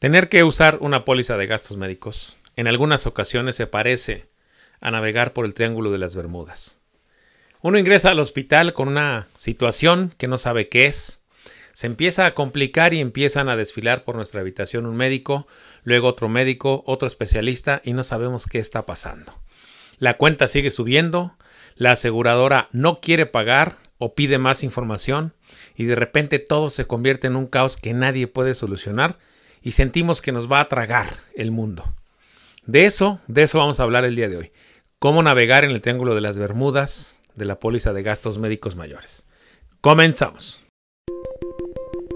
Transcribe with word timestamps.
Tener 0.00 0.30
que 0.30 0.44
usar 0.44 0.78
una 0.80 1.04
póliza 1.04 1.36
de 1.36 1.46
gastos 1.46 1.76
médicos 1.76 2.38
en 2.56 2.66
algunas 2.66 3.06
ocasiones 3.06 3.54
se 3.56 3.66
parece 3.66 4.30
a 4.80 4.90
navegar 4.90 5.34
por 5.34 5.44
el 5.44 5.52
Triángulo 5.52 5.90
de 5.90 5.98
las 5.98 6.16
Bermudas. 6.16 6.80
Uno 7.60 7.78
ingresa 7.78 8.10
al 8.10 8.18
hospital 8.18 8.72
con 8.72 8.88
una 8.88 9.26
situación 9.36 10.14
que 10.16 10.26
no 10.26 10.38
sabe 10.38 10.70
qué 10.70 10.86
es, 10.86 11.22
se 11.74 11.86
empieza 11.86 12.24
a 12.24 12.34
complicar 12.34 12.94
y 12.94 13.00
empiezan 13.00 13.50
a 13.50 13.56
desfilar 13.56 14.02
por 14.04 14.16
nuestra 14.16 14.40
habitación 14.40 14.86
un 14.86 14.96
médico, 14.96 15.46
luego 15.84 16.08
otro 16.08 16.30
médico, 16.30 16.82
otro 16.86 17.06
especialista 17.06 17.82
y 17.84 17.92
no 17.92 18.02
sabemos 18.02 18.46
qué 18.46 18.58
está 18.58 18.86
pasando. 18.86 19.38
La 19.98 20.16
cuenta 20.16 20.46
sigue 20.46 20.70
subiendo, 20.70 21.36
la 21.76 21.92
aseguradora 21.92 22.70
no 22.72 23.02
quiere 23.02 23.26
pagar 23.26 23.76
o 23.98 24.14
pide 24.14 24.38
más 24.38 24.64
información 24.64 25.34
y 25.76 25.84
de 25.84 25.94
repente 25.94 26.38
todo 26.38 26.70
se 26.70 26.86
convierte 26.86 27.26
en 27.26 27.36
un 27.36 27.46
caos 27.48 27.76
que 27.76 27.92
nadie 27.92 28.28
puede 28.28 28.54
solucionar 28.54 29.18
y 29.62 29.72
sentimos 29.72 30.22
que 30.22 30.32
nos 30.32 30.50
va 30.50 30.60
a 30.60 30.68
tragar 30.68 31.14
el 31.34 31.50
mundo. 31.50 31.84
De 32.66 32.86
eso, 32.86 33.20
de 33.26 33.42
eso 33.42 33.58
vamos 33.58 33.80
a 33.80 33.82
hablar 33.82 34.04
el 34.04 34.16
día 34.16 34.28
de 34.28 34.36
hoy. 34.36 34.52
Cómo 34.98 35.22
navegar 35.22 35.64
en 35.64 35.70
el 35.70 35.80
Triángulo 35.80 36.14
de 36.14 36.20
las 36.20 36.38
Bermudas 36.38 37.20
de 37.34 37.44
la 37.44 37.58
póliza 37.58 37.92
de 37.92 38.02
gastos 38.02 38.38
médicos 38.38 38.76
mayores. 38.76 39.26
Comenzamos. 39.80 40.62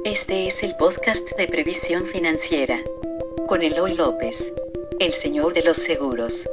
Este 0.04 0.46
es 0.46 0.62
el 0.62 0.76
podcast 0.76 1.26
de 1.38 1.48
previsión 1.48 2.04
financiera 2.04 2.80
con 3.46 3.62
Eloy 3.62 3.94
López, 3.94 4.54
el 5.00 5.12
señor 5.12 5.54
de 5.54 5.64
los 5.64 5.78
seguros. 5.78 6.46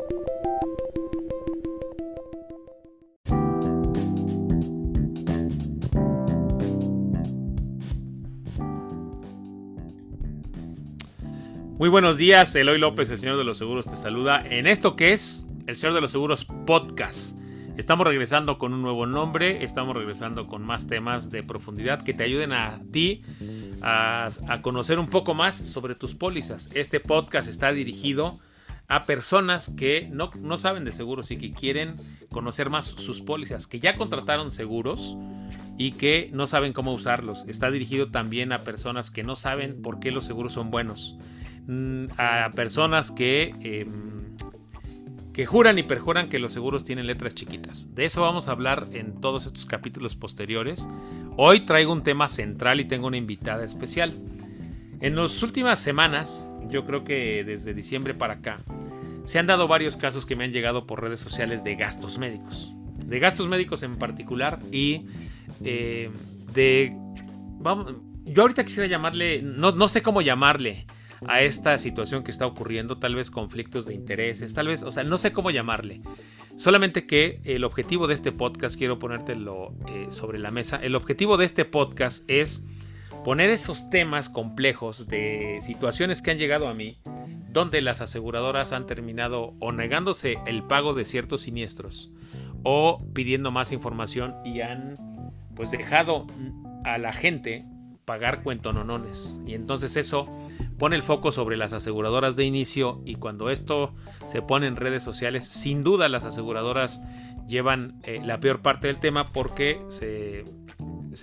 Muy 11.81 11.90
buenos 11.90 12.20
días, 12.20 12.55
Eloy 12.55 12.77
López, 12.77 13.09
el 13.09 13.17
Señor 13.17 13.40
de 13.40 13.44
los 13.44 13.58
Seguros, 13.58 13.88
te 13.88 13.98
saluda 13.98 14.40
en 14.48 14.67
esto 14.67 14.95
que 14.95 15.13
es 15.13 15.48
el 15.65 15.77
Señor 15.77 15.96
de 15.96 16.01
los 16.01 16.12
Seguros 16.12 16.46
Podcast. 16.46 17.40
Estamos 17.76 18.05
regresando 18.05 18.60
con 18.60 18.76
un 18.76 18.84
nuevo 18.84 19.07
nombre, 19.07 19.63
estamos 19.63 19.96
regresando 19.96 20.46
con 20.46 20.62
más 20.62 20.85
temas 20.85 21.32
de 21.32 21.41
profundidad 21.41 22.04
que 22.04 22.13
te 22.13 22.23
ayuden 22.23 22.54
a 22.54 22.79
ti 22.91 23.23
a, 23.82 24.29
conocer 24.62 24.99
un 24.99 25.07
poco 25.07 25.34
más 25.34 25.55
sobre 25.55 25.96
tus 25.96 26.13
pólizas. 26.13 26.70
Este 26.76 26.99
podcast 26.99 27.49
está 27.49 27.71
dirigido 27.71 28.38
a 28.88 29.07
personas 29.07 29.71
que 29.76 30.07
no, 30.12 30.29
no 30.40 30.57
saben 30.57 30.85
de 30.85 30.91
seguros 30.91 31.32
y 31.32 31.38
que 31.38 31.49
quieren 31.49 31.95
conocer 32.29 32.70
más 32.70 32.85
sus 32.85 33.21
pólizas, 33.21 33.66
que 33.66 33.79
ya 33.79 33.95
contrataron 33.95 34.51
seguros 34.51 35.18
y 35.79 35.93
que 35.93 36.29
no 36.32 36.45
saben 36.45 36.73
cómo 36.73 36.93
usarlos. 36.93 37.43
Está 37.48 37.71
dirigido 37.71 38.12
también 38.12 38.51
a 38.51 38.60
personas 38.60 39.10
que 39.10 39.23
no 39.23 39.35
saben 39.35 39.82
por 39.82 39.99
qué 39.99 40.12
los 40.12 40.26
seguros 40.26 40.54
son 40.54 40.70
buenos 40.70 41.18
a 42.17 42.51
personas 42.55 43.12
que, 43.12 43.54
em, 43.62 44.35
que 45.34 45.45
juran 45.45 45.77
y 45.79 45.84
perjuran 45.84 46.29
que 46.29 46.40
los 46.40 46.54
seguros 46.54 46.84
tienen 46.84 47.07
letras 47.07 47.35
chiquitas. 47.35 47.93
De 47.95 48.05
eso 48.05 48.21
vamos 48.21 48.48
a 48.48 48.51
hablar 48.51 48.90
en 48.91 49.21
todos 49.21 49.45
estos 49.45 49.65
capítulos 49.65 50.15
posteriores. 50.15 50.87
Hoy 51.37 51.62
traigo 51.65 51.93
un 51.93 52.04
tema 52.04 52.27
central 52.27 52.79
y 52.79 52.85
tengo 52.85 53.07
una 53.07 53.17
invitada 53.17 53.63
especial. 53.63 54.13
En 54.99 55.15
las 55.15 55.41
últimas 55.41 55.79
semanas, 55.79 56.49
yo 56.70 56.85
creo 56.85 57.04
que 57.04 57.43
desde 57.43 57.73
diciembre 57.73 58.13
para 58.13 58.35
acá, 58.35 58.59
se 59.23 59.39
han 59.39 59.48
dado 59.48 59.67
varios 59.67 59.98
casos 59.98 60.26
que 60.26 60.35
me 60.35 60.43
han 60.43 60.51
llegado 60.51 60.85
por 60.85 61.01
redes 61.01 61.20
sociales 61.20 61.63
de 61.63 61.76
gastos 61.76 62.17
médicos. 62.17 62.73
De 63.05 63.20
gastos 63.20 63.48
médicos 63.48 63.84
en 63.84 63.98
particular 63.98 64.59
y 64.72 65.06
eh, 65.63 66.09
de... 66.53 66.95
Yo 68.25 68.41
ahorita 68.41 68.63
quisiera 68.63 68.88
llamarle, 68.88 69.41
no, 69.41 69.72
no 69.72 69.88
sé 69.88 70.01
cómo 70.01 70.22
llamarle, 70.22 70.85
a 71.27 71.41
esta 71.41 71.77
situación 71.77 72.23
que 72.23 72.31
está 72.31 72.45
ocurriendo, 72.45 72.97
tal 72.97 73.16
vez 73.16 73.29
conflictos 73.29 73.85
de 73.85 73.94
intereses, 73.94 74.53
tal 74.53 74.67
vez, 74.67 74.83
o 74.83 74.91
sea, 74.91 75.03
no 75.03 75.17
sé 75.17 75.31
cómo 75.31 75.51
llamarle. 75.51 76.01
Solamente 76.55 77.05
que 77.05 77.41
el 77.44 77.63
objetivo 77.63 78.07
de 78.07 78.13
este 78.13 78.31
podcast, 78.31 78.77
quiero 78.77 79.00
ponértelo 79.00 79.73
eh, 79.87 80.07
sobre 80.09 80.39
la 80.39 80.51
mesa, 80.51 80.77
el 80.77 80.95
objetivo 80.95 81.37
de 81.37 81.45
este 81.45 81.65
podcast 81.65 82.29
es 82.29 82.65
poner 83.23 83.49
esos 83.49 83.89
temas 83.89 84.29
complejos 84.29 85.07
de 85.07 85.59
situaciones 85.61 86.21
que 86.21 86.31
han 86.31 86.37
llegado 86.37 86.67
a 86.67 86.73
mí, 86.73 86.97
donde 87.49 87.81
las 87.81 88.01
aseguradoras 88.01 88.71
han 88.71 88.87
terminado 88.87 89.53
o 89.59 89.71
negándose 89.71 90.37
el 90.45 90.63
pago 90.63 90.93
de 90.93 91.05
ciertos 91.05 91.41
siniestros 91.41 92.11
o 92.63 92.97
pidiendo 93.13 93.51
más 93.51 93.71
información 93.71 94.35
y 94.45 94.61
han 94.61 94.95
pues 95.55 95.71
dejado 95.71 96.25
a 96.85 96.97
la 96.97 97.13
gente 97.13 97.65
pagar 98.05 98.43
cuentononones. 98.43 99.39
Y 99.45 99.53
entonces 99.53 99.95
eso 99.97 100.25
pone 100.81 100.95
el 100.95 101.03
foco 101.03 101.31
sobre 101.31 101.57
las 101.57 101.73
aseguradoras 101.73 102.35
de 102.35 102.43
inicio 102.43 103.03
y 103.05 103.13
cuando 103.13 103.51
esto 103.51 103.93
se 104.25 104.41
pone 104.41 104.65
en 104.65 104.75
redes 104.75 105.03
sociales, 105.03 105.45
sin 105.45 105.83
duda 105.83 106.09
las 106.09 106.25
aseguradoras 106.25 107.03
llevan 107.47 108.01
eh, 108.01 108.19
la 108.25 108.39
peor 108.39 108.63
parte 108.63 108.87
del 108.87 108.97
tema 108.97 109.31
porque 109.31 109.79
se, 109.89 110.43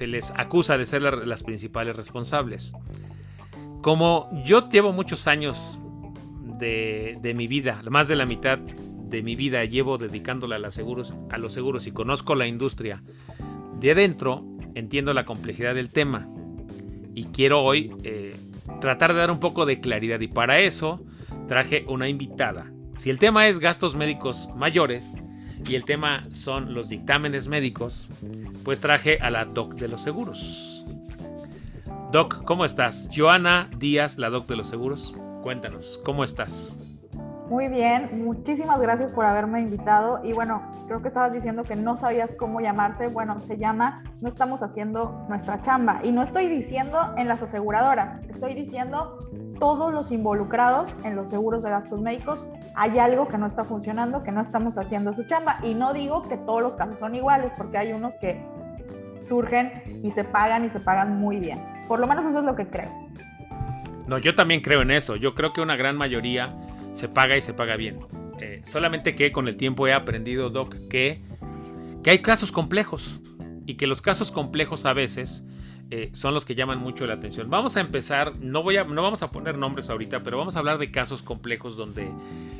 les 0.06 0.30
acusa 0.36 0.78
de 0.78 0.86
ser 0.86 1.02
las 1.02 1.42
principales 1.42 1.96
responsables. 1.96 2.72
Como 3.82 4.28
yo 4.44 4.68
llevo 4.68 4.92
muchos 4.92 5.26
años 5.26 5.80
de, 6.60 7.32
mi 7.34 7.48
vida, 7.48 7.82
más 7.90 8.06
de 8.06 8.14
la 8.14 8.26
mitad 8.26 8.60
de 8.60 9.24
mi 9.24 9.34
vida 9.34 9.64
llevo 9.64 9.98
dedicándola 9.98 10.54
a 10.54 10.60
los 10.60 10.74
seguros, 10.74 11.14
a 11.30 11.38
los 11.38 11.52
seguros 11.52 11.88
y 11.88 11.90
conozco 11.90 12.36
la 12.36 12.46
industria 12.46 13.02
de 13.80 13.90
adentro, 13.90 14.44
entiendo 14.76 15.12
la 15.14 15.24
complejidad 15.24 15.74
del 15.74 15.90
tema 15.90 16.28
y 17.16 17.24
quiero 17.24 17.64
hoy 17.64 17.92
eh, 18.04 18.36
tratar 18.80 19.12
de 19.12 19.20
dar 19.20 19.30
un 19.30 19.40
poco 19.40 19.66
de 19.66 19.80
claridad 19.80 20.20
y 20.20 20.28
para 20.28 20.58
eso 20.60 21.04
traje 21.46 21.84
una 21.88 22.08
invitada. 22.08 22.70
Si 22.96 23.10
el 23.10 23.18
tema 23.18 23.48
es 23.48 23.58
gastos 23.58 23.94
médicos 23.94 24.50
mayores 24.56 25.16
y 25.68 25.74
el 25.74 25.84
tema 25.84 26.26
son 26.30 26.74
los 26.74 26.88
dictámenes 26.88 27.48
médicos, 27.48 28.08
pues 28.64 28.80
traje 28.80 29.18
a 29.20 29.30
la 29.30 29.44
doc 29.44 29.74
de 29.74 29.88
los 29.88 30.02
seguros. 30.02 30.84
Doc, 32.12 32.44
¿cómo 32.44 32.64
estás? 32.64 33.08
Joana 33.14 33.68
Díaz, 33.78 34.18
la 34.18 34.30
doc 34.30 34.46
de 34.46 34.56
los 34.56 34.68
seguros. 34.68 35.14
Cuéntanos, 35.42 36.00
¿cómo 36.04 36.24
estás? 36.24 36.78
Muy 37.48 37.68
bien, 37.68 38.24
muchísimas 38.24 38.78
gracias 38.78 39.10
por 39.10 39.24
haberme 39.24 39.62
invitado. 39.62 40.20
Y 40.22 40.34
bueno, 40.34 40.62
creo 40.86 41.00
que 41.00 41.08
estabas 41.08 41.32
diciendo 41.32 41.62
que 41.62 41.76
no 41.76 41.96
sabías 41.96 42.34
cómo 42.34 42.60
llamarse. 42.60 43.08
Bueno, 43.08 43.40
se 43.40 43.56
llama 43.56 44.02
No 44.20 44.28
estamos 44.28 44.62
haciendo 44.62 45.24
nuestra 45.30 45.62
chamba. 45.62 46.00
Y 46.02 46.12
no 46.12 46.22
estoy 46.22 46.46
diciendo 46.48 47.14
en 47.16 47.26
las 47.26 47.40
aseguradoras, 47.40 48.22
estoy 48.28 48.52
diciendo 48.52 49.16
todos 49.58 49.94
los 49.94 50.12
involucrados 50.12 50.90
en 51.04 51.16
los 51.16 51.30
seguros 51.30 51.62
de 51.62 51.70
gastos 51.70 52.02
médicos. 52.02 52.44
Hay 52.74 52.98
algo 52.98 53.28
que 53.28 53.38
no 53.38 53.46
está 53.46 53.64
funcionando, 53.64 54.22
que 54.22 54.30
no 54.30 54.42
estamos 54.42 54.76
haciendo 54.76 55.14
su 55.14 55.24
chamba. 55.24 55.56
Y 55.62 55.72
no 55.72 55.94
digo 55.94 56.24
que 56.24 56.36
todos 56.36 56.60
los 56.60 56.74
casos 56.74 56.98
son 56.98 57.14
iguales, 57.14 57.50
porque 57.56 57.78
hay 57.78 57.94
unos 57.94 58.14
que 58.16 58.44
surgen 59.26 59.72
y 60.02 60.10
se 60.10 60.22
pagan 60.22 60.66
y 60.66 60.70
se 60.70 60.80
pagan 60.80 61.18
muy 61.18 61.36
bien. 61.36 61.64
Por 61.88 61.98
lo 61.98 62.06
menos 62.06 62.26
eso 62.26 62.40
es 62.40 62.44
lo 62.44 62.54
que 62.54 62.66
creo. 62.66 62.90
No, 64.06 64.18
yo 64.18 64.34
también 64.34 64.60
creo 64.60 64.82
en 64.82 64.90
eso. 64.90 65.16
Yo 65.16 65.34
creo 65.34 65.54
que 65.54 65.62
una 65.62 65.76
gran 65.76 65.96
mayoría 65.96 66.54
se 66.98 67.08
paga 67.08 67.36
y 67.36 67.40
se 67.40 67.54
paga 67.54 67.76
bien. 67.76 68.00
Eh, 68.40 68.60
solamente 68.64 69.14
que 69.14 69.30
con 69.30 69.46
el 69.46 69.56
tiempo 69.56 69.86
he 69.86 69.92
aprendido, 69.92 70.50
Doc, 70.50 70.74
que, 70.90 71.20
que 72.02 72.10
hay 72.10 72.18
casos 72.20 72.50
complejos 72.50 73.20
y 73.66 73.74
que 73.74 73.86
los 73.86 74.02
casos 74.02 74.32
complejos 74.32 74.84
a 74.84 74.92
veces 74.92 75.46
eh, 75.90 76.10
son 76.12 76.34
los 76.34 76.44
que 76.44 76.56
llaman 76.56 76.80
mucho 76.80 77.06
la 77.06 77.14
atención. 77.14 77.48
Vamos 77.50 77.76
a 77.76 77.80
empezar, 77.80 78.36
no, 78.40 78.62
voy 78.64 78.76
a, 78.78 78.84
no 78.84 79.00
vamos 79.00 79.22
a 79.22 79.30
poner 79.30 79.56
nombres 79.56 79.90
ahorita, 79.90 80.20
pero 80.20 80.38
vamos 80.38 80.56
a 80.56 80.58
hablar 80.58 80.78
de 80.78 80.90
casos 80.90 81.22
complejos 81.22 81.76
donde 81.76 82.08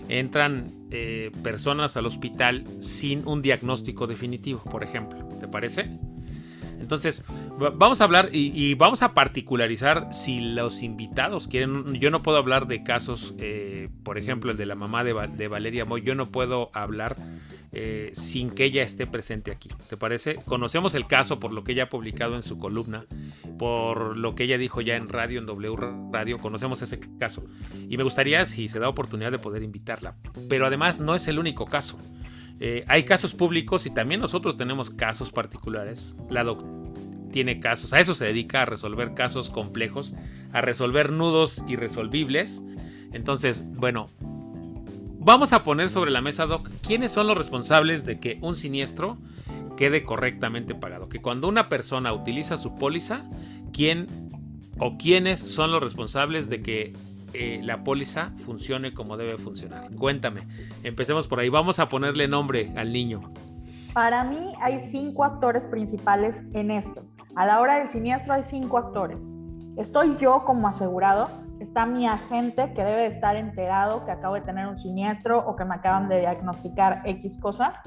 entran 0.09 0.72
eh, 0.91 1.32
personas 1.43 1.97
al 1.97 2.06
hospital 2.06 2.65
sin 2.81 3.27
un 3.27 3.43
diagnóstico 3.43 4.06
definitivo, 4.06 4.62
por 4.71 4.84
ejemplo. 4.84 5.19
¿Te 5.41 5.48
parece? 5.48 5.91
Entonces, 6.88 7.22
vamos 7.75 8.00
a 8.00 8.04
hablar 8.04 8.31
y, 8.32 8.72
vamos 8.72 9.03
a 9.03 9.12
particularizar 9.12 10.09
si 10.10 10.41
los 10.41 10.82
invitados 10.82 11.47
quieren. 11.47 11.93
Yo 11.97 12.10
no 12.10 12.22
puedo 12.22 12.38
hablar 12.38 12.66
de 12.66 12.82
casos, 12.82 13.34
eh, 13.36 13.91
por 14.04 14.16
ejemplo, 14.16 14.51
el 14.51 14.57
de 14.57 14.65
la 14.65 14.74
mamá 14.74 15.04
de, 15.04 15.48
Valeria 15.48 15.84
Moy. 15.84 16.01
Yo 16.01 16.15
no 16.15 16.30
puedo 16.30 16.71
hablar 16.72 17.16
eh, 17.72 18.10
sin 18.15 18.48
que 18.48 18.65
ella 18.65 18.83
esté 18.83 19.07
presente 19.07 19.51
aquí. 19.51 19.68
¿Te 19.91 19.98
parece? 19.98 20.36
Conocemos 20.36 20.95
el 20.95 21.07
caso 21.07 21.39
por 21.39 21.53
lo 21.53 21.63
que 21.63 21.72
ella 21.72 21.83
ha 21.83 21.89
publicado 21.91 22.36
en 22.36 22.42
su 22.42 22.59
columna, 22.59 23.04
por 23.59 24.16
lo 24.16 24.34
que 24.34 24.45
ella 24.45 24.57
dijo 24.57 24.80
ya 24.80 24.97
en 24.97 25.10
radio, 25.10 25.41
en 25.41 25.45
W 25.45 25.77
Radio. 26.10 26.39
Conocemos 26.39 26.80
ese 26.80 26.98
caso. 27.18 27.45
Y 27.86 27.98
me 27.98 28.03
gustaría, 28.03 28.47
si 28.47 28.66
se 28.66 28.78
da 28.78 28.89
oportunidad, 28.89 29.30
de 29.30 29.39
poder 29.39 29.63
invitarla. 29.63 30.15
Pero 30.48 30.66
además, 30.66 31.01
no 31.01 31.15
es 31.15 31.28
el 31.28 31.39
único 31.39 31.66
caso. 31.66 31.98
Eh, 32.60 32.84
hay 32.89 33.05
casos 33.05 33.34
públicos 33.34 33.87
y 33.87 33.91
también 33.91 34.21
nosotros 34.21 34.57
tenemos 34.57 34.91
casos 34.91 35.31
particulares. 35.31 36.16
La 36.28 36.45
doctora 36.45 36.78
tiene 37.31 37.60
casos, 37.60 37.93
a 37.93 38.01
eso 38.01 38.15
se 38.15 38.25
dedica, 38.25 38.63
a 38.63 38.65
resolver 38.65 39.15
casos 39.15 39.51
complejos, 39.51 40.15
a 40.53 40.60
resolver 40.60 41.13
nudos 41.13 41.65
irresolvibles. 41.69 42.63
Entonces, 43.13 43.65
bueno, 43.75 44.09
vamos 45.19 45.53
a 45.53 45.63
poner 45.63 45.91
sobre 45.91 46.10
la 46.10 46.21
mesa, 46.21 46.47
Doc, 46.47 46.69
quiénes 46.87 47.13
son 47.13 47.27
los 47.27 47.37
responsables 47.37 48.05
de 48.07 48.19
que 48.19 48.39
un 48.41 48.57
siniestro 48.57 49.19
quede 49.77 50.03
correctamente 50.03 50.75
pagado. 50.75 51.09
Que 51.09 51.21
cuando 51.21 51.49
una 51.49 51.69
persona 51.69 52.13
utiliza 52.13 52.57
su 52.57 52.75
póliza, 52.75 53.25
quién 53.72 54.07
o 54.78 54.97
quiénes 54.97 55.41
son 55.41 55.71
los 55.71 55.83
responsables 55.83 56.49
de 56.51 56.63
que 56.63 56.93
eh, 57.33 57.60
la 57.63 57.84
póliza 57.84 58.33
funcione 58.39 58.95
como 58.95 59.16
debe 59.16 59.39
funcionar? 59.39 59.95
Cuéntame, 59.95 60.47
empecemos 60.83 61.28
por 61.28 61.41
ahí. 61.41 61.48
Vamos 61.48 61.78
a 61.78 61.89
ponerle 61.89 62.28
nombre 62.28 62.72
al 62.77 62.92
niño. 62.92 63.33
Para 63.95 64.25
mí 64.25 64.53
hay 64.60 64.78
cinco 64.78 65.25
actores 65.25 65.65
principales 65.66 66.42
en 66.53 66.71
esto. 66.71 67.04
A 67.34 67.47
la 67.47 67.60
hora 67.60 67.78
del 67.78 67.89
siniestro 67.89 68.34
hay 68.34 68.45
cinco 68.45 68.78
actores. 68.78 69.28
Estoy 69.77 70.16
yo 70.16 70.45
como 70.45 70.69
asegurado, 70.69 71.28
está 71.60 71.86
mi 71.86 72.07
agente 72.07 72.72
que 72.75 72.84
debe 72.84 73.07
estar 73.07 73.36
enterado 73.36 74.04
que 74.04 74.10
acabo 74.10 74.34
de 74.34 74.41
tener 74.41 74.66
un 74.66 74.77
siniestro 74.77 75.39
o 75.39 75.57
que 75.57 75.65
me 75.65 75.75
acaban 75.75 76.09
de 76.09 76.21
diagnosticar 76.21 77.03
X 77.04 77.39
cosa. 77.39 77.80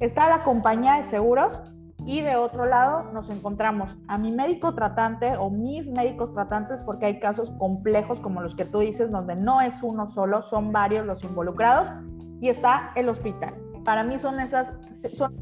Está 0.00 0.28
la 0.28 0.42
compañía 0.42 0.94
de 0.94 1.02
seguros 1.02 1.60
y 2.08 2.22
de 2.22 2.36
otro 2.36 2.64
lado 2.64 3.10
nos 3.12 3.28
encontramos 3.28 3.94
a 4.06 4.16
mi 4.16 4.32
médico 4.32 4.72
tratante 4.72 5.36
o 5.36 5.50
mis 5.50 5.90
médicos 5.90 6.32
tratantes 6.32 6.82
porque 6.82 7.04
hay 7.04 7.20
casos 7.20 7.50
complejos 7.58 8.18
como 8.18 8.40
los 8.40 8.54
que 8.54 8.64
tú 8.64 8.78
dices 8.78 9.10
donde 9.12 9.36
no 9.36 9.60
es 9.60 9.82
uno 9.82 10.06
solo, 10.06 10.40
son 10.40 10.72
varios 10.72 11.04
los 11.04 11.22
involucrados 11.22 11.92
y 12.40 12.48
está 12.48 12.92
el 12.96 13.10
hospital. 13.10 13.54
Para 13.84 14.04
mí 14.04 14.18
son 14.18 14.40
esas 14.40 14.72
son 15.18 15.36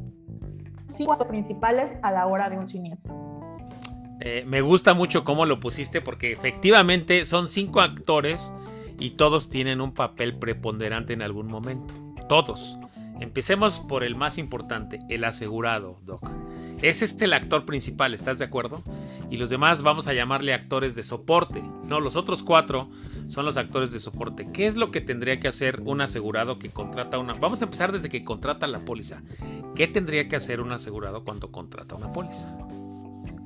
cinco 0.88 1.28
principales 1.28 1.94
a 2.02 2.10
la 2.10 2.26
hora 2.26 2.50
de 2.50 2.58
un 2.58 2.66
siniestro. 2.66 3.14
Eh, 4.18 4.42
me 4.44 4.60
gusta 4.60 4.92
mucho 4.92 5.22
cómo 5.22 5.46
lo 5.46 5.60
pusiste 5.60 6.00
porque 6.00 6.32
efectivamente 6.32 7.24
son 7.26 7.46
cinco 7.46 7.80
actores 7.80 8.52
y 8.98 9.10
todos 9.10 9.50
tienen 9.50 9.80
un 9.80 9.94
papel 9.94 10.36
preponderante 10.36 11.12
en 11.12 11.22
algún 11.22 11.46
momento. 11.46 11.94
Todos. 12.28 12.76
Empecemos 13.20 13.78
por 13.78 14.02
el 14.02 14.16
más 14.16 14.36
importante, 14.36 14.98
el 15.08 15.22
asegurado, 15.22 16.00
Doc. 16.02 16.28
Ese 16.82 17.06
es 17.06 17.20
el 17.22 17.32
actor 17.32 17.64
principal, 17.64 18.12
¿estás 18.12 18.38
de 18.38 18.44
acuerdo? 18.44 18.82
Y 19.30 19.38
los 19.38 19.50
demás 19.50 19.82
vamos 19.82 20.08
a 20.08 20.12
llamarle 20.12 20.52
actores 20.52 20.94
de 20.94 21.02
soporte. 21.02 21.62
No, 21.84 22.00
los 22.00 22.16
otros 22.16 22.42
cuatro 22.42 22.90
son 23.28 23.44
los 23.44 23.56
actores 23.56 23.92
de 23.92 23.98
soporte. 23.98 24.50
¿Qué 24.52 24.66
es 24.66 24.76
lo 24.76 24.90
que 24.90 25.00
tendría 25.00 25.40
que 25.40 25.48
hacer 25.48 25.80
un 25.80 26.00
asegurado 26.00 26.58
que 26.58 26.70
contrata 26.70 27.18
una... 27.18 27.34
Vamos 27.34 27.62
a 27.62 27.64
empezar 27.64 27.92
desde 27.92 28.08
que 28.08 28.24
contrata 28.24 28.66
la 28.66 28.80
póliza. 28.80 29.22
¿Qué 29.74 29.88
tendría 29.88 30.28
que 30.28 30.36
hacer 30.36 30.60
un 30.60 30.72
asegurado 30.72 31.24
cuando 31.24 31.50
contrata 31.50 31.94
una 31.94 32.12
póliza? 32.12 32.54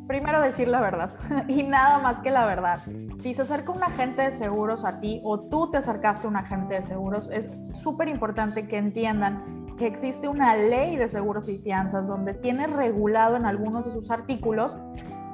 Primero 0.06 0.42
decir 0.42 0.66
la 0.66 0.80
verdad 0.80 1.12
y 1.48 1.62
nada 1.62 2.00
más 2.00 2.20
que 2.20 2.32
la 2.32 2.44
verdad. 2.44 2.80
Si 3.20 3.32
se 3.32 3.42
acerca 3.42 3.70
un 3.70 3.82
agente 3.84 4.22
de 4.22 4.32
seguros 4.32 4.84
a 4.84 4.98
ti 5.00 5.20
o 5.22 5.38
tú 5.38 5.70
te 5.70 5.78
acercaste 5.78 6.26
a 6.26 6.30
un 6.30 6.36
agente 6.36 6.74
de 6.74 6.82
seguros, 6.82 7.28
es 7.32 7.48
súper 7.80 8.08
importante 8.08 8.66
que 8.66 8.76
entiendan 8.76 9.59
que 9.80 9.86
existe 9.86 10.28
una 10.28 10.54
ley 10.56 10.98
de 10.98 11.08
seguros 11.08 11.48
y 11.48 11.56
fianzas 11.56 12.06
donde 12.06 12.34
tiene 12.34 12.66
regulado 12.66 13.36
en 13.36 13.46
algunos 13.46 13.86
de 13.86 13.92
sus 13.92 14.10
artículos 14.10 14.76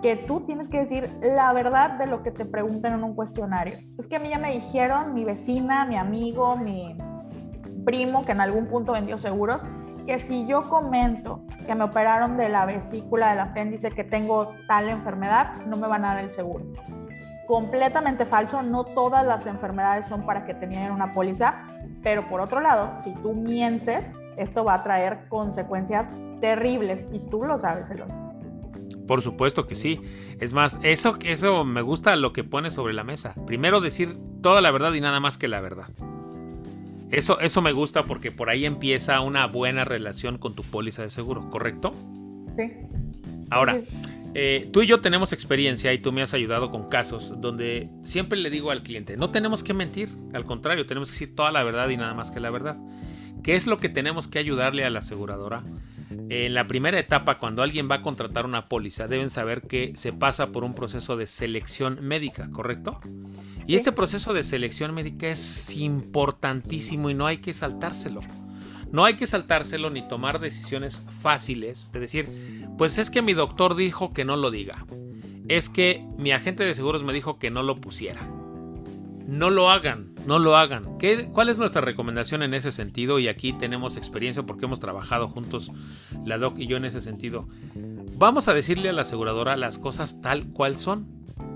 que 0.02 0.14
tú 0.14 0.42
tienes 0.42 0.68
que 0.68 0.78
decir 0.78 1.10
la 1.20 1.52
verdad 1.52 1.98
de 1.98 2.06
lo 2.06 2.22
que 2.22 2.30
te 2.30 2.44
preguntan 2.44 2.92
en 2.92 3.02
un 3.02 3.16
cuestionario. 3.16 3.76
Es 3.98 4.06
que 4.06 4.14
a 4.14 4.18
mí 4.20 4.28
ya 4.28 4.38
me 4.38 4.52
dijeron 4.52 5.14
mi 5.14 5.24
vecina, 5.24 5.84
mi 5.84 5.96
amigo, 5.96 6.56
mi 6.56 6.96
primo 7.84 8.24
que 8.24 8.30
en 8.30 8.40
algún 8.40 8.66
punto 8.66 8.92
vendió 8.92 9.18
seguros, 9.18 9.62
que 10.06 10.20
si 10.20 10.46
yo 10.46 10.68
comento 10.68 11.44
que 11.66 11.74
me 11.74 11.82
operaron 11.82 12.36
de 12.36 12.48
la 12.48 12.66
vesícula 12.66 13.30
del 13.30 13.40
apéndice, 13.40 13.90
que 13.90 14.04
tengo 14.04 14.52
tal 14.68 14.88
enfermedad, 14.88 15.56
no 15.66 15.76
me 15.76 15.88
van 15.88 16.04
a 16.04 16.14
dar 16.14 16.22
el 16.22 16.30
seguro. 16.30 16.66
Completamente 17.48 18.26
falso, 18.26 18.62
no 18.62 18.84
todas 18.84 19.26
las 19.26 19.44
enfermedades 19.46 20.06
son 20.06 20.24
para 20.24 20.44
que 20.44 20.54
tengan 20.54 20.92
una 20.92 21.14
póliza, 21.14 21.64
pero 22.04 22.28
por 22.28 22.40
otro 22.40 22.60
lado, 22.60 22.94
si 23.00 23.12
tú 23.14 23.34
mientes, 23.34 24.12
esto 24.36 24.64
va 24.64 24.74
a 24.74 24.82
traer 24.82 25.28
consecuencias 25.28 26.08
terribles 26.40 27.06
y 27.12 27.18
tú 27.18 27.44
lo 27.44 27.58
sabes, 27.58 27.90
Eloy. 27.90 28.08
Por 29.06 29.22
supuesto 29.22 29.66
que 29.66 29.74
sí. 29.74 30.00
Es 30.40 30.52
más, 30.52 30.78
eso, 30.82 31.16
eso 31.24 31.64
me 31.64 31.82
gusta 31.82 32.16
lo 32.16 32.32
que 32.32 32.44
pone 32.44 32.70
sobre 32.70 32.92
la 32.92 33.04
mesa. 33.04 33.34
Primero 33.46 33.80
decir 33.80 34.16
toda 34.42 34.60
la 34.60 34.70
verdad 34.70 34.92
y 34.94 35.00
nada 35.00 35.20
más 35.20 35.38
que 35.38 35.48
la 35.48 35.60
verdad. 35.60 35.88
Eso, 37.10 37.38
eso 37.40 37.62
me 37.62 37.72
gusta 37.72 38.04
porque 38.04 38.32
por 38.32 38.50
ahí 38.50 38.66
empieza 38.66 39.20
una 39.20 39.46
buena 39.46 39.84
relación 39.84 40.38
con 40.38 40.54
tu 40.54 40.64
póliza 40.64 41.02
de 41.02 41.10
seguro, 41.10 41.48
¿correcto? 41.50 41.94
Sí. 42.56 42.72
Ahora, 43.48 43.78
eh, 44.34 44.68
tú 44.72 44.82
y 44.82 44.86
yo 44.86 45.00
tenemos 45.00 45.32
experiencia 45.32 45.92
y 45.92 45.98
tú 45.98 46.10
me 46.10 46.20
has 46.20 46.34
ayudado 46.34 46.70
con 46.70 46.88
casos 46.88 47.40
donde 47.40 47.88
siempre 48.02 48.38
le 48.38 48.50
digo 48.50 48.72
al 48.72 48.82
cliente, 48.82 49.16
no 49.16 49.30
tenemos 49.30 49.62
que 49.62 49.72
mentir, 49.72 50.08
al 50.34 50.44
contrario, 50.44 50.84
tenemos 50.84 51.10
que 51.10 51.14
decir 51.14 51.36
toda 51.36 51.52
la 51.52 51.62
verdad 51.62 51.88
y 51.90 51.96
nada 51.96 52.12
más 52.12 52.32
que 52.32 52.40
la 52.40 52.50
verdad. 52.50 52.76
¿Qué 53.46 53.54
es 53.54 53.68
lo 53.68 53.78
que 53.78 53.88
tenemos 53.88 54.26
que 54.26 54.40
ayudarle 54.40 54.84
a 54.84 54.90
la 54.90 54.98
aseguradora? 54.98 55.62
En 56.30 56.52
la 56.52 56.66
primera 56.66 56.98
etapa, 56.98 57.38
cuando 57.38 57.62
alguien 57.62 57.88
va 57.88 57.94
a 57.94 58.02
contratar 58.02 58.44
una 58.44 58.68
póliza, 58.68 59.06
deben 59.06 59.30
saber 59.30 59.62
que 59.62 59.92
se 59.94 60.12
pasa 60.12 60.48
por 60.48 60.64
un 60.64 60.74
proceso 60.74 61.16
de 61.16 61.26
selección 61.26 62.00
médica, 62.02 62.50
¿correcto? 62.50 63.00
Y 63.64 63.76
este 63.76 63.92
proceso 63.92 64.34
de 64.34 64.42
selección 64.42 64.92
médica 64.92 65.28
es 65.28 65.76
importantísimo 65.76 67.08
y 67.08 67.14
no 67.14 67.28
hay 67.28 67.38
que 67.38 67.52
saltárselo. 67.52 68.20
No 68.90 69.04
hay 69.04 69.14
que 69.14 69.28
saltárselo 69.28 69.90
ni 69.90 70.02
tomar 70.08 70.40
decisiones 70.40 71.00
fáciles 71.22 71.92
de 71.92 72.00
decir, 72.00 72.28
pues 72.76 72.98
es 72.98 73.10
que 73.10 73.22
mi 73.22 73.32
doctor 73.32 73.76
dijo 73.76 74.12
que 74.12 74.24
no 74.24 74.34
lo 74.34 74.50
diga. 74.50 74.84
Es 75.46 75.68
que 75.68 76.04
mi 76.18 76.32
agente 76.32 76.64
de 76.64 76.74
seguros 76.74 77.04
me 77.04 77.12
dijo 77.12 77.38
que 77.38 77.52
no 77.52 77.62
lo 77.62 77.76
pusiera 77.76 78.28
no 79.26 79.50
lo 79.50 79.70
hagan, 79.70 80.14
no 80.26 80.38
lo 80.38 80.56
hagan. 80.56 80.98
¿Qué, 80.98 81.28
¿Cuál 81.32 81.48
es 81.48 81.58
nuestra 81.58 81.80
recomendación 81.80 82.42
en 82.42 82.54
ese 82.54 82.70
sentido? 82.70 83.18
Y 83.18 83.28
aquí 83.28 83.52
tenemos 83.52 83.96
experiencia 83.96 84.44
porque 84.44 84.66
hemos 84.66 84.80
trabajado 84.80 85.28
juntos, 85.28 85.72
la 86.24 86.38
doc 86.38 86.58
y 86.58 86.66
yo 86.66 86.76
en 86.76 86.84
ese 86.84 87.00
sentido. 87.00 87.48
Vamos 88.18 88.48
a 88.48 88.54
decirle 88.54 88.88
a 88.88 88.92
la 88.92 89.02
aseguradora 89.02 89.56
las 89.56 89.78
cosas 89.78 90.20
tal 90.20 90.46
cual 90.52 90.78
son. 90.78 91.06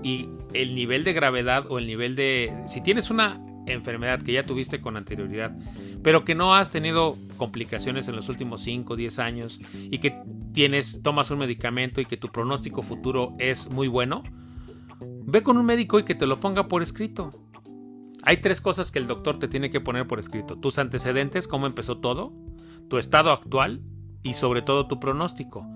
Y 0.03 0.29
el 0.53 0.75
nivel 0.75 1.03
de 1.03 1.13
gravedad 1.13 1.65
o 1.69 1.79
el 1.79 1.87
nivel 1.87 2.15
de... 2.15 2.53
Si 2.65 2.81
tienes 2.81 3.09
una 3.09 3.39
enfermedad 3.67 4.21
que 4.21 4.33
ya 4.33 4.43
tuviste 4.43 4.81
con 4.81 4.97
anterioridad, 4.97 5.55
pero 6.03 6.25
que 6.25 6.35
no 6.35 6.55
has 6.55 6.71
tenido 6.71 7.17
complicaciones 7.37 8.07
en 8.07 8.15
los 8.15 8.29
últimos 8.29 8.61
5 8.61 8.93
o 8.93 8.95
10 8.95 9.19
años 9.19 9.59
y 9.73 9.99
que 9.99 10.19
tienes, 10.53 11.01
tomas 11.03 11.31
un 11.31 11.39
medicamento 11.39 12.01
y 12.01 12.05
que 12.05 12.17
tu 12.17 12.29
pronóstico 12.29 12.81
futuro 12.81 13.33
es 13.39 13.71
muy 13.71 13.87
bueno, 13.87 14.23
ve 14.99 15.43
con 15.43 15.57
un 15.57 15.65
médico 15.65 15.99
y 15.99 16.03
que 16.03 16.15
te 16.15 16.25
lo 16.25 16.39
ponga 16.39 16.67
por 16.67 16.81
escrito. 16.81 17.31
Hay 18.23 18.37
tres 18.37 18.61
cosas 18.61 18.91
que 18.91 18.99
el 18.99 19.07
doctor 19.07 19.39
te 19.39 19.47
tiene 19.47 19.69
que 19.69 19.81
poner 19.81 20.07
por 20.07 20.19
escrito. 20.19 20.57
Tus 20.57 20.79
antecedentes, 20.79 21.47
cómo 21.47 21.67
empezó 21.67 21.97
todo, 21.97 22.33
tu 22.89 22.97
estado 22.97 23.31
actual 23.31 23.81
y 24.23 24.33
sobre 24.33 24.61
todo 24.61 24.87
tu 24.87 24.99
pronóstico. 24.99 25.67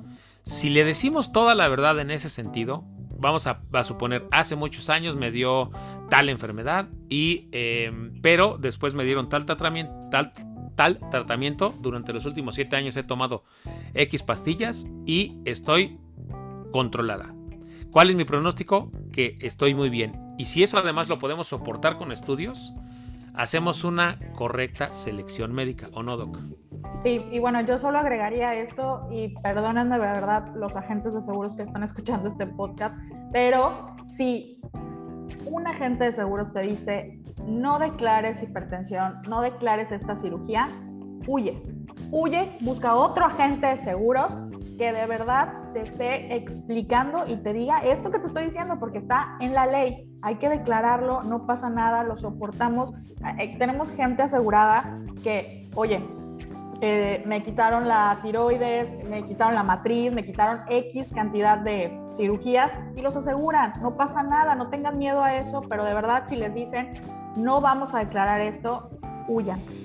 Si 0.43 0.69
le 0.69 0.83
decimos 0.83 1.31
toda 1.31 1.55
la 1.55 1.67
verdad 1.67 1.99
en 1.99 2.11
ese 2.11 2.29
sentido, 2.29 2.83
vamos 3.17 3.47
a, 3.47 3.61
suponer, 3.83 4.27
hace 4.31 4.55
muchos 4.55 4.89
años 4.89 5.15
me 5.15 5.31
dio 5.31 5.71
tal 6.09 6.29
enfermedad, 6.29 6.89
y, 7.09 7.49
em, 7.51 8.21
pero 8.21 8.57
después 8.59 8.93
me 8.93 9.05
dieron 9.05 9.29
tal 9.29 9.45
tratamiento, 9.45 9.93
tal, 10.11 10.33
tal 10.75 10.99
tratamiento, 11.09 11.73
durante 11.79 12.13
los 12.13 12.25
últimos 12.25 12.55
siete 12.55 12.75
años 12.75 12.95
he 12.97 13.03
tomado 13.03 13.43
X 13.93 14.21
pastillas 14.23 14.85
y 15.05 15.39
estoy 15.45 15.99
controlada. 16.71 17.33
¿Cuál 17.95 18.09
es 18.09 18.17
mi 18.17 18.25
pronóstico? 18.25 18.91
Que 19.13 19.37
estoy 19.39 19.73
muy 19.73 19.89
bien. 19.89 20.35
Y 20.37 20.43
si 20.43 20.61
eso 20.61 20.77
además 20.77 21.07
lo 21.07 21.17
podemos 21.17 21.47
soportar 21.47 21.97
con 21.97 22.11
estudios, 22.11 22.73
hacemos 23.33 23.85
una 23.85 24.19
correcta 24.33 24.93
selección 24.93 25.53
médica, 25.53 25.87
¿o 25.93 26.03
no, 26.03 26.17
Doc? 26.17 26.37
Sí, 27.01 27.25
y 27.31 27.39
bueno, 27.39 27.61
yo 27.61 27.79
solo 27.79 27.97
agregaría 27.97 28.53
esto, 28.53 29.07
y 29.09 29.29
perdónenme 29.41 29.95
de 29.95 30.01
verdad 30.01 30.53
los 30.57 30.75
agentes 30.75 31.13
de 31.13 31.21
seguros 31.21 31.55
que 31.55 31.61
están 31.61 31.83
escuchando 31.83 32.27
este 32.27 32.45
podcast, 32.47 32.97
pero 33.31 33.95
si 34.07 34.59
un 35.45 35.65
agente 35.65 36.03
de 36.03 36.11
seguros 36.11 36.51
te 36.51 36.63
dice, 36.63 37.21
no 37.47 37.79
declares 37.79 38.43
hipertensión, 38.43 39.21
no 39.29 39.39
declares 39.39 39.93
esta 39.93 40.17
cirugía, 40.17 40.67
huye. 41.27 41.63
Huye, 42.11 42.57
busca 42.59 42.93
otro 42.93 43.23
agente 43.23 43.67
de 43.67 43.77
seguros 43.77 44.37
que 44.77 44.91
de 44.91 45.05
verdad 45.05 45.53
te 45.73 45.81
esté 45.81 46.35
explicando 46.35 47.27
y 47.27 47.37
te 47.37 47.53
diga 47.53 47.79
esto 47.79 48.11
que 48.11 48.19
te 48.19 48.27
estoy 48.27 48.45
diciendo, 48.45 48.77
porque 48.79 48.97
está 48.97 49.37
en 49.39 49.53
la 49.53 49.67
ley. 49.67 50.09
Hay 50.21 50.35
que 50.35 50.49
declararlo, 50.49 51.23
no 51.23 51.45
pasa 51.45 51.69
nada, 51.69 52.03
lo 52.03 52.17
soportamos. 52.17 52.91
Eh, 53.39 53.55
tenemos 53.57 53.91
gente 53.91 54.23
asegurada 54.23 54.99
que, 55.23 55.69
oye, 55.75 56.03
eh, 56.81 57.23
me 57.25 57.41
quitaron 57.43 57.87
la 57.87 58.19
tiroides, 58.21 58.93
me 59.09 59.23
quitaron 59.25 59.55
la 59.55 59.63
matriz, 59.63 60.11
me 60.11 60.25
quitaron 60.25 60.61
X 60.69 61.11
cantidad 61.13 61.57
de 61.57 61.97
cirugías 62.15 62.73
y 62.95 63.01
los 63.01 63.15
aseguran, 63.15 63.73
no 63.81 63.95
pasa 63.95 64.23
nada, 64.23 64.55
no 64.55 64.69
tengan 64.69 64.97
miedo 64.97 65.23
a 65.23 65.35
eso, 65.37 65.61
pero 65.61 65.85
de 65.85 65.93
verdad 65.93 66.23
si 66.27 66.35
les 66.35 66.53
dicen, 66.53 66.93
no 67.37 67.61
vamos 67.61 67.93
a 67.93 67.99
declarar 67.99 68.41
esto, 68.41 68.89
huyan 69.27 69.84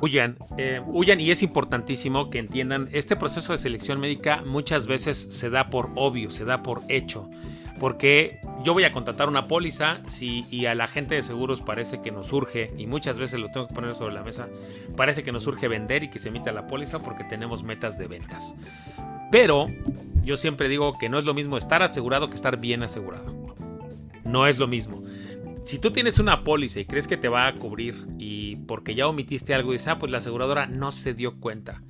Huyan, 0.00 0.36
eh, 0.56 0.80
huyan. 0.86 1.20
y 1.20 1.30
es 1.30 1.42
importantísimo 1.42 2.30
que 2.30 2.38
entiendan, 2.38 2.88
este 2.92 3.16
proceso 3.16 3.52
de 3.52 3.58
selección 3.58 4.00
médica 4.00 4.42
muchas 4.44 4.86
veces 4.86 5.18
se 5.18 5.50
da 5.50 5.70
por 5.70 5.90
obvio, 5.96 6.30
se 6.30 6.44
da 6.44 6.62
por 6.62 6.82
hecho. 6.88 7.28
Porque 7.78 8.40
yo 8.62 8.74
voy 8.74 8.84
a 8.84 8.92
contratar 8.92 9.28
una 9.28 9.48
póliza 9.48 10.00
si, 10.06 10.44
y 10.50 10.66
a 10.66 10.74
la 10.74 10.86
gente 10.86 11.14
de 11.14 11.22
seguros 11.22 11.62
parece 11.62 12.02
que 12.02 12.10
nos 12.10 12.30
urge, 12.32 12.72
y 12.76 12.86
muchas 12.86 13.18
veces 13.18 13.40
lo 13.40 13.48
tengo 13.50 13.68
que 13.68 13.74
poner 13.74 13.94
sobre 13.94 14.14
la 14.14 14.22
mesa, 14.22 14.48
parece 14.96 15.22
que 15.22 15.32
nos 15.32 15.46
urge 15.46 15.66
vender 15.66 16.02
y 16.02 16.10
que 16.10 16.18
se 16.18 16.28
emita 16.28 16.52
la 16.52 16.66
póliza 16.66 16.98
porque 16.98 17.24
tenemos 17.24 17.62
metas 17.62 17.96
de 17.96 18.06
ventas. 18.06 18.54
Pero 19.32 19.68
yo 20.22 20.36
siempre 20.36 20.68
digo 20.68 20.98
que 20.98 21.08
no 21.08 21.18
es 21.18 21.24
lo 21.24 21.32
mismo 21.32 21.56
estar 21.56 21.82
asegurado 21.82 22.28
que 22.28 22.36
estar 22.36 22.58
bien 22.58 22.82
asegurado. 22.82 23.56
No 24.24 24.46
es 24.46 24.58
lo 24.58 24.66
mismo 24.66 25.02
si 25.62 25.78
tú 25.78 25.92
tienes 25.92 26.18
una 26.18 26.42
póliza 26.44 26.80
y 26.80 26.84
crees 26.84 27.06
que 27.06 27.16
te 27.16 27.28
va 27.28 27.46
a 27.46 27.54
cubrir 27.54 28.06
y 28.18 28.56
porque 28.56 28.94
ya 28.94 29.06
omitiste 29.06 29.54
algo 29.54 29.70
y 29.70 29.74
dices, 29.74 29.88
ah, 29.88 29.98
pues 29.98 30.10
la 30.10 30.18
aseguradora 30.18 30.66
no 30.66 30.90
se 30.90 31.14
dio 31.14 31.38
cuenta. 31.40 31.82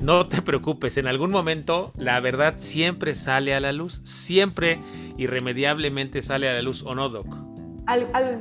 No 0.00 0.26
te 0.28 0.42
preocupes, 0.42 0.98
en 0.98 1.06
algún 1.06 1.30
momento 1.30 1.92
la 1.96 2.20
verdad 2.20 2.54
siempre 2.56 3.14
sale 3.14 3.54
a 3.54 3.60
la 3.60 3.72
luz, 3.72 4.02
siempre 4.04 4.78
irremediablemente 5.16 6.20
sale 6.20 6.48
a 6.50 6.52
la 6.52 6.62
luz, 6.62 6.82
¿o 6.82 6.94
no, 6.94 7.08
Doc? 7.08 7.26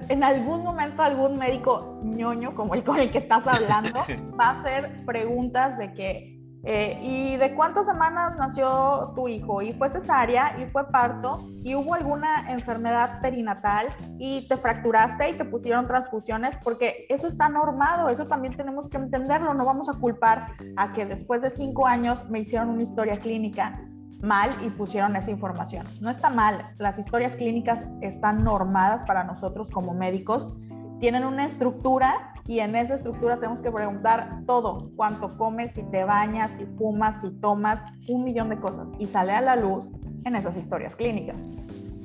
en 0.09 0.23
algún 0.23 0.63
momento 0.63 1.03
algún 1.03 1.37
médico 1.37 1.99
ñoño 2.03 2.55
como 2.55 2.73
el 2.73 2.83
con 2.83 2.99
el 2.99 3.11
que 3.11 3.19
estás 3.19 3.45
hablando 3.45 3.99
va 4.39 4.47
a 4.47 4.59
hacer 4.59 5.05
preguntas 5.05 5.77
de 5.77 5.93
que 5.93 6.34
eh, 6.67 6.99
¿Y 7.03 7.35
de 7.37 7.53
cuántas 7.53 7.85
semanas 7.85 8.35
nació 8.39 9.13
tu 9.15 9.27
hijo? 9.27 9.61
Y 9.61 9.73
fue 9.73 9.87
cesárea 9.87 10.57
y 10.59 10.65
fue 10.65 10.87
parto 10.87 11.47
y 11.63 11.75
hubo 11.75 11.93
alguna 11.93 12.51
enfermedad 12.51 13.21
perinatal 13.21 13.87
y 14.17 14.47
te 14.47 14.57
fracturaste 14.57 15.29
y 15.29 15.37
te 15.37 15.45
pusieron 15.45 15.85
transfusiones 15.85 16.57
porque 16.63 17.05
eso 17.09 17.27
está 17.27 17.49
normado, 17.49 18.09
eso 18.09 18.25
también 18.25 18.57
tenemos 18.57 18.89
que 18.89 18.97
entenderlo, 18.97 19.53
no 19.53 19.63
vamos 19.63 19.89
a 19.89 19.93
culpar 19.93 20.47
a 20.75 20.91
que 20.93 21.05
después 21.05 21.39
de 21.43 21.51
cinco 21.51 21.85
años 21.85 22.27
me 22.29 22.39
hicieron 22.39 22.69
una 22.69 22.81
historia 22.81 23.17
clínica 23.17 23.79
mal 24.23 24.49
y 24.65 24.69
pusieron 24.71 25.15
esa 25.15 25.29
información. 25.29 25.85
No 26.01 26.09
está 26.09 26.31
mal, 26.31 26.73
las 26.79 26.97
historias 26.97 27.35
clínicas 27.35 27.85
están 28.01 28.43
normadas 28.43 29.03
para 29.03 29.23
nosotros 29.23 29.69
como 29.69 29.93
médicos, 29.93 30.55
tienen 30.99 31.23
una 31.23 31.45
estructura 31.45 32.33
y 32.47 32.59
en 32.59 32.75
esa 32.75 32.95
estructura 32.95 33.37
tenemos 33.37 33.61
que 33.61 33.71
preguntar 33.71 34.41
todo, 34.45 34.91
cuánto 34.95 35.35
comes, 35.37 35.71
si 35.71 35.83
te 35.89 36.03
bañas, 36.03 36.55
si 36.57 36.65
fumas, 36.77 37.21
si 37.21 37.31
tomas, 37.41 37.83
un 38.07 38.23
millón 38.23 38.49
de 38.49 38.57
cosas 38.57 38.87
y 38.99 39.07
sale 39.07 39.33
a 39.33 39.41
la 39.41 39.55
luz 39.55 39.89
en 40.25 40.35
esas 40.35 40.55
historias 40.57 40.95
clínicas. 40.95 41.41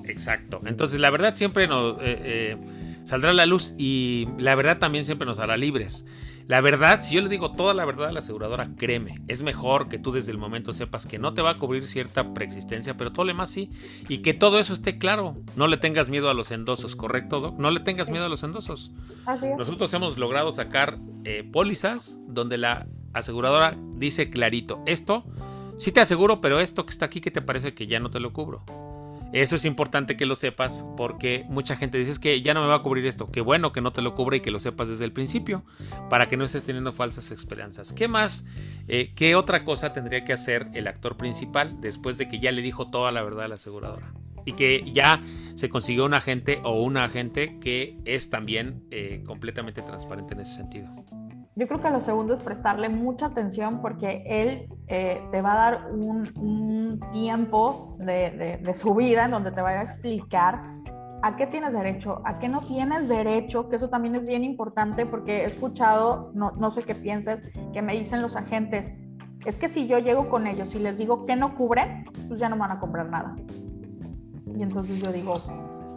Exacto, 0.04 0.61
entonces 0.66 0.99
la 0.99 1.11
verdad 1.11 1.35
siempre 1.35 1.68
nos 1.68 1.97
eh, 1.99 1.99
eh, 2.02 2.56
saldrá 3.04 3.30
a 3.30 3.35
la 3.35 3.47
luz 3.47 3.75
y 3.78 4.28
la 4.38 4.54
verdad 4.54 4.78
también 4.78 5.04
siempre 5.04 5.26
nos 5.26 5.38
hará 5.38 5.56
libres. 5.56 6.06
La 6.47 6.61
verdad, 6.61 7.00
si 7.00 7.14
yo 7.14 7.20
le 7.20 7.28
digo 7.28 7.52
toda 7.52 7.75
la 7.75 7.85
verdad 7.85 8.09
a 8.09 8.12
la 8.12 8.18
aseguradora, 8.18 8.70
créeme, 8.76 9.16
es 9.28 9.42
mejor 9.42 9.88
que 9.88 9.99
tú 9.99 10.12
desde 10.12 10.32
el 10.32 10.38
momento 10.38 10.73
sepas 10.73 11.06
que 11.06 11.18
no 11.18 11.32
te 11.32 11.42
va 11.42 11.52
a 11.52 11.59
cubrir 11.59 11.87
cierta 11.87 12.35
preexistencia, 12.35 12.97
pero 12.97 13.12
todo 13.12 13.25
lo 13.25 13.32
demás 13.32 13.50
sí. 13.50 13.70
Y 14.09 14.18
que 14.18 14.35
todo 14.35 14.59
eso 14.59 14.73
esté 14.73 14.99
claro. 14.99 15.37
No 15.56 15.66
le 15.66 15.76
tengas 15.76 16.09
miedo 16.09 16.28
a 16.28 16.35
los 16.35 16.50
endosos, 16.50 16.97
¿correcto, 16.97 17.40
Doc? 17.40 17.59
No 17.59 17.70
le 17.70 17.80
tengas 17.80 18.11
miedo 18.11 18.25
a 18.25 18.28
los 18.28 18.42
endosos. 18.42 18.92
Nosotros 19.56 19.92
hemos 19.94 20.18
logrado 20.18 20.50
sacar 20.50 20.99
eh, 21.25 21.49
pólizas 21.50 22.18
donde 22.26 22.59
la 22.59 22.87
aseguradora 23.12 23.76
dice 23.97 24.30
clarito, 24.30 24.82
esto 24.87 25.25
sí 25.78 25.92
te 25.92 26.00
aseguro, 26.00 26.40
pero 26.40 26.61
esto 26.61 26.85
que 26.85 26.90
está 26.90 27.06
aquí, 27.06 27.20
¿qué 27.20 27.30
te 27.30 27.42
parece 27.42 27.75
que 27.75 27.87
ya 27.87 28.00
no 28.00 28.11
te 28.11 28.20
lo 28.20 28.32
cubro? 28.32 28.64
Eso 29.32 29.54
es 29.54 29.64
importante 29.64 30.16
que 30.16 30.26
lo 30.26 30.34
sepas 30.34 30.88
porque 30.96 31.44
mucha 31.49 31.76
gente 31.76 31.99
dice 31.99 32.20
que 32.20 32.42
ya 32.42 32.52
no 32.52 32.62
me 32.62 32.66
va 32.66 32.76
a 32.76 32.82
cubrir 32.82 33.06
esto. 33.06 33.30
Qué 33.30 33.40
bueno 33.40 33.72
que 33.72 33.80
no 33.80 33.92
te 33.92 34.02
lo 34.02 34.14
cubre 34.14 34.38
y 34.38 34.40
que 34.40 34.50
lo 34.50 34.58
sepas 34.58 34.88
desde 34.88 35.04
el 35.04 35.12
principio 35.12 35.64
para 36.08 36.26
que 36.26 36.37
no 36.37 36.44
estés 36.44 36.64
teniendo 36.64 36.90
falsas 36.90 37.30
esperanzas. 37.30 37.92
¿Qué 37.92 38.08
más? 38.08 38.46
Eh, 38.88 39.12
¿Qué 39.14 39.37
otra 39.37 39.64
cosa 39.64 39.92
tendría 39.92 40.25
que 40.25 40.32
hacer 40.32 40.66
el 40.75 40.88
actor 40.88 41.16
principal 41.16 41.80
después 41.80 42.18
de 42.18 42.28
que 42.28 42.40
ya 42.40 42.50
le 42.50 42.60
dijo 42.60 42.90
toda 42.90 43.12
la 43.12 43.22
verdad 43.22 43.44
a 43.44 43.49
la 43.49 43.54
aseguradora? 43.54 44.12
Y 44.44 44.52
que 44.52 44.82
ya 44.92 45.22
se 45.54 45.68
consiguió 45.68 46.06
un 46.06 46.14
agente 46.14 46.60
o 46.64 46.82
una 46.82 47.04
agente 47.04 47.58
que 47.60 47.99
es 48.06 48.30
también 48.30 48.84
eh, 48.90 49.22
completamente 49.26 49.82
transparente 49.82 50.34
en 50.34 50.40
ese 50.40 50.56
sentido. 50.56 50.88
Yo 51.57 51.66
creo 51.66 51.80
que 51.80 51.90
lo 51.90 52.00
segundo 52.00 52.33
es 52.33 52.40
prestarle 52.40 52.88
mucha 52.88 53.26
atención 53.26 53.80
porque 53.83 54.23
él 54.26 54.69
eh, 54.87 55.21
te 55.33 55.42
va 55.42 55.52
a 55.52 55.71
dar 55.71 55.90
un, 55.92 57.00
tiempo 57.12 57.97
de, 57.99 58.61
de, 58.62 58.75
su 58.75 58.95
vida 58.95 59.25
en 59.25 59.33
donde 59.33 59.50
te 59.50 59.61
va 59.61 59.71
a 59.71 59.83
explicar 59.83 60.62
a 61.23 61.37
qué 61.37 61.47
tienes 61.47 61.73
derecho, 61.73 62.23
a 62.25 62.38
qué 62.38 62.49
no 62.49 62.61
tienes 62.61 63.09
derecho, 63.09 63.69
que 63.69 63.76
eso 63.76 63.90
también 63.90 64.14
es 64.14 64.26
bien 64.26 64.45
importante 64.45 65.07
porque 65.07 65.42
he 65.42 65.45
escuchado, 65.45 66.30
no, 66.35 66.52
no 66.52 66.71
sé 66.71 66.83
qué 66.83 66.95
pienses, 66.95 67.42
que 67.73 67.83
me 67.83 67.95
dicen 67.95 68.23
los 68.23 68.37
agentes, 68.37 68.92
es 69.45 69.59
que 69.59 69.69
si 69.69 69.87
yo 69.87 69.99
llego 69.99 70.28
con 70.28 70.47
ellos 70.47 70.75
y 70.75 70.78
les 70.78 70.99
digo 70.99 71.26
que 71.26 71.37
no 71.37 71.57
cubren, 71.57 72.04
pues 72.28 72.40
ya 72.40 72.49
no 72.49 72.57
van 72.57 72.71
a 72.71 72.78
comprar 72.78 73.09
nada. 73.09 73.37
Y 74.54 74.62
entonces 74.62 75.00
yo 75.00 75.12
digo, 75.12 75.35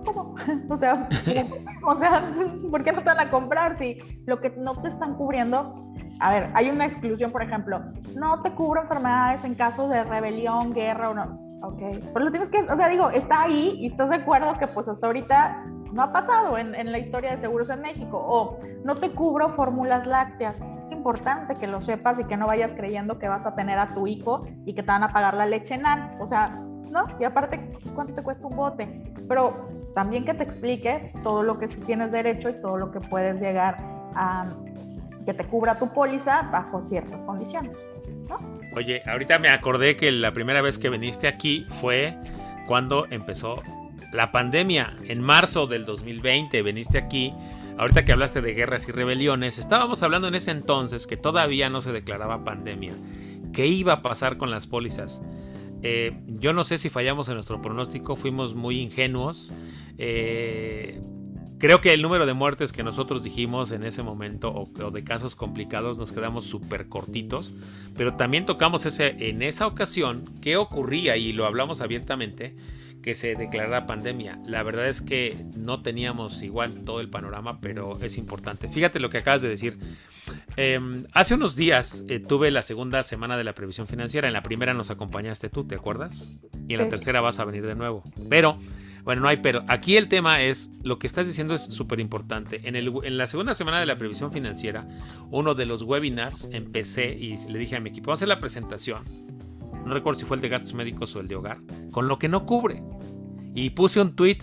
¿cómo? 0.03 0.35
O 0.69 0.75
sea, 0.75 1.07
o 1.85 1.97
sea, 1.97 2.31
¿por 2.69 2.83
qué 2.83 2.91
no 2.91 2.99
te 2.99 3.09
van 3.09 3.19
a 3.19 3.29
comprar 3.29 3.77
si 3.77 3.99
lo 4.25 4.39
que 4.39 4.49
no 4.51 4.75
te 4.81 4.87
están 4.87 5.15
cubriendo? 5.15 5.75
A 6.19 6.31
ver, 6.31 6.51
hay 6.53 6.69
una 6.69 6.85
exclusión, 6.85 7.31
por 7.31 7.41
ejemplo, 7.41 7.81
no 8.15 8.41
te 8.41 8.51
cubro 8.51 8.81
enfermedades 8.81 9.43
en 9.43 9.55
caso 9.55 9.87
de 9.87 10.03
rebelión, 10.03 10.73
guerra 10.73 11.09
o 11.09 11.13
no. 11.13 11.43
Ok, 11.63 11.81
pero 12.13 12.25
lo 12.25 12.31
tienes 12.31 12.49
que, 12.49 12.61
o 12.61 12.75
sea, 12.75 12.89
digo, 12.89 13.09
está 13.09 13.43
ahí 13.43 13.77
y 13.79 13.87
estás 13.87 14.09
de 14.09 14.17
acuerdo 14.17 14.57
que 14.57 14.67
pues 14.67 14.87
hasta 14.89 15.07
ahorita 15.07 15.65
no 15.93 16.01
ha 16.01 16.11
pasado 16.11 16.57
en, 16.57 16.75
en 16.75 16.91
la 16.91 16.97
historia 16.97 17.31
de 17.31 17.37
seguros 17.37 17.69
en 17.69 17.81
México. 17.81 18.21
O 18.21 18.59
no 18.83 18.95
te 18.95 19.11
cubro 19.11 19.49
fórmulas 19.49 20.05
lácteas. 20.05 20.61
Es 20.83 20.91
importante 20.91 21.55
que 21.55 21.67
lo 21.67 21.81
sepas 21.81 22.19
y 22.19 22.25
que 22.25 22.35
no 22.35 22.47
vayas 22.47 22.73
creyendo 22.73 23.19
que 23.19 23.29
vas 23.29 23.45
a 23.45 23.55
tener 23.55 23.79
a 23.79 23.93
tu 23.93 24.07
hijo 24.07 24.45
y 24.65 24.73
que 24.73 24.81
te 24.81 24.87
van 24.87 25.03
a 25.03 25.13
pagar 25.13 25.35
la 25.35 25.45
leche 25.45 25.77
nan. 25.77 26.17
O 26.19 26.27
sea, 26.27 26.49
¿no? 26.93 27.05
Y 27.19 27.23
aparte, 27.23 27.71
¿cuánto 27.95 28.13
te 28.13 28.23
cuesta 28.23 28.45
un 28.47 28.55
bote? 28.55 29.01
Pero 29.27 29.67
también 29.93 30.25
que 30.25 30.33
te 30.33 30.43
explique 30.43 31.11
todo 31.23 31.43
lo 31.43 31.59
que 31.59 31.67
sí 31.67 31.79
tienes 31.81 32.11
derecho 32.11 32.49
y 32.49 32.53
todo 32.61 32.77
lo 32.77 32.91
que 32.91 32.99
puedes 32.99 33.39
llegar 33.39 33.77
a 34.15 34.53
que 35.25 35.33
te 35.33 35.45
cubra 35.45 35.79
tu 35.79 35.93
póliza 35.93 36.49
bajo 36.51 36.81
ciertas 36.81 37.23
condiciones. 37.23 37.81
Oye, 38.75 39.01
ahorita 39.05 39.39
me 39.39 39.49
acordé 39.49 39.95
que 39.95 40.11
la 40.11 40.31
primera 40.31 40.61
vez 40.61 40.77
que 40.77 40.89
viniste 40.89 41.27
aquí 41.27 41.65
fue 41.81 42.17
cuando 42.67 43.05
empezó 43.09 43.61
la 44.11 44.31
pandemia. 44.31 44.95
En 45.07 45.21
marzo 45.21 45.67
del 45.67 45.85
2020 45.85 46.61
viniste 46.61 46.97
aquí. 46.97 47.33
Ahorita 47.77 48.05
que 48.05 48.11
hablaste 48.11 48.41
de 48.41 48.53
guerras 48.53 48.87
y 48.87 48.91
rebeliones, 48.91 49.57
estábamos 49.57 50.03
hablando 50.03 50.27
en 50.27 50.35
ese 50.35 50.51
entonces 50.51 51.07
que 51.07 51.17
todavía 51.17 51.69
no 51.69 51.81
se 51.81 51.91
declaraba 51.91 52.43
pandemia. 52.43 52.93
¿Qué 53.51 53.67
iba 53.67 53.93
a 53.93 54.01
pasar 54.01 54.37
con 54.37 54.51
las 54.51 54.67
pólizas? 54.67 55.23
Eh, 55.83 56.17
yo 56.27 56.53
no 56.53 56.63
sé 56.63 56.77
si 56.77 56.89
fallamos 56.89 57.27
en 57.27 57.35
nuestro 57.35 57.61
pronóstico, 57.61 58.15
fuimos 58.15 58.55
muy 58.55 58.79
ingenuos. 58.79 59.53
Eh, 59.97 61.01
creo 61.59 61.81
que 61.81 61.93
el 61.93 62.01
número 62.01 62.25
de 62.25 62.33
muertes 62.33 62.71
que 62.71 62.83
nosotros 62.83 63.23
dijimos 63.23 63.71
en 63.71 63.83
ese 63.83 64.01
momento 64.01 64.51
o, 64.53 64.91
de 64.91 65.03
casos 65.03 65.35
complicados 65.35 65.97
nos 65.97 66.13
quedamos 66.13 66.45
súper 66.45 66.87
cortitos, 66.87 67.53
pero 67.97 68.15
también 68.15 68.45
tocamos 68.45 68.85
ese, 68.85 69.15
en 69.29 69.41
esa 69.41 69.67
ocasión 69.67 70.23
qué 70.41 70.55
ocurría 70.55 71.17
y 71.17 71.33
lo 71.33 71.45
hablamos 71.45 71.81
abiertamente 71.81 72.55
que 73.03 73.13
se 73.13 73.35
declarara 73.35 73.85
pandemia. 73.85 74.39
La 74.47 74.63
verdad 74.63 74.87
es 74.87 75.01
que 75.01 75.37
no 75.55 75.83
teníamos 75.83 76.41
igual 76.41 76.83
todo 76.85 77.01
el 77.01 77.09
panorama, 77.09 77.59
pero 77.61 77.99
es 78.01 78.17
importante. 78.17 78.69
Fíjate 78.69 78.99
lo 78.99 79.09
que 79.09 79.19
acabas 79.19 79.43
de 79.43 79.49
decir. 79.49 79.77
Em, 80.55 81.05
hace 81.13 81.35
unos 81.35 81.55
días 81.55 82.03
eh, 82.07 82.19
tuve 82.19 82.49
la 82.49 82.61
segunda 82.61 83.03
semana 83.03 83.37
de 83.37 83.43
la 83.43 83.53
previsión 83.53 83.87
financiera. 83.87 84.27
En 84.27 84.33
la 84.33 84.41
primera 84.41 84.73
nos 84.73 84.89
acompañaste 84.89 85.49
tú, 85.49 85.65
¿te 85.65 85.75
acuerdas? 85.75 86.33
Y 86.67 86.73
en 86.73 86.79
la 86.79 86.89
tercera 86.89 87.21
vas 87.21 87.39
a 87.39 87.45
venir 87.45 87.65
de 87.65 87.75
nuevo. 87.75 88.03
Pero, 88.29 88.57
bueno, 89.03 89.21
no 89.21 89.27
hay 89.27 89.37
pero. 89.37 89.63
Aquí 89.67 89.97
el 89.97 90.07
tema 90.07 90.41
es, 90.41 90.71
lo 90.83 90.97
que 90.97 91.07
estás 91.07 91.27
diciendo 91.27 91.53
es 91.53 91.61
súper 91.61 91.99
importante. 91.99 92.61
En, 92.63 92.75
en 92.75 93.17
la 93.17 93.27
segunda 93.27 93.53
semana 93.53 93.79
de 93.79 93.85
la 93.85 93.97
previsión 93.97 94.31
financiera, 94.31 94.87
uno 95.29 95.55
de 95.55 95.65
los 95.65 95.83
webinars, 95.83 96.47
empecé 96.51 97.13
y 97.13 97.35
le 97.49 97.59
dije 97.59 97.75
a 97.75 97.81
mi 97.81 97.89
equipo, 97.89 98.07
vamos 98.07 98.19
a 98.19 98.19
hacer 98.19 98.29
la 98.29 98.39
presentación. 98.39 99.03
No 99.85 99.93
recuerdo 99.93 100.19
si 100.19 100.25
fue 100.25 100.37
el 100.37 100.41
de 100.41 100.49
gastos 100.49 100.73
médicos 100.73 101.15
o 101.15 101.19
el 101.19 101.27
de 101.27 101.35
hogar. 101.35 101.57
Con 101.91 102.07
lo 102.07 102.17
que 102.17 102.29
no 102.29 102.45
cubre. 102.45 102.81
Y 103.53 103.71
puse 103.71 104.01
un 104.01 104.15
tweet 104.15 104.39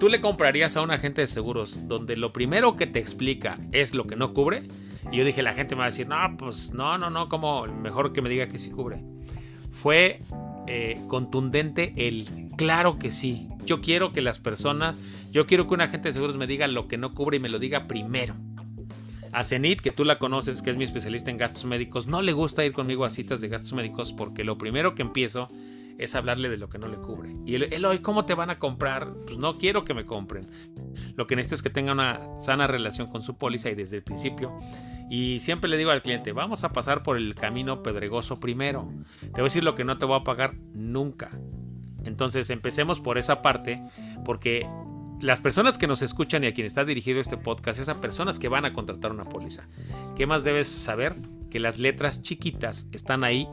¿Tú 0.00 0.08
le 0.08 0.22
comprarías 0.22 0.76
a 0.78 0.82
un 0.82 0.90
agente 0.90 1.20
de 1.20 1.26
seguros 1.26 1.86
donde 1.86 2.16
lo 2.16 2.32
primero 2.32 2.74
que 2.74 2.86
te 2.86 2.98
explica 2.98 3.58
es 3.70 3.94
lo 3.94 4.06
que 4.06 4.16
no 4.16 4.32
cubre? 4.32 4.62
Y 5.12 5.18
yo 5.18 5.24
dije, 5.26 5.42
la 5.42 5.52
gente 5.52 5.74
me 5.74 5.80
va 5.80 5.86
a 5.86 5.90
decir, 5.90 6.08
no, 6.08 6.16
pues 6.38 6.72
no, 6.72 6.96
no, 6.96 7.10
no, 7.10 7.28
como 7.28 7.66
mejor 7.66 8.14
que 8.14 8.22
me 8.22 8.30
diga 8.30 8.48
que 8.48 8.58
sí 8.58 8.70
cubre. 8.70 9.02
Fue 9.70 10.22
eh, 10.66 10.98
contundente 11.06 11.92
el 11.96 12.48
claro 12.56 12.98
que 12.98 13.10
sí. 13.10 13.48
Yo 13.66 13.82
quiero 13.82 14.10
que 14.10 14.22
las 14.22 14.38
personas, 14.38 14.96
yo 15.32 15.46
quiero 15.46 15.68
que 15.68 15.74
un 15.74 15.82
agente 15.82 16.08
de 16.08 16.12
seguros 16.14 16.38
me 16.38 16.46
diga 16.46 16.66
lo 16.66 16.88
que 16.88 16.96
no 16.96 17.12
cubre 17.12 17.36
y 17.36 17.40
me 17.40 17.50
lo 17.50 17.58
diga 17.58 17.86
primero. 17.86 18.34
A 19.32 19.44
Zenit, 19.44 19.82
que 19.82 19.90
tú 19.90 20.04
la 20.04 20.18
conoces, 20.18 20.62
que 20.62 20.70
es 20.70 20.78
mi 20.78 20.84
especialista 20.84 21.30
en 21.30 21.36
gastos 21.36 21.66
médicos, 21.66 22.06
no 22.06 22.22
le 22.22 22.32
gusta 22.32 22.64
ir 22.64 22.72
conmigo 22.72 23.04
a 23.04 23.10
citas 23.10 23.42
de 23.42 23.48
gastos 23.48 23.74
médicos 23.74 24.14
porque 24.14 24.44
lo 24.44 24.56
primero 24.56 24.94
que 24.94 25.02
empiezo 25.02 25.46
es 26.00 26.14
hablarle 26.14 26.48
de 26.48 26.56
lo 26.56 26.70
que 26.70 26.78
no 26.78 26.88
le 26.88 26.96
cubre. 26.96 27.36
Y 27.44 27.56
él, 27.56 27.84
hoy, 27.84 27.98
¿cómo 27.98 28.24
te 28.24 28.32
van 28.34 28.48
a 28.48 28.58
comprar? 28.58 29.12
Pues 29.26 29.36
no 29.36 29.58
quiero 29.58 29.84
que 29.84 29.92
me 29.92 30.06
compren. 30.06 30.48
Lo 31.14 31.26
que 31.26 31.36
necesito 31.36 31.56
es 31.56 31.62
que 31.62 31.68
tenga 31.68 31.92
una 31.92 32.20
sana 32.38 32.66
relación 32.66 33.08
con 33.08 33.22
su 33.22 33.36
póliza 33.36 33.68
y 33.68 33.74
desde 33.74 33.98
el 33.98 34.02
principio. 34.02 34.58
Y 35.10 35.40
siempre 35.40 35.68
le 35.68 35.76
digo 35.76 35.90
al 35.90 36.00
cliente, 36.00 36.32
vamos 36.32 36.64
a 36.64 36.70
pasar 36.70 37.02
por 37.02 37.18
el 37.18 37.34
camino 37.34 37.82
pedregoso 37.82 38.40
primero. 38.40 38.90
Te 39.20 39.28
voy 39.28 39.40
a 39.40 39.44
decir 39.44 39.62
lo 39.62 39.74
que 39.74 39.84
no 39.84 39.98
te 39.98 40.06
voy 40.06 40.18
a 40.18 40.24
pagar 40.24 40.54
nunca. 40.72 41.30
Entonces 42.04 42.48
empecemos 42.48 42.98
por 42.98 43.18
esa 43.18 43.42
parte 43.42 43.82
porque 44.24 44.66
las 45.20 45.38
personas 45.38 45.76
que 45.76 45.86
nos 45.86 46.00
escuchan 46.00 46.44
y 46.44 46.46
a 46.46 46.54
quien 46.54 46.66
está 46.66 46.86
dirigido 46.86 47.20
este 47.20 47.36
podcast, 47.36 47.78
esas 47.78 47.96
personas 47.96 48.38
que 48.38 48.48
van 48.48 48.64
a 48.64 48.72
contratar 48.72 49.12
una 49.12 49.24
póliza, 49.24 49.68
¿qué 50.16 50.26
más 50.26 50.44
debes 50.44 50.66
saber? 50.66 51.14
Que 51.50 51.60
las 51.60 51.78
letras 51.78 52.22
chiquitas 52.22 52.88
están 52.92 53.22
ahí 53.22 53.46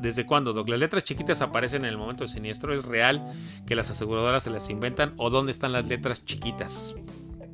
¿Desde 0.00 0.26
cuándo, 0.26 0.52
Doc? 0.52 0.68
¿Las 0.68 0.78
letras 0.78 1.04
chiquitas 1.04 1.42
aparecen 1.42 1.82
en 1.82 1.88
el 1.88 1.98
momento 1.98 2.24
de 2.24 2.28
siniestro? 2.28 2.72
¿Es 2.72 2.84
real 2.84 3.24
que 3.66 3.74
las 3.74 3.90
aseguradoras 3.90 4.44
se 4.44 4.50
las 4.50 4.70
inventan? 4.70 5.14
¿O 5.16 5.30
dónde 5.30 5.50
están 5.50 5.72
las 5.72 5.86
letras 5.86 6.24
chiquitas? 6.24 6.94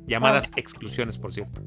Llamadas 0.05 0.51
exclusiones, 0.55 1.17
por 1.17 1.33
cierto. 1.33 1.61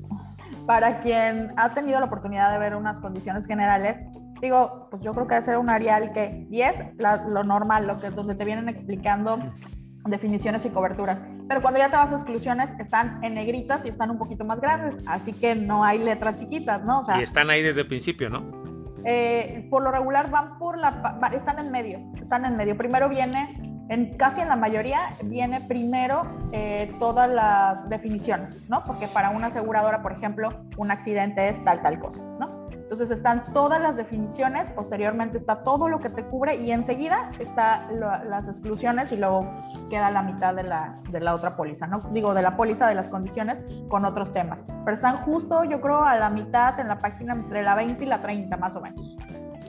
Para 0.67 1.01
quien 1.01 1.53
ha 1.57 1.75
tenido 1.75 1.99
la 1.99 2.07
oportunidad 2.07 2.53
de 2.53 2.59
ver 2.59 2.77
unas 2.77 3.01
condiciones 3.01 3.47
generales, 3.47 3.99
digo, 4.41 4.87
pues 4.91 5.03
yo 5.03 5.13
creo 5.15 5.27
que 5.27 5.35
debe 5.35 5.45
ser 5.45 5.59
un 5.59 5.69
Arial 5.69 6.13
que 6.13 6.47
10, 6.49 6.97
lo 7.29 7.43
normal, 7.43 7.87
lo 7.87 7.99
que, 7.99 8.11
donde 8.11 8.35
te 8.35 8.45
vienen 8.45 8.69
explicando 8.69 9.39
definiciones 10.05 10.65
y 10.65 10.71
coberturas. 10.71 11.25
Pero 11.49 11.63
cuando 11.63 11.79
ya 11.81 11.91
te 11.91 11.97
vas 11.97 12.13
a 12.13 12.15
exclusiones, 12.15 12.75
están 12.79 13.23
en 13.25 13.35
negritas 13.35 13.85
y 13.85 13.89
están 13.89 14.11
un 14.11 14.19
poquito 14.19 14.45
más 14.45 14.61
grandes, 14.61 14.99
así 15.07 15.33
que 15.33 15.55
no 15.55 15.85
hay 15.85 15.99
letras 15.99 16.37
chiquitas, 16.37 16.85
¿no? 16.85 17.03
y 17.19 17.23
están 17.23 17.51
ahí 17.51 17.63
desde 17.63 17.81
el 17.81 17.87
principio, 17.87 18.29
¿no? 18.29 18.69
Eh, 19.05 19.67
por 19.71 19.83
lo 19.83 19.91
regular 19.91 20.31
van 20.31 20.59
por 20.59 20.79
la, 20.79 21.19
están 21.33 21.59
en 21.59 21.71
medio, 21.71 22.01
están 22.21 22.45
en 22.45 22.57
medio. 22.57 22.77
Primero 22.77 23.09
viene, 23.09 23.55
en, 23.89 24.17
casi 24.17 24.41
en 24.41 24.49
la 24.49 24.57
mayoría, 24.57 25.01
viene 25.25 25.61
primero 25.61 26.27
eh, 26.53 26.95
todas 26.99 27.31
las 27.31 27.89
definiciones, 27.89 28.59
¿no? 28.69 28.85
Porque 28.85 29.09
para 29.09 29.31
una 29.31 29.49
aseguradora, 29.49 30.03
por 30.03 30.13
ejemplo, 30.13 30.49
un 30.77 30.91
accidente 30.91 31.49
es 31.49 31.63
tal, 31.65 31.81
tal 31.83 31.99
cosa, 31.99 32.23
¿no? 32.39 32.58
Entonces 32.89 33.11
están 33.11 33.53
todas 33.53 33.83
las 33.83 33.99
definiciones, 33.99 34.71
posteriormente 34.71 35.37
está 35.37 35.63
todo 35.63 35.91
lo 35.91 36.01
que 36.01 36.09
te 36.09 36.25
cubre 36.25 36.57
y 36.57 36.71
enseguida 36.71 37.31
está 37.39 37.87
las 37.93 38.49
exclusiones 38.49 39.13
y 39.13 39.19
luego 39.19 39.47
queda 39.91 40.11
la 40.11 40.23
mitad 40.23 40.55
de 40.55 40.63
la, 40.63 40.99
de 41.11 41.21
la 41.21 41.35
otra 41.35 41.55
póliza, 41.55 41.87
¿no? 41.87 42.01
Digo, 42.13 42.33
de 42.33 42.41
la 42.41 42.57
póliza 42.57 42.89
de 42.89 42.95
las 42.95 43.11
condiciones 43.11 43.61
con 43.91 44.07
otros 44.07 44.33
temas. 44.33 44.65
Pero 44.87 44.95
están 44.95 45.19
justo, 45.19 45.65
yo 45.65 45.83
creo, 45.83 46.03
a 46.03 46.17
la 46.17 46.31
mitad 46.31 46.81
en 46.81 46.89
la 46.89 46.97
página 46.97 47.35
entre 47.35 47.63
la 47.63 47.75
20 47.75 48.05
y 48.05 48.07
la 48.07 48.23
30, 48.23 48.57
más 48.57 48.75
o 48.75 48.81
menos. 48.81 49.19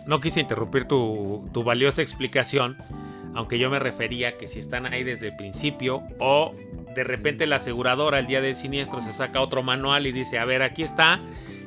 No 0.05 0.21
quise 0.21 0.39
interrumpir 0.39 0.87
tu, 0.87 1.45
tu 1.51 1.65
valiosa 1.65 2.01
explicación, 2.01 2.77
aunque 3.35 3.59
yo 3.59 3.69
me 3.69 3.79
refería 3.79 4.37
que 4.37 4.47
si 4.47 4.59
están 4.59 4.85
ahí 4.85 5.03
desde 5.03 5.27
el 5.27 5.35
principio 5.35 6.03
o 6.21 6.53
de 6.95 7.03
repente 7.03 7.45
la 7.47 7.57
aseguradora 7.57 8.19
el 8.19 8.27
día 8.27 8.39
del 8.39 8.55
siniestro 8.55 9.01
se 9.01 9.11
saca 9.11 9.41
otro 9.41 9.61
manual 9.61 10.07
y 10.07 10.13
dice, 10.13 10.39
a 10.39 10.45
ver, 10.45 10.61
aquí 10.61 10.83
está 10.83 11.19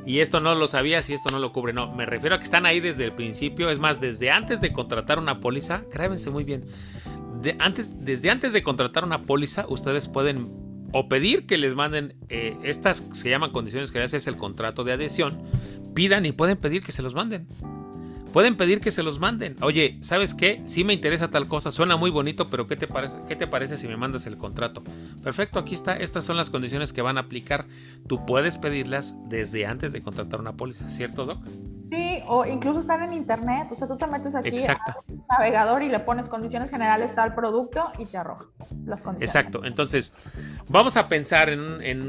y 0.04 0.20
esto 0.20 0.40
no 0.40 0.54
lo 0.54 0.66
sabías 0.66 1.08
y 1.10 1.14
esto 1.14 1.30
no 1.30 1.38
lo 1.38 1.52
cubre. 1.52 1.72
No, 1.72 1.92
me 1.92 2.06
refiero 2.06 2.34
a 2.36 2.38
que 2.38 2.44
están 2.44 2.66
ahí 2.66 2.80
desde 2.80 3.04
el 3.04 3.12
principio. 3.12 3.70
Es 3.70 3.78
más, 3.78 4.00
desde 4.00 4.30
antes 4.30 4.60
de 4.60 4.72
contratar 4.72 5.18
una 5.18 5.40
póliza, 5.40 5.84
grábense 5.92 6.30
muy 6.30 6.44
bien. 6.44 6.64
De 7.40 7.56
antes, 7.58 8.04
desde 8.04 8.30
antes 8.30 8.52
de 8.52 8.62
contratar 8.62 9.04
una 9.04 9.22
póliza, 9.22 9.66
ustedes 9.68 10.08
pueden 10.08 10.50
o 10.92 11.08
pedir 11.08 11.46
que 11.46 11.56
les 11.56 11.74
manden 11.74 12.14
eh, 12.28 12.56
estas, 12.62 13.08
se 13.12 13.30
llaman 13.30 13.50
condiciones 13.50 13.90
que 13.90 14.02
es 14.02 14.26
el 14.26 14.36
contrato 14.36 14.84
de 14.84 14.92
adhesión. 14.92 15.42
Pidan 15.94 16.26
y 16.26 16.32
pueden 16.32 16.56
pedir 16.58 16.82
que 16.82 16.92
se 16.92 17.02
los 17.02 17.14
manden. 17.14 17.46
Pueden 18.32 18.56
pedir 18.56 18.80
que 18.80 18.90
se 18.90 19.02
los 19.02 19.18
manden. 19.18 19.56
Oye, 19.60 19.98
¿sabes 20.00 20.34
qué? 20.34 20.62
Si 20.64 20.84
me 20.84 20.94
interesa 20.94 21.28
tal 21.28 21.48
cosa, 21.48 21.70
suena 21.70 21.96
muy 21.96 22.10
bonito, 22.10 22.48
pero 22.48 22.66
¿qué 22.66 22.76
te 22.76 22.86
parece, 22.86 23.16
qué 23.28 23.36
te 23.36 23.46
parece 23.46 23.76
si 23.76 23.88
me 23.88 23.96
mandas 23.96 24.26
el 24.26 24.38
contrato? 24.38 24.82
Perfecto, 25.22 25.58
aquí 25.58 25.74
está. 25.74 25.96
Estas 25.96 26.24
son 26.24 26.36
las 26.36 26.48
condiciones 26.48 26.92
que 26.92 27.02
van 27.02 27.18
a 27.18 27.22
aplicar. 27.22 27.66
Tú 28.08 28.24
puedes 28.24 28.56
pedirlas 28.56 29.16
desde 29.28 29.66
antes 29.66 29.92
de 29.92 30.00
contratar 30.00 30.40
una 30.40 30.56
póliza, 30.56 30.88
¿cierto, 30.88 31.26
Doc? 31.26 31.40
Sí, 31.92 32.22
o 32.26 32.46
incluso 32.46 32.78
están 32.78 33.02
en 33.02 33.12
internet. 33.12 33.68
O 33.70 33.74
sea, 33.74 33.86
tú 33.86 33.98
te 33.98 34.06
metes 34.06 34.34
aquí 34.34 34.56
al 34.66 34.78
navegador 35.28 35.82
y 35.82 35.90
le 35.90 36.00
pones 36.00 36.26
condiciones 36.26 36.70
generales 36.70 37.14
tal 37.14 37.34
producto 37.34 37.92
y 37.98 38.06
te 38.06 38.16
arroja 38.16 38.46
las 38.86 39.02
condiciones. 39.02 39.28
Exacto. 39.28 39.62
Entonces, 39.66 40.14
vamos 40.70 40.96
a 40.96 41.06
pensar 41.08 41.50
en 41.50 41.60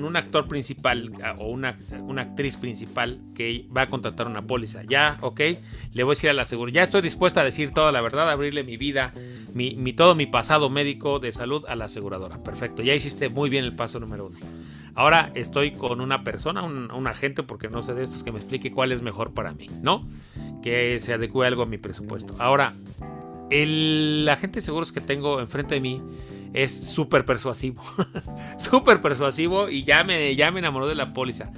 un, 0.02 0.16
actor 0.16 0.48
principal 0.48 1.12
ah, 1.22 1.36
o 1.38 1.50
una, 1.50 1.78
una 2.00 2.22
actriz 2.22 2.56
principal 2.56 3.20
que 3.36 3.68
va 3.76 3.82
a 3.82 3.88
contratar 3.88 4.26
una 4.26 4.42
póliza. 4.42 4.84
Ya, 4.84 5.18
ok, 5.20 5.42
le 5.92 6.04
voy 6.04 6.12
a 6.12 6.16
decir 6.16 6.30
a 6.30 6.34
la 6.34 6.44
aseguradora, 6.44 6.76
ya 6.76 6.84
estoy 6.84 7.02
dispuesta 7.02 7.42
a 7.42 7.44
decir 7.44 7.74
toda 7.74 7.92
la 7.92 8.00
verdad, 8.00 8.30
abrirle 8.30 8.64
mi 8.64 8.78
vida, 8.78 9.12
mi, 9.54 9.76
mi, 9.76 9.92
todo 9.92 10.16
mi 10.16 10.28
pasado 10.28 10.70
médico 10.70 11.20
de 11.20 11.34
salud 11.34 11.66
a 11.68 11.76
la 11.76 11.86
aseguradora. 11.86 12.38
Perfecto, 12.38 12.84
ya 12.84 12.94
hiciste 12.94 13.28
muy 13.28 13.50
bien 13.50 13.66
el 13.66 13.76
paso 13.76 14.00
número 14.00 14.28
uno. 14.28 14.38
Ahora 14.96 15.32
estoy 15.34 15.72
con 15.72 16.02
una 16.02 16.24
persona, 16.24 16.64
un, 16.64 17.08
agente, 17.08 17.44
porque 17.44 17.68
no 17.68 17.82
sé 17.82 17.94
de 17.94 18.04
estos, 18.04 18.24
que 18.24 18.32
me 18.32 18.40
explique 18.40 18.72
cuál 18.72 18.92
es 18.92 19.02
mejor 19.02 19.34
para 19.34 19.54
mí, 19.54 19.70
¿no? 19.82 20.08
Que 20.62 21.00
se 21.00 21.14
adecue 21.14 21.48
algo 21.48 21.64
a 21.64 21.66
mi 21.66 21.78
presupuesto. 21.78 22.36
Ahora, 22.38 22.74
el 23.50 24.28
agente 24.30 24.58
de 24.58 24.62
seguros 24.62 24.92
que 24.92 25.02
tengo 25.02 25.40
enfrente 25.40 25.76
de 25.76 25.82
mí 25.82 26.02
es 26.54 26.94
súper 26.94 27.26
persuasivo. 27.26 27.82
súper 28.58 29.02
persuasivo 29.02 29.68
y 29.70 29.84
ya 29.84 30.04
me, 30.04 30.36
ya 30.36 30.52
me 30.52 30.60
enamoró 30.60 30.88
de 30.88 30.96
la 30.96 31.12
póliza. 31.12 31.52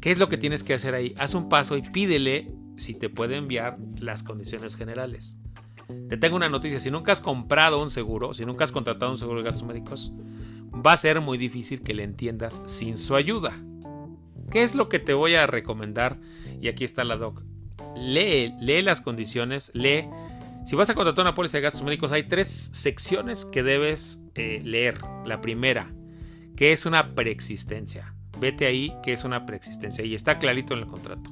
¿Qué 0.00 0.10
es 0.10 0.18
lo 0.18 0.28
que 0.28 0.36
tienes 0.36 0.64
que 0.64 0.74
hacer 0.74 0.94
ahí? 0.94 1.14
Haz 1.18 1.34
un 1.34 1.48
paso 1.48 1.76
y 1.76 1.82
pídele 1.82 2.52
si 2.76 2.94
te 2.94 3.08
puede 3.08 3.36
enviar 3.36 3.78
las 3.98 4.22
condiciones 4.22 4.76
generales. 4.76 5.38
Te 6.08 6.16
tengo 6.16 6.36
una 6.36 6.48
noticia, 6.48 6.80
si 6.80 6.90
nunca 6.90 7.12
has 7.12 7.20
comprado 7.20 7.80
un 7.80 7.90
seguro, 7.90 8.34
si 8.34 8.44
nunca 8.44 8.64
has 8.64 8.72
contratado 8.72 9.12
un 9.12 9.18
seguro 9.18 9.38
de 9.38 9.44
gastos 9.44 9.64
médicos, 9.64 10.12
va 10.84 10.92
a 10.92 10.96
ser 10.96 11.20
muy 11.20 11.38
difícil 11.38 11.82
que 11.82 11.94
le 11.94 12.02
entiendas 12.02 12.62
sin 12.66 12.96
su 12.98 13.16
ayuda. 13.16 13.52
¿Qué 14.50 14.62
es 14.62 14.74
lo 14.74 14.88
que 14.88 14.98
te 14.98 15.14
voy 15.14 15.34
a 15.34 15.46
recomendar? 15.46 16.18
Y 16.60 16.68
aquí 16.68 16.84
está 16.84 17.04
la 17.04 17.16
doc. 17.16 17.42
Lee, 17.96 18.54
lee 18.60 18.82
las 18.82 19.00
condiciones, 19.00 19.70
lee. 19.74 20.08
Si 20.64 20.76
vas 20.76 20.90
a 20.90 20.94
contratar 20.94 21.24
una 21.24 21.34
póliza 21.34 21.58
de 21.58 21.62
gastos 21.62 21.82
médicos, 21.82 22.12
hay 22.12 22.24
tres 22.24 22.70
secciones 22.72 23.44
que 23.44 23.62
debes 23.62 24.22
eh, 24.34 24.60
leer. 24.64 24.98
La 25.24 25.40
primera, 25.40 25.92
que 26.56 26.72
es 26.72 26.86
una 26.86 27.14
preexistencia. 27.14 28.14
Vete 28.38 28.66
ahí, 28.66 28.92
que 29.02 29.12
es 29.12 29.24
una 29.24 29.46
preexistencia. 29.46 30.04
Y 30.04 30.14
está 30.14 30.38
clarito 30.38 30.74
en 30.74 30.80
el 30.80 30.86
contrato. 30.86 31.30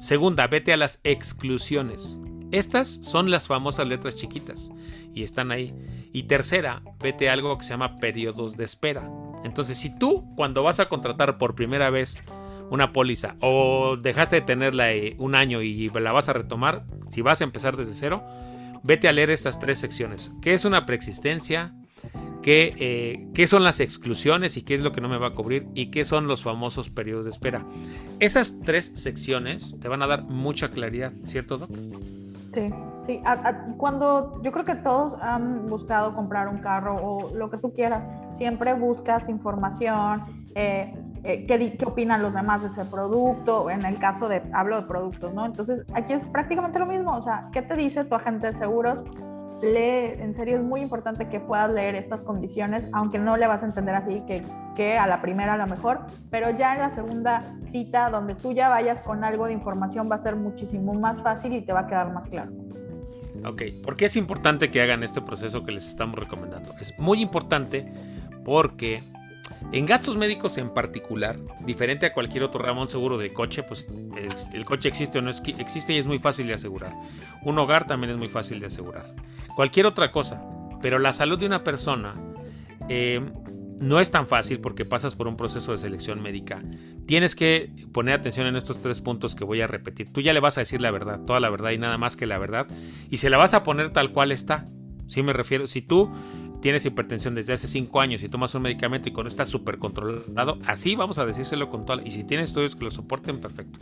Segunda, 0.00 0.46
vete 0.46 0.72
a 0.72 0.76
las 0.76 1.00
exclusiones. 1.04 2.20
Estas 2.50 2.88
son 3.02 3.30
las 3.30 3.46
famosas 3.46 3.86
letras 3.86 4.16
chiquitas 4.16 4.70
y 5.14 5.22
están 5.22 5.50
ahí. 5.50 5.74
Y 6.12 6.24
tercera, 6.24 6.82
vete 7.00 7.28
a 7.28 7.34
algo 7.34 7.56
que 7.58 7.64
se 7.64 7.70
llama 7.70 7.96
periodos 7.96 8.56
de 8.56 8.64
espera. 8.64 9.10
Entonces, 9.44 9.78
si 9.78 9.96
tú 9.98 10.24
cuando 10.36 10.62
vas 10.62 10.80
a 10.80 10.88
contratar 10.88 11.38
por 11.38 11.54
primera 11.54 11.90
vez 11.90 12.18
una 12.70 12.92
póliza 12.92 13.36
o 13.40 13.96
dejaste 13.96 14.36
de 14.36 14.42
tenerla 14.42 14.92
eh, 14.92 15.14
un 15.18 15.34
año 15.34 15.62
y 15.62 15.88
la 15.90 16.12
vas 16.12 16.28
a 16.28 16.32
retomar, 16.32 16.84
si 17.10 17.22
vas 17.22 17.40
a 17.40 17.44
empezar 17.44 17.76
desde 17.76 17.94
cero, 17.94 18.24
vete 18.82 19.08
a 19.08 19.12
leer 19.12 19.30
estas 19.30 19.60
tres 19.60 19.78
secciones. 19.78 20.32
¿Qué 20.42 20.54
es 20.54 20.64
una 20.64 20.86
preexistencia? 20.86 21.74
¿Qué, 22.42 22.74
eh, 22.78 23.26
¿Qué, 23.34 23.46
son 23.46 23.64
las 23.64 23.80
exclusiones 23.80 24.56
y 24.56 24.62
qué 24.62 24.74
es 24.74 24.80
lo 24.80 24.92
que 24.92 25.00
no 25.00 25.08
me 25.08 25.18
va 25.18 25.28
a 25.28 25.34
cubrir? 25.34 25.66
¿Y 25.74 25.86
qué 25.86 26.04
son 26.04 26.28
los 26.28 26.42
famosos 26.42 26.88
periodos 26.88 27.24
de 27.24 27.32
espera? 27.32 27.66
Esas 28.20 28.60
tres 28.60 28.92
secciones 28.94 29.78
te 29.80 29.88
van 29.88 30.02
a 30.02 30.06
dar 30.06 30.22
mucha 30.24 30.70
claridad, 30.70 31.12
¿cierto, 31.24 31.58
Doc? 31.58 31.70
Sí, 32.58 32.74
sí. 33.06 33.22
cuando 33.76 34.40
yo 34.42 34.52
creo 34.52 34.64
que 34.64 34.74
todos 34.74 35.14
han 35.20 35.66
buscado 35.68 36.14
comprar 36.14 36.48
un 36.48 36.58
carro 36.58 36.94
o 36.94 37.34
lo 37.34 37.50
que 37.50 37.58
tú 37.58 37.72
quieras, 37.72 38.06
siempre 38.32 38.74
buscas 38.74 39.28
información, 39.28 40.24
eh, 40.54 40.92
eh, 41.24 41.46
qué, 41.46 41.76
qué, 41.76 41.84
opinan 41.84 42.22
los 42.22 42.34
demás 42.34 42.62
de 42.62 42.68
ese 42.68 42.84
producto, 42.84 43.70
en 43.70 43.84
el 43.84 43.98
caso 43.98 44.28
de, 44.28 44.42
hablo 44.52 44.80
de 44.80 44.86
productos, 44.86 45.32
¿no? 45.34 45.46
Entonces, 45.46 45.84
aquí 45.94 46.12
es 46.12 46.24
prácticamente 46.28 46.78
lo 46.78 46.86
mismo, 46.86 47.14
o 47.16 47.22
sea, 47.22 47.48
¿qué 47.52 47.62
te 47.62 47.74
dice 47.74 48.04
tu 48.04 48.14
agente 48.14 48.48
de 48.48 48.56
seguros? 48.56 49.02
Lee, 49.60 50.12
en 50.20 50.34
serio 50.34 50.56
es 50.56 50.62
muy 50.62 50.80
importante 50.80 51.28
que 51.28 51.40
puedas 51.40 51.70
leer 51.72 51.96
estas 51.96 52.22
condiciones, 52.22 52.88
aunque 52.92 53.18
no 53.18 53.36
le 53.36 53.46
vas 53.46 53.62
a 53.62 53.66
entender 53.66 53.94
así 53.94 54.22
que, 54.26 54.42
que 54.76 54.96
a 54.96 55.06
la 55.06 55.20
primera 55.20 55.54
a 55.54 55.56
lo 55.56 55.66
mejor, 55.66 56.00
pero 56.30 56.56
ya 56.56 56.74
en 56.74 56.80
la 56.80 56.90
segunda 56.90 57.56
cita, 57.66 58.08
donde 58.10 58.34
tú 58.34 58.52
ya 58.52 58.68
vayas 58.68 59.02
con 59.02 59.24
algo 59.24 59.46
de 59.46 59.52
información, 59.54 60.08
va 60.10 60.14
a 60.14 60.20
ser 60.20 60.36
muchísimo 60.36 60.94
más 60.94 61.20
fácil 61.22 61.52
y 61.54 61.62
te 61.62 61.72
va 61.72 61.80
a 61.80 61.86
quedar 61.88 62.12
más 62.12 62.28
claro. 62.28 62.52
Ok, 63.44 63.62
¿por 63.82 63.96
qué 63.96 64.06
es 64.06 64.16
importante 64.16 64.70
que 64.70 64.80
hagan 64.80 65.02
este 65.02 65.20
proceso 65.20 65.64
que 65.64 65.72
les 65.72 65.86
estamos 65.86 66.18
recomendando? 66.18 66.72
Es 66.80 66.98
muy 66.98 67.20
importante 67.20 67.86
porque 68.44 69.02
en 69.72 69.86
gastos 69.86 70.16
médicos 70.16 70.56
en 70.58 70.72
particular, 70.72 71.38
diferente 71.64 72.06
a 72.06 72.12
cualquier 72.12 72.44
otro 72.44 72.60
ramo, 72.60 72.86
seguro 72.86 73.18
de 73.18 73.32
coche, 73.32 73.62
pues 73.62 73.86
el, 74.52 74.64
coche 74.64 74.88
existe 74.88 75.18
o 75.18 75.22
no 75.22 75.30
existe 75.30 75.92
y 75.92 75.98
es 75.98 76.06
muy 76.06 76.18
fácil 76.18 76.46
de 76.46 76.54
asegurar. 76.54 76.94
Un 77.42 77.58
hogar 77.58 77.86
también 77.86 78.12
es 78.12 78.18
muy 78.18 78.28
fácil 78.28 78.60
de 78.60 78.66
asegurar. 78.66 79.14
Cualquier 79.54 79.86
otra 79.86 80.10
cosa, 80.10 80.42
pero 80.80 80.98
la 80.98 81.12
salud 81.12 81.38
de 81.38 81.46
una 81.46 81.64
persona 81.64 82.14
eh, 82.88 83.20
no 83.80 84.00
es 84.00 84.10
tan 84.10 84.26
fácil 84.26 84.60
porque 84.60 84.84
pasas 84.84 85.14
por 85.14 85.28
un 85.28 85.36
proceso 85.36 85.72
de 85.72 85.78
selección 85.78 86.22
médica. 86.22 86.62
Tienes 87.06 87.34
que 87.34 87.70
poner 87.92 88.14
atención 88.14 88.46
en 88.46 88.56
estos 88.56 88.80
tres 88.80 89.00
puntos 89.00 89.34
que 89.34 89.44
voy 89.44 89.60
a 89.60 89.66
repetir. 89.66 90.12
Tú 90.12 90.20
ya 90.20 90.32
le 90.32 90.40
vas 90.40 90.58
a 90.58 90.62
decir 90.62 90.80
la 90.80 90.90
verdad, 90.90 91.20
toda 91.26 91.40
la 91.40 91.50
verdad 91.50 91.70
y 91.70 91.78
nada 91.78 91.98
más 91.98 92.16
que 92.16 92.26
la 92.26 92.38
verdad, 92.38 92.66
y 93.10 93.18
se 93.18 93.30
la 93.30 93.38
vas 93.38 93.54
a 93.54 93.62
poner 93.62 93.90
tal 93.90 94.12
cual 94.12 94.32
está. 94.32 94.64
Si 95.06 95.22
me 95.22 95.32
refiero, 95.32 95.66
si 95.66 95.80
tú 95.80 96.10
tienes 96.60 96.84
hipertensión 96.84 97.34
desde 97.34 97.52
hace 97.52 97.68
5 97.68 98.00
años 98.00 98.22
y 98.22 98.28
tomas 98.28 98.54
un 98.54 98.62
medicamento 98.62 99.08
y 99.08 99.12
con 99.12 99.26
estás 99.26 99.48
súper 99.48 99.78
controlado, 99.78 100.58
así 100.66 100.96
vamos 100.96 101.18
a 101.18 101.26
decírselo 101.26 101.68
con 101.68 101.86
todo. 101.86 102.00
Y 102.04 102.10
si 102.10 102.24
tienes 102.24 102.50
estudios 102.50 102.74
que 102.74 102.84
lo 102.84 102.90
soporten, 102.90 103.40
perfecto. 103.40 103.80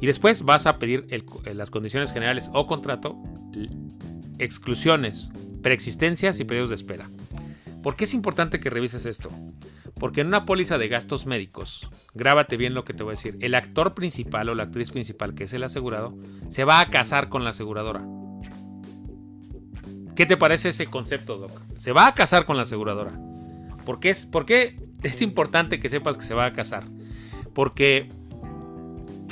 Y 0.00 0.06
después 0.06 0.42
vas 0.42 0.66
a 0.66 0.78
pedir 0.78 1.06
las 1.54 1.70
condiciones 1.70 2.12
generales 2.12 2.50
o 2.54 2.66
contrato, 2.66 3.16
exclusiones, 4.38 5.30
preexistencias 5.62 6.38
y 6.40 6.44
periodos 6.44 6.70
de 6.70 6.76
espera. 6.76 7.10
¿Por 7.82 7.96
qué 7.96 8.04
es 8.04 8.14
importante 8.14 8.60
que 8.60 8.70
revises 8.70 9.06
esto? 9.06 9.30
Porque 9.98 10.20
en 10.20 10.28
una 10.28 10.44
póliza 10.44 10.78
de 10.78 10.86
gastos 10.86 11.26
médicos, 11.26 11.88
grábate 12.14 12.56
bien 12.56 12.74
lo 12.74 12.84
que 12.84 12.94
te 12.94 13.02
voy 13.02 13.10
a 13.10 13.16
decir, 13.16 13.36
el 13.40 13.56
actor 13.56 13.94
principal 13.94 14.48
o 14.48 14.54
la 14.54 14.64
actriz 14.64 14.90
principal, 14.90 15.34
que 15.34 15.44
es 15.44 15.52
el 15.52 15.64
asegurado, 15.64 16.16
se 16.48 16.62
va 16.62 16.80
a 16.80 16.86
casar 16.86 17.28
con 17.28 17.42
la 17.42 17.50
aseguradora. 17.50 18.04
¿Qué 20.18 20.26
te 20.26 20.36
parece 20.36 20.70
ese 20.70 20.88
concepto, 20.88 21.38
Doc? 21.38 21.62
Se 21.76 21.92
va 21.92 22.08
a 22.08 22.14
casar 22.16 22.44
con 22.44 22.56
la 22.56 22.64
aseguradora. 22.64 23.12
¿Por 23.84 24.00
qué 24.00 24.10
es, 24.10 24.26
por 24.26 24.46
es 24.50 25.22
importante 25.22 25.78
que 25.78 25.88
sepas 25.88 26.16
que 26.16 26.24
se 26.24 26.34
va 26.34 26.46
a 26.46 26.52
casar? 26.52 26.82
Porque 27.54 28.08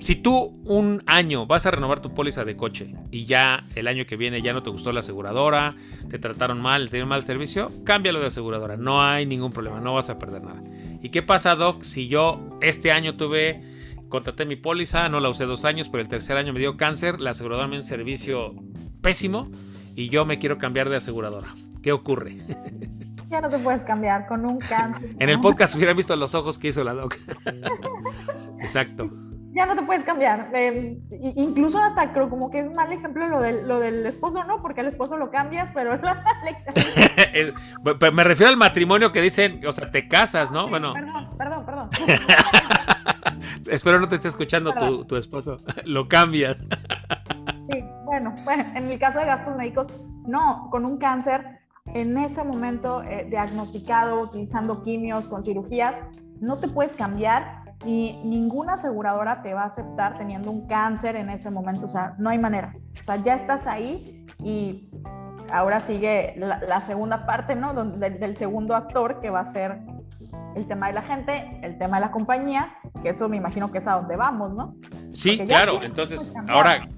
si 0.01 0.15
tú 0.15 0.63
un 0.65 1.03
año 1.07 1.45
vas 1.45 1.67
a 1.67 1.73
renovar 1.73 2.01
tu 2.01 2.15
póliza 2.15 2.45
de 2.45 2.55
coche 2.55 2.95
y 3.11 3.25
ya 3.25 3.65
el 3.75 3.89
año 3.89 4.07
que 4.07 4.15
viene 4.15 4.43
ya 4.43 4.53
no 4.53 4.63
te 4.63 4.71
gustó 4.71 4.93
la 4.93 5.01
aseguradora, 5.01 5.75
te 6.09 6.21
trataron 6.21 6.61
mal, 6.61 6.85
te 6.85 6.99
dieron 6.99 7.09
mal 7.09 7.25
servicio, 7.25 7.69
cámbialo 7.85 8.21
de 8.21 8.27
aseguradora. 8.27 8.77
No 8.77 9.03
hay 9.03 9.27
ningún 9.27 9.51
problema, 9.51 9.81
no 9.81 9.95
vas 9.95 10.09
a 10.09 10.21
perder 10.21 10.45
nada. 10.45 10.63
¿Y 11.03 11.09
qué 11.09 11.21
pasa, 11.21 11.57
Doc? 11.57 11.83
Si 11.83 12.07
yo 12.07 12.61
este 12.61 12.93
año 12.93 13.17
tuve, 13.17 13.61
contraté 14.09 14.47
mi 14.47 14.55
póliza, 14.55 15.09
no 15.09 15.19
la 15.19 15.31
usé 15.31 15.47
dos 15.47 15.65
años, 15.65 15.89
pero 15.89 16.03
el 16.03 16.09
tercer 16.09 16.37
año 16.37 16.53
me 16.53 16.61
dio 16.61 16.77
cáncer, 16.77 17.21
la 17.21 17.31
aseguradora 17.31 17.67
me 17.67 17.73
dio 17.73 17.81
un 17.81 17.87
servicio 17.87 18.55
pésimo 19.03 19.51
y 19.97 20.09
yo 20.09 20.25
me 20.25 20.39
quiero 20.39 20.59
cambiar 20.59 20.89
de 20.89 20.97
aseguradora. 20.97 21.49
¿Qué 21.83 21.91
ocurre? 21.91 22.39
Ya 23.29 23.41
no 23.41 23.49
te 23.49 23.59
puedes 23.59 23.85
cambiar 23.85 24.29
con 24.29 24.47
un 24.47 24.59
cáncer. 24.59 25.17
en 25.19 25.29
el 25.29 25.41
podcast 25.41 25.75
hubiera 25.75 25.93
visto 25.95 26.15
los 26.15 26.35
ojos 26.35 26.59
que 26.59 26.69
hizo 26.69 26.85
la 26.85 26.95
Doc. 26.95 27.17
Exacto 28.61 29.11
ya 29.57 29.65
no 29.65 29.75
te 29.75 29.83
puedes 29.83 30.05
cambiar. 30.05 30.51
Eh, 30.55 30.99
incluso 31.35 31.83
hasta 31.83 32.13
creo 32.13 32.29
como 32.29 32.51
que 32.51 32.61
es 32.61 32.71
mal 32.75 32.93
ejemplo 32.93 33.27
lo 33.27 33.41
del, 33.41 33.67
lo 33.67 33.81
del 33.81 34.05
esposo, 34.05 34.45
¿no? 34.45 34.61
Porque 34.61 34.83
al 34.83 34.89
esposo 34.89 35.17
lo 35.17 35.31
cambias, 35.31 35.71
pero... 35.73 35.93
me 38.13 38.25
refiero 38.25 38.51
al 38.51 38.59
matrimonio 38.59 39.13
que 39.13 39.23
dicen, 39.23 39.67
o 39.67 39.73
sea, 39.73 39.91
te 39.91 40.09
casas, 40.09 40.53
¿no? 40.53 40.69
Bueno. 40.69 40.93
Perdón, 40.93 41.31
perdón, 41.39 41.65
perdón. 41.65 41.89
Espero 43.71 43.99
no 43.99 44.09
te 44.09 44.17
esté 44.17 44.29
escuchando 44.29 44.75
tu, 44.75 45.07
tu, 45.07 45.17
esposo. 45.17 45.57
lo 45.87 46.07
cambias. 46.07 46.59
Bueno, 48.47 48.65
en 48.77 48.91
el 48.91 48.99
caso 48.99 49.19
de 49.19 49.27
gastos 49.27 49.57
médicos, 49.57 49.89
no, 50.25 50.69
con 50.71 50.87
un 50.87 50.99
cáncer, 50.99 51.59
en 51.87 52.17
ese 52.17 52.45
momento 52.45 53.03
eh, 53.03 53.27
diagnosticado, 53.29 54.21
utilizando 54.21 54.83
quimios, 54.83 55.27
con 55.27 55.43
cirugías, 55.43 56.01
no 56.41 56.59
te 56.59 56.69
puedes 56.69 56.95
cambiar 56.95 57.75
y 57.85 58.21
ninguna 58.25 58.75
aseguradora 58.75 59.43
te 59.43 59.53
va 59.53 59.63
a 59.63 59.67
aceptar 59.67 60.17
teniendo 60.17 60.51
un 60.51 60.69
cáncer 60.69 61.17
en 61.17 61.29
ese 61.29 61.51
momento, 61.51 61.87
o 61.87 61.89
sea, 61.89 62.15
no 62.19 62.31
hay 62.31 62.39
manera. 62.39 62.75
O 63.03 63.05
sea, 63.05 63.17
ya 63.17 63.35
estás 63.35 63.67
ahí 63.67 64.25
y 64.39 64.91
ahora 65.51 65.81
sigue 65.81 66.35
la, 66.37 66.81
segunda 66.83 67.27
parte, 67.27 67.57
¿no? 67.57 67.75
del 67.75 68.37
segundo 68.37 68.77
actor 68.77 69.21
que 69.21 69.31
va 69.31 69.41
a 69.41 69.45
ser 69.45 69.81
el 70.55 70.69
tema 70.69 70.87
de 70.87 70.93
la 70.93 71.03
gente, 71.03 71.61
el 71.63 71.79
tema 71.79 71.97
de 71.97 72.07
la 72.07 72.13
compañía, 72.13 72.77
que 73.03 73.09
eso 73.11 73.29
me 73.29 73.37
imagino 73.37 73.73
que 73.73 73.79
es 73.79 73.87
a 73.89 73.95
donde 73.95 74.17
vamos, 74.17 74.55
¿no? 74.55 74.77
Sí, 75.13 75.39
claro. 75.47 75.83
Entonces, 75.83 76.33
ahora, 76.49 76.89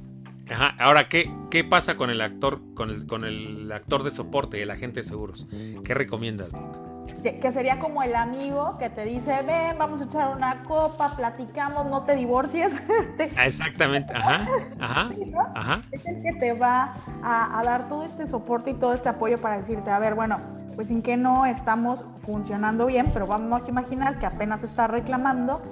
ahora 0.78 1.08
¿qué, 1.08 1.30
¿qué 1.50 1.64
pasa 1.64 1.96
con 1.96 2.10
el 2.10 2.20
actor, 2.20 2.60
con 2.74 2.90
el, 2.90 3.06
con 3.06 3.24
el 3.24 3.70
actor 3.72 4.02
de 4.02 4.10
soporte, 4.10 4.62
el 4.62 4.70
agente 4.70 5.00
de 5.00 5.04
seguros? 5.04 5.46
¿Qué 5.84 5.94
recomiendas, 5.94 6.50
que, 7.22 7.52
sería 7.52 7.78
como 7.78 8.02
el 8.02 8.14
amigo 8.14 8.76
que 8.78 8.90
te 8.90 9.04
dice, 9.04 9.42
ven, 9.42 9.76
vamos 9.78 10.00
a 10.00 10.04
echar 10.04 10.36
una 10.36 10.62
copa, 10.64 11.16
platicamos, 11.16 11.86
no 11.86 12.02
te 12.04 12.14
divorcies. 12.14 12.74
Este, 12.98 13.30
ah, 13.36 13.46
Exactamente, 13.46 14.12
ajá, 14.14 14.46
ajá, 14.80 15.08
ajá. 15.54 15.82
Es 15.92 16.04
el 16.06 16.22
que 16.22 16.32
te 16.34 16.52
va 16.52 16.94
a, 17.22 17.62
dar 17.64 17.88
todo 17.88 18.04
este 18.04 18.26
soporte 18.26 18.70
y 18.70 18.74
todo 18.74 18.92
este 18.92 19.08
apoyo 19.08 19.38
para 19.38 19.58
decirte, 19.58 19.90
a 19.90 19.98
ver, 19.98 20.14
bueno, 20.14 20.40
pues 20.74 20.88
sin 20.88 21.02
que 21.02 21.16
no 21.16 21.46
estamos 21.46 22.04
funcionando 22.24 22.86
bien, 22.86 23.10
pero 23.12 23.26
vamos 23.26 23.66
a 23.66 23.68
imaginar 23.68 24.18
que 24.18 24.26
apenas 24.26 24.62
está 24.64 24.86
reclamando, 24.86 25.62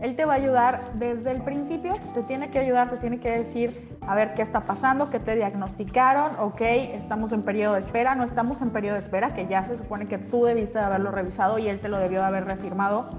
él 0.00 0.16
te 0.16 0.24
va 0.24 0.34
a 0.34 0.36
ayudar 0.36 0.92
desde 0.94 1.30
el 1.30 1.42
principio, 1.42 1.94
te 2.14 2.22
tiene 2.22 2.50
que 2.50 2.58
ayudar, 2.58 2.90
te 2.90 2.96
tiene 2.96 3.20
que 3.20 3.30
decir, 3.30 3.96
a 4.06 4.14
ver 4.14 4.34
qué 4.34 4.42
está 4.42 4.64
pasando, 4.64 5.10
qué 5.10 5.18
te 5.18 5.34
diagnosticaron, 5.36 6.38
ok, 6.38 6.60
estamos 6.60 7.32
en 7.32 7.42
periodo 7.42 7.74
de 7.74 7.80
espera, 7.80 8.14
no 8.14 8.24
estamos 8.24 8.60
en 8.60 8.70
periodo 8.70 8.94
de 8.94 9.00
espera, 9.00 9.34
que 9.34 9.46
ya 9.46 9.62
se 9.62 9.76
supone 9.76 10.06
que 10.06 10.18
tú 10.18 10.44
debiste 10.44 10.78
de 10.78 10.84
haberlo 10.84 11.10
revisado 11.10 11.58
y 11.58 11.68
él 11.68 11.80
te 11.80 11.88
lo 11.88 11.98
debió 11.98 12.20
de 12.20 12.26
haber 12.26 12.44
reafirmado. 12.44 13.10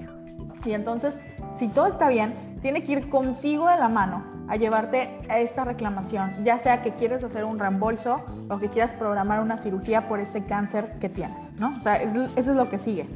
Y 0.66 0.74
entonces, 0.74 1.20
si 1.54 1.68
todo 1.68 1.88
está 1.88 2.10
bien, 2.10 2.34
tiene 2.62 2.84
que 2.84 2.94
ir 2.94 3.10
contigo 3.10 3.70
de 3.70 3.78
la 3.78 3.90
mano 3.90 4.24
a 4.48 4.56
llevarte 4.58 5.20
a 5.30 5.40
esta 5.40 5.64
reclamación, 5.64 6.32
ya 6.44 6.58
sea 6.58 6.84
que 6.84 6.92
quieres 6.92 7.24
hacer 7.24 7.46
un 7.46 7.58
reembolso 7.58 8.24
o 8.50 8.60
que 8.60 8.70
quieras 8.70 8.92
programar 8.94 9.42
una 9.42 9.58
cirugía 9.58 10.08
por 10.08 10.20
este 10.20 10.44
cáncer 10.44 10.98
que 11.00 11.10
tienes, 11.10 11.50
¿no? 11.60 11.76
O 11.78 11.82
sea, 11.82 11.96
eso 11.98 12.30
es 12.36 12.48
lo 12.48 12.70
que 12.70 12.78
sigue. 12.78 13.08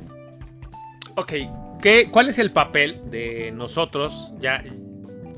Ok, 1.16 1.34
¿Qué, 1.82 2.10
¿Cuál 2.12 2.30
es 2.30 2.40
el 2.40 2.52
papel 2.52 3.00
de 3.10 3.52
nosotros? 3.52 4.34
Ya 4.40 4.64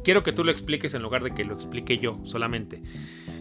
quiero 0.04 0.24
que 0.24 0.34
tú 0.34 0.44
lo 0.44 0.52
expliques 0.52 0.94
en 0.94 1.04
lugar 1.04 1.24
de 1.24 1.32
que 1.32 1.44
lo 1.44 1.54
explique 1.54 1.98
yo 1.98 2.20
solamente. 2.26 2.82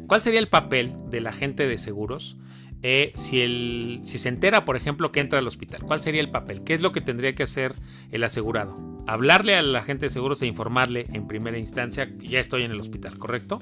¿Cuál 0.07 0.23
sería 0.23 0.41
el 0.41 0.49
papel 0.49 0.93
del 1.09 1.27
agente 1.27 1.67
de 1.67 1.79
seguros 1.79 2.37
eh, 2.83 3.13
si, 3.15 3.41
el, 3.41 4.01
si 4.03 4.19
se 4.19 4.29
entera, 4.29 4.65
por 4.65 4.77
ejemplo, 4.77 5.13
que 5.13 5.21
entra 5.21 5.39
al 5.39 5.47
hospital? 5.47 5.83
¿Cuál 5.83 6.03
sería 6.03 6.21
el 6.21 6.31
papel? 6.31 6.63
¿Qué 6.63 6.75
es 6.75 6.83
lo 6.83 6.93
que 6.93 7.01
tendría 7.01 7.35
que 7.35 7.45
hacer 7.45 7.73
el 8.11 8.23
asegurado? 8.25 8.77
Hablarle 9.07 9.55
al 9.55 9.75
agente 9.77 10.07
de 10.07 10.11
seguros 10.11 10.43
e 10.43 10.47
informarle 10.47 11.07
en 11.13 11.27
primera 11.27 11.59
instancia 11.59 12.11
ya 12.19 12.39
estoy 12.39 12.65
en 12.65 12.71
el 12.71 12.81
hospital, 12.81 13.19
¿correcto? 13.19 13.61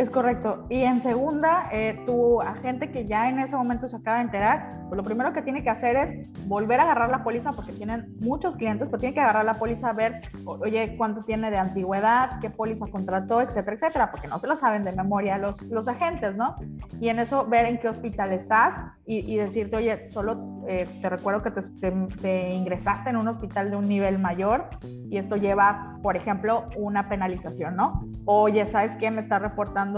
Es 0.00 0.10
correcto. 0.10 0.64
Y 0.70 0.80
en 0.80 1.02
segunda, 1.02 1.68
eh, 1.70 2.02
tu 2.06 2.40
agente 2.40 2.90
que 2.90 3.04
ya 3.04 3.28
en 3.28 3.38
ese 3.38 3.54
momento 3.54 3.86
se 3.86 3.96
acaba 3.96 4.16
de 4.16 4.22
enterar, 4.22 4.86
pues 4.88 4.96
lo 4.96 5.02
primero 5.02 5.34
que 5.34 5.42
tiene 5.42 5.62
que 5.62 5.68
hacer 5.68 5.94
es 5.94 6.14
volver 6.46 6.80
a 6.80 6.84
agarrar 6.84 7.10
la 7.10 7.22
póliza, 7.22 7.52
porque 7.52 7.74
tienen 7.74 8.16
muchos 8.18 8.56
clientes, 8.56 8.88
pero 8.88 8.98
tiene 8.98 9.14
que 9.14 9.20
agarrar 9.20 9.44
la 9.44 9.52
póliza, 9.52 9.90
a 9.90 9.92
ver, 9.92 10.22
oye, 10.46 10.94
cuánto 10.96 11.22
tiene 11.22 11.50
de 11.50 11.58
antigüedad, 11.58 12.40
qué 12.40 12.48
póliza 12.48 12.86
contrató, 12.86 13.42
etcétera, 13.42 13.74
etcétera, 13.74 14.10
porque 14.10 14.26
no 14.26 14.38
se 14.38 14.46
lo 14.46 14.56
saben 14.56 14.84
de 14.84 14.92
memoria 14.92 15.36
los, 15.36 15.60
los 15.64 15.86
agentes, 15.86 16.34
¿no? 16.34 16.54
Y 16.98 17.10
en 17.10 17.18
eso 17.18 17.44
ver 17.44 17.66
en 17.66 17.78
qué 17.78 17.90
hospital 17.90 18.32
estás 18.32 18.80
y, 19.04 19.36
decirte, 19.36 19.76
oye, 19.76 20.08
solo 20.08 20.62
eh, 20.68 20.86
te 21.02 21.10
recuerdo 21.10 21.42
que 21.42 21.50
te, 21.50 21.90
te 22.22 22.50
ingresaste 22.50 23.10
en 23.10 23.16
un 23.16 23.26
hospital 23.26 23.70
de 23.70 23.76
un 23.76 23.88
nivel 23.88 24.18
mayor 24.18 24.68
y 24.82 25.18
esto 25.18 25.36
lleva, 25.36 25.98
por 26.00 26.16
ejemplo, 26.16 26.68
una 26.76 27.08
penalización, 27.08 27.74
¿no? 27.74 28.06
Oye, 28.24 28.64
¿sabes 28.66 28.96
qué? 28.96 29.10
Me 29.10 29.20
está 29.20 29.40
reportando 29.40 29.89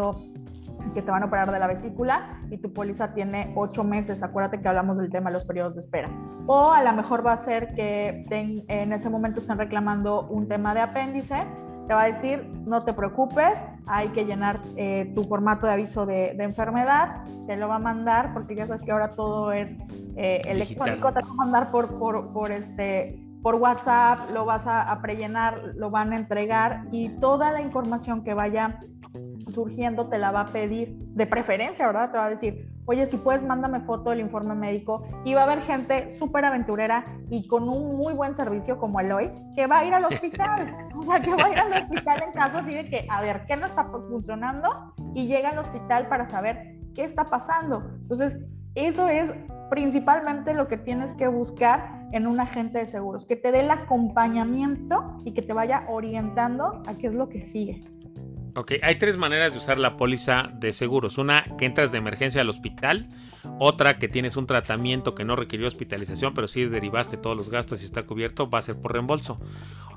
que 0.95 1.03
te 1.03 1.11
van 1.11 1.23
a 1.23 1.27
operar 1.27 1.51
de 1.51 1.59
la 1.59 1.67
vesícula 1.67 2.41
y 2.51 2.59
tu 2.59 2.73
póliza 2.73 3.15
tiene 3.15 3.53
ocho 3.55 3.85
meses. 3.85 4.23
Acuérdate 4.23 4.61
que 4.61 4.69
hablamos 4.69 4.99
del 4.99 5.11
tema 5.11 5.31
de 5.31 5.35
los 5.35 5.45
periodos 5.45 5.75
de 5.75 5.81
espera. 5.81 6.09
O 6.47 6.73
a 6.73 6.83
lo 6.83 6.93
mejor 6.93 7.25
va 7.25 7.33
a 7.33 7.39
ser 7.39 7.69
que 7.75 8.25
en 8.31 8.93
ese 8.93 9.09
momento 9.09 9.41
están 9.41 9.59
reclamando 9.59 10.27
un 10.29 10.49
tema 10.49 10.75
de 10.75 10.81
apéndice. 10.81 11.47
Te 11.87 11.95
va 11.95 12.03
a 12.03 12.07
decir, 12.07 12.49
no 12.65 12.85
te 12.85 12.93
preocupes, 12.93 13.59
hay 13.87 14.09
que 14.11 14.25
llenar 14.25 14.61
eh, 14.77 15.11
tu 15.15 15.25
formato 15.25 15.67
de 15.67 15.73
aviso 15.73 16.07
de, 16.07 16.31
enfermedad, 16.39 17.25
te 17.47 17.57
lo 17.57 17.69
va 17.69 17.77
a 17.77 17.81
mandar, 17.81 18.33
porque 18.33 18.55
ya 18.55 18.67
sabes 18.69 18.83
que 18.83 18.93
ahora 18.93 19.11
todo 19.11 19.53
es 19.53 19.77
eh, 20.17 20.43
electrónico, 20.45 21.13
te 21.13 21.21
va 21.21 21.29
a 21.29 21.35
mandar 21.35 21.73
por, 21.73 21.99
por, 21.99 22.33
por 22.33 22.53
este, 22.53 23.21
por 23.43 23.57
WhatsApp, 23.57 24.31
lo 24.33 24.45
vas 24.45 24.69
a, 24.69 24.93
a 24.93 25.03
prellenar, 25.03 25.73
lo 25.75 25.91
van 25.91 26.13
a 26.13 26.17
entregar 26.17 26.85
y 26.93 27.09
toda 27.09 27.51
la 27.51 27.61
información 27.61 28.23
que 28.23 28.33
vaya 28.33 28.79
surgiendo 29.51 30.09
te 30.09 30.19
la 30.19 30.31
va 30.31 30.43
a 30.43 30.47
pedir, 30.47 30.97
de 30.97 31.27
preferencia, 31.27 31.87
¿verdad? 31.87 32.11
Te 32.11 32.19
va 32.19 32.27
a 32.27 32.31
decir, 32.31 32.69
oye, 32.87 33.07
si 33.07 33.17
puedes, 33.17 33.43
mándame 33.43 33.81
foto 33.81 34.11
del 34.11 34.21
informe 34.21 34.55
médico. 34.55 35.03
Y 35.25 35.35
va 35.35 35.43
a 35.43 35.45
haber 35.45 35.63
gente 35.63 36.11
súper 36.11 36.45
aventurera 36.45 37.05
y 37.31 37.47
con 37.47 37.69
un 37.69 37.97
muy 37.97 38.15
buen 38.15 38.35
servicio 38.35 38.79
como 38.79 39.01
el 39.01 39.13
hoy, 39.13 39.31
que 39.55 39.67
va 39.67 39.79
a 39.79 39.85
ir 39.85 39.95
al 39.95 40.05
hospital. 40.05 40.89
o 40.97 41.03
sea, 41.03 41.21
que 41.21 41.35
va 41.35 41.45
a 41.45 41.51
ir 41.51 41.59
al 41.59 41.73
hospital 41.73 42.23
en 42.27 42.33
caso 42.33 42.59
así 42.59 42.75
de 42.75 42.85
que, 42.89 43.07
a 43.09 43.21
ver, 43.23 43.45
¿qué 43.47 43.57
no 43.57 43.67
está 43.67 43.85
funcionando? 43.85 44.95
Y 45.15 45.27
llega 45.27 45.51
al 45.51 45.59
hospital 45.59 46.09
para 46.09 46.27
saber 46.27 46.79
qué 46.95 47.05
está 47.05 47.25
pasando. 47.25 47.83
Entonces, 48.03 48.37
eso 48.75 49.09
es 49.09 49.33
principalmente 49.71 50.55
lo 50.55 50.69
que 50.69 50.77
tienes 50.77 51.15
que 51.15 51.29
buscar 51.29 52.03
en 52.13 52.27
un 52.27 52.41
agente 52.41 52.79
de 52.79 52.87
seguros, 52.87 53.27
que 53.27 53.37
te 53.37 53.53
dé 53.53 53.61
el 53.61 53.71
acompañamiento 53.71 55.17
y 55.25 55.33
que 55.33 55.43
te 55.43 55.53
vaya 55.53 55.85
orientando 55.89 56.83
a 56.87 56.95
qué 56.95 57.07
es 57.07 57.15
lo 57.15 57.29
que 57.29 57.45
sigue. 57.45 57.81
Ok, 58.55 58.73
hay 58.83 58.97
tres 58.97 59.17
maneras 59.17 59.53
de 59.53 59.59
usar 59.59 59.79
la 59.79 59.97
póliza 59.97 60.51
de 60.55 60.73
seguros. 60.73 61.17
Una 61.17 61.45
que 61.57 61.65
entras 61.65 61.91
de 61.91 61.99
emergencia 61.99 62.43
al 62.43 62.51
hospital, 62.51 63.09
otra 63.59 63.99
que 63.99 64.09
tienes 64.09 64.37
un 64.37 64.47
tratamiento 64.47 65.15
que 65.15 65.25
no 65.25 65.37
requirió 65.37 65.67
hospitalización, 65.67 66.35
pero 66.35 66.47
si 66.47 66.67
derivaste 66.67 67.17
todos 67.17 67.37
los 67.37 67.49
gastos 67.49 67.81
y 67.81 67.87
está 67.87 68.03
cubierto, 68.03 68.51
va 68.51 68.59
a 68.59 68.63
ser 68.63 68.77
por 68.77 68.93
reembolso. 68.93 69.41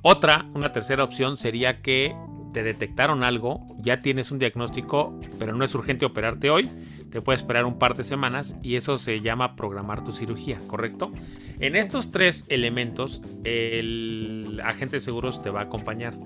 Otra, 0.03 0.45
una 0.53 0.71
tercera 0.71 1.03
opción 1.03 1.35
sería 1.35 1.81
que 1.81 2.15
te 2.53 2.63
detectaron 2.63 3.23
algo, 3.23 3.65
ya 3.79 3.99
tienes 3.99 4.31
un 4.31 4.39
diagnóstico, 4.39 5.19
pero 5.37 5.53
no 5.53 5.65
es 5.65 5.75
urgente 5.75 6.05
operarte 6.05 6.49
hoy, 6.49 6.69
te 7.11 7.21
puedes 7.21 7.41
esperar 7.41 7.65
un 7.65 7.77
par 7.77 7.95
de 7.97 8.03
semanas 8.03 8.55
y 8.63 8.77
eso 8.77 8.97
se 8.97 9.19
llama 9.19 9.57
programar 9.57 10.05
tu 10.05 10.13
cirugía, 10.13 10.61
¿correcto? 10.67 11.11
En 11.59 11.75
estos 11.75 12.11
tres 12.11 12.45
elementos, 12.47 13.21
el 13.43 14.61
agente 14.63 14.97
de 14.97 14.99
seguros 15.01 15.41
te 15.41 15.49
va 15.49 15.61
a 15.61 15.63
acompañar. 15.63 16.17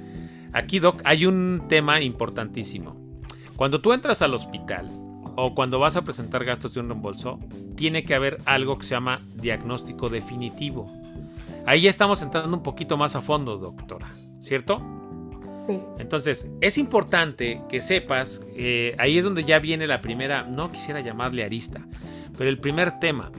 Aquí, 0.54 0.80
Doc, 0.80 1.02
hay 1.04 1.26
un 1.26 1.64
tema 1.68 2.02
importantísimo. 2.02 2.96
Cuando 3.56 3.82
tú 3.82 3.94
entras 3.94 4.22
al 4.22 4.34
hospital 4.34 4.90
o 5.36 5.54
cuando 5.54 5.80
vas 5.80 5.96
a 5.96 6.04
presentar 6.04 6.44
gastos 6.44 6.74
de 6.74 6.80
un 6.80 6.90
reembolso, 6.90 7.40
tiene 7.76 8.04
que 8.04 8.16
haber 8.16 8.38
algo 8.46 8.78
que 8.78 8.86
se 8.86 8.92
llama 8.92 9.22
diagnóstico 9.36 10.10
definitivo. 10.10 10.92
Ahí 11.66 11.82
ya 11.82 11.90
estamos 11.90 12.22
entrando 12.22 12.56
un 12.56 12.64
poquito 12.64 12.98
más 12.98 13.16
a 13.16 13.22
fondo, 13.22 13.58
doctora, 13.58 14.12
¿cierto? 14.40 14.82
Sí. 15.68 15.80
Entonces, 16.00 16.50
es 16.62 16.78
importante 16.78 17.62
que 17.70 17.80
sepas, 17.80 18.46
eh, 18.56 18.96
ahí 18.98 19.18
es 19.18 19.24
donde 19.24 19.44
ya 19.44 19.60
viene 19.60 19.86
la 19.86 20.02
primera, 20.02 20.44
no 20.44 20.72
quisiera 20.72 21.02
llamarle 21.02 21.44
arista, 21.44 21.86
pero 22.38 22.50
el 22.50 22.58
primer 22.58 23.00
tema, 23.00 23.32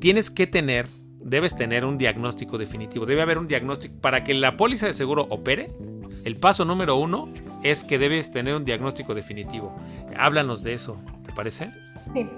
tienes 0.00 0.30
que 0.30 0.46
tener, 0.46 0.86
debes 1.20 1.56
tener 1.56 1.84
un 1.84 1.96
diagnóstico 1.96 2.58
definitivo, 2.58 3.06
debe 3.06 3.22
haber 3.22 3.38
un 3.38 3.48
diagnóstico, 3.48 3.94
para 4.00 4.22
que 4.22 4.34
la 4.34 4.56
póliza 4.56 4.86
de 4.86 4.92
seguro 4.92 5.26
opere, 5.30 5.68
el 6.24 6.36
paso 6.36 6.64
número 6.64 6.96
uno 6.96 7.28
es 7.62 7.84
que 7.84 7.98
debes 7.98 8.30
tener 8.30 8.54
un 8.54 8.64
diagnóstico 8.64 9.14
definitivo. 9.14 9.72
Háblanos 10.18 10.62
de 10.62 10.74
eso, 10.74 10.96
¿te 11.24 11.32
parece? 11.32 11.70
Sí. 12.12 12.28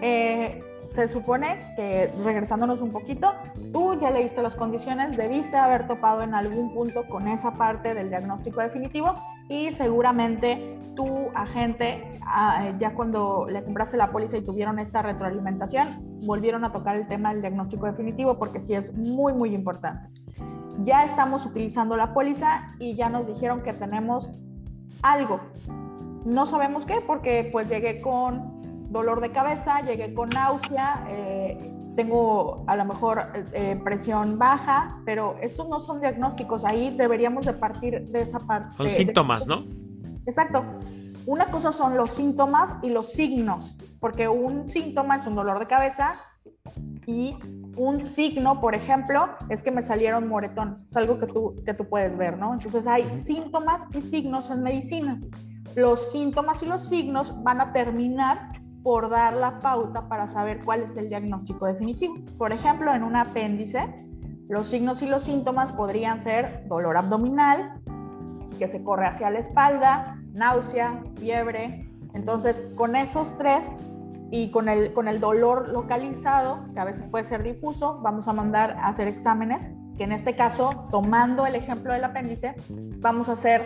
Eh, 0.00 0.62
se 0.90 1.08
supone 1.08 1.58
que, 1.76 2.12
regresándonos 2.24 2.80
un 2.80 2.90
poquito, 2.90 3.32
tú 3.72 3.98
ya 4.00 4.10
leíste 4.10 4.42
las 4.42 4.56
condiciones, 4.56 5.16
debiste 5.16 5.56
haber 5.56 5.86
topado 5.86 6.22
en 6.22 6.34
algún 6.34 6.74
punto 6.74 7.04
con 7.04 7.28
esa 7.28 7.54
parte 7.54 7.94
del 7.94 8.08
diagnóstico 8.08 8.60
definitivo 8.60 9.14
y 9.48 9.70
seguramente 9.70 10.76
tu 10.96 11.28
agente, 11.34 12.18
ah, 12.26 12.72
ya 12.78 12.92
cuando 12.94 13.46
le 13.48 13.62
compraste 13.62 13.96
la 13.96 14.10
póliza 14.10 14.36
y 14.36 14.42
tuvieron 14.42 14.80
esta 14.80 15.02
retroalimentación, 15.02 16.20
volvieron 16.26 16.64
a 16.64 16.72
tocar 16.72 16.96
el 16.96 17.06
tema 17.06 17.32
del 17.32 17.40
diagnóstico 17.40 17.86
definitivo 17.86 18.38
porque 18.38 18.60
sí 18.60 18.74
es 18.74 18.92
muy, 18.92 19.32
muy 19.32 19.54
importante. 19.54 20.08
Ya 20.82 21.04
estamos 21.04 21.44
utilizando 21.44 21.96
la 21.96 22.14
póliza 22.14 22.66
y 22.78 22.94
ya 22.94 23.08
nos 23.08 23.26
dijeron 23.26 23.62
que 23.62 23.72
tenemos 23.72 24.28
algo. 25.02 25.40
No 26.24 26.46
sabemos 26.46 26.86
qué 26.86 27.02
porque 27.06 27.48
pues 27.52 27.68
llegué 27.68 28.00
con 28.00 28.60
dolor 28.90 29.20
de 29.20 29.30
cabeza, 29.30 29.80
llegué 29.82 30.14
con 30.14 30.30
náusea, 30.30 31.06
eh, 31.08 31.72
tengo 31.96 32.64
a 32.66 32.76
lo 32.76 32.84
mejor 32.84 33.22
eh, 33.52 33.78
presión 33.84 34.38
baja, 34.38 35.00
pero 35.04 35.36
estos 35.40 35.68
no 35.68 35.80
son 35.80 36.00
diagnósticos, 36.00 36.64
ahí 36.64 36.94
deberíamos 36.96 37.46
de 37.46 37.52
partir 37.52 38.08
de 38.08 38.22
esa 38.22 38.38
parte. 38.38 38.76
Son 38.76 38.90
síntomas, 38.90 39.46
¿no? 39.46 39.64
Exacto. 40.26 40.64
Una 41.26 41.46
cosa 41.46 41.72
son 41.72 41.96
los 41.96 42.12
síntomas 42.12 42.74
y 42.82 42.88
los 42.88 43.12
signos, 43.12 43.76
porque 44.00 44.28
un 44.28 44.68
síntoma 44.68 45.16
es 45.16 45.26
un 45.26 45.34
dolor 45.34 45.58
de 45.58 45.66
cabeza 45.66 46.14
y 47.06 47.36
un 47.76 48.04
signo, 48.04 48.60
por 48.60 48.74
ejemplo, 48.74 49.30
es 49.48 49.62
que 49.62 49.70
me 49.70 49.82
salieron 49.82 50.28
moretones, 50.28 50.84
es 50.84 50.96
algo 50.96 51.18
que 51.18 51.26
tú, 51.26 51.54
que 51.64 51.74
tú 51.74 51.84
puedes 51.84 52.16
ver, 52.16 52.38
¿no? 52.38 52.52
Entonces 52.52 52.86
hay 52.86 53.18
síntomas 53.18 53.82
y 53.94 54.00
signos 54.00 54.50
en 54.50 54.62
medicina. 54.62 55.20
Los 55.74 56.10
síntomas 56.12 56.62
y 56.62 56.66
los 56.66 56.88
signos 56.88 57.42
van 57.42 57.60
a 57.60 57.72
terminar 57.72 58.60
por 58.82 59.08
dar 59.08 59.34
la 59.34 59.60
pauta 59.60 60.08
para 60.08 60.26
saber 60.26 60.64
cuál 60.64 60.82
es 60.82 60.96
el 60.96 61.08
diagnóstico 61.08 61.66
definitivo. 61.66 62.16
Por 62.38 62.52
ejemplo, 62.52 62.92
en 62.92 63.02
un 63.02 63.16
apéndice, 63.16 64.06
los 64.48 64.68
signos 64.68 65.00
y 65.02 65.06
los 65.06 65.22
síntomas 65.22 65.72
podrían 65.72 66.20
ser 66.20 66.66
dolor 66.66 66.96
abdominal, 66.96 67.80
que 68.58 68.68
se 68.68 68.82
corre 68.82 69.06
hacia 69.06 69.30
la 69.30 69.38
espalda, 69.38 70.18
náusea, 70.32 71.02
fiebre. 71.18 71.88
Entonces, 72.14 72.62
con 72.76 72.96
esos 72.96 73.36
tres 73.38 73.70
y 74.30 74.50
con 74.50 74.68
el, 74.68 74.92
con 74.92 75.08
el 75.08 75.20
dolor 75.20 75.68
localizado, 75.68 76.60
que 76.72 76.80
a 76.80 76.84
veces 76.84 77.08
puede 77.08 77.24
ser 77.24 77.42
difuso, 77.42 78.00
vamos 78.02 78.28
a 78.28 78.32
mandar 78.32 78.72
a 78.72 78.88
hacer 78.88 79.08
exámenes, 79.08 79.72
que 79.96 80.04
en 80.04 80.12
este 80.12 80.34
caso, 80.34 80.86
tomando 80.90 81.46
el 81.46 81.54
ejemplo 81.54 81.92
del 81.92 82.04
apéndice, 82.04 82.54
vamos 83.00 83.28
a 83.28 83.32
hacer 83.32 83.62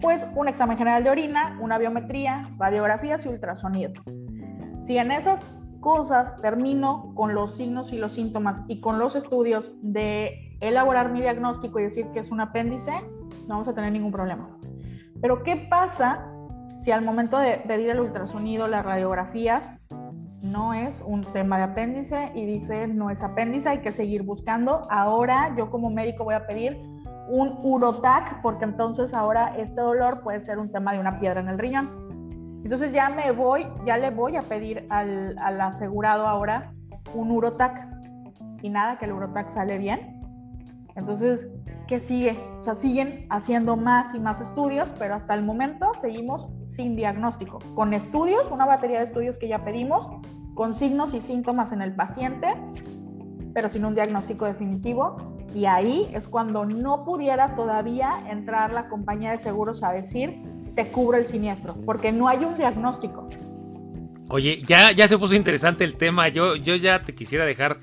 pues 0.00 0.26
un 0.34 0.48
examen 0.48 0.78
general 0.78 1.02
de 1.02 1.10
orina, 1.10 1.58
una 1.60 1.78
biometría, 1.78 2.50
radiografías 2.58 3.26
y 3.26 3.28
ultrasonido. 3.28 3.92
Si 4.82 4.96
en 4.98 5.10
esas 5.10 5.40
cosas 5.80 6.36
termino 6.36 7.12
con 7.14 7.34
los 7.34 7.56
signos 7.56 7.92
y 7.92 7.98
los 7.98 8.12
síntomas 8.12 8.62
y 8.68 8.80
con 8.80 8.98
los 8.98 9.16
estudios 9.16 9.72
de 9.82 10.56
elaborar 10.60 11.10
mi 11.10 11.20
diagnóstico 11.20 11.80
y 11.80 11.84
decir 11.84 12.06
que 12.12 12.20
es 12.20 12.30
un 12.30 12.40
apéndice, 12.40 12.92
no 13.42 13.54
vamos 13.54 13.68
a 13.68 13.74
tener 13.74 13.92
ningún 13.92 14.12
problema. 14.12 14.56
Pero 15.20 15.42
¿qué 15.42 15.56
pasa 15.56 16.30
si 16.86 16.92
al 16.92 17.02
momento 17.02 17.36
de 17.38 17.56
pedir 17.66 17.90
el 17.90 17.98
ultrasonido, 17.98 18.68
las 18.68 18.84
radiografías, 18.84 19.72
no 20.40 20.72
es 20.72 21.02
un 21.04 21.20
tema 21.20 21.56
de 21.56 21.64
apéndice 21.64 22.30
y 22.32 22.46
dice 22.46 22.86
no 22.86 23.10
es 23.10 23.24
apéndice, 23.24 23.68
hay 23.70 23.78
que 23.78 23.90
seguir 23.90 24.22
buscando. 24.22 24.82
Ahora 24.88 25.52
yo 25.58 25.68
como 25.68 25.90
médico 25.90 26.22
voy 26.22 26.36
a 26.36 26.46
pedir 26.46 26.80
un 27.28 27.58
urotac 27.64 28.40
porque 28.40 28.66
entonces 28.66 29.14
ahora 29.14 29.56
este 29.56 29.80
dolor 29.80 30.22
puede 30.22 30.38
ser 30.38 30.60
un 30.60 30.70
tema 30.70 30.92
de 30.92 31.00
una 31.00 31.18
piedra 31.18 31.40
en 31.40 31.48
el 31.48 31.58
riñón. 31.58 31.90
Entonces 32.62 32.92
ya 32.92 33.08
me 33.08 33.32
voy, 33.32 33.66
ya 33.84 33.98
le 33.98 34.10
voy 34.10 34.36
a 34.36 34.42
pedir 34.42 34.86
al, 34.88 35.36
asegurado 35.60 36.28
ahora 36.28 36.72
un 37.14 37.32
Urotac 37.32 37.84
y 38.62 38.68
nada, 38.68 38.96
que 38.96 39.06
el 39.06 39.12
Urotac 39.12 39.48
sale 39.48 39.78
bien. 39.78 40.22
Entonces, 40.94 41.48
¿qué 41.86 42.00
sigue? 42.00 42.36
O 42.58 42.62
sea, 42.62 42.74
siguen 42.74 43.26
haciendo 43.30 43.76
más 43.76 44.14
y 44.14 44.18
más 44.18 44.40
estudios, 44.40 44.92
pero 44.98 45.14
hasta 45.14 45.34
el 45.34 45.42
momento 45.42 45.92
seguimos 46.00 46.48
sin 46.66 46.96
diagnóstico. 46.96 47.58
Con 47.74 47.94
estudios, 47.94 48.50
una 48.50 48.66
batería 48.66 48.98
de 48.98 49.04
estudios 49.04 49.38
que 49.38 49.48
ya 49.48 49.64
pedimos, 49.64 50.08
con 50.54 50.74
signos 50.74 51.14
y 51.14 51.20
síntomas 51.20 51.72
en 51.72 51.82
el 51.82 51.94
paciente, 51.94 52.54
pero 53.54 53.68
sin 53.68 53.84
un 53.84 53.94
diagnóstico 53.94 54.44
definitivo. 54.46 55.16
Y 55.54 55.66
ahí 55.66 56.10
es 56.12 56.28
cuando 56.28 56.64
no 56.66 57.04
pudiera 57.04 57.54
todavía 57.54 58.24
entrar 58.28 58.72
la 58.72 58.88
compañía 58.88 59.30
de 59.30 59.38
seguros 59.38 59.82
a 59.82 59.92
decir, 59.92 60.42
te 60.74 60.88
cubro 60.88 61.16
el 61.16 61.26
siniestro, 61.26 61.74
porque 61.86 62.12
no 62.12 62.28
hay 62.28 62.44
un 62.44 62.56
diagnóstico. 62.56 63.28
Oye, 64.28 64.60
ya, 64.66 64.92
ya 64.92 65.06
se 65.06 65.16
puso 65.16 65.34
interesante 65.34 65.84
el 65.84 65.96
tema. 65.96 66.28
Yo, 66.28 66.56
yo 66.56 66.74
ya 66.74 67.04
te 67.04 67.14
quisiera 67.14 67.44
dejar 67.44 67.78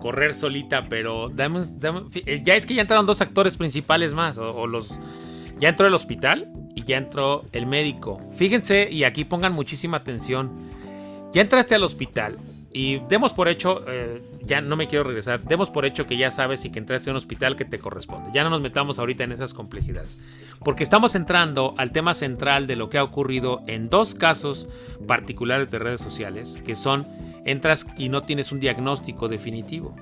correr 0.00 0.34
solita, 0.34 0.88
pero 0.88 1.30
eh, 1.30 2.42
ya 2.44 2.54
es 2.54 2.66
que 2.66 2.74
ya 2.74 2.82
entraron 2.82 3.06
dos 3.06 3.20
actores 3.20 3.56
principales 3.56 4.14
más, 4.14 4.38
o, 4.38 4.66
los 4.66 4.98
ya 5.58 5.70
entró 5.70 5.86
el 5.86 5.94
hospital 5.94 6.52
y 6.74 6.82
ya 6.82 6.98
entró 6.98 7.44
el 7.52 7.66
médico. 7.66 8.20
Fíjense 8.34 8.88
y 8.90 9.04
aquí 9.04 9.24
pongan 9.24 9.52
muchísima 9.52 9.98
atención. 9.98 10.50
Ya 11.32 11.42
entraste 11.42 11.74
al 11.74 11.82
hospital 11.82 12.38
y 12.72 12.98
demos 13.08 13.32
por 13.32 13.48
hecho, 13.48 13.82
eh, 13.88 14.22
ya 14.42 14.60
no 14.60 14.76
me 14.76 14.86
quiero 14.86 15.04
regresar, 15.04 15.42
demos 15.42 15.70
por 15.70 15.86
hecho 15.86 16.06
que 16.06 16.18
ya 16.18 16.30
sabes 16.30 16.64
y 16.66 16.70
que 16.70 16.78
entraste 16.78 17.08
a 17.08 17.12
un 17.14 17.16
hospital 17.16 17.56
que 17.56 17.64
te 17.64 17.78
corresponde. 17.78 18.30
Ya 18.34 18.44
no 18.44 18.50
nos 18.50 18.60
metamos 18.60 18.98
ahorita 18.98 19.24
en 19.24 19.32
esas 19.32 19.54
complejidades. 19.54 20.18
Porque 20.62 20.82
estamos 20.82 21.14
entrando 21.14 21.74
al 21.78 21.90
tema 21.90 22.12
central 22.12 22.66
de 22.66 22.76
lo 22.76 22.90
que 22.90 22.98
ha 22.98 23.04
ocurrido 23.04 23.62
en 23.66 23.88
dos 23.88 24.14
casos 24.14 24.68
particulares 25.06 25.70
de 25.70 25.78
redes 25.78 26.02
sociales, 26.02 26.60
que 26.66 26.76
son 26.76 27.06
entras 27.46 27.86
y 27.96 28.10
no 28.10 28.24
tienes 28.24 28.52
un 28.52 28.60
diagnóstico 28.60 29.28
definitivo. 29.28 29.96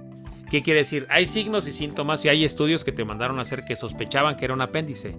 ¿Qué 0.51 0.63
quiere 0.63 0.81
decir? 0.81 1.07
Hay 1.11 1.27
signos 1.27 1.67
y 1.69 1.73
síntomas 1.73 2.25
y 2.25 2.29
hay 2.29 2.45
estudios 2.45 2.85
que 2.85 2.93
te 2.93 3.05
mandaron 3.05 3.39
a 3.39 3.43
hacer 3.43 3.65
que 3.65 3.77
sospechaban 3.77 4.37
que 4.37 4.45
era 4.45 4.55
un 4.55 4.61
apéndice. 4.61 5.19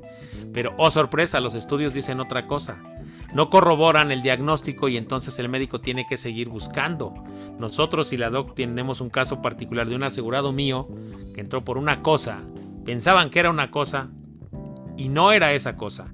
Pero, 0.54 0.74
oh 0.78 0.92
sorpresa, 0.92 1.40
los 1.40 1.56
estudios 1.56 1.94
dicen 1.94 2.20
otra 2.20 2.46
cosa. 2.46 2.78
No 3.34 3.50
corroboran 3.50 4.12
el 4.12 4.22
diagnóstico 4.22 4.88
y 4.88 4.98
entonces 4.98 5.38
el 5.40 5.50
médico 5.50 5.82
tiene 5.82 6.06
que 6.08 6.16
seguir 6.16 6.48
buscando. 6.48 7.14
Nosotros 7.60 8.14
y 8.14 8.18
la 8.18 8.30
doc 8.30 8.56
tenemos 8.56 9.02
un 9.02 9.10
caso 9.10 9.42
particular 9.42 9.90
de 9.90 9.96
un 9.96 10.04
asegurado 10.04 10.52
mío 10.52 10.88
que 11.34 11.42
entró 11.42 11.66
por 11.66 11.78
una 11.78 12.02
cosa, 12.02 12.42
pensaban 12.86 13.30
que 13.30 13.40
era 13.40 13.50
una 13.50 13.72
cosa 13.72 14.10
y 14.98 15.10
no 15.10 15.32
era 15.32 15.54
esa 15.54 15.76
cosa. 15.76 16.14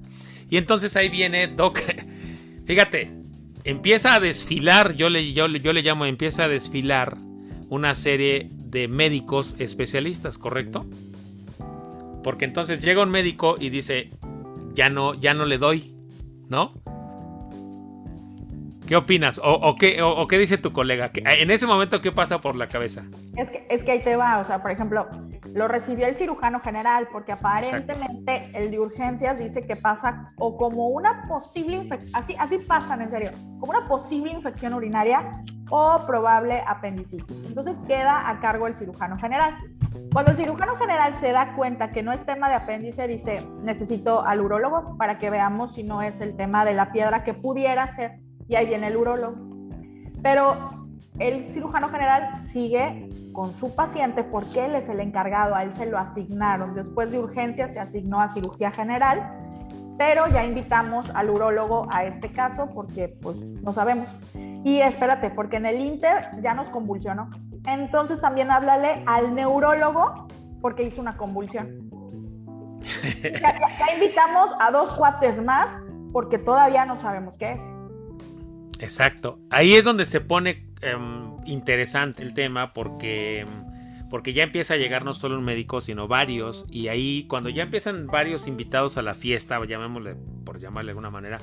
Y 0.50 0.56
entonces 0.56 0.96
ahí 0.96 1.08
viene 1.08 1.46
doc, 1.46 1.78
fíjate, 2.66 3.21
empieza 3.64 4.14
a 4.14 4.20
desfilar, 4.20 4.94
yo 4.94 5.08
le, 5.08 5.32
yo, 5.32 5.46
yo 5.48 5.72
le 5.72 5.82
llamo, 5.82 6.06
empieza 6.06 6.44
a 6.44 6.48
desfilar 6.48 7.16
una 7.68 7.94
serie 7.94 8.48
de 8.52 8.88
médicos 8.88 9.56
especialistas, 9.58 10.38
¿correcto? 10.38 10.86
Porque 12.22 12.44
entonces 12.44 12.80
llega 12.80 13.02
un 13.02 13.10
médico 13.10 13.56
y 13.58 13.70
dice, 13.70 14.10
ya 14.74 14.88
no, 14.88 15.14
ya 15.14 15.34
no 15.34 15.44
le 15.46 15.58
doy, 15.58 15.94
¿no? 16.48 16.74
¿Qué 18.92 18.96
opinas? 18.96 19.40
¿O, 19.42 19.74
qué, 19.74 20.02
o, 20.02 20.28
qué, 20.28 20.36
dice 20.36 20.58
tu 20.58 20.70
colega? 20.70 21.10
En 21.14 21.50
ese 21.50 21.66
momento, 21.66 22.02
¿qué 22.02 22.12
pasa 22.12 22.42
por 22.42 22.56
la 22.56 22.68
cabeza? 22.68 23.02
Es 23.38 23.48
que, 23.48 23.66
es 23.70 23.84
que 23.84 23.92
ahí 23.92 24.00
te 24.00 24.16
va, 24.16 24.38
o 24.38 24.44
sea, 24.44 24.60
por 24.60 24.70
ejemplo, 24.70 25.08
lo 25.54 25.66
recibió 25.66 26.06
el 26.06 26.14
cirujano 26.14 26.60
general, 26.60 27.08
porque 27.10 27.32
aparentemente 27.32 28.50
el 28.52 28.70
de 28.70 28.78
urgencias 28.78 29.38
dice 29.38 29.66
que 29.66 29.76
pasa 29.76 30.34
o 30.36 30.58
como 30.58 30.88
una 30.88 31.22
posible 31.26 31.76
infección, 31.76 32.14
así, 32.14 32.36
así 32.38 32.58
pasan 32.58 33.00
en 33.00 33.10
serio, 33.10 33.30
como 33.58 33.70
una 33.70 33.86
posible 33.86 34.30
infección 34.30 34.74
urinaria 34.74 35.42
o 35.70 36.04
probable 36.06 36.62
apendicitis. 36.66 37.44
Entonces 37.46 37.78
queda 37.88 38.28
a 38.28 38.40
cargo 38.40 38.66
el 38.66 38.76
cirujano 38.76 39.16
general. 39.18 39.56
Cuando 40.12 40.32
el 40.32 40.36
cirujano 40.36 40.76
general 40.76 41.14
se 41.14 41.32
da 41.32 41.54
cuenta 41.54 41.88
que 41.88 42.02
no 42.02 42.12
es 42.12 42.26
tema 42.26 42.50
de 42.50 42.56
apéndice, 42.56 43.08
dice, 43.08 43.42
necesito 43.62 44.22
al 44.22 44.42
urólogo 44.42 44.98
para 44.98 45.16
que 45.16 45.30
veamos 45.30 45.76
si 45.76 45.82
no 45.82 46.02
es 46.02 46.20
el 46.20 46.36
tema 46.36 46.66
de 46.66 46.74
la 46.74 46.92
piedra 46.92 47.24
que 47.24 47.32
pudiera 47.32 47.88
ser 47.88 48.20
y 48.48 48.54
ahí 48.54 48.66
viene 48.66 48.88
el 48.88 48.96
urólogo. 48.96 49.36
Pero 50.22 50.86
el 51.18 51.52
cirujano 51.52 51.88
general 51.88 52.42
sigue 52.42 53.08
con 53.32 53.54
su 53.54 53.74
paciente 53.74 54.24
porque 54.24 54.66
él 54.66 54.74
es 54.74 54.88
el 54.88 55.00
encargado, 55.00 55.54
a 55.54 55.62
él 55.62 55.74
se 55.74 55.86
lo 55.86 55.98
asignaron. 55.98 56.74
Después 56.74 57.10
de 57.12 57.18
urgencia 57.18 57.68
se 57.68 57.80
asignó 57.80 58.20
a 58.20 58.28
cirugía 58.28 58.70
general, 58.70 59.32
pero 59.98 60.26
ya 60.28 60.44
invitamos 60.44 61.10
al 61.14 61.30
urólogo 61.30 61.86
a 61.92 62.04
este 62.04 62.32
caso 62.32 62.68
porque 62.74 63.08
pues 63.08 63.36
no 63.36 63.72
sabemos. 63.72 64.08
Y 64.64 64.80
espérate, 64.80 65.30
porque 65.30 65.56
en 65.56 65.66
el 65.66 65.80
Inter 65.80 66.30
ya 66.40 66.54
nos 66.54 66.68
convulsionó. 66.68 67.30
Entonces 67.66 68.20
también 68.20 68.50
háblale 68.50 69.02
al 69.06 69.34
neurólogo 69.34 70.28
porque 70.60 70.84
hizo 70.84 71.00
una 71.00 71.16
convulsión. 71.16 71.90
ya, 73.22 73.94
invitamos 73.94 74.50
a 74.60 74.70
dos 74.70 74.92
cuates 74.92 75.42
más 75.42 75.76
porque 76.12 76.38
todavía 76.38 76.84
no 76.84 76.96
sabemos 76.96 77.36
qué 77.36 77.52
es. 77.52 77.62
Exacto. 78.82 79.38
Ahí 79.48 79.74
es 79.74 79.84
donde 79.84 80.04
se 80.04 80.20
pone 80.20 80.66
em, 80.80 81.36
interesante 81.46 82.22
el 82.22 82.34
tema 82.34 82.72
porque 82.72 83.46
porque 84.10 84.34
ya 84.34 84.42
empieza 84.42 84.74
a 84.74 84.76
llegar 84.76 85.06
no 85.06 85.14
solo 85.14 85.38
un 85.38 85.44
médico, 85.44 85.80
sino 85.80 86.06
varios, 86.06 86.66
y 86.70 86.88
ahí 86.88 87.24
cuando 87.28 87.48
ya 87.48 87.62
empiezan 87.62 88.08
varios 88.08 88.46
invitados 88.46 88.98
a 88.98 89.02
la 89.02 89.14
fiesta, 89.14 89.58
llamémosle 89.64 90.16
por 90.44 90.60
llamarle 90.60 90.88
de 90.88 90.90
alguna 90.90 91.08
manera, 91.08 91.38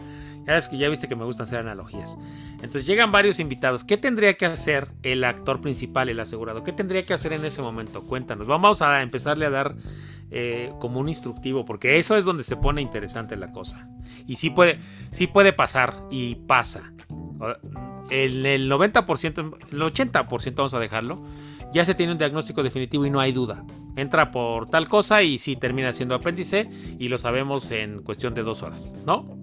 ya, 0.46 0.56
es 0.56 0.70
que 0.70 0.78
ya 0.78 0.88
viste 0.88 1.08
que 1.08 1.16
me 1.16 1.26
gusta 1.26 1.42
hacer 1.42 1.58
analogías. 1.62 2.16
Entonces 2.62 2.86
llegan 2.86 3.12
varios 3.12 3.40
invitados. 3.40 3.84
¿Qué 3.84 3.98
tendría 3.98 4.36
que 4.36 4.46
hacer 4.46 4.90
el 5.02 5.24
actor 5.24 5.62
principal, 5.62 6.10
el 6.10 6.20
asegurado? 6.20 6.64
¿Qué 6.64 6.72
tendría 6.72 7.02
que 7.02 7.16
hacer 7.16 7.34
en 7.34 7.44
ese 7.44 7.64
momento? 7.64 8.04
Cuéntanos. 8.04 8.46
Vamos 8.46 8.84
a 8.84 9.02
empezarle 9.02 9.48
a 9.48 9.50
dar 9.50 9.76
eh, 10.30 10.72
como 10.80 11.00
un 11.00 11.10
instructivo, 11.10 11.66
porque 11.66 11.98
eso 11.98 12.18
es 12.18 12.24
donde 12.24 12.44
se 12.44 12.56
pone 12.56 12.84
interesante 12.84 13.36
la 13.36 13.52
cosa. 13.52 13.90
Y 14.28 14.36
sí 14.36 14.52
puede, 14.52 14.78
sí 15.10 15.26
puede 15.26 15.54
pasar, 15.54 16.04
y 16.12 16.36
pasa. 16.36 16.94
En 18.10 18.46
el 18.46 18.72
90%, 18.72 19.58
el 19.72 19.80
80% 19.80 20.56
vamos 20.56 20.74
a 20.74 20.80
dejarlo 20.80 21.24
ya 21.72 21.86
se 21.86 21.94
tiene 21.94 22.12
un 22.12 22.18
diagnóstico 22.18 22.64
definitivo 22.64 23.06
y 23.06 23.10
no 23.10 23.20
hay 23.20 23.32
duda. 23.32 23.64
Entra 23.96 24.32
por 24.32 24.70
tal 24.70 24.88
cosa 24.88 25.22
y 25.22 25.38
sí 25.38 25.56
termina 25.56 25.94
siendo 25.94 26.16
apéndice 26.16 26.70
y 26.98 27.08
lo 27.10 27.18
sabemos 27.18 27.72
en 27.72 28.02
cuestión 28.02 28.34
de 28.34 28.44
dos 28.44 28.64
horas, 28.64 28.94
¿no? 29.06 29.38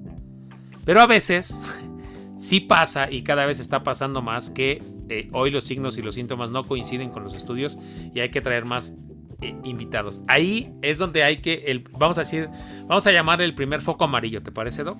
Pero 0.84 1.00
a 1.00 1.06
veces 1.06 1.62
sí 2.36 2.60
pasa 2.60 3.10
y 3.10 3.22
cada 3.22 3.46
vez 3.46 3.60
está 3.60 3.82
pasando 3.82 4.22
más 4.22 4.50
que 4.50 4.82
eh, 5.08 5.28
hoy 5.32 5.50
los 5.50 5.64
signos 5.64 5.98
y 5.98 6.02
los 6.02 6.14
síntomas 6.14 6.50
no 6.50 6.64
coinciden 6.64 7.10
con 7.10 7.22
los 7.22 7.34
estudios 7.34 7.78
y 8.14 8.20
hay 8.20 8.30
que 8.30 8.40
traer 8.40 8.64
más 8.64 8.94
eh, 9.42 9.54
invitados. 9.64 10.22
Ahí 10.26 10.72
es 10.82 10.98
donde 10.98 11.22
hay 11.22 11.38
que, 11.38 11.64
el, 11.66 11.84
vamos 11.92 12.18
a 12.18 12.22
decir, 12.22 12.48
vamos 12.86 13.06
a 13.06 13.12
llamar 13.12 13.40
el 13.40 13.54
primer 13.54 13.80
foco 13.82 14.04
amarillo, 14.04 14.42
¿te 14.42 14.50
parece, 14.50 14.82
Doc? 14.82 14.98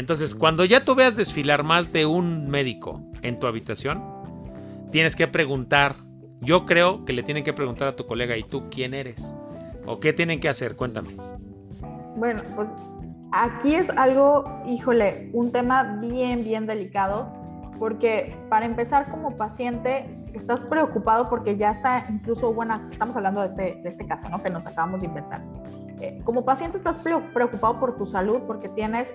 Entonces, 0.00 0.34
cuando 0.34 0.64
ya 0.64 0.82
tú 0.82 0.94
veas 0.94 1.14
desfilar 1.14 1.62
más 1.62 1.92
de 1.92 2.06
un 2.06 2.48
médico 2.48 3.02
en 3.20 3.38
tu 3.38 3.46
habitación, 3.46 4.02
tienes 4.90 5.14
que 5.14 5.28
preguntar 5.28 5.94
yo 6.40 6.64
creo 6.64 7.04
que 7.04 7.12
le 7.12 7.22
tienen 7.22 7.44
que 7.44 7.52
preguntar 7.52 7.88
a 7.88 7.96
tu 7.96 8.06
colega, 8.06 8.34
¿y 8.34 8.42
tú 8.42 8.70
quién 8.70 8.94
eres? 8.94 9.36
¿O 9.84 10.00
qué 10.00 10.14
tienen 10.14 10.40
que 10.40 10.48
hacer? 10.48 10.74
Cuéntame. 10.74 11.10
Bueno, 12.16 12.42
pues 12.56 12.66
aquí 13.30 13.74
es 13.74 13.90
algo, 13.90 14.62
híjole, 14.66 15.28
un 15.34 15.52
tema 15.52 15.98
bien, 16.00 16.42
bien 16.42 16.66
delicado, 16.66 17.30
porque 17.78 18.34
para 18.48 18.64
empezar 18.64 19.10
como 19.10 19.36
paciente, 19.36 20.06
estás 20.32 20.60
preocupado 20.60 21.28
porque 21.28 21.58
ya 21.58 21.72
está 21.72 22.06
incluso 22.08 22.54
buena, 22.54 22.88
estamos 22.90 23.14
hablando 23.16 23.42
de 23.42 23.48
este, 23.48 23.82
de 23.82 23.88
este 23.90 24.06
caso, 24.06 24.30
¿no? 24.30 24.42
Que 24.42 24.48
nos 24.48 24.66
acabamos 24.66 25.02
de 25.02 25.08
inventar. 25.08 25.42
Eh, 26.00 26.22
como 26.24 26.46
paciente 26.46 26.78
estás 26.78 26.96
preocupado 26.96 27.78
por 27.78 27.98
tu 27.98 28.06
salud 28.06 28.40
porque 28.46 28.70
tienes 28.70 29.14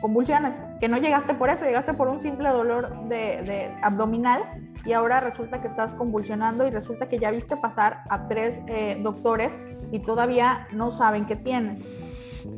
convulsiones, 0.00 0.60
que 0.80 0.88
no 0.88 0.98
llegaste 0.98 1.34
por 1.34 1.50
eso, 1.50 1.64
llegaste 1.64 1.94
por 1.94 2.08
un 2.08 2.18
simple 2.18 2.48
dolor 2.48 3.08
de, 3.08 3.42
de 3.42 3.74
abdominal 3.82 4.42
y 4.84 4.92
ahora 4.92 5.20
resulta 5.20 5.60
que 5.60 5.66
estás 5.66 5.94
convulsionando 5.94 6.66
y 6.66 6.70
resulta 6.70 7.08
que 7.08 7.18
ya 7.18 7.30
viste 7.30 7.56
pasar 7.56 8.04
a 8.08 8.28
tres 8.28 8.60
eh, 8.66 8.98
doctores 9.02 9.58
y 9.92 10.00
todavía 10.00 10.66
no 10.72 10.90
saben 10.90 11.26
qué 11.26 11.36
tienes. 11.36 11.84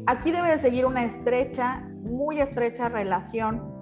Aquí 0.06 0.30
debe 0.30 0.50
de 0.50 0.58
seguir 0.58 0.86
una 0.86 1.04
estrecha, 1.04 1.82
muy 2.02 2.40
estrecha 2.40 2.88
relación 2.88 3.80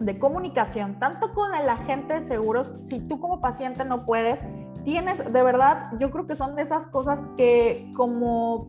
de 0.00 0.18
comunicación, 0.18 0.98
tanto 0.98 1.32
con 1.34 1.54
el 1.54 1.68
agente 1.68 2.14
de 2.14 2.20
seguros, 2.20 2.72
si 2.82 3.00
tú 3.00 3.20
como 3.20 3.40
paciente 3.40 3.84
no 3.84 4.04
puedes, 4.04 4.44
tienes, 4.82 5.32
de 5.32 5.42
verdad, 5.42 5.92
yo 6.00 6.10
creo 6.10 6.26
que 6.26 6.34
son 6.34 6.56
de 6.56 6.62
esas 6.62 6.86
cosas 6.86 7.22
que 7.36 7.92
como 7.94 8.68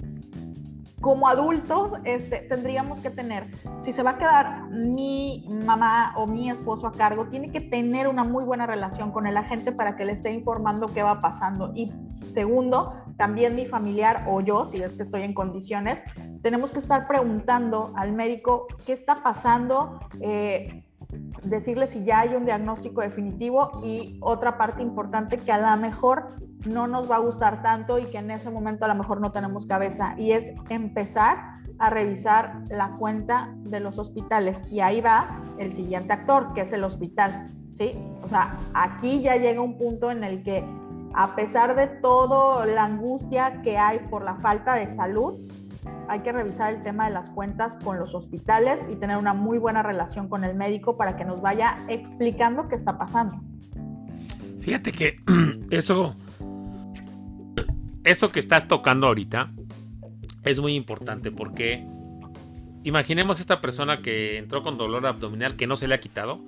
como 1.01 1.27
adultos 1.27 1.93
este, 2.03 2.37
tendríamos 2.37 2.99
que 2.99 3.09
tener, 3.09 3.47
si 3.81 3.91
se 3.91 4.01
va 4.03 4.11
a 4.11 4.17
quedar 4.17 4.69
mi 4.69 5.47
mamá 5.65 6.13
o 6.17 6.25
mi 6.25 6.49
esposo 6.49 6.87
a 6.87 6.91
cargo, 6.91 7.27
tiene 7.27 7.51
que 7.51 7.61
tener 7.61 8.07
una 8.07 8.23
muy 8.23 8.43
buena 8.43 8.65
relación 8.65 9.11
con 9.11 9.27
el 9.27 9.37
agente 9.37 9.71
para 9.71 9.95
que 9.95 10.05
le 10.05 10.13
esté 10.13 10.31
informando 10.31 10.87
qué 10.87 11.03
va 11.03 11.19
pasando. 11.19 11.71
Y 11.75 11.91
segundo, 12.33 12.93
también 13.17 13.55
mi 13.55 13.65
familiar 13.65 14.25
o 14.27 14.41
yo, 14.41 14.65
si 14.65 14.81
es 14.81 14.93
que 14.93 15.03
estoy 15.03 15.23
en 15.23 15.33
condiciones, 15.33 16.01
tenemos 16.41 16.71
que 16.71 16.79
estar 16.79 17.07
preguntando 17.07 17.93
al 17.95 18.13
médico 18.13 18.67
qué 18.85 18.93
está 18.93 19.21
pasando. 19.23 19.99
Eh, 20.21 20.81
decirle 21.43 21.87
si 21.87 22.03
ya 22.03 22.21
hay 22.21 22.35
un 22.35 22.45
diagnóstico 22.45 23.01
definitivo 23.01 23.71
y 23.83 24.17
otra 24.21 24.57
parte 24.57 24.81
importante 24.81 25.37
que 25.37 25.51
a 25.51 25.57
lo 25.57 25.81
mejor 25.81 26.35
no 26.65 26.87
nos 26.87 27.09
va 27.09 27.17
a 27.17 27.19
gustar 27.19 27.61
tanto 27.61 27.99
y 27.99 28.05
que 28.05 28.17
en 28.17 28.31
ese 28.31 28.49
momento 28.49 28.85
a 28.85 28.87
lo 28.87 28.95
mejor 28.95 29.21
no 29.21 29.31
tenemos 29.31 29.65
cabeza 29.65 30.15
y 30.17 30.31
es 30.31 30.51
empezar 30.69 31.55
a 31.77 31.89
revisar 31.89 32.63
la 32.69 32.91
cuenta 32.97 33.53
de 33.57 33.79
los 33.79 33.97
hospitales 33.97 34.61
y 34.71 34.79
ahí 34.79 35.01
va 35.01 35.41
el 35.59 35.73
siguiente 35.73 36.13
actor 36.13 36.53
que 36.53 36.61
es 36.61 36.73
el 36.73 36.83
hospital, 36.83 37.47
¿sí? 37.73 37.91
O 38.23 38.27
sea, 38.27 38.57
aquí 38.73 39.21
ya 39.21 39.35
llega 39.35 39.61
un 39.61 39.77
punto 39.77 40.11
en 40.11 40.23
el 40.23 40.43
que 40.43 40.63
a 41.13 41.35
pesar 41.35 41.75
de 41.75 41.87
todo 41.87 42.65
la 42.65 42.85
angustia 42.85 43.61
que 43.61 43.77
hay 43.77 43.99
por 44.09 44.23
la 44.23 44.35
falta 44.35 44.75
de 44.75 44.89
salud, 44.89 45.35
hay 46.07 46.19
que 46.21 46.31
revisar 46.31 46.73
el 46.73 46.83
tema 46.83 47.07
de 47.07 47.13
las 47.13 47.29
cuentas 47.29 47.77
con 47.83 47.97
los 47.97 48.13
hospitales 48.13 48.85
y 48.91 48.95
tener 48.95 49.17
una 49.17 49.33
muy 49.33 49.57
buena 49.57 49.81
relación 49.81 50.27
con 50.27 50.43
el 50.43 50.55
médico 50.55 50.97
para 50.97 51.15
que 51.15 51.25
nos 51.25 51.41
vaya 51.41 51.75
explicando 51.87 52.67
qué 52.67 52.75
está 52.75 52.97
pasando. 52.97 53.39
Fíjate 54.59 54.91
que 54.91 55.15
eso, 55.69 56.15
eso 58.05 58.31
que 58.31 58.39
estás 58.39 58.67
tocando 58.67 59.07
ahorita 59.07 59.51
es 60.43 60.59
muy 60.59 60.75
importante 60.75 61.31
porque 61.31 61.85
imaginemos 62.83 63.39
esta 63.39 63.59
persona 63.61 64.01
que 64.01 64.37
entró 64.37 64.61
con 64.61 64.77
dolor 64.77 65.05
abdominal 65.07 65.55
que 65.55 65.67
no 65.67 65.75
se 65.75 65.87
le 65.87 65.95
ha 65.95 65.99
quitado, 65.99 66.39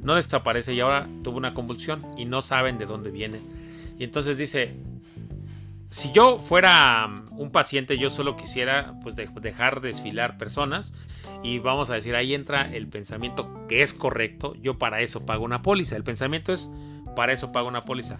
no 0.00 0.14
desaparece 0.14 0.74
y 0.74 0.80
ahora 0.80 1.06
tuvo 1.22 1.36
una 1.36 1.54
convulsión 1.54 2.02
y 2.16 2.24
no 2.24 2.42
saben 2.42 2.78
de 2.78 2.86
dónde 2.86 3.10
viene. 3.10 3.40
Y 3.98 4.04
entonces 4.04 4.38
dice, 4.38 4.74
si 5.90 6.10
yo 6.12 6.38
fuera 6.38 7.06
um, 7.06 7.38
un 7.38 7.50
paciente, 7.52 7.98
yo 7.98 8.08
solo 8.08 8.34
quisiera 8.34 8.94
pues 9.02 9.14
dejar 9.14 9.82
desfilar 9.82 10.38
personas 10.38 10.94
y 11.42 11.58
vamos 11.58 11.90
a 11.90 11.94
decir, 11.94 12.16
ahí 12.16 12.32
entra 12.32 12.72
el 12.72 12.88
pensamiento 12.88 13.66
que 13.68 13.82
es 13.82 13.92
correcto, 13.92 14.54
yo 14.54 14.78
para 14.78 15.02
eso 15.02 15.26
pago 15.26 15.44
una 15.44 15.60
póliza, 15.60 15.94
el 15.96 16.04
pensamiento 16.04 16.54
es, 16.54 16.70
para 17.14 17.34
eso 17.34 17.52
pago 17.52 17.68
una 17.68 17.82
póliza. 17.82 18.18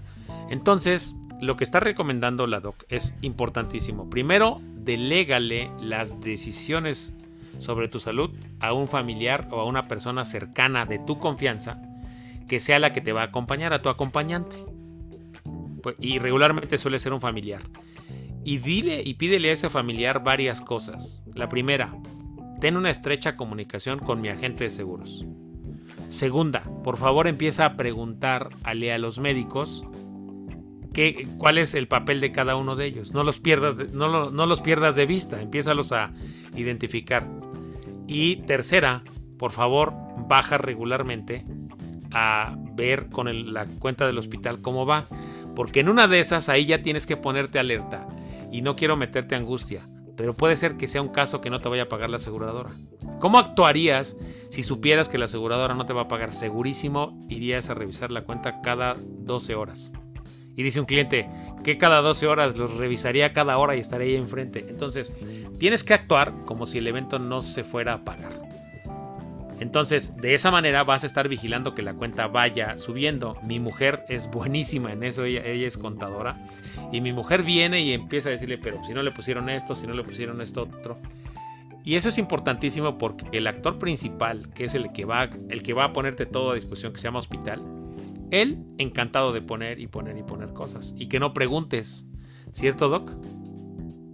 Entonces, 0.51 1.17
lo 1.43 1.57
que 1.57 1.65
está 1.65 1.81
recomendando 1.81 2.47
la 2.47 2.61
doc 2.61 2.85
es 2.89 3.19
importantísimo. 3.21 4.09
Primero, 4.09 4.61
delégale 4.77 5.73
las 5.81 6.21
decisiones 6.21 7.17
sobre 7.59 7.89
tu 7.89 7.99
salud 7.99 8.31
a 8.61 8.73
un 8.73 8.87
familiar 8.87 9.49
o 9.51 9.59
a 9.59 9.65
una 9.65 9.89
persona 9.89 10.25
cercana 10.25 10.87
de 10.87 11.01
tu 11.01 11.19
confianza 11.19 11.83
que 12.49 12.61
sea 12.61 12.79
la 12.79 12.93
que 12.93 13.01
te 13.01 13.13
va 13.13 13.23
a 13.23 13.27
acompañar, 13.27 13.73
a 13.73 13.83
tu 13.83 13.89
acompañante. 13.89 14.57
Pues, 15.83 15.97
y 15.99 16.21
regularmente 16.21 16.79
suele 16.79 17.01
ser 17.01 17.13
un 17.13 17.21
familiar. 17.21 17.63
Y 18.45 18.59
dile 18.59 19.03
y 19.05 19.15
pídele 19.15 19.51
a 19.51 19.55
ese 19.55 19.69
familiar 19.69 20.23
varias 20.23 20.61
cosas. 20.61 21.25
La 21.35 21.49
primera, 21.49 21.93
ten 22.61 22.77
una 22.77 22.91
estrecha 22.91 23.35
comunicación 23.35 23.99
con 23.99 24.21
mi 24.21 24.29
agente 24.29 24.63
de 24.63 24.71
seguros. 24.71 25.27
Segunda, 26.09 26.63
por 26.85 26.99
favor 26.99 27.27
empieza 27.27 27.65
a 27.65 27.77
preguntarle 27.77 28.93
a 28.93 28.99
los 28.99 29.19
médicos 29.19 29.85
cuál 31.39 31.59
es 31.59 31.75
el 31.75 31.89
papel 31.89 32.21
de 32.21 32.33
cada 32.33 32.57
uno 32.57 32.77
de 32.77 32.87
ellos. 32.87 33.13
No 33.13 33.23
los, 33.25 33.41
pierdas, 33.41 33.93
no 33.93 34.47
los 34.47 34.61
pierdas 34.61 34.97
de 34.97 35.07
vista, 35.07 35.41
empiézalos 35.41 35.93
a 35.93 36.13
identificar. 36.55 37.27
Y 38.07 38.37
tercera, 38.37 39.03
por 39.39 39.53
favor, 39.53 39.95
baja 40.29 40.59
regularmente 40.59 41.45
a 42.13 42.55
ver 42.75 43.09
con 43.09 43.53
la 43.53 43.67
cuenta 43.67 44.07
del 44.07 44.19
hospital 44.19 44.61
cómo 44.61 44.87
va. 44.87 45.07
Porque 45.55 45.81
en 45.81 45.89
una 45.89 46.07
de 46.07 46.21
esas 46.21 46.49
ahí 46.49 46.67
ya 46.67 46.83
tienes 46.83 47.07
que 47.07 47.17
ponerte 47.17 47.59
alerta. 47.59 48.07
Y 48.51 48.63
no 48.63 48.77
quiero 48.77 48.97
meterte 48.97 49.35
angustia. 49.35 49.89
Pero 50.17 50.35
puede 50.35 50.57
ser 50.57 50.77
que 50.77 50.87
sea 50.87 51.03
un 51.03 51.09
caso 51.09 51.41
que 51.41 51.51
no 51.51 51.61
te 51.61 51.69
vaya 51.69 51.85
a 51.85 51.89
pagar 51.89 52.11
la 52.11 52.17
aseguradora. 52.17 52.71
¿Cómo 53.19 53.39
actuarías 53.39 54.17
si 54.51 54.63
supieras 54.63 55.09
que 55.09 55.19
la 55.19 55.25
aseguradora 55.25 55.75
no 55.75 55.87
te 55.87 55.93
va 55.93 56.03
a 56.03 56.09
pagar? 56.09 56.33
Segurísimo 56.33 57.19
irías 57.29 57.71
a 57.71 57.75
revisar 57.75 58.13
la 58.13 58.25
cuenta 58.25 58.61
cada 58.61 58.97
12 58.99 59.55
horas. 59.55 59.93
Y 60.55 60.63
dice 60.63 60.81
un 60.81 60.87
cliente 60.87 61.29
que 61.65 61.79
cada 61.79 62.03
12 62.03 62.27
horas 62.27 62.57
los 62.57 62.77
revisaría 62.77 63.33
cada 63.33 63.57
hora 63.59 63.77
y 63.77 63.81
estaría 63.81 64.09
ahí 64.09 64.17
enfrente. 64.17 64.67
Entonces, 64.69 65.17
tienes 65.59 65.85
que 65.85 65.95
actuar 65.95 66.33
como 66.45 66.67
si 66.67 66.79
el 66.79 66.87
evento 66.87 67.19
no 67.19 67.43
se 67.43 67.65
fuera 67.65 67.95
a 67.95 68.05
pagar. 68.05 68.53
Entonces, 69.63 70.17
de 70.17 70.35
esa 70.35 70.51
manera 70.51 70.83
vas 70.83 71.05
a 71.05 71.07
estar 71.07 71.29
vigilando 71.29 71.73
que 71.73 71.83
la 71.83 71.95
cuenta 71.95 72.27
vaya 72.27 72.77
subiendo. 72.77 73.37
Mi 73.45 73.61
mujer 73.61 74.05
es 74.09 74.29
buenísima 74.29 74.91
en 74.93 75.05
eso, 75.05 75.25
ella, 75.25 75.43
es 75.45 75.79
contadora. 75.79 76.37
Y 76.91 77.01
mi 77.01 77.13
mujer 77.13 77.45
viene 77.45 77.81
y 77.81 77.93
empieza 77.93 78.29
a 78.29 78.33
decirle, 78.33 78.59
pero 78.59 78.85
si 78.85 78.93
no 78.93 79.05
le 79.05 79.13
pusieron 79.13 79.49
esto, 79.49 79.77
si 79.77 79.87
no 79.87 79.95
le 79.95 80.03
pusieron 80.03 80.41
esto 80.41 80.63
otro. 80.63 80.99
Y 81.85 81.95
eso 81.95 82.09
es 82.09 82.19
importantísimo 82.19 82.99
porque 82.99 83.25
el 83.31 83.47
actor 83.47 83.79
principal, 83.79 84.51
que 84.53 84.65
es 84.65 84.75
el 84.75 84.91
que 84.91 85.05
va, 85.05 85.31
el 85.49 85.63
que 85.63 85.75
va 85.75 85.85
a 85.85 85.93
ponerte 85.93 86.27
todo 86.27 86.51
a 86.51 86.55
disposición, 86.57 86.93
que 86.93 86.99
se 86.99 87.05
llama 87.05 87.21
hospital, 87.21 87.63
él 88.33 88.65
encantado 88.79 89.33
de 89.33 89.43
poner 89.43 89.79
y 89.79 89.87
poner 89.87 90.17
y 90.17 90.23
poner 90.23 90.53
cosas. 90.53 90.95
Y 90.97 91.07
que 91.09 91.21
no 91.21 91.33
preguntes, 91.35 92.09
¿cierto, 92.53 92.89
Doc? 92.89 93.11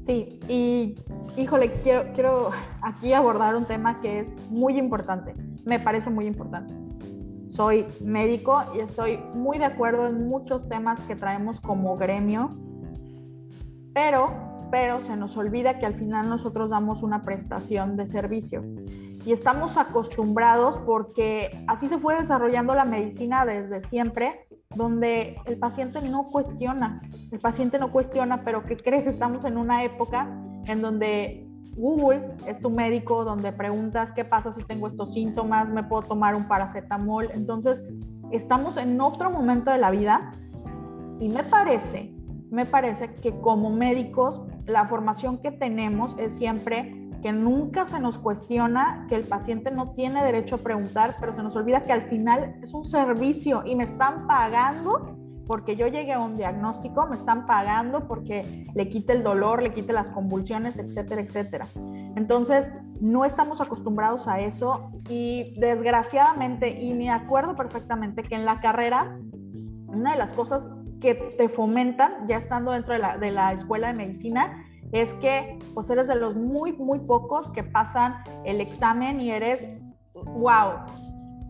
Sí, 0.04 0.40
y 0.48 0.96
híjole, 1.36 1.70
quiero, 1.82 2.12
quiero 2.14 2.50
aquí 2.82 3.12
abordar 3.12 3.54
un 3.54 3.64
tema 3.64 4.00
que 4.00 4.20
es 4.20 4.28
muy 4.50 4.76
importante, 4.76 5.34
me 5.64 5.78
parece 5.78 6.10
muy 6.10 6.26
importante. 6.26 6.74
Soy 7.48 7.86
médico 8.04 8.62
y 8.76 8.80
estoy 8.80 9.18
muy 9.34 9.58
de 9.58 9.66
acuerdo 9.66 10.08
en 10.08 10.26
muchos 10.26 10.68
temas 10.68 11.00
que 11.02 11.14
traemos 11.14 11.60
como 11.60 11.94
gremio, 11.96 12.50
pero, 13.94 14.34
pero 14.70 15.00
se 15.02 15.16
nos 15.16 15.36
olvida 15.36 15.78
que 15.78 15.86
al 15.86 15.94
final 15.94 16.28
nosotros 16.28 16.70
damos 16.70 17.02
una 17.02 17.22
prestación 17.22 17.96
de 17.96 18.06
servicio 18.06 18.64
y 19.24 19.32
estamos 19.32 19.76
acostumbrados 19.76 20.78
porque 20.78 21.64
así 21.66 21.88
se 21.88 21.98
fue 21.98 22.16
desarrollando 22.16 22.74
la 22.74 22.84
medicina 22.84 23.44
desde 23.44 23.80
siempre 23.80 24.46
donde 24.74 25.36
el 25.46 25.58
paciente 25.58 26.00
no 26.02 26.28
cuestiona, 26.28 27.00
el 27.32 27.40
paciente 27.40 27.78
no 27.78 27.90
cuestiona, 27.90 28.44
pero 28.44 28.64
¿qué 28.64 28.76
crees? 28.76 29.06
Estamos 29.06 29.44
en 29.44 29.56
una 29.56 29.82
época 29.82 30.28
en 30.66 30.82
donde 30.82 31.48
Google 31.76 32.34
es 32.46 32.60
tu 32.60 32.70
médico, 32.70 33.24
donde 33.24 33.52
preguntas 33.52 34.12
qué 34.12 34.24
pasa 34.24 34.52
si 34.52 34.62
tengo 34.64 34.88
estos 34.88 35.12
síntomas, 35.14 35.70
me 35.70 35.84
puedo 35.84 36.02
tomar 36.02 36.34
un 36.34 36.48
paracetamol. 36.48 37.30
Entonces, 37.32 37.82
estamos 38.30 38.76
en 38.76 39.00
otro 39.00 39.30
momento 39.30 39.70
de 39.70 39.78
la 39.78 39.90
vida 39.90 40.32
y 41.20 41.28
me 41.28 41.44
parece, 41.44 42.14
me 42.50 42.66
parece 42.66 43.14
que 43.14 43.40
como 43.40 43.70
médicos, 43.70 44.40
la 44.66 44.86
formación 44.86 45.38
que 45.38 45.50
tenemos 45.50 46.14
es 46.18 46.36
siempre 46.36 46.97
que 47.20 47.32
nunca 47.32 47.84
se 47.84 47.98
nos 47.98 48.18
cuestiona 48.18 49.06
que 49.08 49.16
el 49.16 49.24
paciente 49.24 49.70
no 49.70 49.92
tiene 49.92 50.24
derecho 50.24 50.56
a 50.56 50.58
preguntar, 50.58 51.16
pero 51.20 51.32
se 51.32 51.42
nos 51.42 51.56
olvida 51.56 51.84
que 51.84 51.92
al 51.92 52.02
final 52.02 52.56
es 52.62 52.72
un 52.72 52.84
servicio 52.84 53.62
y 53.64 53.74
me 53.74 53.84
están 53.84 54.26
pagando 54.26 55.16
porque 55.46 55.76
yo 55.76 55.86
llegué 55.86 56.12
a 56.12 56.20
un 56.20 56.36
diagnóstico, 56.36 57.06
me 57.06 57.16
están 57.16 57.46
pagando 57.46 58.06
porque 58.06 58.66
le 58.74 58.88
quite 58.90 59.14
el 59.14 59.22
dolor, 59.22 59.62
le 59.62 59.72
quite 59.72 59.94
las 59.94 60.10
convulsiones, 60.10 60.78
etcétera, 60.78 61.22
etcétera. 61.22 61.66
Entonces, 62.16 62.68
no 63.00 63.24
estamos 63.24 63.60
acostumbrados 63.60 64.28
a 64.28 64.40
eso 64.40 64.90
y 65.08 65.54
desgraciadamente, 65.58 66.78
y 66.80 66.92
me 66.92 67.10
acuerdo 67.10 67.56
perfectamente 67.56 68.22
que 68.22 68.34
en 68.34 68.44
la 68.44 68.60
carrera, 68.60 69.18
una 69.86 70.12
de 70.12 70.18
las 70.18 70.32
cosas 70.32 70.68
que 71.00 71.14
te 71.14 71.48
fomentan, 71.48 72.28
ya 72.28 72.36
estando 72.36 72.72
dentro 72.72 72.92
de 72.92 72.98
la, 72.98 73.16
de 73.16 73.30
la 73.30 73.52
escuela 73.52 73.88
de 73.88 73.94
medicina, 73.94 74.64
es 74.92 75.14
que 75.14 75.58
pues 75.74 75.88
eres 75.90 76.08
de 76.08 76.16
los 76.16 76.34
muy, 76.34 76.72
muy 76.72 77.00
pocos 77.00 77.50
que 77.50 77.62
pasan 77.62 78.16
el 78.44 78.60
examen 78.60 79.20
y 79.20 79.30
eres, 79.30 79.66
wow, 80.14 80.84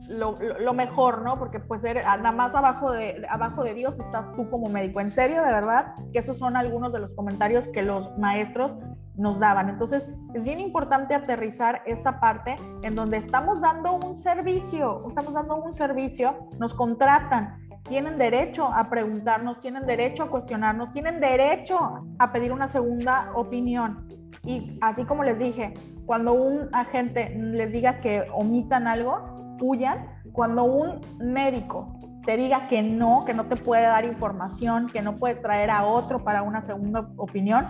lo, 0.09 0.73
mejor, 0.73 1.23
¿no? 1.23 1.39
Porque 1.39 1.61
pues 1.61 1.85
eres, 1.85 2.05
nada 2.05 2.33
más 2.33 2.55
abajo 2.55 2.93
de, 2.93 3.27
abajo 3.29 3.63
de 3.63 3.75
Dios 3.75 3.99
estás 4.01 4.33
tú 4.35 4.49
como 4.51 4.69
médico. 4.69 5.01
En 5.01 5.11
serio, 5.11 5.43
de 5.43 5.53
verdad, 5.53 5.95
que 6.13 6.19
esos 6.19 6.39
son 6.39 6.57
algunos 6.57 6.93
de 6.93 7.01
los 7.01 7.13
comentarios 7.15 7.69
que 7.69 7.83
los 7.83 8.17
maestros 8.19 8.75
nos 9.17 9.39
daban. 9.39 9.69
Entonces, 9.69 10.09
es 10.33 10.45
bien 10.45 10.61
importante 10.61 11.15
aterrizar 11.15 11.83
esta 11.87 12.21
parte 12.21 12.57
en 12.83 12.95
donde 12.95 13.19
estamos 13.19 13.61
dando 13.61 13.93
un 13.93 14.23
servicio, 14.23 15.05
estamos 15.09 15.35
dando 15.35 15.57
un 15.57 15.75
servicio, 15.75 16.49
nos 16.59 16.73
contratan, 16.73 17.68
tienen 17.89 18.19
derecho 18.19 18.67
a 18.67 18.85
preguntarnos, 18.89 19.61
tienen 19.61 19.87
derecho 19.87 20.25
a 20.25 20.31
cuestionarnos, 20.31 20.91
tienen 20.91 21.21
derecho 21.21 22.07
a 22.19 22.33
pedir 22.33 22.53
una 22.53 22.69
segunda 22.69 23.31
opinión. 23.35 24.07
Y 24.45 24.79
así 24.81 25.05
como 25.05 25.25
les 25.25 25.39
dije, 25.39 25.75
cuando 26.07 26.33
un 26.33 26.69
agente 26.73 27.35
les 27.37 27.73
diga 27.73 28.01
que 28.01 28.25
omitan 28.33 28.87
algo, 28.87 29.35
huyan. 29.61 30.07
Cuando 30.33 30.65
un 30.65 31.01
médico 31.19 31.99
te 32.25 32.37
diga 32.37 32.69
que 32.69 32.83
no, 32.83 33.25
que 33.25 33.35
no 33.35 33.47
te 33.47 33.57
puede 33.57 33.83
dar 33.83 34.05
información, 34.05 34.87
que 34.87 35.03
no 35.03 35.17
puedes 35.17 35.41
traer 35.43 35.71
a 35.71 35.85
otro 35.85 36.23
para 36.23 36.43
una 36.43 36.61
segunda 36.61 37.09
opinión, 37.17 37.67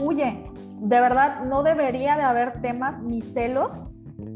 huye. 0.00 0.50
De 0.80 1.00
verdad, 1.00 1.44
no 1.44 1.62
debería 1.62 2.16
de 2.16 2.22
haber 2.22 2.60
temas 2.60 3.00
ni 3.00 3.20
celos 3.20 3.78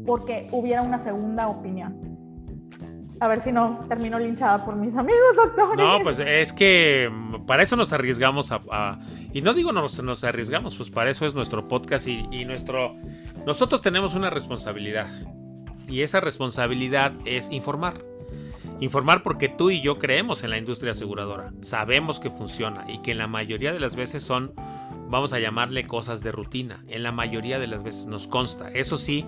porque 0.05 0.47
hubiera 0.51 0.81
una 0.81 0.97
segunda 0.97 1.49
opinión. 1.49 2.06
A 3.19 3.27
ver 3.27 3.39
si 3.39 3.51
no 3.51 3.85
termino 3.89 4.19
linchada 4.19 4.63
por 4.63 4.75
mis 4.75 4.95
amigos, 4.95 5.35
doctor. 5.35 5.77
No, 5.77 5.99
pues 6.03 6.19
es 6.19 6.53
que 6.53 7.09
mm, 7.11 7.45
para 7.45 7.63
eso 7.63 7.75
nos 7.75 7.91
arriesgamos 7.93 8.51
a. 8.51 8.99
y 9.33 9.41
no 9.41 9.53
digo 9.53 9.71
nos, 9.71 10.01
nos 10.03 10.23
arriesgamos, 10.23 10.75
pues 10.75 10.89
para 10.89 11.09
eso 11.09 11.25
es 11.25 11.33
nuestro 11.33 11.67
podcast 11.67 12.07
y, 12.07 12.27
y 12.31 12.45
nuestro. 12.45 12.95
Nosotros 13.45 13.81
tenemos 13.81 14.13
una 14.13 14.29
responsabilidad. 14.29 15.07
Y 15.87 16.01
esa 16.01 16.19
responsabilidad 16.19 17.13
es 17.25 17.49
informar. 17.49 17.95
Informar 18.79 19.23
porque 19.23 19.49
tú 19.49 19.71
y 19.71 19.81
yo 19.81 19.97
creemos 19.97 20.43
en 20.43 20.51
la 20.51 20.57
industria 20.57 20.91
aseguradora. 20.91 21.51
Sabemos 21.61 22.19
que 22.19 22.29
funciona 22.29 22.85
y 22.87 22.99
que 22.99 23.11
en 23.11 23.17
la 23.17 23.27
mayoría 23.27 23.73
de 23.73 23.79
las 23.79 23.95
veces 23.95 24.21
son, 24.21 24.53
vamos 25.09 25.33
a 25.33 25.39
llamarle 25.39 25.83
cosas 25.83 26.23
de 26.23 26.31
rutina. 26.31 26.83
En 26.87 27.03
la 27.03 27.11
mayoría 27.11 27.59
de 27.59 27.67
las 27.67 27.83
veces 27.83 28.07
nos 28.07 28.27
consta. 28.27 28.69
Eso 28.71 28.97
sí, 28.97 29.25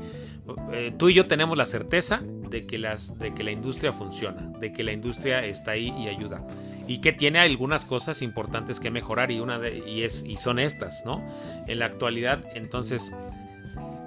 eh, 0.72 0.94
tú 0.98 1.10
y 1.10 1.14
yo 1.14 1.28
tenemos 1.28 1.58
la 1.58 1.66
certeza 1.66 2.22
de 2.24 2.66
que, 2.66 2.78
las, 2.78 3.18
de 3.20 3.34
que 3.34 3.44
la 3.44 3.52
industria 3.52 3.92
funciona, 3.92 4.52
de 4.60 4.74
que 4.74 4.84
la 4.84 4.92
industria 4.92 5.46
está 5.46 5.72
ahí 5.72 5.94
y 5.98 6.08
ayuda. 6.08 6.46
Y 6.88 7.02
que 7.02 7.14
tiene 7.14 7.40
algunas 7.40 7.86
cosas 7.86 8.22
importantes 8.22 8.80
que 8.80 8.90
mejorar 8.90 9.30
y, 9.30 9.40
una 9.40 9.60
de, 9.60 9.84
y, 9.88 10.04
es, 10.04 10.24
y 10.26 10.38
son 10.38 10.58
estas, 10.58 11.06
¿no? 11.06 11.24
En 11.68 11.80
la 11.80 11.86
actualidad, 11.86 12.44
entonces, 12.56 13.12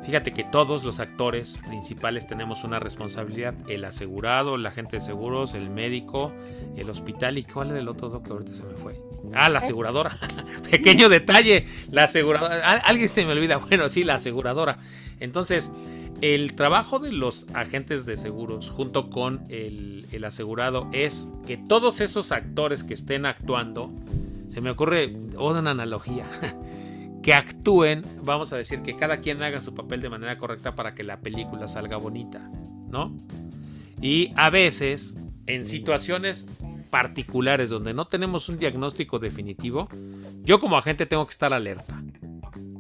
fíjate 0.05 0.33
que 0.33 0.45
todos 0.45 0.85
los 0.85 1.01
actores 1.01 1.59
principales 1.67 2.27
tenemos 2.27 2.65
una 2.65 2.79
responsabilidad. 2.79 3.55
El 3.69 3.85
asegurado, 3.85 4.57
el 4.57 4.67
agente 4.67 4.97
de 4.97 5.01
seguros, 5.01 5.55
el 5.55 5.71
médico, 5.71 6.33
el 6.77 6.91
hospital 6.91 7.39
y 7.39 7.45
cuál 7.45 7.71
era 7.71 7.81
el 7.81 7.89
otro 7.89 8.23
que 8.23 8.31
ahorita 8.31 8.55
se 8.55 8.65
me 8.65 8.75
fue. 8.75 9.01
Ah, 9.35 9.49
la 9.49 9.59
aseguradora. 9.59 10.17
Pequeño 10.71 11.09
detalle, 11.09 11.67
la 11.91 12.05
aseguradora. 12.05 12.79
Alguien 12.79 13.09
se 13.09 13.25
me 13.25 13.33
olvida. 13.33 13.59
Bueno, 13.73 13.89
sí, 13.89 14.05
la 14.05 14.17
aseguradora. 14.17 14.79
Entonces, 15.19 15.73
el 16.23 16.55
trabajo 16.55 17.01
de 17.01 17.11
los 17.11 17.47
agentes 17.53 18.07
de 18.07 18.17
seguros 18.17 18.71
junto 18.71 19.11
con 19.11 19.43
el, 19.49 20.25
asegurado 20.25 20.89
es 20.93 21.29
que 21.47 21.57
todos 21.57 22.01
esos 22.01 22.31
actores 22.31 22.85
que 22.85 22.95
estén 22.95 23.27
actuando, 23.27 23.91
se 24.47 24.61
me 24.61 24.71
ocurre 24.71 25.13
una 25.37 25.71
analogía, 25.71 26.27
que 27.23 27.35
actúen, 27.35 28.03
vamos 28.23 28.53
a 28.53 28.57
decir 28.57 28.83
que 28.83 28.97
cada 28.97 29.19
quien 29.19 29.43
haga 29.43 29.61
su 29.61 29.75
papel 29.75 30.01
de 30.01 30.11
manera 30.11 30.39
correcta 30.39 30.75
para 30.75 30.95
que 30.95 31.05
la 31.05 31.21
película 31.21 31.69
salga 31.69 31.97
bonita, 31.97 32.51
¿no? 32.89 33.17
Y 34.01 34.33
a 34.37 34.51
veces, 34.51 35.19
en 35.47 35.65
situaciones 35.65 36.49
particulares 36.91 37.71
donde 37.71 37.95
no 37.95 38.07
tenemos 38.07 38.49
un 38.49 38.59
diagnóstico 38.59 39.19
definitivo, 39.19 39.89
yo 40.43 40.59
como 40.59 40.77
agente 40.77 41.07
tengo 41.07 41.25
que 41.25 41.31
estar 41.31 41.53
alerta. 41.53 42.03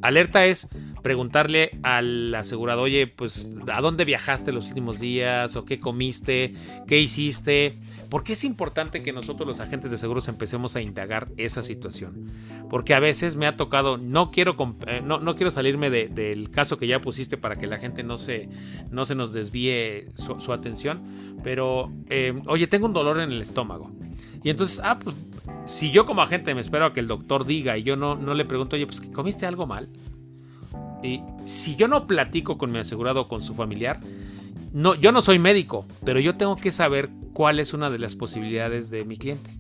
Alerta 0.02 0.44
es 0.44 0.68
preguntarle 1.02 1.70
al 1.82 2.34
asegurado, 2.34 2.82
oye, 2.82 3.06
pues, 3.06 3.50
¿a 3.72 3.80
dónde 3.80 4.04
viajaste 4.04 4.52
los 4.52 4.68
últimos 4.68 5.00
días? 5.00 5.56
¿O 5.56 5.64
qué 5.64 5.80
comiste? 5.80 6.54
¿Qué 6.86 7.00
hiciste? 7.00 7.78
Porque 8.08 8.34
es 8.34 8.44
importante 8.44 9.02
que 9.02 9.12
nosotros 9.12 9.46
los 9.46 9.60
agentes 9.60 9.90
de 9.90 9.98
seguros 9.98 10.28
empecemos 10.28 10.76
a 10.76 10.80
indagar 10.80 11.28
esa 11.36 11.62
situación. 11.62 12.30
Porque 12.70 12.94
a 12.94 13.00
veces 13.00 13.36
me 13.36 13.46
ha 13.46 13.56
tocado, 13.56 13.98
no 13.98 14.30
quiero, 14.30 14.54
eh, 14.86 15.02
no, 15.04 15.18
no 15.18 15.34
quiero 15.34 15.50
salirme 15.50 15.90
del 15.90 16.50
caso 16.50 16.78
que 16.78 16.86
ya 16.86 17.00
pusiste 17.00 17.36
para 17.36 17.56
que 17.56 17.66
la 17.66 17.78
gente 17.78 18.02
no 18.02 18.16
se, 18.16 18.48
no 18.90 19.04
se 19.04 19.14
nos 19.14 19.32
desvíe 19.32 20.06
su, 20.14 20.52
atención, 20.52 21.02
pero, 21.42 21.90
eh, 22.08 22.34
oye, 22.46 22.66
tengo 22.66 22.86
un 22.86 22.92
dolor 22.92 23.20
en 23.20 23.32
el 23.32 23.42
estómago. 23.42 23.90
Y 24.42 24.50
entonces, 24.50 24.80
ah, 24.84 24.98
pues, 24.98 25.16
si 25.66 25.90
yo 25.90 26.04
como 26.04 26.22
agente 26.22 26.54
me 26.54 26.60
espero 26.60 26.86
a 26.86 26.92
que 26.92 27.00
el 27.00 27.06
doctor 27.06 27.44
diga 27.44 27.76
y 27.78 27.82
yo 27.82 27.96
no, 27.96 28.14
no 28.14 28.34
le 28.34 28.44
pregunto, 28.44 28.76
oye, 28.76 28.86
pues, 28.86 29.00
¿comiste 29.00 29.46
algo 29.46 29.66
mal? 29.66 29.88
Si 31.44 31.76
yo 31.76 31.88
no 31.88 32.06
platico 32.06 32.58
con 32.58 32.72
mi 32.72 32.78
asegurado 32.78 33.22
o 33.22 33.28
con 33.28 33.42
su 33.42 33.54
familiar, 33.54 34.00
no, 34.72 34.94
yo 34.94 35.12
no 35.12 35.20
soy 35.20 35.38
médico, 35.38 35.86
pero 36.04 36.20
yo 36.20 36.36
tengo 36.36 36.56
que 36.56 36.70
saber 36.70 37.10
cuál 37.32 37.60
es 37.60 37.74
una 37.74 37.90
de 37.90 37.98
las 37.98 38.14
posibilidades 38.14 38.90
de 38.90 39.04
mi 39.04 39.16
cliente. 39.16 39.50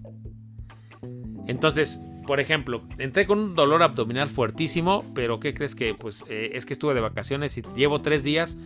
Entonces, 1.46 2.02
por 2.26 2.40
ejemplo, 2.40 2.82
entré 2.98 3.26
con 3.26 3.38
un 3.38 3.54
dolor 3.54 3.82
abdominal 3.82 4.28
fuertísimo, 4.28 5.04
pero 5.14 5.40
¿qué 5.40 5.54
crees 5.54 5.74
que? 5.74 5.94
Pues 5.94 6.24
eh, 6.28 6.52
es 6.54 6.64
que 6.64 6.72
estuve 6.72 6.94
de 6.94 7.00
vacaciones 7.00 7.58
y 7.58 7.62
llevo 7.76 8.00
tres 8.00 8.24
días. 8.24 8.56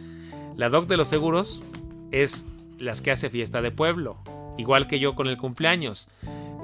La 0.57 0.68
doc 0.68 0.87
de 0.87 0.97
los 0.97 1.09
seguros 1.09 1.62
es 2.12 2.47
las 2.79 3.01
que 3.01 3.11
hace 3.11 3.31
fiesta 3.31 3.62
de 3.62 3.70
pueblo, 3.70 4.18
igual 4.59 4.87
que 4.87 4.99
yo 4.99 5.14
con 5.14 5.29
el 5.29 5.39
cumpleaños. 5.39 6.09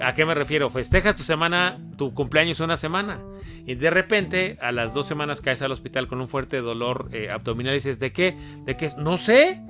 ¿A 0.03 0.15
qué 0.15 0.25
me 0.25 0.35
refiero? 0.35 0.69
Festejas 0.69 1.15
tu 1.15 1.23
semana, 1.23 1.79
tu 1.97 2.13
cumpleaños 2.13 2.59
una 2.61 2.77
semana. 2.77 3.21
Y 3.67 3.77
de 3.77 3.91
repente, 3.91 4.59
a 4.61 4.73
las 4.73 4.95
dos 4.95 5.07
semanas 5.07 5.41
caes 5.41 5.63
al 5.63 5.71
hospital 5.71 6.09
con 6.09 6.21
un 6.21 6.27
fuerte 6.27 6.61
dolor 6.61 7.09
eh, 7.13 7.31
abdominal 7.31 7.73
y 7.75 7.77
dices, 7.77 8.01
¿de 8.01 8.13
qué? 8.13 8.37
¿De 8.65 8.77
qué? 8.77 8.91
No 8.99 9.17
sé. 9.17 9.63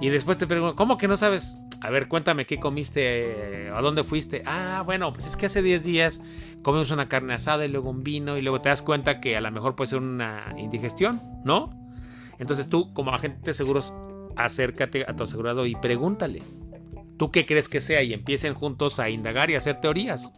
Y 0.00 0.10
después 0.10 0.36
te 0.36 0.46
pregunto, 0.46 0.76
¿cómo 0.76 0.98
que 0.98 1.08
no 1.08 1.16
sabes? 1.16 1.56
A 1.80 1.88
ver, 1.88 2.08
cuéntame 2.08 2.44
qué 2.44 2.60
comiste, 2.60 3.66
eh, 3.66 3.70
a 3.70 3.80
dónde 3.80 4.04
fuiste. 4.04 4.42
Ah, 4.44 4.82
bueno, 4.84 5.12
pues 5.14 5.26
es 5.26 5.36
que 5.36 5.46
hace 5.46 5.62
10 5.62 5.84
días 5.84 6.22
comimos 6.62 6.90
una 6.90 7.08
carne 7.08 7.32
asada 7.32 7.64
y 7.64 7.68
luego 7.68 7.88
un 7.88 8.02
vino 8.02 8.36
y 8.36 8.42
luego 8.42 8.60
te 8.60 8.68
das 8.68 8.82
cuenta 8.82 9.18
que 9.18 9.36
a 9.36 9.40
lo 9.40 9.50
mejor 9.50 9.76
puede 9.76 9.88
ser 9.88 10.00
una 10.00 10.54
indigestión, 10.58 11.22
¿no? 11.44 11.70
Entonces 12.38 12.68
tú, 12.68 12.92
como 12.92 13.14
agente 13.14 13.40
de 13.44 13.54
seguros, 13.54 13.94
acércate 14.36 15.04
a 15.08 15.16
tu 15.16 15.24
asegurado 15.24 15.64
y 15.64 15.74
pregúntale. 15.74 16.42
¿Tú 17.20 17.30
qué 17.30 17.44
crees 17.44 17.68
que 17.68 17.80
sea? 17.80 18.02
Y 18.02 18.14
empiecen 18.14 18.54
juntos 18.54 18.98
a 18.98 19.10
indagar 19.10 19.50
y 19.50 19.54
a 19.54 19.58
hacer 19.58 19.78
teorías. 19.78 20.32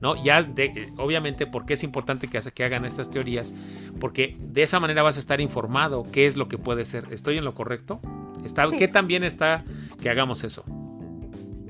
¿no? 0.00 0.16
Ya, 0.24 0.42
de, 0.42 0.90
obviamente, 0.96 1.46
porque 1.46 1.74
es 1.74 1.84
importante 1.84 2.26
que, 2.26 2.40
que 2.40 2.64
hagan 2.64 2.86
estas 2.86 3.10
teorías? 3.10 3.52
Porque 4.00 4.38
de 4.40 4.62
esa 4.62 4.80
manera 4.80 5.02
vas 5.02 5.18
a 5.18 5.20
estar 5.20 5.42
informado 5.42 6.04
qué 6.10 6.24
es 6.24 6.38
lo 6.38 6.48
que 6.48 6.56
puede 6.56 6.86
ser. 6.86 7.04
¿Estoy 7.10 7.36
en 7.36 7.44
lo 7.44 7.52
correcto? 7.52 8.00
¿Está, 8.46 8.66
¿Qué 8.70 8.88
tan 8.88 9.08
bien 9.08 9.24
está 9.24 9.62
que 10.00 10.08
hagamos 10.08 10.42
eso? 10.42 10.64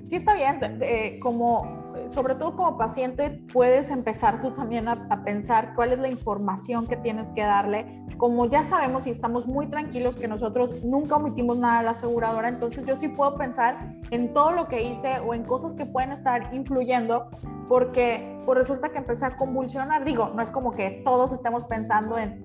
Sí, 0.07 0.15
está 0.15 0.33
bien. 0.37 1.19
como 1.19 1.82
sobre 2.13 2.35
todo 2.35 2.57
como 2.57 2.77
paciente, 2.77 3.43
puedes 3.53 3.91
empezar 3.91 4.41
tú 4.43 4.51
también 4.53 4.89
a, 4.89 5.25
pensar 5.25 5.75
cuál 5.75 5.93
es 5.93 5.99
la 5.99 6.09
información 6.09 6.87
que 6.87 6.97
tienes 6.97 7.33
que 7.33 7.43
darle. 7.43 8.05
Como 8.19 8.47
ya 8.47 8.65
sabemos 8.65 9.07
y 9.07 9.11
estamos 9.11 9.47
muy 9.47 9.67
tranquilos 9.67 10.17
que 10.17 10.29
nosotros 10.29 10.85
nunca 10.85 11.17
omitimos 11.17 11.59
nada 11.59 11.81
a 11.81 11.83
la 11.83 11.91
aseguradora, 11.91 12.49
entonces 12.49 12.85
yo 12.85 12.97
sí 12.97 13.09
puedo 13.09 13.37
pensar 13.37 13.97
en 14.11 14.33
todo 14.33 14.53
lo 14.53 14.69
que 14.69 14.83
hice 14.83 15.21
o 15.21 15.35
en 15.35 15.45
cosas 15.45 15.75
que 15.75 15.87
pueden 15.87 16.13
estar 16.13 16.53
influyendo, 16.55 17.29
porque 17.69 18.41
pues 18.45 18.59
resulta 18.59 18.91
que 18.91 18.99
empecé 18.99 19.25
a 19.25 19.37
convulsionar. 19.37 20.05
Digo, 20.05 20.31
no 20.35 20.43
es 20.43 20.51
como 20.51 20.73
que 20.73 21.03
todos 21.05 21.33
estemos 21.33 21.65
pensando 21.65 22.19
en, 22.19 22.45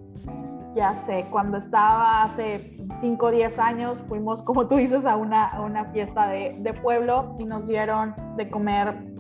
ya 0.76 0.94
sé, 0.94 1.26
cuando 1.30 1.58
estaba 1.58 2.24
hace 2.24 2.78
5 3.00 3.26
o 3.26 3.32
10 3.32 3.60
años, 3.60 3.98
fuimos, 4.08 4.42
como 4.42 4.68
tú 4.68 4.76
dices, 4.76 5.06
a 5.06 5.16
una, 5.16 5.60
una 5.62 5.86
fiesta 5.86 6.28
de, 6.28 6.56
de 6.60 6.74
pueblo 6.74 7.36
y 7.40 7.46
nos 7.46 7.68
dieron 7.68 8.16
de 8.38 8.50
comer 8.50 9.18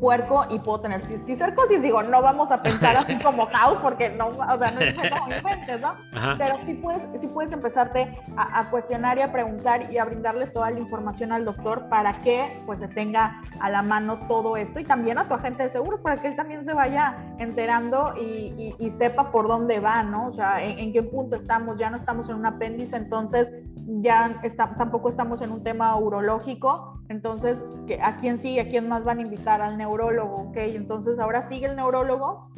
puerco 0.00 0.44
y 0.50 0.58
puedo 0.58 0.80
tener 0.80 1.02
cisticercosis. 1.02 1.82
Digo, 1.82 2.02
no 2.02 2.22
vamos 2.22 2.50
a 2.50 2.62
pensar 2.62 2.96
así 2.96 3.16
como 3.22 3.46
House 3.46 3.78
porque 3.78 4.10
no, 4.10 4.28
o 4.28 4.58
sea, 4.58 4.70
no 4.70 4.80
es 4.80 4.94
como 4.94 5.34
inventes, 5.34 5.80
¿no? 5.80 5.94
Pero 6.36 6.56
sí 6.64 6.74
puedes, 6.74 7.06
sí 7.20 7.26
puedes 7.26 7.52
empezarte 7.52 8.18
a, 8.36 8.60
a, 8.60 8.70
cuestionar 8.70 9.18
y 9.18 9.22
a 9.22 9.32
preguntar 9.32 9.92
y 9.92 9.98
a 9.98 10.04
brindarle 10.04 10.46
toda 10.46 10.70
la 10.70 10.78
información 10.78 11.32
al 11.32 11.44
doctor 11.44 11.88
para 11.88 12.18
que 12.20 12.62
pues 12.66 12.80
se 12.80 12.88
tenga 12.88 13.42
a 13.60 13.70
la 13.70 13.82
mano 13.82 14.18
todo 14.28 14.56
esto 14.56 14.80
y 14.80 14.84
también 14.84 15.18
a 15.18 15.28
tu 15.28 15.34
agente 15.34 15.62
de 15.62 15.70
seguros 15.70 16.00
para 16.00 16.20
que 16.20 16.28
él 16.28 16.36
también 16.36 16.64
se 16.64 16.72
vaya 16.72 17.16
enterando 17.38 18.14
y, 18.20 18.74
y, 18.78 18.90
sepa 18.90 19.30
por 19.30 19.48
dónde 19.48 19.80
va, 19.80 20.02
¿no? 20.02 20.26
O 20.26 20.32
sea, 20.32 20.62
en, 20.64 20.78
en, 20.78 20.92
qué 20.92 21.02
punto 21.02 21.36
estamos, 21.36 21.76
ya 21.76 21.90
no 21.90 21.96
estamos 21.96 22.28
en 22.28 22.36
un 22.36 22.46
apéndice, 22.46 22.96
entonces 22.96 23.52
ya 24.00 24.40
está, 24.42 24.74
tampoco 24.76 25.08
estamos 25.08 25.40
en 25.42 25.52
un 25.52 25.62
tema 25.62 25.96
urológico, 25.96 26.97
entonces, 27.08 27.64
¿a 28.02 28.16
quién 28.16 28.38
sigue? 28.38 28.60
¿A 28.60 28.68
quién 28.68 28.88
más 28.88 29.04
van 29.04 29.18
a 29.18 29.22
invitar? 29.22 29.62
Al 29.62 29.78
neurólogo, 29.78 30.48
¿ok? 30.48 30.56
Entonces 30.56 31.18
ahora 31.18 31.42
sigue 31.42 31.66
el 31.66 31.76
neurólogo 31.76 32.50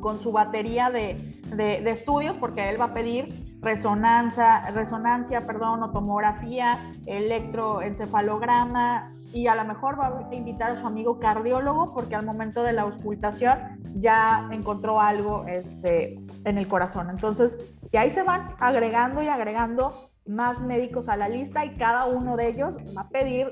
con 0.00 0.20
su 0.20 0.30
batería 0.30 0.90
de, 0.90 1.40
de, 1.54 1.90
estudios, 1.90 2.36
porque 2.36 2.68
él 2.68 2.80
va 2.80 2.86
a 2.86 2.94
pedir 2.94 3.58
resonancia, 3.60 4.62
resonancia, 4.70 5.46
perdón, 5.46 5.82
o 5.82 5.90
tomografía, 5.90 6.78
electroencefalograma, 7.06 9.12
y 9.32 9.46
a 9.46 9.54
lo 9.54 9.64
mejor 9.64 10.00
va 10.00 10.06
a 10.06 10.34
invitar 10.34 10.72
a 10.72 10.76
su 10.76 10.86
amigo 10.86 11.18
cardiólogo 11.18 11.92
porque 11.92 12.14
al 12.14 12.24
momento 12.24 12.62
de 12.62 12.72
la 12.72 12.82
auscultación 12.82 13.78
ya 13.94 14.48
encontró 14.52 15.00
algo 15.00 15.44
este, 15.46 16.18
en 16.44 16.58
el 16.58 16.66
corazón. 16.66 17.10
Entonces, 17.10 17.58
y 17.92 17.96
ahí 17.96 18.10
se 18.10 18.22
van 18.22 18.54
agregando 18.58 19.22
y 19.22 19.28
agregando 19.28 20.07
más 20.28 20.62
médicos 20.62 21.08
a 21.08 21.16
la 21.16 21.28
lista 21.28 21.64
y 21.64 21.74
cada 21.74 22.06
uno 22.06 22.36
de 22.36 22.48
ellos 22.48 22.76
va 22.96 23.02
a 23.02 23.08
pedir 23.08 23.50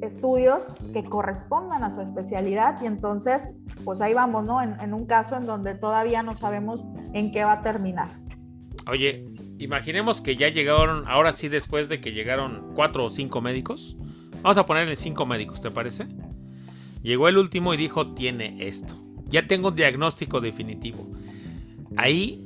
estudios 0.00 0.64
que 0.92 1.04
correspondan 1.04 1.84
a 1.84 1.90
su 1.90 2.00
especialidad 2.00 2.80
y 2.82 2.86
entonces 2.86 3.48
pues 3.84 4.00
ahí 4.00 4.14
vamos, 4.14 4.44
¿no? 4.44 4.62
En, 4.62 4.78
en, 4.80 4.94
un 4.94 5.06
caso 5.06 5.36
en 5.36 5.46
donde 5.46 5.74
todavía 5.74 6.22
no 6.22 6.34
sabemos 6.34 6.82
en 7.12 7.32
qué 7.32 7.44
va 7.44 7.52
a 7.52 7.60
terminar. 7.60 8.08
Oye, 8.90 9.26
imaginemos 9.58 10.20
que 10.20 10.36
ya 10.36 10.48
llegaron, 10.48 11.06
ahora 11.08 11.32
sí 11.32 11.48
después 11.48 11.88
de 11.88 12.00
que 12.00 12.12
llegaron 12.12 12.72
cuatro 12.74 13.04
o 13.04 13.10
cinco 13.10 13.40
médicos, 13.40 13.96
vamos 14.42 14.58
a 14.58 14.66
ponerle 14.66 14.96
cinco 14.96 15.26
médicos, 15.26 15.62
¿te 15.62 15.70
parece? 15.70 16.06
Llegó 17.02 17.28
el 17.28 17.36
último 17.36 17.74
y 17.74 17.76
dijo, 17.76 18.14
tiene 18.14 18.66
esto. 18.66 18.94
Ya 19.26 19.46
tengo 19.46 19.68
un 19.68 19.76
diagnóstico 19.76 20.40
definitivo. 20.40 21.06
Ahí 21.96 22.43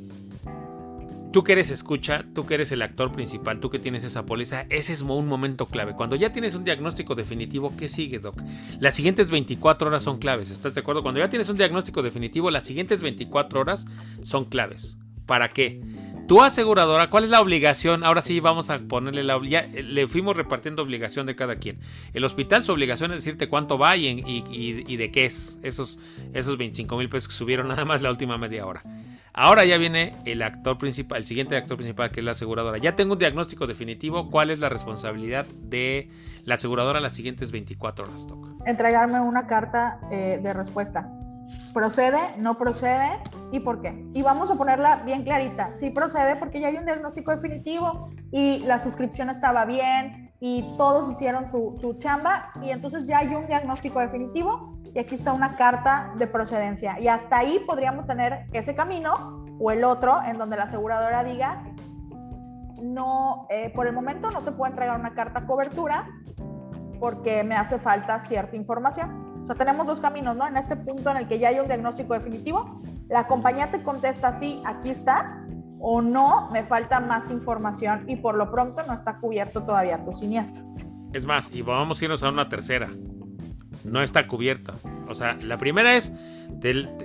Tú 1.39 1.45
que 1.45 1.53
eres 1.53 1.71
escucha, 1.71 2.25
tú 2.35 2.47
que 2.47 2.55
eres 2.55 2.73
el 2.73 2.83
actor 2.83 3.13
principal, 3.13 3.61
tú 3.61 3.71
que 3.71 3.79
tienes 3.79 4.03
esa 4.03 4.27
póliza, 4.27 4.67
ese 4.71 4.93
es 4.93 5.03
un 5.03 5.29
momento 5.29 5.67
clave. 5.67 5.95
Cuando 5.95 6.17
ya 6.17 6.33
tienes 6.33 6.57
un 6.57 6.65
diagnóstico 6.65 7.15
definitivo, 7.15 7.73
¿qué 7.79 7.87
sigue, 7.87 8.19
Doc? 8.19 8.43
Las 8.81 8.97
siguientes 8.97 9.31
24 9.31 9.87
horas 9.87 10.03
son 10.03 10.19
claves, 10.19 10.51
¿estás 10.51 10.75
de 10.75 10.81
acuerdo? 10.81 11.05
Cuando 11.05 11.21
ya 11.21 11.31
tienes 11.31 11.49
un 11.49 11.57
diagnóstico 11.57 12.03
definitivo, 12.03 12.51
las 12.51 12.65
siguientes 12.65 13.05
24 13.05 13.61
horas 13.61 13.87
son 14.25 14.47
claves. 14.47 14.99
¿Para 15.27 15.53
qué? 15.53 15.81
Tu 16.27 16.43
aseguradora, 16.43 17.09
¿cuál 17.09 17.23
es 17.23 17.31
la 17.31 17.41
obligación? 17.41 18.03
Ahora 18.03 18.21
sí 18.21 18.41
vamos 18.41 18.69
a 18.69 18.81
ponerle 18.81 19.23
la 19.23 19.37
obligación. 19.37 19.95
Le 19.95 20.09
fuimos 20.09 20.37
repartiendo 20.37 20.83
obligación 20.83 21.27
de 21.27 21.37
cada 21.37 21.61
quien. 21.61 21.79
El 22.15 22.25
hospital, 22.25 22.65
su 22.65 22.73
obligación 22.73 23.13
es 23.13 23.19
decirte 23.25 23.49
cuánto 23.49 23.79
va 23.79 23.97
y, 23.97 24.09
y, 24.27 24.97
de 24.97 25.11
qué 25.13 25.25
es 25.25 25.61
esos, 25.63 26.01
esos 26.35 26.59
25 26.59 26.97
mil 26.97 27.09
pesos 27.09 27.29
que 27.29 27.35
subieron 27.35 27.69
nada 27.69 27.85
más 27.85 28.03
la 28.03 28.11
última 28.11 28.39
media 28.39 28.67
hora. 28.67 28.83
Ahora 29.41 29.65
ya 29.65 29.79
viene 29.79 30.17
el 30.25 30.43
actor 30.43 30.79
principal, 30.79 31.19
el 31.19 31.25
siguiente 31.25 31.57
actor 31.57 31.77
principal 31.77 32.11
que 32.11 32.19
es 32.19 32.25
la 32.25 32.33
aseguradora. 32.33 32.77
Ya 32.79 32.97
tengo 32.97 33.13
un 33.13 33.21
diagnóstico 33.21 33.69
definitivo. 33.69 34.31
¿Cuál 34.31 34.51
es 34.51 34.59
la 34.59 34.69
responsabilidad 34.69 35.47
de 35.47 36.11
la 36.45 36.55
aseguradora 36.55 36.99
las 36.99 37.13
siguientes 37.13 37.53
24 37.53 38.05
horas? 38.05 38.27
Toca? 38.27 38.49
Entregarme 38.67 39.21
una 39.21 39.47
carta 39.47 40.01
eh, 40.11 40.41
de 40.43 40.53
respuesta. 40.53 41.09
¿Procede? 41.73 42.19
¿No 42.37 42.59
procede? 42.59 43.11
¿Y 43.53 43.61
por 43.61 43.81
qué? 43.81 44.05
Y 44.13 44.23
vamos 44.23 44.51
a 44.51 44.57
ponerla 44.57 45.05
bien 45.05 45.23
clarita. 45.23 45.73
Sí 45.75 45.91
procede 45.91 46.35
porque 46.35 46.59
ya 46.59 46.67
hay 46.67 46.77
un 46.77 46.85
diagnóstico 46.85 47.31
definitivo 47.31 48.11
y 48.33 48.59
la 48.67 48.81
suscripción 48.81 49.31
estaba 49.31 49.65
bien 49.67 50.28
y 50.41 50.75
todos 50.77 51.11
hicieron 51.11 51.51
su, 51.51 51.77
su 51.81 51.95
chamba 51.95 52.51
y 52.63 52.71
entonces 52.71 53.07
ya 53.07 53.19
hay 53.19 53.35
un 53.35 53.47
diagnóstico 53.47 54.01
definitivo 54.01 54.79
y 54.95 54.99
aquí 54.99 55.17
está 55.17 55.33
una 55.33 55.57
carta 55.57 56.13
de 56.17 56.27
procedencia. 56.27 56.99
Y 57.01 57.09
hasta 57.09 57.39
ahí 57.39 57.61
podríamos 57.67 58.07
tener 58.07 58.47
ese 58.53 58.75
camino 58.75 59.45
o 59.59 59.71
el 59.71 59.85
otro 59.85 60.23
en 60.25 60.39
donde 60.39 60.57
la 60.57 60.65
aseguradora 60.65 61.25
diga, 61.25 61.65
no, 62.83 63.47
eh, 63.51 63.73
por 63.75 63.87
el 63.87 63.93
momento 63.93 64.31
no 64.31 64.43
te 64.43 64.53
puedo 64.53 64.71
entregar 64.71 64.99
una 64.99 65.15
carta 65.15 65.47
cobertura 65.47 66.07
porque 67.01 67.45
me 67.45 67.55
hace 67.55 67.79
falta 67.79 68.21
cierta 68.21 68.57
información. 68.57 69.41
O 69.43 69.47
sea, 69.47 69.57
tenemos 69.57 69.87
dos 69.87 70.01
caminos, 70.01 70.37
¿no? 70.37 70.47
En 70.47 70.57
este 70.57 70.77
punto 70.77 71.11
en 71.11 71.19
el 71.19 71.29
que 71.29 71.39
ya 71.39 71.49
hay 71.49 71.59
un 71.59 71.67
diagnóstico 71.67 72.15
definitivo, 72.15 72.81
la 73.09 73.27
compañía 73.27 73.71
te 73.71 73.83
contesta, 73.83 74.39
sí, 74.39 74.63
aquí 74.67 74.91
está, 74.91 75.47
o 75.81 76.03
no, 76.03 76.51
me 76.51 76.65
falta 76.65 77.01
más 77.01 77.31
información 77.31 78.05
y 78.09 78.17
por 78.17 78.35
lo 78.35 78.51
pronto 78.51 78.83
no 78.87 78.95
está 78.95 79.19
cubierto 79.19 79.63
todavía 79.63 80.05
tu 80.05 80.13
siniestro. 80.13 80.63
Es 81.13 81.25
más, 81.25 81.53
y 81.53 81.63
vamos 81.63 82.01
a 82.01 82.05
irnos 82.05 82.23
a 82.23 82.29
una 82.29 82.49
tercera 82.49 82.89
no 83.85 84.03
está 84.03 84.27
cubierta. 84.27 84.75
O 85.09 85.15
sea, 85.15 85.35
la 85.35 85.59
primera 85.59 85.97
es, 85.97 86.15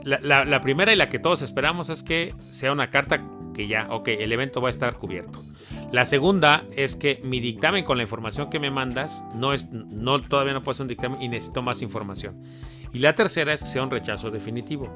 la, 0.03 0.61
primera 0.61 0.93
y 0.93 0.95
la 0.95 1.09
que 1.09 1.19
todos 1.19 1.41
esperamos 1.41 1.89
es 1.89 2.03
que 2.03 2.35
sea 2.49 2.71
una 2.71 2.89
carta 2.89 3.23
que 3.53 3.67
ya, 3.67 3.87
ok, 3.89 4.07
el 4.09 4.31
evento 4.31 4.61
va 4.61 4.69
a 4.69 4.71
estar 4.71 4.95
cubierto. 4.95 5.43
La 5.91 6.05
segunda 6.05 6.65
es 6.75 6.95
que 6.95 7.21
mi 7.23 7.39
dictamen 7.39 7.83
con 7.83 7.97
la 7.97 8.03
información 8.03 8.49
que 8.49 8.59
me 8.59 8.71
mandas 8.71 9.23
no 9.35 9.53
es, 9.53 9.71
no, 9.71 10.19
todavía 10.21 10.53
no 10.53 10.61
puede 10.61 10.75
ser 10.75 10.83
un 10.83 10.87
dictamen 10.89 11.21
y 11.21 11.29
necesito 11.29 11.61
más 11.61 11.81
información. 11.81 12.41
Y 12.91 12.99
la 12.99 13.13
tercera 13.13 13.53
es 13.53 13.61
que 13.61 13.67
sea 13.67 13.83
un 13.83 13.91
rechazo 13.91 14.31
definitivo. 14.31 14.89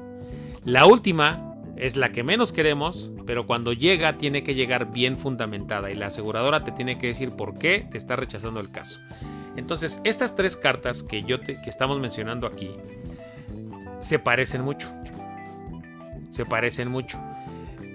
La 0.64 0.86
última 0.86 1.54
es 1.80 1.96
la 1.96 2.10
que 2.10 2.24
menos 2.24 2.52
queremos, 2.52 3.12
pero 3.24 3.46
cuando 3.46 3.72
llega 3.72 4.18
tiene 4.18 4.42
que 4.42 4.54
llegar 4.54 4.90
bien 4.90 5.16
fundamentada 5.16 5.90
y 5.90 5.94
la 5.94 6.06
aseguradora 6.06 6.64
te 6.64 6.72
tiene 6.72 6.98
que 6.98 7.08
decir 7.08 7.30
por 7.30 7.58
qué 7.58 7.86
te 7.90 7.98
está 7.98 8.16
rechazando 8.16 8.60
el 8.60 8.70
caso. 8.70 9.00
Entonces, 9.56 10.00
estas 10.04 10.36
tres 10.36 10.56
cartas 10.56 11.02
que 11.02 11.22
yo 11.22 11.40
te, 11.40 11.60
que 11.60 11.70
estamos 11.70 12.00
mencionando 12.00 12.46
aquí 12.46 12.70
se 14.00 14.18
parecen 14.18 14.62
mucho. 14.62 14.92
Se 16.30 16.44
parecen 16.44 16.88
mucho. 16.88 17.20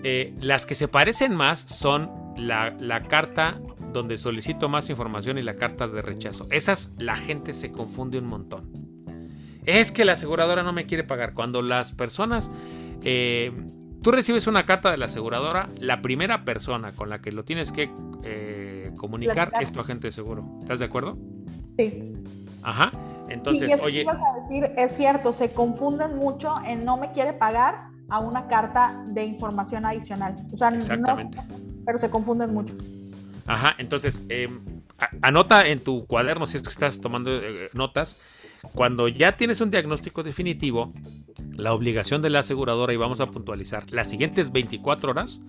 Eh, 0.03 0.33
las 0.39 0.65
que 0.65 0.75
se 0.75 0.87
parecen 0.87 1.35
más 1.35 1.59
son 1.59 2.11
la, 2.37 2.71
la, 2.79 3.03
carta 3.03 3.61
donde 3.93 4.17
solicito 4.17 4.67
más 4.67 4.89
información 4.89 5.37
y 5.37 5.41
la 5.41 5.55
carta 5.55 5.87
de 5.87 6.01
rechazo. 6.01 6.47
Esas 6.51 6.93
la 6.97 7.15
gente 7.15 7.53
se 7.53 7.71
confunde 7.71 8.17
un 8.17 8.25
montón. 8.25 8.69
Es 9.65 9.91
que 9.91 10.03
la 10.03 10.13
aseguradora 10.13 10.63
no 10.63 10.73
me 10.73 10.85
quiere 10.85 11.03
pagar. 11.03 11.33
Cuando 11.33 11.61
las 11.61 11.91
personas... 11.91 12.51
Eh, 13.03 13.51
tú 14.01 14.11
recibes 14.11 14.47
una 14.47 14.65
carta 14.65 14.91
de 14.91 14.97
la 14.97 15.05
aseguradora, 15.05 15.69
la 15.79 16.01
primera 16.01 16.43
persona 16.43 16.91
con 16.91 17.09
la 17.09 17.19
que 17.19 17.31
lo 17.31 17.43
tienes 17.43 17.71
que 17.71 17.91
eh, 18.23 18.91
comunicar 18.97 19.51
es 19.59 19.71
tu 19.71 19.79
agente 19.79 20.07
de 20.07 20.11
seguro. 20.11 20.45
¿Estás 20.61 20.79
de 20.79 20.85
acuerdo? 20.85 21.17
Sí. 21.77 22.13
Ajá. 22.61 22.91
Entonces, 23.29 23.81
oye. 23.81 24.05
A 24.07 24.39
decir, 24.41 24.71
es 24.77 24.95
cierto, 24.95 25.33
se 25.33 25.51
confunden 25.51 26.17
mucho 26.17 26.55
en 26.65 26.85
no 26.85 26.97
me 26.97 27.11
quiere 27.11 27.33
pagar 27.33 27.87
a 28.09 28.19
una 28.19 28.47
carta 28.47 29.03
de 29.07 29.23
información 29.23 29.85
adicional. 29.85 30.35
O 30.51 30.57
sea, 30.57 30.69
Exactamente. 30.69 31.37
pero 31.85 31.97
se 31.97 32.09
confunden 32.09 32.53
mucho. 32.53 32.75
Ajá, 33.45 33.75
entonces, 33.77 34.25
em, 34.29 34.61
anota 35.21 35.67
en 35.67 35.79
tu 35.79 36.05
cuaderno 36.05 36.45
si 36.45 36.57
es 36.57 36.63
que 36.63 36.69
estás 36.69 37.01
tomando 37.01 37.31
eh, 37.31 37.69
notas. 37.73 38.19
Cuando 38.73 39.07
ya 39.07 39.37
tienes 39.37 39.61
un 39.61 39.71
diagnóstico 39.71 40.23
definitivo, 40.23 40.91
la 41.51 41.73
obligación 41.73 42.21
de 42.21 42.29
la 42.29 42.39
aseguradora, 42.39 42.93
y 42.93 42.97
vamos 42.97 43.21
a 43.21 43.27
puntualizar, 43.27 43.85
las 43.91 44.09
siguientes 44.09 44.51
24 44.51 45.11
horas 45.11 45.41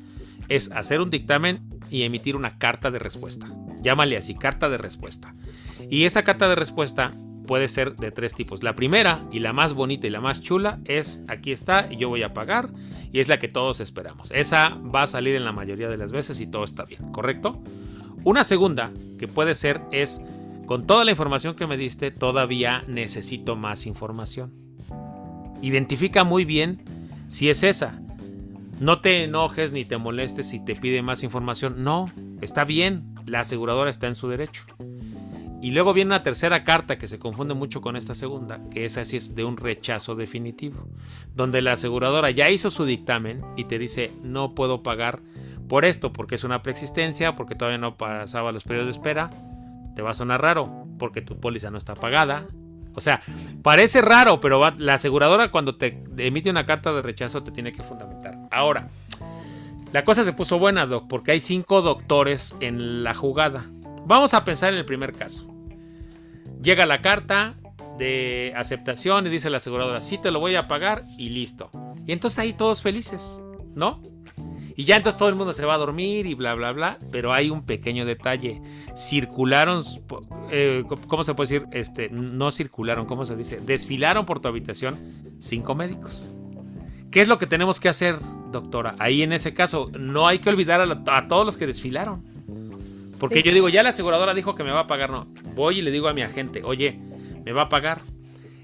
es 0.49 0.71
hacer 0.73 1.01
un 1.01 1.11
dictamen 1.11 1.69
y 1.91 2.03
emitir 2.03 2.37
una 2.37 2.59
carta 2.59 2.91
de 2.91 2.99
respuesta. 2.99 3.49
Llámale 3.83 4.17
así, 4.17 4.35
carta 4.35 4.69
de 4.69 4.79
respuesta. 4.79 5.35
Y 5.91 6.05
esa 6.05 6.23
carta 6.23 6.49
de 6.49 6.55
respuesta 6.55 7.13
puede 7.47 7.69
ser 7.69 7.97
de 7.97 8.11
tres 8.11 8.35
tipos. 8.35 8.63
La 8.63 8.75
primera 8.75 9.27
y 9.31 9.41
la 9.41 9.53
más 9.53 9.75
bonita 9.75 10.07
y 10.07 10.11
la 10.11 10.21
más 10.21 10.41
chula 10.41 10.81
es 10.85 11.23
aquí 11.29 11.53
está 11.53 11.89
y 11.91 11.97
yo 11.97 12.09
voy 12.09 12.23
a 12.23 12.33
pagar 12.33 12.71
y 13.13 13.21
es 13.21 13.29
la 13.29 13.39
que 13.39 13.49
todos 13.49 13.81
esperamos. 13.81 14.31
Esa 14.33 14.71
va 14.71 15.03
a 15.03 15.07
salir 15.07 15.35
en 15.37 15.45
la 15.45 15.53
mayoría 15.53 15.89
de 15.89 15.97
las 15.97 16.13
veces 16.13 16.41
y 16.41 16.47
todo 16.47 16.65
está 16.65 16.85
bien, 16.85 17.13
¿correcto? 17.13 17.63
Una 18.25 18.45
segunda 18.45 18.91
que 19.19 19.29
puede 19.29 19.55
ser 19.55 19.83
es 19.93 20.23
con 20.67 20.87
toda 20.87 21.05
la 21.05 21.11
información 21.11 21.55
que 21.55 21.67
me 21.67 21.77
diste 21.77 22.11
todavía 22.11 22.83
necesito 22.87 23.57
más 23.57 23.87
información. 23.87 24.53
Identifica 25.63 26.25
muy 26.25 26.45
bien 26.45 26.83
si 27.29 27.49
es 27.49 27.63
esa. 27.63 28.01
No 28.81 29.01
te 29.01 29.25
enojes 29.25 29.73
ni 29.73 29.85
te 29.85 29.99
molestes 29.99 30.49
si 30.49 30.65
te 30.65 30.75
pide 30.75 31.03
más 31.03 31.23
información. 31.23 31.85
No, 31.85 32.11
está 32.41 32.65
bien, 32.65 33.15
la 33.25 33.41
aseguradora 33.41 33.91
está 33.91 34.09
en 34.09 34.15
su 34.15 34.29
derecho. 34.29 34.65
Y 35.63 35.71
luego 35.71 35.95
viene 35.95 36.09
una 36.09 36.23
tercera 36.23 36.63
carta 36.63 36.99
que 36.99 37.09
se 37.09 37.19
confunde 37.19 37.55
mucho 37.55 37.81
con 37.81 37.97
esta 37.97 38.15
segunda, 38.15 38.61
que 38.71 38.85
esa 38.85 39.03
sí 39.07 39.17
es 39.17 39.35
de 39.35 39.45
un 39.45 39.57
rechazo 39.57 40.15
definitivo, 40.15 40.87
donde 41.35 41.63
la 41.63 41.73
aseguradora 41.73 42.31
ya 42.31 42.51
hizo 42.51 42.71
su 42.71 42.85
dictamen 42.85 43.41
y 43.57 43.65
te 43.65 43.79
dice 43.79 44.11
no 44.23 44.55
puedo 44.55 44.83
pagar 44.83 45.21
por 45.67 45.87
esto, 45.87 46.13
porque 46.13 46.35
es 46.35 46.45
una 46.45 46.63
preexistencia, 46.63 47.35
porque 47.35 47.55
todavía 47.55 47.79
no 47.79 47.97
pasaba 47.97 48.53
los 48.53 48.65
periodos 48.65 48.89
de 48.89 48.99
espera. 48.99 49.31
Te 49.95 50.03
va 50.03 50.11
a 50.11 50.15
sonar 50.15 50.43
raro, 50.43 50.87
porque 50.99 51.23
tu 51.23 51.39
póliza 51.41 51.71
no 51.71 51.79
está 51.79 51.95
pagada. 51.95 52.47
O 52.95 53.01
sea, 53.01 53.23
parece 53.63 54.03
raro, 54.03 54.41
pero 54.41 54.71
la 54.79 54.95
aseguradora 54.95 55.51
cuando 55.51 55.77
te 55.77 56.05
emite 56.17 56.51
una 56.51 56.65
carta 56.65 56.93
de 56.93 57.03
rechazo 57.03 57.43
te 57.43 57.51
tiene 57.51 57.73
que 57.73 57.83
fundamentar. 57.83 58.39
Ahora, 58.51 58.89
la 59.93 60.05
cosa 60.05 60.25
se 60.25 60.33
puso 60.33 60.59
buena, 60.59 60.87
Doc, 60.87 61.07
porque 61.09 61.33
hay 61.33 61.41
cinco 61.41 61.83
doctores 61.83 62.57
en 62.61 63.05
la 63.05 63.15
jugada. 63.15 63.67
Vamos 64.07 64.35
a 64.35 64.45
pensar 64.45 64.73
en 64.73 64.79
el 64.79 64.85
primer 64.85 65.13
caso. 65.13 65.53
Llega 66.63 66.87
la 66.87 67.01
carta 67.01 67.55
de 67.99 68.53
aceptación 68.57 69.27
y 69.27 69.31
dice 69.31 69.51
la 69.51 69.59
aseguradora, 69.59 70.01
sí 70.01 70.19
te 70.19 70.31
lo 70.31 70.41
voy 70.41 70.57
a 70.57 70.63
pagar 70.63 71.05
y 71.17 71.31
listo. 71.31 71.71
Y 72.07 72.13
entonces 72.13 72.39
ahí 72.39 72.53
todos 72.53 72.83
felices, 72.83 73.41
¿no? 73.75 74.03
Y 74.77 74.85
ya 74.85 74.97
entonces 74.97 75.19
todo 75.19 75.29
el 75.29 75.35
mundo 75.35 75.53
se 75.53 75.65
va 75.65 75.75
a 75.75 75.79
dormir 75.79 76.27
y 76.27 76.35
bla, 76.35 76.55
bla, 76.55 76.73
bla. 76.73 76.99
Pero 77.13 77.33
hay 77.33 77.51
un 77.51 77.65
pequeño 77.65 78.05
detalle. 78.05 78.61
Circularon, 78.97 79.83
eh, 80.51 80.85
¿cómo 81.07 81.25
se 81.25 81.35
puede 81.35 81.49
decir? 81.49 81.69
Este, 81.73 82.09
no 82.11 82.51
circularon, 82.51 83.07
¿cómo 83.07 83.25
se 83.25 83.37
dice? 83.37 83.61
Desfilaron 83.61 84.27
por 84.27 84.41
tu 84.41 84.49
habitación 84.49 84.97
cinco 85.39 85.75
médicos. 85.75 86.31
¿Qué 87.11 87.21
es 87.21 87.29
lo 87.29 87.39
que 87.39 87.47
tenemos 87.47 87.79
que 87.79 87.89
hacer, 87.89 88.17
doctora? 88.51 88.97
Ahí 88.99 89.23
en 89.23 89.33
ese 89.33 89.55
caso, 89.55 89.91
no 89.97 90.27
hay 90.27 90.41
que 90.41 90.49
olvidar 90.49 90.81
a 90.81 91.29
todos 91.29 91.47
los 91.47 91.57
que 91.57 91.67
desfilaron. 91.67 92.25
Porque 93.21 93.43
yo 93.43 93.53
digo, 93.53 93.69
ya 93.69 93.85
la 93.85 93.91
aseguradora 93.91 94.35
dijo 94.35 94.57
que 94.57 94.65
me 94.65 94.73
va 94.73 94.81
a 94.81 94.87
pagar, 94.89 95.11
no. 95.11 95.29
Voy 95.55 95.79
y 95.79 95.83
le 95.83 95.93
digo 95.93 96.09
a 96.09 96.13
mi 96.13 96.23
agente, 96.23 96.63
oye, 96.65 96.99
me 97.45 97.53
va 97.53 97.63
a 97.63 97.69
pagar. 97.69 98.01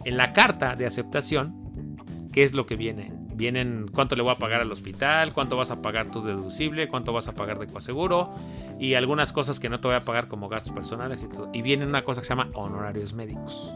En 0.05 0.17
la 0.17 0.33
carta 0.33 0.75
de 0.75 0.87
aceptación, 0.87 2.29
¿qué 2.33 2.43
es 2.43 2.55
lo 2.55 2.67
que 2.67 2.75
viene? 2.75 3.13
Vienen 3.41 3.91
cuánto 3.95 4.16
le 4.16 4.22
voy 4.22 4.32
a 4.32 4.36
pagar 4.36 4.61
al 4.61 4.70
hospital, 4.70 5.32
cuánto 5.32 5.57
vas 5.57 5.70
a 5.70 5.80
pagar 5.80 6.11
tu 6.11 6.22
deducible, 6.22 6.88
cuánto 6.88 7.14
vas 7.14 7.26
a 7.26 7.32
pagar 7.32 7.59
de 7.59 7.66
coaseguro 7.68 8.34
y 8.78 8.93
algunas 8.97 9.32
cosas 9.32 9.59
que 9.59 9.70
no 9.70 9.80
te 9.80 9.88
voy 9.88 9.97
a 9.97 10.01
pagar 10.01 10.28
como 10.28 10.51
gastos 10.51 10.74
personales 10.74 11.22
y 11.22 11.28
todo. 11.28 11.49
Y 11.55 11.62
viene 11.62 11.86
una 11.86 12.05
cosa 12.05 12.20
que 12.20 12.26
se 12.26 12.34
llama 12.34 12.51
honorarios 12.53 13.14
médicos. 13.14 13.74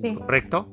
Sí. 0.00 0.14
¿Correcto? 0.14 0.68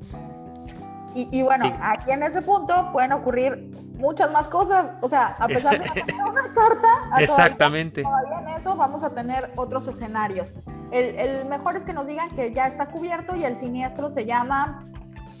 Y, 1.16 1.42
bueno, 1.42 1.76
aquí 1.82 2.12
en 2.12 2.22
ese 2.22 2.42
punto 2.42 2.90
pueden 2.92 3.10
ocurrir 3.10 3.72
muchas 3.98 4.30
más 4.30 4.48
cosas. 4.48 4.90
O 5.00 5.08
sea, 5.08 5.34
a 5.36 5.48
pesar 5.48 5.76
de 5.76 5.88
tener 6.06 6.22
una 6.22 6.52
carta, 6.54 6.88
exactamente. 7.18 8.04
Todavía, 8.04 8.40
en 8.40 8.48
eso 8.56 8.76
vamos 8.76 9.02
a 9.02 9.10
tener 9.10 9.50
otros 9.56 9.88
escenarios. 9.88 10.48
El, 10.92 11.44
mejor 11.46 11.76
es 11.76 11.84
que 11.84 11.92
nos 11.92 12.06
digan 12.06 12.30
que 12.36 12.52
ya 12.52 12.68
está 12.68 12.86
cubierto 12.86 13.34
y 13.34 13.44
el 13.44 13.58
siniestro 13.58 14.12
se 14.12 14.26
llama, 14.26 14.86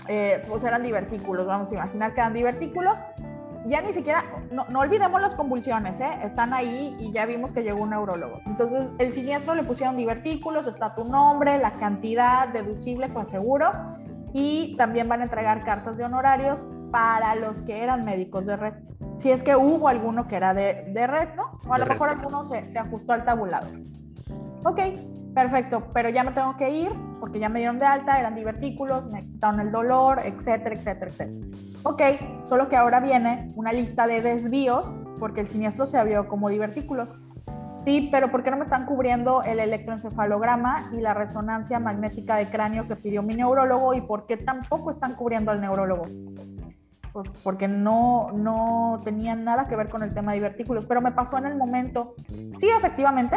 eh, 0.08 0.42
pues 0.48 0.64
eran 0.64 0.82
divertículos. 0.82 1.46
Vamos 1.46 1.70
a 1.70 1.74
imaginar 1.74 2.14
que 2.14 2.20
eran 2.20 2.34
divertículos. 2.34 2.98
Ya 3.66 3.82
ni 3.82 3.92
siquiera, 3.92 4.24
no, 4.50 4.64
no 4.70 4.80
olvidemos 4.80 5.20
las 5.20 5.34
convulsiones, 5.34 6.00
¿eh? 6.00 6.08
están 6.22 6.54
ahí 6.54 6.96
y 6.98 7.10
ya 7.12 7.26
vimos 7.26 7.52
que 7.52 7.62
llegó 7.62 7.82
un 7.82 7.90
neurólogo. 7.90 8.40
Entonces, 8.46 8.88
el 8.98 9.12
siniestro 9.12 9.54
le 9.54 9.64
pusieron 9.64 9.96
divertículos, 9.96 10.66
está 10.66 10.94
tu 10.94 11.04
nombre, 11.04 11.58
la 11.58 11.72
cantidad 11.72 12.48
deducible 12.48 13.12
con 13.12 13.26
seguro 13.26 13.70
y 14.32 14.74
también 14.76 15.08
van 15.08 15.20
a 15.20 15.24
entregar 15.24 15.64
cartas 15.64 15.98
de 15.98 16.04
honorarios 16.04 16.66
para 16.90 17.34
los 17.34 17.62
que 17.62 17.82
eran 17.82 18.04
médicos 18.04 18.46
de 18.46 18.56
red. 18.56 18.74
Si 19.18 19.30
es 19.30 19.42
que 19.42 19.56
hubo 19.56 19.88
alguno 19.88 20.28
que 20.28 20.36
era 20.36 20.54
de, 20.54 20.84
de 20.92 21.06
red, 21.06 21.34
¿no? 21.34 21.58
O 21.68 21.74
a 21.74 21.78
lo 21.78 21.86
mejor 21.86 22.08
alguno 22.08 22.46
se, 22.46 22.70
se, 22.70 22.78
ajustó 22.78 23.12
al 23.12 23.24
tabulador. 23.24 23.70
Ok, 24.64 24.78
perfecto, 25.34 25.88
pero 25.92 26.08
ya 26.08 26.24
me 26.24 26.32
tengo 26.32 26.56
que 26.56 26.70
ir 26.70 26.90
porque 27.20 27.38
ya 27.38 27.48
me 27.48 27.58
dieron 27.58 27.78
de 27.78 27.86
alta, 27.86 28.18
eran 28.18 28.34
divertículos, 28.34 29.10
me 29.10 29.20
quitaron 29.20 29.60
el 29.60 29.72
dolor, 29.72 30.20
etcétera, 30.24 30.74
etcétera, 30.74 31.10
etcétera. 31.10 31.46
Ok, 31.82 32.02
solo 32.44 32.68
que 32.68 32.76
ahora 32.76 33.00
viene 33.00 33.48
una 33.54 33.72
lista 33.72 34.06
de 34.06 34.20
desvíos 34.20 34.92
porque 35.18 35.40
el 35.40 35.48
siniestro 35.48 35.86
se 35.86 35.98
abrió 35.98 36.28
como 36.28 36.48
divertículos. 36.48 37.14
Sí, 37.84 38.08
pero 38.12 38.28
¿por 38.28 38.42
qué 38.42 38.50
no 38.50 38.56
me 38.56 38.64
están 38.64 38.86
cubriendo 38.86 39.42
el 39.42 39.60
electroencefalograma 39.60 40.90
y 40.92 41.00
la 41.00 41.14
resonancia 41.14 41.78
magnética 41.78 42.36
de 42.36 42.50
cráneo 42.50 42.86
que 42.86 42.96
pidió 42.96 43.22
mi 43.22 43.34
neurólogo 43.34 43.94
y 43.94 44.00
por 44.00 44.26
qué 44.26 44.36
tampoco 44.36 44.90
están 44.90 45.14
cubriendo 45.14 45.50
al 45.50 45.60
neurólogo? 45.60 46.04
porque 47.42 47.66
no, 47.66 48.30
no 48.32 49.00
tenían 49.04 49.42
nada 49.42 49.64
que 49.64 49.74
ver 49.74 49.88
con 49.88 50.02
el 50.02 50.14
tema 50.14 50.32
de 50.32 50.38
divertículos, 50.38 50.86
pero 50.86 51.00
me 51.00 51.12
pasó 51.12 51.38
en 51.38 51.46
el 51.46 51.56
momento, 51.56 52.14
sí, 52.28 52.68
efectivamente, 52.76 53.36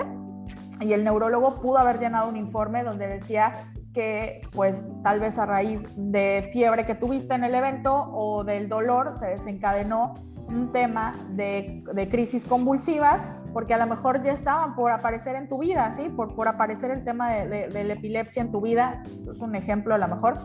y 0.81 0.93
el 0.93 1.03
neurólogo 1.03 1.55
pudo 1.61 1.77
haber 1.77 1.99
llenado 1.99 2.29
un 2.29 2.37
informe 2.37 2.83
donde 2.83 3.07
decía 3.07 3.71
que 3.93 4.41
pues 4.53 4.83
tal 5.03 5.19
vez 5.19 5.37
a 5.37 5.45
raíz 5.45 5.85
de 5.95 6.49
fiebre 6.53 6.85
que 6.85 6.95
tuviste 6.95 7.33
en 7.33 7.43
el 7.43 7.53
evento 7.53 7.93
o 7.93 8.43
del 8.43 8.69
dolor 8.69 9.15
se 9.15 9.27
desencadenó 9.27 10.15
un 10.47 10.71
tema 10.71 11.13
de, 11.29 11.83
de 11.93 12.09
crisis 12.09 12.45
convulsivas 12.45 13.25
porque 13.53 13.73
a 13.73 13.77
lo 13.77 13.87
mejor 13.87 14.23
ya 14.23 14.31
estaban 14.31 14.75
por 14.75 14.91
aparecer 14.91 15.35
en 15.35 15.49
tu 15.49 15.57
vida, 15.57 15.91
¿sí? 15.91 16.09
Por, 16.09 16.35
por 16.35 16.47
aparecer 16.47 16.91
el 16.91 17.03
tema 17.03 17.31
de, 17.33 17.67
de, 17.67 17.83
la 17.83 17.93
epilepsia 17.93 18.41
en 18.41 18.51
tu 18.51 18.61
vida, 18.61 19.03
es 19.29 19.39
un 19.39 19.55
ejemplo 19.55 19.93
a 19.93 19.97
lo 19.97 20.07
mejor. 20.07 20.37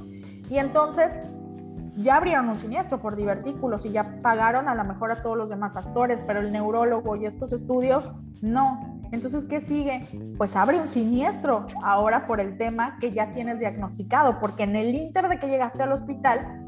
Y 0.51 0.59
entonces 0.59 1.17
ya 1.97 2.17
abrieron 2.17 2.49
un 2.49 2.59
siniestro 2.59 2.99
por 2.99 3.17
divertículos 3.17 3.87
y 3.87 3.91
ya 3.91 4.21
pagaron 4.23 4.69
a 4.69 4.75
lo 4.75 4.85
mejor 4.85 5.13
a 5.13 5.23
todos 5.23 5.37
los 5.37 5.49
demás 5.49 5.77
actores, 5.77 6.21
pero 6.27 6.41
el 6.41 6.53
neurólogo 6.53 7.17
y 7.17 7.27
estos 7.27 7.53
estudios 7.53 8.11
no. 8.43 8.96
Entonces, 9.13 9.45
¿qué 9.45 9.61
sigue? 9.61 10.01
Pues 10.37 10.57
abre 10.57 10.81
un 10.81 10.89
siniestro 10.89 11.67
ahora 11.83 12.27
por 12.27 12.41
el 12.41 12.57
tema 12.57 12.99
que 13.01 13.13
ya 13.13 13.33
tienes 13.33 13.61
diagnosticado, 13.61 14.39
porque 14.41 14.65
en 14.65 14.77
el 14.77 14.95
inter 14.95 15.29
de 15.29 15.39
que 15.39 15.47
llegaste 15.47 15.83
al 15.83 15.93
hospital, 15.93 16.63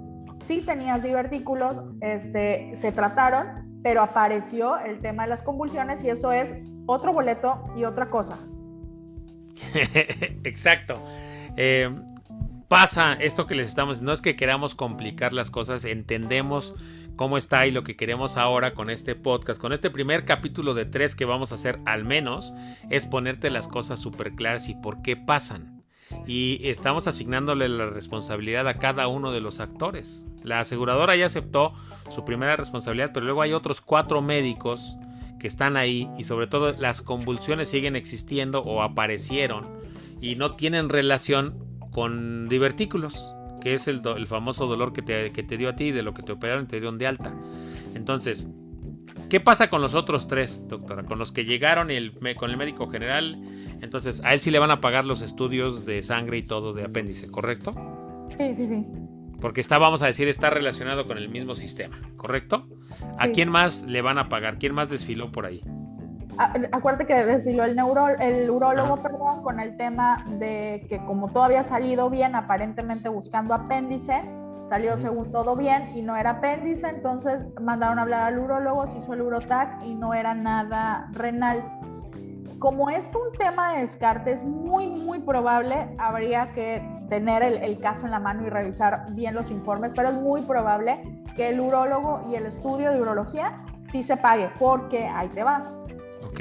sí 0.45 0.63
tenías 0.65 1.03
divertículos, 1.03 1.83
este, 2.01 2.73
se 2.77 2.93
trataron, 2.93 3.81
pero 3.83 4.03
apareció 4.03 4.79
el 4.79 5.01
tema 5.01 5.25
de 5.25 5.31
las 5.31 5.43
convulsiones 5.43 6.03
y 6.05 6.11
eso 6.11 6.33
es 6.33 6.55
otro 6.87 7.13
boleto 7.13 7.65
y 7.77 7.85
otra 7.85 8.09
cosa. 8.11 8.39
Exacto. 10.45 10.95
Eh, 11.57 11.91
pasa 12.69 13.15
esto 13.15 13.47
que 13.47 13.55
les 13.55 13.69
estamos, 13.69 14.03
no 14.03 14.13
es 14.13 14.21
que 14.21 14.37
queramos 14.37 14.75
complicar 14.75 15.33
las 15.33 15.51
cosas, 15.51 15.85
entendemos 15.85 16.75
cómo 17.19 17.37
está 17.37 17.67
y 17.67 17.73
lo 17.73 17.83
que 17.83 17.97
queremos 17.97 18.39
ahora 18.39 18.73
con 18.73 18.89
este 18.89 19.15
podcast, 19.17 19.61
con 19.61 19.75
este 19.75 19.91
primer 19.91 20.25
capítulo 20.25 20.73
de 20.73 20.87
tres 20.87 21.15
que 21.15 21.27
vamos 21.27 21.53
a 21.53 21.57
hacer 21.57 21.81
al 21.85 22.05
menos, 22.05 22.55
es 22.89 23.05
ponerte 23.05 23.51
las 23.51 23.69
cosas 23.69 24.01
súper 24.01 24.33
claras 24.33 24.69
y 24.69 24.75
por 24.77 25.03
qué 25.03 25.17
pasan 25.17 25.83
y 26.27 26.61
estamos 26.63 27.07
asignándole 27.07 27.69
la 27.69 27.87
responsabilidad 27.87 28.69
a 28.69 28.79
cada 28.79 29.09
uno 29.09 29.33
de 29.33 29.41
los 29.41 29.61
actores. 29.61 30.25
La 30.43 30.61
aseguradora 30.61 31.17
ya 31.17 31.27
aceptó 31.27 31.75
su 32.09 32.25
primera 32.25 32.57
responsabilidad, 32.57 33.11
pero 33.13 33.27
luego 33.27 33.43
hay 33.43 33.53
otros 33.53 33.81
cuatro 33.81 34.23
médicos 34.23 34.97
que 35.41 35.49
están 35.49 35.77
ahí 35.77 36.09
y 36.17 36.25
sobre 36.25 36.47
todo 36.47 36.73
las 36.73 37.03
convulsiones 37.03 37.69
siguen 37.69 37.97
existiendo 37.97 38.63
o 38.63 38.83
aparecieron 38.83 39.67
y 40.21 40.37
no 40.37 40.57
tienen 40.57 40.89
relación 40.89 41.65
con 41.91 42.49
divertículos, 42.49 43.33
que 43.69 43.75
es 43.75 43.87
el, 43.87 44.27
famoso 44.27 44.67
dolor 44.67 44.95
que 44.95 45.03
te, 45.03 45.31
que 45.31 45.43
te 45.43 45.59
dio 45.59 45.69
a 45.69 45.77
ti, 45.77 45.91
de 45.91 46.03
lo 46.03 46.15
que 46.15 46.23
te 46.23 46.33
operaron 46.33 46.65
y 46.65 46.69
te 46.69 46.77
dieron 46.77 46.97
de 46.97 47.07
alta. 47.07 47.35
Entonces, 47.95 48.51
¿Qué 49.29 49.41
pasa 49.41 49.69
con 49.69 49.83
los 49.83 49.95
otros 49.95 50.27
tres, 50.27 50.67
doctora? 50.69 51.03
Con 51.03 51.19
los 51.19 51.33
que 51.33 51.45
llegaron 51.45 51.89
con 52.37 52.51
el 52.51 52.57
médico 52.57 52.89
general. 52.89 53.37
Entonces, 53.83 54.23
a 54.25 54.33
él 54.33 54.41
sí 54.41 54.51
le 54.51 54.59
van 54.59 54.71
a 54.71 54.81
pagar 54.81 55.05
los 55.05 55.21
estudios 55.21 55.85
de 55.85 56.01
sangre 56.01 56.39
y 56.39 56.43
todo 56.45 56.73
de 56.73 56.85
apéndice, 56.85 57.31
¿correcto? 57.31 57.75
Sí, 58.39 58.55
sí, 58.55 58.69
sí. 58.69 58.87
Porque 59.39 59.61
está, 59.61 59.77
vamos 59.77 60.01
a 60.01 60.07
decir, 60.07 60.29
está 60.29 60.49
relacionado 60.49 61.07
con 61.07 61.19
el 61.19 61.29
mismo 61.29 61.55
sistema, 61.55 62.01
¿correcto? 62.17 62.69
¿A 63.19 63.29
quién 63.29 63.51
más 63.51 63.85
le 63.85 64.01
van 64.01 64.17
a 64.17 64.31
pagar? 64.31 64.59
¿Quién 64.59 64.73
más 64.73 64.89
desfiló 64.89 65.31
por 65.31 65.45
ahí? 65.45 65.61
Acuérdate 66.73 67.07
que 67.07 67.25
desfiló 67.25 67.65
el, 67.65 67.75
neuro, 67.75 68.09
el 68.09 68.49
urólogo, 68.49 68.97
perdón, 68.99 69.43
con 69.43 69.59
el 69.59 69.77
tema 69.77 70.25
de 70.39 70.87
que 70.89 71.05
como 71.05 71.29
todo 71.29 71.43
había 71.43 71.65
salido 71.65 72.11
bien, 72.11 72.37
aparentemente 72.37 73.09
buscando 73.09 73.55
apéndice, 73.55 74.23
Salió 74.69 74.99
según 74.99 75.33
todo 75.33 75.57
bien 75.57 75.97
y 75.97 76.03
no 76.03 76.15
era 76.15 76.31
apéndice, 76.31 76.91
entonces 76.91 77.47
mandaron 77.59 77.99
a 77.99 78.03
hablar 78.03 78.25
al 78.25 78.39
urólogo, 78.39 78.87
se 78.87 78.99
hizo 78.99 79.15
el 79.15 79.23
urotac 79.23 79.83
y 79.83 79.95
no 79.95 80.13
era 80.13 80.35
nada 80.35 81.09
renal. 81.13 81.65
Como 82.59 82.91
es 82.91 83.11
un 83.15 83.33
tema 83.39 83.73
de 83.73 83.81
descarte, 83.81 84.33
es 84.33 84.45
muy, 84.45 84.87
muy 84.89 85.21
probable, 85.21 85.89
habría 85.97 86.53
que 86.53 86.83
tener 87.09 87.43
el, 87.43 87.57
el, 87.63 87.79
caso 87.81 88.05
en 88.05 88.11
la 88.11 88.19
mano 88.19 88.47
y 88.47 88.51
revisar 88.51 89.07
bien 89.15 89.35
los 89.35 89.51
informes, 89.51 89.95
pero 89.97 90.11
es 90.11 90.17
muy 90.17 90.43
probable 90.43 91.25
que 91.35 91.49
el 91.49 91.61
urólogo 91.61 92.25
y 92.31 92.35
el 92.35 92.45
estudio 92.45 92.91
de 92.91 93.01
urología 93.01 93.65
sí 93.85 94.03
se 94.03 94.19
pague, 94.19 94.51
porque 94.59 95.07
ahí 95.07 95.29
te 95.29 95.45
va. 95.45 95.78
Ok. 96.27 96.41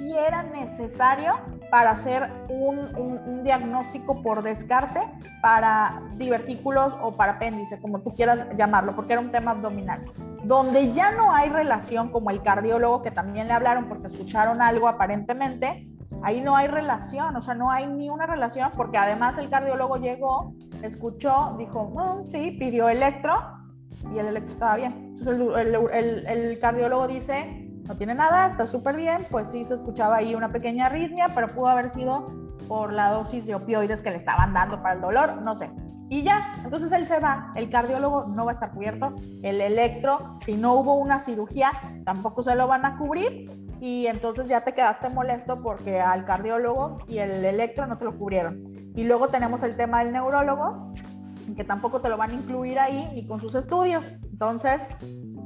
Y 0.00 0.12
era 0.12 0.42
necesario 0.42 1.34
para 1.70 1.90
hacer 1.90 2.30
un, 2.48 3.42
diagnóstico 3.42 4.22
por 4.22 4.42
descarte 4.42 5.00
para 5.40 6.02
divertículos 6.16 6.94
o 7.00 7.16
para 7.16 7.32
apéndice, 7.34 7.80
como 7.80 8.00
tú 8.00 8.12
quieras 8.12 8.46
llamarlo, 8.56 8.96
porque 8.96 9.12
era 9.12 9.22
un 9.22 9.30
tema 9.30 9.52
abdominal. 9.52 10.04
Donde 10.42 10.92
ya 10.92 11.12
no 11.12 11.32
hay 11.32 11.48
relación, 11.48 12.10
como 12.10 12.30
el 12.30 12.42
cardiólogo, 12.42 13.02
que 13.02 13.10
también 13.10 13.46
le 13.46 13.54
hablaron 13.54 13.86
porque 13.86 14.08
escucharon 14.08 14.60
algo 14.60 14.88
aparentemente, 14.88 15.88
ahí 16.22 16.40
no 16.40 16.56
hay 16.56 16.66
relación, 16.66 17.36
o 17.36 17.40
sea, 17.40 17.54
no 17.54 17.70
hay 17.70 17.86
ni 17.86 18.10
una 18.10 18.26
relación, 18.26 18.70
porque 18.76 18.98
además 18.98 19.38
el 19.38 19.48
cardiólogo 19.48 19.96
llegó, 19.96 20.54
escuchó, 20.82 21.54
dijo, 21.56 21.92
mm, 21.94 22.26
sí, 22.32 22.56
pidió 22.58 22.88
electro 22.88 23.32
y 24.12 24.18
el 24.18 24.26
electro 24.26 24.52
estaba 24.52 24.76
bien. 24.76 25.14
Entonces 25.18 25.86
el 26.28 26.58
cardiólogo 26.58 27.06
dice, 27.06 27.65
no 27.86 27.96
tiene 27.96 28.14
nada, 28.14 28.46
está 28.46 28.66
súper 28.66 28.96
bien, 28.96 29.26
pues 29.30 29.50
sí 29.50 29.64
se 29.64 29.74
escuchaba 29.74 30.16
ahí 30.16 30.34
una 30.34 30.50
pequeña 30.50 30.86
arritmia, 30.86 31.28
pero 31.34 31.48
pudo 31.48 31.68
haber 31.68 31.90
sido 31.90 32.24
por 32.68 32.92
la 32.92 33.10
dosis 33.10 33.46
de 33.46 33.54
opioides 33.54 34.02
que 34.02 34.10
le 34.10 34.16
estaban 34.16 34.52
dando 34.52 34.82
para 34.82 34.94
el 34.94 35.00
dolor, 35.00 35.42
no 35.42 35.54
sé. 35.54 35.70
Y 36.08 36.22
ya, 36.22 36.52
entonces 36.62 36.92
él 36.92 37.06
se 37.06 37.18
va, 37.18 37.50
el 37.56 37.68
cardiólogo 37.68 38.26
no 38.26 38.44
va 38.44 38.52
a 38.52 38.54
estar 38.54 38.70
cubierto, 38.72 39.14
el 39.42 39.60
electro, 39.60 40.38
si 40.44 40.54
no 40.56 40.74
hubo 40.74 40.94
una 40.94 41.18
cirugía, 41.18 41.72
tampoco 42.04 42.42
se 42.42 42.54
lo 42.54 42.68
van 42.68 42.84
a 42.84 42.96
cubrir 42.96 43.50
y 43.80 44.06
entonces 44.06 44.48
ya 44.48 44.62
te 44.62 44.72
quedaste 44.72 45.08
molesto 45.10 45.60
porque 45.62 46.00
al 46.00 46.24
cardiólogo 46.24 46.98
y 47.08 47.18
el 47.18 47.44
electro 47.44 47.86
no 47.86 47.98
te 47.98 48.04
lo 48.04 48.16
cubrieron. 48.16 48.62
Y 48.94 49.04
luego 49.04 49.28
tenemos 49.28 49.62
el 49.62 49.76
tema 49.76 50.02
del 50.02 50.12
neurólogo, 50.12 50.94
que 51.54 51.64
tampoco 51.64 52.00
te 52.00 52.08
lo 52.08 52.16
van 52.16 52.30
a 52.30 52.34
incluir 52.34 52.78
ahí 52.78 53.10
ni 53.14 53.26
con 53.26 53.40
sus 53.40 53.54
estudios. 53.54 54.06
Entonces, 54.30 54.82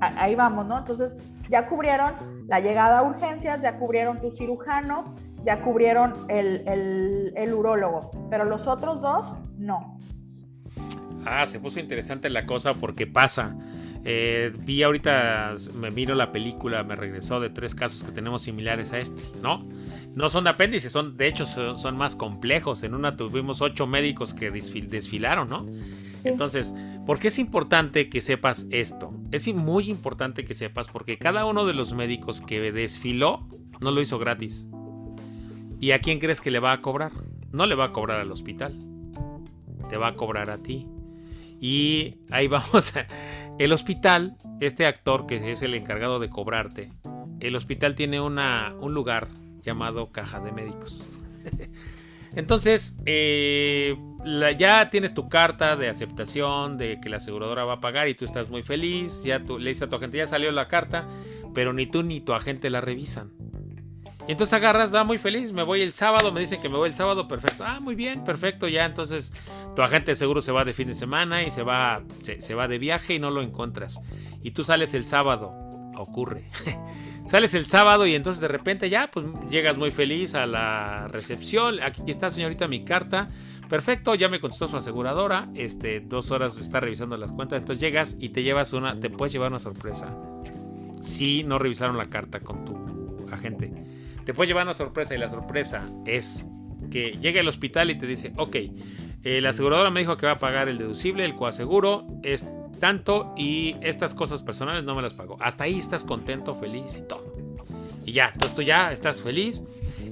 ahí 0.00 0.34
vamos, 0.34 0.66
¿no? 0.66 0.78
Entonces, 0.78 1.16
ya 1.48 1.66
cubrieron 1.66 2.12
la 2.46 2.60
llegada 2.60 3.00
a 3.00 3.02
urgencias, 3.02 3.60
ya 3.60 3.78
cubrieron 3.78 4.20
tu 4.20 4.30
cirujano, 4.30 5.14
ya 5.44 5.62
cubrieron 5.62 6.12
el, 6.28 6.66
el, 6.68 7.32
el 7.36 7.54
urólogo, 7.54 8.10
pero 8.30 8.44
los 8.44 8.66
otros 8.66 9.00
dos, 9.00 9.26
no. 9.58 9.98
Ah, 11.26 11.44
se 11.46 11.60
puso 11.60 11.80
interesante 11.80 12.30
la 12.30 12.46
cosa 12.46 12.74
porque 12.74 13.06
pasa. 13.06 13.54
Eh, 14.04 14.52
vi 14.60 14.82
ahorita, 14.82 15.54
me 15.74 15.90
miro 15.90 16.14
la 16.14 16.32
película, 16.32 16.82
me 16.84 16.96
regresó 16.96 17.38
de 17.38 17.50
tres 17.50 17.74
casos 17.74 18.02
que 18.02 18.12
tenemos 18.12 18.42
similares 18.42 18.94
a 18.94 18.98
este, 18.98 19.22
¿no? 19.42 19.62
No 20.14 20.28
son 20.30 20.44
de 20.44 20.50
apéndices, 20.50 20.90
son, 20.90 21.16
de 21.18 21.26
hecho 21.26 21.44
son, 21.44 21.76
son 21.76 21.98
más 21.98 22.16
complejos. 22.16 22.82
En 22.82 22.94
una 22.94 23.16
tuvimos 23.16 23.60
ocho 23.60 23.86
médicos 23.86 24.32
que 24.32 24.50
desfil, 24.50 24.88
desfilaron, 24.88 25.48
¿no? 25.48 25.66
Entonces, 26.24 26.74
¿por 27.10 27.18
qué 27.18 27.26
es 27.26 27.40
importante 27.40 28.08
que 28.08 28.20
sepas 28.20 28.68
esto? 28.70 29.12
Es 29.32 29.52
muy 29.52 29.90
importante 29.90 30.44
que 30.44 30.54
sepas 30.54 30.86
porque 30.86 31.18
cada 31.18 31.44
uno 31.44 31.66
de 31.66 31.74
los 31.74 31.92
médicos 31.92 32.40
que 32.40 32.70
desfiló 32.70 33.48
no 33.80 33.90
lo 33.90 34.00
hizo 34.00 34.20
gratis. 34.20 34.68
¿Y 35.80 35.90
a 35.90 35.98
quién 35.98 36.20
crees 36.20 36.40
que 36.40 36.52
le 36.52 36.60
va 36.60 36.70
a 36.70 36.80
cobrar? 36.80 37.10
No 37.50 37.66
le 37.66 37.74
va 37.74 37.86
a 37.86 37.92
cobrar 37.92 38.20
al 38.20 38.30
hospital. 38.30 38.78
Te 39.88 39.96
va 39.96 40.06
a 40.06 40.14
cobrar 40.14 40.50
a 40.50 40.58
ti. 40.58 40.86
Y 41.60 42.18
ahí 42.30 42.46
vamos. 42.46 42.92
El 43.58 43.72
hospital, 43.72 44.36
este 44.60 44.86
actor 44.86 45.26
que 45.26 45.50
es 45.50 45.62
el 45.62 45.74
encargado 45.74 46.20
de 46.20 46.30
cobrarte, 46.30 46.92
el 47.40 47.56
hospital 47.56 47.96
tiene 47.96 48.20
una, 48.20 48.72
un 48.78 48.94
lugar 48.94 49.26
llamado 49.62 50.12
caja 50.12 50.38
de 50.38 50.52
médicos. 50.52 51.08
Entonces, 52.36 52.96
eh, 53.04 53.96
la, 54.24 54.52
ya 54.52 54.90
tienes 54.90 55.14
tu 55.14 55.28
carta 55.28 55.76
de 55.76 55.88
aceptación 55.88 56.76
de 56.76 57.00
que 57.00 57.08
la 57.08 57.16
aseguradora 57.16 57.64
va 57.64 57.74
a 57.74 57.80
pagar 57.80 58.08
y 58.08 58.14
tú 58.14 58.24
estás 58.24 58.50
muy 58.50 58.62
feliz. 58.62 59.22
Ya 59.24 59.44
tú, 59.44 59.58
le 59.58 59.70
dices 59.70 59.84
a 59.84 59.88
tu 59.88 59.96
agente, 59.96 60.18
ya 60.18 60.26
salió 60.26 60.50
la 60.52 60.68
carta, 60.68 61.06
pero 61.54 61.72
ni 61.72 61.86
tú 61.86 62.02
ni 62.02 62.20
tu 62.20 62.32
agente 62.32 62.70
la 62.70 62.80
revisan. 62.80 63.32
Y 64.28 64.32
entonces 64.32 64.52
agarras, 64.52 64.92
da 64.92 65.00
ah, 65.00 65.04
muy 65.04 65.18
feliz, 65.18 65.52
me 65.52 65.62
voy 65.62 65.82
el 65.82 65.92
sábado, 65.92 66.30
me 66.30 66.40
dicen 66.40 66.60
que 66.60 66.68
me 66.68 66.76
voy 66.76 66.90
el 66.90 66.94
sábado, 66.94 67.26
perfecto. 67.26 67.64
Ah, 67.66 67.80
muy 67.80 67.94
bien, 67.94 68.22
perfecto, 68.22 68.68
ya 68.68 68.84
entonces 68.84 69.32
tu 69.74 69.82
agente 69.82 70.12
de 70.12 70.14
seguro 70.14 70.40
se 70.40 70.52
va 70.52 70.64
de 70.64 70.72
fin 70.72 70.88
de 70.88 70.94
semana 70.94 71.42
y 71.42 71.50
se 71.50 71.62
va, 71.62 72.02
se, 72.20 72.54
va 72.54 72.68
de 72.68 72.78
viaje 72.78 73.14
y 73.14 73.18
no 73.18 73.30
lo 73.30 73.42
encuentras. 73.42 74.00
Y 74.42 74.52
tú 74.52 74.62
sales 74.62 74.94
el 74.94 75.06
sábado, 75.06 75.52
ocurre. 75.96 76.50
Sales 77.26 77.54
el 77.54 77.66
sábado 77.66 78.06
y 78.06 78.16
entonces 78.16 78.40
de 78.40 78.48
repente 78.48 78.90
ya, 78.90 79.08
pues 79.08 79.24
llegas 79.48 79.78
muy 79.78 79.92
feliz 79.92 80.34
a 80.34 80.46
la 80.46 81.06
recepción. 81.06 81.80
Aquí 81.80 82.02
está, 82.10 82.28
señorita, 82.28 82.66
mi 82.66 82.84
carta. 82.84 83.28
Perfecto, 83.70 84.16
ya 84.16 84.28
me 84.28 84.40
contestó 84.40 84.66
su 84.66 84.76
aseguradora. 84.76 85.48
Este, 85.54 86.00
dos 86.00 86.32
horas 86.32 86.56
está 86.56 86.80
revisando 86.80 87.16
las 87.16 87.30
cuentas. 87.30 87.60
Entonces 87.60 87.80
llegas 87.80 88.16
y 88.18 88.30
te 88.30 88.42
llevas 88.42 88.72
una, 88.72 88.98
te 88.98 89.10
puedes 89.10 89.32
llevar 89.32 89.50
una 89.50 89.60
sorpresa. 89.60 90.12
Si 91.00 91.44
no 91.44 91.56
revisaron 91.60 91.96
la 91.96 92.10
carta 92.10 92.40
con 92.40 92.64
tu 92.64 92.76
agente. 93.32 93.72
Te 94.24 94.34
puedes 94.34 94.48
llevar 94.48 94.64
una 94.64 94.74
sorpresa 94.74 95.14
y 95.14 95.18
la 95.18 95.28
sorpresa 95.28 95.88
es 96.04 96.48
que 96.90 97.12
llega 97.12 97.40
al 97.40 97.46
hospital 97.46 97.90
y 97.90 97.98
te 97.98 98.08
dice, 98.08 98.32
ok, 98.36 98.56
eh, 99.22 99.40
la 99.40 99.50
aseguradora 99.50 99.90
me 99.90 100.00
dijo 100.00 100.16
que 100.16 100.26
va 100.26 100.32
a 100.32 100.38
pagar 100.40 100.68
el 100.68 100.76
deducible, 100.76 101.24
el 101.24 101.36
coaseguro, 101.36 102.08
es 102.24 102.46
tanto 102.80 103.34
y 103.36 103.76
estas 103.82 104.14
cosas 104.14 104.42
personales 104.42 104.82
no 104.82 104.96
me 104.96 105.02
las 105.02 105.12
pagó. 105.12 105.36
Hasta 105.40 105.64
ahí 105.64 105.78
estás 105.78 106.02
contento, 106.02 106.56
feliz 106.56 106.98
y 106.98 107.06
todo. 107.06 107.32
Y 108.04 108.12
ya, 108.12 108.30
entonces 108.32 108.56
tú 108.56 108.62
ya 108.62 108.90
estás 108.92 109.22
feliz 109.22 109.64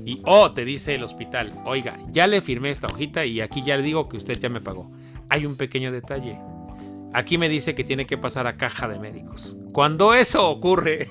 y 0.08 0.22
oh, 0.24 0.52
te 0.52 0.64
dice 0.64 0.94
el 0.94 1.02
hospital, 1.02 1.52
oiga, 1.66 1.98
ya 2.10 2.26
le 2.26 2.40
firmé 2.40 2.70
esta 2.70 2.86
hojita 2.86 3.26
y 3.26 3.42
aquí 3.42 3.62
ya 3.62 3.76
le 3.76 3.82
digo 3.82 4.08
que 4.08 4.16
usted 4.16 4.38
ya 4.40 4.48
me 4.48 4.62
pagó. 4.62 4.90
Hay 5.28 5.44
un 5.44 5.58
pequeño 5.58 5.92
detalle. 5.92 6.38
Aquí 7.12 7.36
me 7.36 7.50
dice 7.50 7.74
que 7.74 7.84
tiene 7.84 8.06
que 8.06 8.16
pasar 8.16 8.46
a 8.46 8.56
caja 8.56 8.88
de 8.88 8.98
médicos. 8.98 9.58
Cuando 9.70 10.14
eso 10.14 10.48
ocurre, 10.48 11.08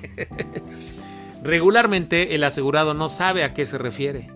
regularmente 1.44 2.34
el 2.34 2.44
asegurado 2.44 2.96
no 2.96 3.08
sabe 3.08 3.44
a 3.44 3.54
qué 3.54 3.68
se 3.68 3.78
refiere. 3.78 4.32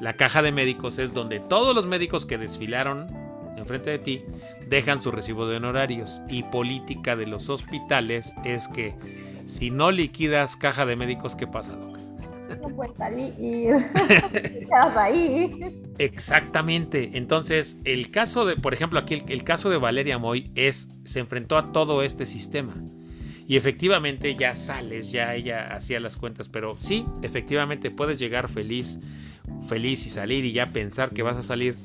La 0.00 0.14
caja 0.14 0.40
de 0.40 0.50
médicos 0.50 0.98
es 0.98 1.12
donde 1.12 1.40
todos 1.40 1.74
los 1.74 1.84
médicos 1.84 2.24
que 2.24 2.38
desfilaron 2.38 3.06
enfrente 3.58 3.90
de 3.90 3.98
ti 3.98 4.22
dejan 4.66 4.98
su 4.98 5.10
recibo 5.10 5.46
de 5.46 5.58
honorarios. 5.58 6.22
Y 6.30 6.44
política 6.44 7.16
de 7.16 7.26
los 7.26 7.50
hospitales 7.50 8.34
es 8.46 8.66
que 8.66 8.94
si 9.44 9.70
no 9.70 9.90
liquidas 9.90 10.56
caja 10.56 10.86
de 10.86 10.96
médicos, 10.96 11.36
¿qué 11.36 11.46
pasa? 11.46 11.76
No 12.60 12.68
puedes 12.68 12.96
salir. 12.96 13.86
quedas 14.68 14.96
ahí. 14.96 15.82
Exactamente. 15.98 17.10
Entonces, 17.14 17.80
el 17.84 18.10
caso 18.10 18.44
de, 18.44 18.56
por 18.56 18.74
ejemplo, 18.74 18.98
aquí 18.98 19.14
el, 19.14 19.24
el, 19.28 19.44
caso 19.44 19.70
de 19.70 19.76
Valeria 19.76 20.18
Moy 20.18 20.50
es, 20.54 20.88
se 21.04 21.20
enfrentó 21.20 21.56
a 21.56 21.72
todo 21.72 22.02
este 22.02 22.26
sistema. 22.26 22.74
Y 23.46 23.56
efectivamente 23.56 24.34
ya 24.36 24.54
sales, 24.54 25.12
ya 25.12 25.34
ella 25.34 25.74
hacía 25.74 26.00
las 26.00 26.16
cuentas, 26.16 26.48
pero 26.48 26.76
sí, 26.78 27.04
efectivamente 27.22 27.90
puedes 27.90 28.18
llegar 28.18 28.48
feliz, 28.48 29.00
feliz 29.68 30.06
y 30.06 30.10
salir 30.10 30.44
y 30.44 30.52
ya 30.52 30.66
pensar 30.66 31.10
que 31.10 31.22
vas 31.22 31.36
a 31.36 31.42
salir. 31.42 31.76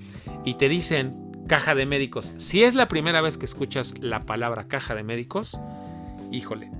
Y 0.45 0.53
te 0.53 0.69
dicen, 0.69 1.29
caja 1.47 1.75
de 1.75 1.85
médicos. 1.85 2.33
Si 2.37 2.63
es 2.63 2.75
la 2.75 2.87
primera 2.87 3.21
vez 3.21 3.37
que 3.37 3.45
escuchas 3.45 3.95
la 3.99 4.21
palabra 4.21 4.67
caja 4.67 4.95
de 4.95 5.03
médicos, 5.03 5.59
híjole, 6.31 6.71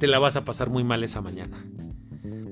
te 0.00 0.08
la 0.08 0.18
vas 0.18 0.34
a 0.34 0.44
pasar 0.44 0.68
muy 0.68 0.82
mal 0.82 1.04
esa 1.04 1.20
mañana. 1.20 1.64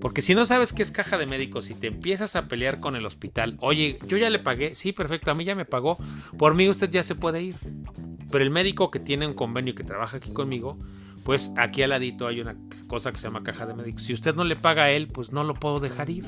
Porque 0.01 0.23
si 0.23 0.35
no 0.35 0.47
sabes 0.47 0.73
qué 0.73 0.83
es 0.83 0.91
caja 0.91 1.19
de 1.19 1.27
médicos 1.27 1.71
y 1.71 1.75
te 1.75 1.87
empiezas 1.87 2.35
a 2.35 2.49
pelear 2.49 2.81
con 2.81 2.97
el 2.97 3.05
hospital, 3.05 3.57
oye, 3.61 3.99
yo 4.07 4.17
ya 4.17 4.31
le 4.31 4.39
pagué, 4.39 4.75
sí, 4.75 4.93
perfecto, 4.93 5.31
a 5.31 5.35
mí 5.35 5.45
ya 5.45 5.55
me 5.55 5.67
pagó, 5.67 5.97
por 6.39 6.55
mí 6.55 6.69
usted 6.69 6.91
ya 6.91 7.03
se 7.03 7.15
puede 7.15 7.43
ir. 7.43 7.57
Pero 8.31 8.45
el 8.45 8.51
médico 8.51 8.91
que 8.91 9.01
tiene 9.01 9.27
un 9.27 9.35
convenio 9.35 9.75
que 9.75 9.85
trabaja 9.85 10.17
aquí 10.17 10.33
conmigo, 10.33 10.79
pues 11.25 11.53
aquí 11.57 11.83
al 11.83 11.91
ladito 11.91 12.27
hay 12.27 12.41
una 12.41 12.57
cosa 12.87 13.13
que 13.13 13.19
se 13.19 13.25
llama 13.25 13.43
caja 13.43 13.67
de 13.67 13.75
médicos. 13.75 14.05
Si 14.05 14.13
usted 14.13 14.35
no 14.35 14.45
le 14.45 14.57
paga 14.57 14.85
a 14.85 14.91
él, 14.91 15.09
pues 15.09 15.33
no 15.33 15.45
lo 15.45 15.55
puedo 15.55 15.81
dejar 15.81 16.09
ir. 16.09 16.25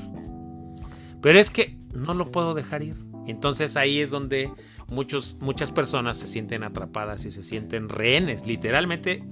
Pero 1.21 1.39
es 1.39 1.49
que 1.49 1.77
no 1.95 2.13
lo 2.13 2.31
puedo 2.31 2.53
dejar 2.53 2.83
ir. 2.83 2.95
Entonces 3.25 3.77
ahí 3.77 3.99
es 3.99 4.11
donde 4.11 4.51
muchos, 4.87 5.37
muchas 5.39 5.71
personas 5.71 6.17
se 6.17 6.27
sienten 6.27 6.63
atrapadas 6.63 7.25
y 7.25 7.31
se 7.31 7.41
sienten 7.41 7.89
rehenes. 7.89 8.45
Literalmente 8.45 9.23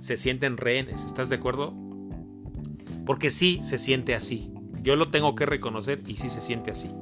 se 0.00 0.16
sienten 0.16 0.56
rehenes. 0.56 1.04
¿Estás 1.04 1.30
de 1.30 1.36
acuerdo? 1.36 1.91
Porque 3.06 3.30
sí 3.30 3.60
se 3.62 3.78
siente 3.78 4.14
así. 4.14 4.52
Yo 4.82 4.96
lo 4.96 5.10
tengo 5.10 5.34
que 5.34 5.46
reconocer 5.46 6.02
y 6.06 6.16
sí 6.16 6.28
se 6.28 6.40
siente 6.40 6.70
así. 6.70 6.94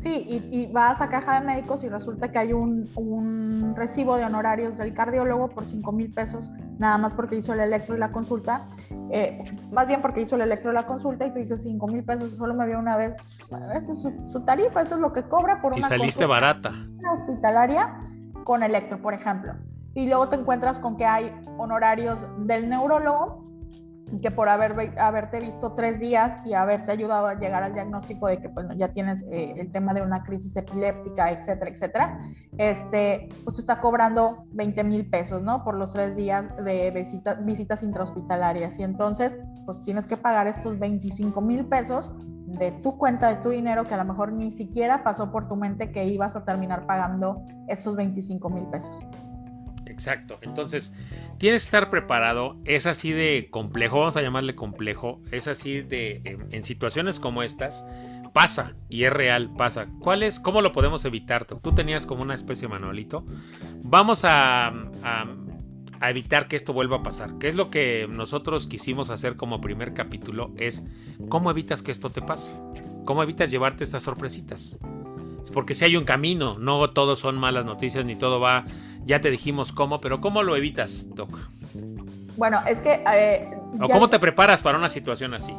Sí, 0.00 0.24
y, 0.28 0.56
y, 0.56 0.66
vas 0.72 1.00
a 1.00 1.08
caja 1.08 1.40
de 1.40 1.46
médicos 1.46 1.82
y 1.82 1.88
resulta 1.88 2.30
que 2.30 2.38
hay 2.38 2.52
un, 2.52 2.88
un 2.94 3.74
recibo 3.74 4.16
de 4.16 4.24
honorarios 4.24 4.76
del 4.76 4.94
cardiólogo 4.94 5.48
por 5.48 5.64
5 5.64 5.90
mil 5.90 6.12
pesos, 6.12 6.52
nada 6.78 6.98
más 6.98 7.14
porque 7.14 7.34
hizo 7.34 7.52
el 7.52 7.58
electro 7.58 7.96
y 7.96 7.98
la 7.98 8.12
consulta. 8.12 8.68
Eh, 9.10 9.56
más 9.72 9.88
bien 9.88 10.00
porque 10.00 10.20
hizo 10.20 10.36
el 10.36 10.42
electro 10.42 10.70
y 10.70 10.74
la 10.74 10.86
consulta 10.86 11.26
y 11.26 11.32
te 11.32 11.40
dice 11.40 11.56
5 11.56 11.84
mil 11.88 12.04
pesos, 12.04 12.30
solo 12.38 12.54
me 12.54 12.66
vio 12.66 12.78
una 12.78 12.96
vez. 12.96 13.14
Esa 13.46 13.92
es 13.92 13.98
su, 14.00 14.12
su, 14.30 14.40
tarifa, 14.44 14.82
eso 14.82 14.94
es 14.94 15.00
lo 15.00 15.12
que 15.12 15.24
cobra 15.24 15.60
por 15.60 15.72
una. 15.72 15.80
Y 15.80 15.82
saliste 15.82 16.26
barata. 16.26 16.72
Hospitalaria 17.12 18.00
con 18.44 18.62
electro, 18.62 19.02
por 19.02 19.14
ejemplo. 19.14 19.54
Y 19.94 20.06
luego 20.06 20.28
te 20.28 20.36
encuentras 20.36 20.78
con 20.78 20.96
que 20.96 21.06
hay 21.06 21.32
honorarios 21.56 22.18
del 22.46 22.68
neurólogo 22.68 23.47
que 24.22 24.30
por 24.30 24.48
haber, 24.48 24.98
haberte 24.98 25.40
visto 25.40 25.72
tres 25.72 26.00
días 26.00 26.44
y 26.44 26.54
haberte 26.54 26.92
ayudado 26.92 27.26
a 27.26 27.34
llegar 27.34 27.62
al 27.62 27.74
diagnóstico 27.74 28.26
de 28.26 28.38
que 28.40 28.48
bueno, 28.48 28.74
ya 28.74 28.88
tienes 28.88 29.22
eh, 29.30 29.54
el 29.56 29.70
tema 29.70 29.94
de 29.94 30.02
una 30.02 30.22
crisis 30.22 30.56
epiléptica, 30.56 31.30
etcétera, 31.30 31.70
etcétera, 31.70 32.18
este, 32.56 33.28
pues 33.44 33.56
tú 33.56 33.60
está 33.60 33.80
cobrando 33.80 34.44
20 34.52 34.84
mil 34.84 35.08
pesos, 35.08 35.42
¿no? 35.42 35.64
Por 35.64 35.74
los 35.74 35.92
tres 35.92 36.16
días 36.16 36.44
de 36.64 36.90
visitas 37.44 37.82
intrahospitalarias. 37.82 38.78
Y 38.78 38.82
entonces, 38.82 39.38
pues 39.66 39.82
tienes 39.84 40.06
que 40.06 40.16
pagar 40.16 40.46
estos 40.46 40.78
25 40.78 41.40
mil 41.40 41.66
pesos 41.66 42.12
de 42.46 42.72
tu 42.72 42.96
cuenta, 42.96 43.28
de 43.28 43.36
tu 43.36 43.50
dinero, 43.50 43.84
que 43.84 43.94
a 43.94 43.98
lo 43.98 44.04
mejor 44.04 44.32
ni 44.32 44.50
siquiera 44.50 45.04
pasó 45.04 45.30
por 45.30 45.48
tu 45.48 45.56
mente 45.56 45.92
que 45.92 46.06
ibas 46.06 46.34
a 46.34 46.44
terminar 46.44 46.86
pagando 46.86 47.42
estos 47.68 47.94
25 47.96 48.48
mil 48.48 48.66
pesos. 48.66 49.06
Exacto. 49.88 50.38
Entonces, 50.42 50.94
tienes 51.38 51.62
que 51.62 51.66
estar 51.66 51.90
preparado. 51.90 52.56
Es 52.64 52.86
así 52.86 53.12
de 53.12 53.48
complejo, 53.50 54.00
vamos 54.00 54.16
a 54.16 54.22
llamarle 54.22 54.54
complejo. 54.54 55.20
Es 55.32 55.48
así 55.48 55.80
de, 55.80 56.38
en, 56.50 56.62
situaciones 56.62 57.18
como 57.18 57.42
estas, 57.42 57.86
pasa 58.32 58.74
y 58.88 59.04
es 59.04 59.12
real, 59.12 59.52
pasa. 59.56 59.88
¿Cuál 60.00 60.22
es? 60.22 60.38
¿Cómo 60.40 60.60
lo 60.60 60.72
podemos 60.72 61.04
evitar? 61.04 61.46
Tú 61.46 61.74
tenías 61.74 62.06
como 62.06 62.22
una 62.22 62.34
especie 62.34 62.68
de 62.68 62.74
manualito. 62.74 63.24
Vamos 63.82 64.24
a, 64.24 64.68
a 66.00 66.10
evitar 66.10 66.48
que 66.48 66.56
esto 66.56 66.72
vuelva 66.72 66.98
a 66.98 67.02
pasar. 67.02 67.38
¿Qué 67.38 67.48
es 67.48 67.54
lo 67.54 67.70
que 67.70 68.06
nosotros 68.08 68.66
quisimos 68.66 69.10
hacer 69.10 69.36
como 69.36 69.60
primer 69.60 69.94
capítulo? 69.94 70.52
Es 70.56 70.84
cómo 71.28 71.50
evitas 71.50 71.82
que 71.82 71.90
esto 71.90 72.10
te 72.10 72.22
pase. 72.22 72.54
¿Cómo 73.04 73.22
evitas 73.22 73.50
llevarte 73.50 73.84
estas 73.84 74.02
sorpresitas? 74.02 74.76
Porque 75.52 75.74
si 75.74 75.84
hay 75.84 75.96
un 75.96 76.04
camino, 76.04 76.58
no 76.58 76.90
todos 76.90 77.18
son 77.18 77.38
malas 77.38 77.64
noticias 77.64 78.04
ni 78.04 78.16
todo 78.16 78.40
va 78.40 78.64
ya 79.08 79.22
te 79.22 79.30
dijimos 79.30 79.72
cómo, 79.72 80.00
pero 80.02 80.20
¿cómo 80.20 80.42
lo 80.42 80.54
evitas, 80.54 81.08
Doc? 81.14 81.30
Bueno, 82.36 82.60
es 82.68 82.82
que... 82.82 83.02
Eh, 83.10 83.50
¿O 83.80 83.88
cómo 83.88 84.10
te 84.10 84.18
preparas 84.18 84.60
para 84.60 84.76
una 84.76 84.90
situación 84.90 85.32
así? 85.32 85.56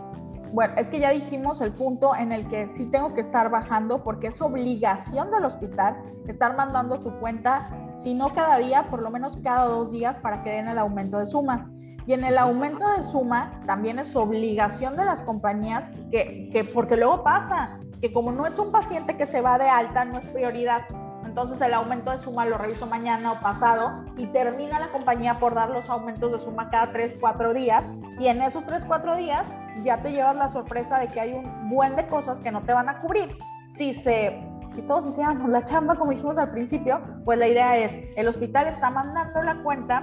Bueno, 0.54 0.76
es 0.78 0.90
que 0.90 1.00
ya 1.00 1.10
dijimos 1.10 1.60
el 1.62 1.72
punto 1.72 2.16
en 2.16 2.32
el 2.32 2.48
que 2.48 2.68
sí 2.68 2.86
tengo 2.86 3.14
que 3.16 3.22
estar 3.22 3.50
bajando 3.50 4.04
porque 4.04 4.28
es 4.28 4.40
obligación 4.42 5.32
del 5.32 5.46
hospital 5.46 5.98
estar 6.28 6.56
mandando 6.56 7.00
tu 7.00 7.12
cuenta, 7.20 7.68
si 8.04 8.14
no 8.14 8.34
cada 8.34 8.58
día, 8.60 8.88
por 8.92 9.02
lo 9.02 9.10
menos 9.10 9.38
cada 9.38 9.66
dos 9.66 9.92
días 9.92 10.18
para 10.20 10.44
que 10.44 10.52
den 10.52 10.68
el 10.68 10.78
aumento 10.78 11.18
de 11.18 11.26
suma. 11.26 11.72
Y 12.06 12.14
en 12.14 12.24
el 12.24 12.38
aumento 12.38 12.88
de 12.96 13.04
suma 13.04 13.62
también 13.66 13.98
es 13.98 14.16
obligación 14.16 14.96
de 14.96 15.06
las 15.06 15.24
compañías 15.24 15.90
que, 16.12 16.50
que 16.52 16.64
porque 16.64 16.98
luego 16.98 17.24
pasa 17.24 17.80
que 18.02 18.12
como 18.12 18.32
no 18.32 18.46
es 18.46 18.58
un 18.60 18.72
paciente 18.72 19.18
que 19.18 19.26
se 19.26 19.42
va 19.42 19.58
de 19.58 19.68
alta, 19.70 20.06
no 20.06 20.20
es 20.20 20.26
prioridad. 20.28 20.84
Entonces 21.26 21.62
el 21.62 21.74
aumento 21.74 22.12
de 22.12 22.18
suma 22.18 22.46
lo 22.46 22.58
reviso 22.58 22.88
mañana 22.88 23.34
o 23.34 23.40
pasado 23.40 24.04
y 24.18 24.26
termina 24.28 24.80
la 24.80 24.92
compañía 24.92 25.40
por 25.40 25.54
dar 25.54 25.70
los 25.70 25.90
aumentos 25.90 26.32
de 26.32 26.40
suma 26.40 26.70
cada 26.70 26.92
3, 26.92 27.18
4 27.20 27.54
días 27.54 27.86
y 28.20 28.28
en 28.28 28.42
esos 28.42 28.66
3, 28.66 28.86
4 28.86 29.16
días 29.16 29.48
ya 29.84 30.02
te 30.02 30.12
llevas 30.12 30.36
la 30.36 30.50
sorpresa 30.50 31.00
de 31.00 31.08
que 31.08 31.20
hay 31.20 31.34
un 31.34 31.70
buen 31.70 31.96
de 31.96 32.08
cosas 32.08 32.40
que 32.40 32.52
no 32.52 32.62
te 32.62 32.74
van 32.74 32.90
a 32.90 33.00
cubrir. 33.02 33.38
Si 33.70 33.94
se 33.94 34.44
si 34.74 34.82
todos 34.84 35.08
hiciéramos 35.08 35.50
la 35.50 35.66
chamba 35.66 35.96
como 35.96 36.12
dijimos 36.12 36.38
al 36.38 36.52
principio, 36.52 37.02
pues 37.26 37.40
la 37.40 37.48
idea 37.48 37.78
es, 37.78 37.98
el 38.16 38.28
hospital 38.28 38.68
está 38.68 38.90
mandando 38.90 39.42
la 39.42 39.62
cuenta 39.64 40.02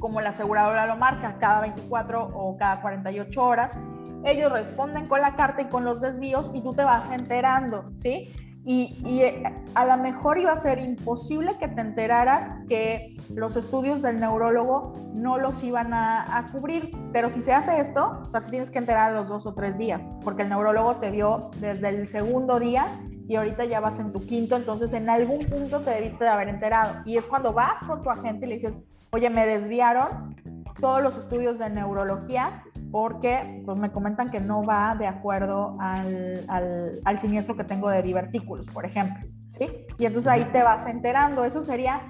como 0.00 0.20
la 0.20 0.30
aseguradora 0.30 0.86
lo 0.86 0.96
marca, 0.96 1.36
cada 1.38 1.60
24 1.60 2.30
o 2.34 2.56
cada 2.56 2.80
48 2.80 3.44
horas. 3.44 3.78
Ellos 4.24 4.52
responden 4.52 5.06
con 5.06 5.20
la 5.20 5.34
carta 5.34 5.62
y 5.62 5.66
con 5.66 5.84
los 5.84 6.00
desvíos 6.00 6.50
y 6.52 6.60
tú 6.60 6.72
te 6.74 6.84
vas 6.84 7.10
enterando, 7.10 7.90
¿sí? 7.94 8.28
Y, 8.64 9.22
eh, 9.22 9.42
a 9.74 9.84
lo 9.86 9.96
mejor 10.02 10.38
iba 10.38 10.52
a 10.52 10.56
ser 10.56 10.78
imposible 10.80 11.56
que 11.58 11.66
te 11.66 11.80
enteraras 11.80 12.50
que 12.68 13.16
los 13.32 13.56
estudios 13.56 14.02
del 14.02 14.20
neurólogo 14.20 14.92
no 15.14 15.38
los 15.38 15.62
iban 15.62 15.94
a, 15.94 16.46
cubrir, 16.52 16.90
pero 17.12 17.30
si 17.30 17.40
se 17.40 17.52
hace 17.52 17.80
esto, 17.80 18.20
o 18.20 18.30
sea, 18.30 18.42
tienes 18.46 18.70
que 18.70 18.78
enterar 18.78 19.12
a 19.12 19.14
los 19.14 19.28
dos 19.28 19.46
o 19.46 19.54
tres 19.54 19.78
días, 19.78 20.10
porque 20.22 20.42
el 20.42 20.50
neurólogo 20.50 20.96
te 20.96 21.10
vio 21.10 21.50
desde 21.58 21.88
el 21.88 22.08
segundo 22.08 22.60
día 22.60 22.86
y 23.28 23.36
ahorita 23.36 23.64
ya 23.64 23.80
vas 23.80 23.98
en 23.98 24.12
tu 24.12 24.20
quinto, 24.20 24.56
entonces 24.56 24.92
en 24.92 25.08
algún 25.08 25.46
punto 25.46 25.80
te 25.80 25.90
debiste 25.90 26.24
de 26.24 26.30
haber 26.30 26.48
enterado. 26.48 26.96
Y 27.06 27.16
es 27.16 27.24
cuando 27.26 27.52
vas 27.52 27.82
con 27.84 28.02
tu 28.02 28.10
agente 28.10 28.44
y 28.44 28.48
le 28.48 28.54
dices, 28.56 28.78
oye, 29.10 29.30
me 29.30 29.46
desviaron 29.46 30.36
todos 30.80 31.02
los 31.02 31.16
estudios 31.16 31.58
de 31.58 31.70
neurología 31.70 32.62
porque 32.90 33.62
pues, 33.64 33.78
me 33.78 33.90
comentan 33.92 34.30
que 34.30 34.40
no 34.40 34.64
va 34.64 34.94
de 34.96 35.06
acuerdo 35.06 35.76
al, 35.80 36.44
al, 36.48 37.18
siniestro 37.18 37.56
que 37.56 37.64
tengo 37.64 37.88
de 37.88 38.02
divertículos, 38.02 38.66
por 38.68 38.84
ejemplo. 38.84 39.28
¿sí? 39.50 39.68
Y 39.98 40.06
entonces 40.06 40.28
ahí 40.28 40.44
te 40.52 40.62
vas 40.62 40.86
enterando. 40.86 41.44
Eso 41.44 41.62
sería 41.62 42.02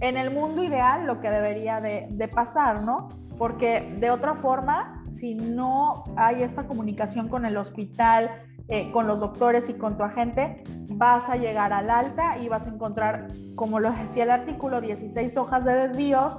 en 0.00 0.16
el 0.16 0.30
mundo 0.30 0.62
ideal 0.62 1.06
lo 1.06 1.20
que 1.20 1.30
debería 1.30 1.80
de, 1.80 2.06
de 2.10 2.28
pasar, 2.28 2.82
¿no? 2.82 3.08
Porque 3.36 3.96
de 3.98 4.10
otra 4.10 4.34
forma, 4.34 5.02
si 5.10 5.34
no 5.34 6.04
hay 6.16 6.42
esta 6.42 6.64
comunicación 6.64 7.28
con 7.28 7.44
el 7.44 7.56
hospital, 7.56 8.30
eh, 8.70 8.90
con 8.92 9.06
los 9.06 9.18
doctores 9.18 9.70
y 9.70 9.74
con 9.74 9.96
tu 9.96 10.02
agente, 10.02 10.62
vas 10.90 11.30
a 11.30 11.36
llegar 11.36 11.72
al 11.72 11.88
alta 11.88 12.36
y 12.36 12.48
vas 12.48 12.66
a 12.66 12.68
encontrar, 12.68 13.28
como 13.54 13.80
lo 13.80 13.90
decía 13.92 14.24
el 14.24 14.30
artículo, 14.30 14.82
16 14.82 15.38
hojas 15.38 15.64
de 15.64 15.72
desvíos, 15.72 16.36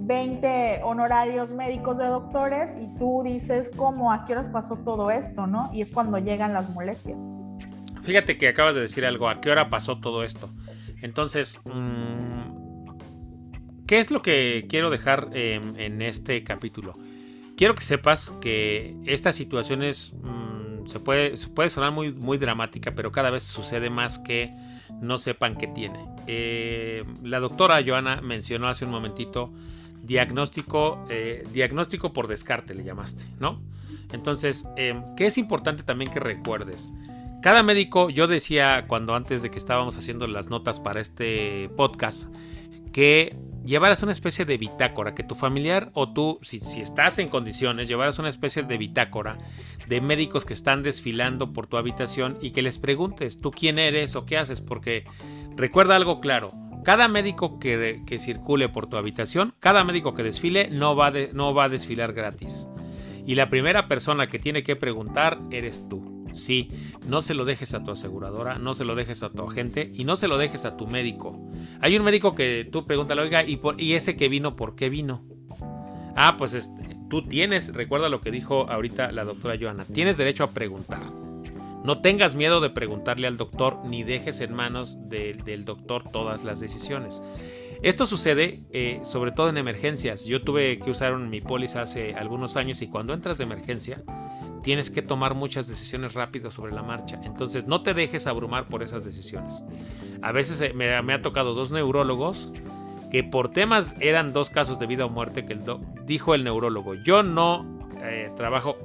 20 0.00 0.80
honorarios 0.82 1.50
médicos 1.50 1.98
de 1.98 2.06
doctores 2.06 2.76
y 2.80 2.86
tú 2.98 3.22
dices, 3.24 3.70
¿cómo? 3.76 4.12
¿A 4.12 4.24
qué 4.24 4.32
horas 4.32 4.48
pasó 4.48 4.76
todo 4.76 5.10
esto? 5.10 5.46
¿no? 5.46 5.70
Y 5.72 5.82
es 5.82 5.90
cuando 5.90 6.18
llegan 6.18 6.52
las 6.52 6.68
molestias. 6.70 7.28
Fíjate 8.02 8.38
que 8.38 8.48
acabas 8.48 8.74
de 8.74 8.80
decir 8.80 9.04
algo, 9.04 9.28
¿a 9.28 9.40
qué 9.40 9.50
hora 9.50 9.68
pasó 9.68 10.00
todo 10.00 10.24
esto? 10.24 10.50
Entonces, 11.02 11.60
mm, 11.64 12.96
¿qué 13.86 13.98
es 13.98 14.10
lo 14.10 14.22
que 14.22 14.66
quiero 14.68 14.90
dejar 14.90 15.28
en 15.34 16.00
este 16.02 16.42
capítulo? 16.42 16.94
Quiero 17.60 17.74
que 17.74 17.82
sepas 17.82 18.30
que 18.40 18.96
esta 19.04 19.32
situación 19.32 19.80
mm, 19.80 20.86
se, 20.86 20.98
puede, 20.98 21.34
puede 21.54 21.68
sonar 21.68 21.92
muy, 21.92 22.10
muy 22.10 22.38
dramática, 22.38 22.94
pero 22.94 23.12
cada 23.12 23.28
vez 23.28 23.42
sucede 23.42 23.90
más 23.90 24.18
que 24.18 24.48
no 25.02 25.18
sepan 25.18 25.56
qué 25.56 25.66
tiene. 25.66 25.98
Eh, 26.26 27.04
la 27.22 27.38
doctora 27.38 27.82
Joana 27.86 28.22
mencionó 28.22 28.66
hace 28.66 28.86
un 28.86 28.92
momentito 28.92 29.52
diagnóstico, 30.02 31.04
eh, 31.08 31.44
diagnóstico 31.52 32.12
por 32.12 32.28
descarte 32.28 32.74
le 32.74 32.84
llamaste, 32.84 33.24
¿no? 33.38 33.62
Entonces, 34.12 34.68
eh, 34.76 35.00
¿qué 35.16 35.26
es 35.26 35.38
importante 35.38 35.82
también 35.82 36.10
que 36.10 36.20
recuerdes? 36.20 36.92
Cada 37.42 37.62
médico, 37.62 38.10
yo 38.10 38.26
decía 38.26 38.84
cuando 38.86 39.14
antes 39.14 39.42
de 39.42 39.50
que 39.50 39.58
estábamos 39.58 39.96
haciendo 39.96 40.26
las 40.26 40.48
notas 40.48 40.78
para 40.78 41.00
este 41.00 41.70
podcast, 41.76 42.34
que 42.92 43.36
llevaras 43.64 44.02
una 44.02 44.12
especie 44.12 44.44
de 44.44 44.58
bitácora, 44.58 45.14
que 45.14 45.22
tu 45.22 45.34
familiar 45.34 45.90
o 45.94 46.12
tú, 46.12 46.38
si, 46.42 46.60
si, 46.60 46.80
estás 46.80 47.18
en 47.18 47.28
condiciones, 47.28 47.88
llevaras 47.88 48.18
una 48.18 48.28
especie 48.28 48.62
de 48.62 48.76
bitácora 48.78 49.38
de 49.88 50.00
médicos 50.00 50.44
que 50.44 50.54
están 50.54 50.82
desfilando 50.82 51.52
por 51.52 51.66
tu 51.66 51.76
habitación 51.76 52.38
y 52.40 52.50
que 52.50 52.62
les 52.62 52.78
preguntes 52.78 53.40
tú 53.40 53.50
quién 53.50 53.78
eres 53.78 54.16
o 54.16 54.26
qué 54.26 54.36
haces, 54.38 54.60
porque 54.60 55.04
recuerda 55.56 55.96
algo 55.96 56.20
claro, 56.20 56.50
cada 56.84 57.08
médico 57.08 57.58
que, 57.58 58.02
circule 58.18 58.68
por 58.68 58.88
tu 58.88 58.96
habitación, 58.96 59.54
cada 59.60 59.84
médico 59.84 60.14
que 60.14 60.22
desfile 60.22 60.70
no 60.70 60.96
va, 60.96 61.12
no 61.32 61.54
va 61.54 61.64
a 61.64 61.68
desfilar 61.68 62.12
gratis. 62.12 62.68
Y 63.26 63.34
la 63.34 63.48
primera 63.48 63.86
persona 63.86 64.28
que 64.28 64.38
tiene 64.38 64.62
que 64.62 64.76
preguntar 64.76 65.40
eres 65.50 65.88
tú. 65.88 66.26
Sí, 66.32 66.68
no 67.06 67.22
se 67.22 67.34
lo 67.34 67.44
dejes 67.44 67.74
a 67.74 67.82
tu 67.82 67.90
aseguradora, 67.90 68.58
no 68.58 68.74
se 68.74 68.84
lo 68.84 68.94
dejes 68.94 69.22
a 69.22 69.30
tu 69.30 69.42
agente 69.42 69.90
y 69.92 70.04
no 70.04 70.16
se 70.16 70.28
lo 70.28 70.38
dejes 70.38 70.64
a 70.64 70.76
tu 70.76 70.86
médico. 70.86 71.38
Hay 71.80 71.96
un 71.96 72.04
médico 72.04 72.34
que 72.34 72.68
tú 72.70 72.86
pregúntale, 72.86 73.22
oiga, 73.22 73.44
¿y, 73.44 73.60
y 73.78 73.94
ese 73.94 74.16
que 74.16 74.28
vino, 74.28 74.54
por 74.54 74.76
qué 74.76 74.88
vino? 74.88 75.24
Ah, 76.14 76.36
pues 76.38 76.54
este, 76.54 76.96
tú 77.08 77.22
tienes, 77.22 77.74
recuerda 77.74 78.08
lo 78.08 78.20
que 78.20 78.30
dijo 78.30 78.70
ahorita 78.70 79.10
la 79.10 79.24
doctora 79.24 79.56
Joana, 79.60 79.84
tienes 79.84 80.16
derecho 80.16 80.44
a 80.44 80.52
preguntar. 80.52 81.00
No 81.84 82.00
tengas 82.00 82.34
miedo 82.34 82.60
de 82.60 82.70
preguntarle 82.70 83.26
al 83.26 83.36
doctor 83.36 83.84
ni 83.84 84.02
dejes 84.02 84.40
en 84.40 84.54
manos 84.54 84.98
del 85.08 85.64
doctor 85.64 86.04
todas 86.10 86.44
las 86.44 86.60
decisiones. 86.60 87.22
Esto 87.82 88.04
sucede 88.04 88.60
eh, 88.72 89.00
sobre 89.04 89.32
todo 89.32 89.48
en 89.48 89.56
emergencias. 89.56 90.26
Yo 90.26 90.42
tuve 90.42 90.78
que 90.78 90.90
usar 90.90 91.16
mi 91.16 91.40
póliza 91.40 91.82
hace 91.82 92.14
algunos 92.14 92.56
años 92.58 92.82
y 92.82 92.88
cuando 92.88 93.14
entras 93.14 93.38
de 93.38 93.44
emergencia 93.44 94.02
tienes 94.62 94.90
que 94.90 95.00
tomar 95.00 95.34
muchas 95.34 95.66
decisiones 95.66 96.12
rápidas 96.12 96.52
sobre 96.52 96.72
la 96.72 96.82
marcha. 96.82 97.18
Entonces 97.24 97.66
no 97.66 97.82
te 97.82 97.94
dejes 97.94 98.26
abrumar 98.26 98.68
por 98.68 98.82
esas 98.82 99.06
decisiones. 99.06 99.64
A 100.20 100.32
veces 100.32 100.60
eh, 100.60 100.74
me, 100.74 100.92
ha 100.92 101.22
tocado 101.22 101.54
dos 101.54 101.72
neurólogos 101.72 102.52
que 103.10 103.24
por 103.24 103.50
temas 103.50 103.96
eran 104.00 104.34
dos 104.34 104.50
casos 104.50 104.78
de 104.78 104.86
vida 104.86 105.06
o 105.06 105.08
muerte 105.08 105.46
que 105.46 105.54
el 105.54 105.62
dijo 106.04 106.34
el 106.34 106.44
neurólogo. 106.44 106.94
Yo 106.94 107.22
no 107.22 107.64
eh, 108.02 108.30
trabajo 108.36 108.76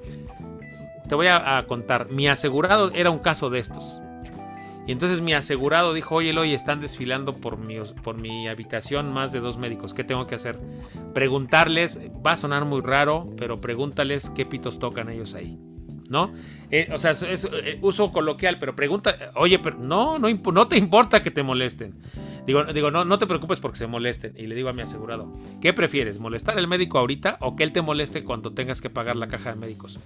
te 1.08 1.16
voy 1.16 1.28
a, 1.28 1.64
contar, 1.68 2.10
mi 2.10 2.28
asegurado 2.28 2.92
era 2.92 3.10
un 3.10 3.20
caso 3.20 3.50
de 3.50 3.60
estos. 3.60 4.02
Y 4.88 4.92
entonces 4.92 5.22
mi 5.22 5.34
asegurado 5.34 5.94
dijo, 5.94 6.16
oye, 6.16 6.54
están 6.54 6.80
desfilando 6.80 7.34
por 7.34 7.58
mi, 7.58 7.78
por 8.04 8.22
mi 8.22 8.48
habitación 8.48 9.12
más 9.12 9.32
de 9.32 9.40
dos 9.40 9.58
médicos. 9.58 9.96
¿Qué 9.96 10.04
tengo 10.04 10.28
que 10.28 10.36
hacer? 10.36 10.60
Preguntarles, 11.14 12.02
va 12.26 12.34
a 12.34 12.38
sonar 12.38 12.66
muy 12.66 12.82
raro, 12.82 13.28
pero 13.36 13.58
pregúntales 13.58 14.30
qué 14.30 14.46
pitos 14.46 14.78
tocan 14.78 15.10
ellos 15.10 15.34
ahí. 15.34 15.58
¿No? 16.08 16.32
Eh, 16.70 16.88
o 16.94 17.00
sea, 17.00 17.12
es, 17.12 17.50
eh, 17.52 17.80
uso 17.82 18.12
coloquial, 18.12 18.60
pero 18.60 18.76
pregunta, 18.76 19.32
oye, 19.34 19.58
pero 19.58 19.80
no, 19.80 20.20
no, 20.20 20.28
no 20.30 20.68
te 20.68 20.78
importa 20.78 21.24
que 21.24 21.32
te 21.32 21.42
molesten. 21.42 21.96
Digo, 22.46 22.64
digo 22.66 22.92
no, 22.92 23.06
no 23.06 23.18
te 23.18 23.28
preocupes 23.28 23.60
porque 23.60 23.78
se 23.78 23.88
molesten. 23.88 24.34
Y 24.38 24.48
le 24.48 24.56
digo 24.56 24.70
a 24.70 24.74
mi 24.74 24.82
asegurado, 24.82 25.32
¿qué 25.62 25.74
prefieres? 25.74 26.20
¿Molestar 26.20 26.58
al 26.58 26.68
médico 26.68 27.00
ahorita 27.00 27.38
o 27.42 27.56
que 27.56 27.64
él 27.64 27.72
te 27.72 27.82
moleste 27.82 28.24
cuando 28.24 28.54
tengas 28.54 28.82
que 28.82 28.90
pagar 28.90 29.16
la 29.16 29.28
caja 29.28 29.54
de 29.54 29.60
médicos? 29.60 30.00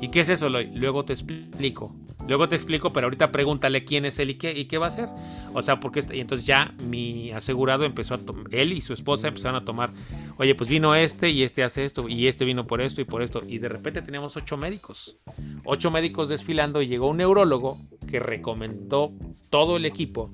¿Y 0.00 0.08
qué 0.08 0.20
es 0.20 0.28
eso, 0.28 0.48
Loy? 0.48 0.70
Luego 0.74 1.04
te 1.04 1.12
explico. 1.12 1.94
Luego 2.26 2.48
te 2.48 2.56
explico, 2.56 2.92
pero 2.92 3.06
ahorita 3.06 3.30
pregúntale 3.30 3.84
quién 3.84 4.04
es 4.06 4.18
él 4.18 4.30
y 4.30 4.34
qué, 4.34 4.58
y 4.58 4.64
qué 4.64 4.78
va 4.78 4.86
a 4.86 4.88
hacer. 4.88 5.08
O 5.52 5.62
sea, 5.62 5.78
porque 5.78 6.02
y 6.12 6.20
entonces 6.20 6.46
ya 6.46 6.72
mi 6.88 7.30
asegurado 7.32 7.84
empezó 7.84 8.14
a 8.14 8.18
tomar, 8.18 8.46
él 8.50 8.72
y 8.72 8.80
su 8.80 8.92
esposa 8.92 9.28
empezaron 9.28 9.60
a 9.60 9.64
tomar, 9.64 9.92
oye, 10.38 10.54
pues 10.54 10.68
vino 10.70 10.94
este 10.94 11.30
y 11.30 11.42
este 11.42 11.62
hace 11.62 11.84
esto, 11.84 12.08
y 12.08 12.26
este 12.26 12.44
vino 12.44 12.66
por 12.66 12.80
esto 12.80 13.00
y 13.00 13.04
por 13.04 13.22
esto. 13.22 13.42
Y 13.46 13.58
de 13.58 13.68
repente 13.68 14.02
teníamos 14.02 14.36
ocho 14.36 14.56
médicos. 14.56 15.18
Ocho 15.64 15.90
médicos 15.90 16.28
desfilando 16.28 16.82
y 16.82 16.88
llegó 16.88 17.08
un 17.08 17.18
neurólogo 17.18 17.78
que 18.10 18.20
recomendó 18.20 19.12
todo 19.50 19.76
el 19.76 19.84
equipo. 19.84 20.30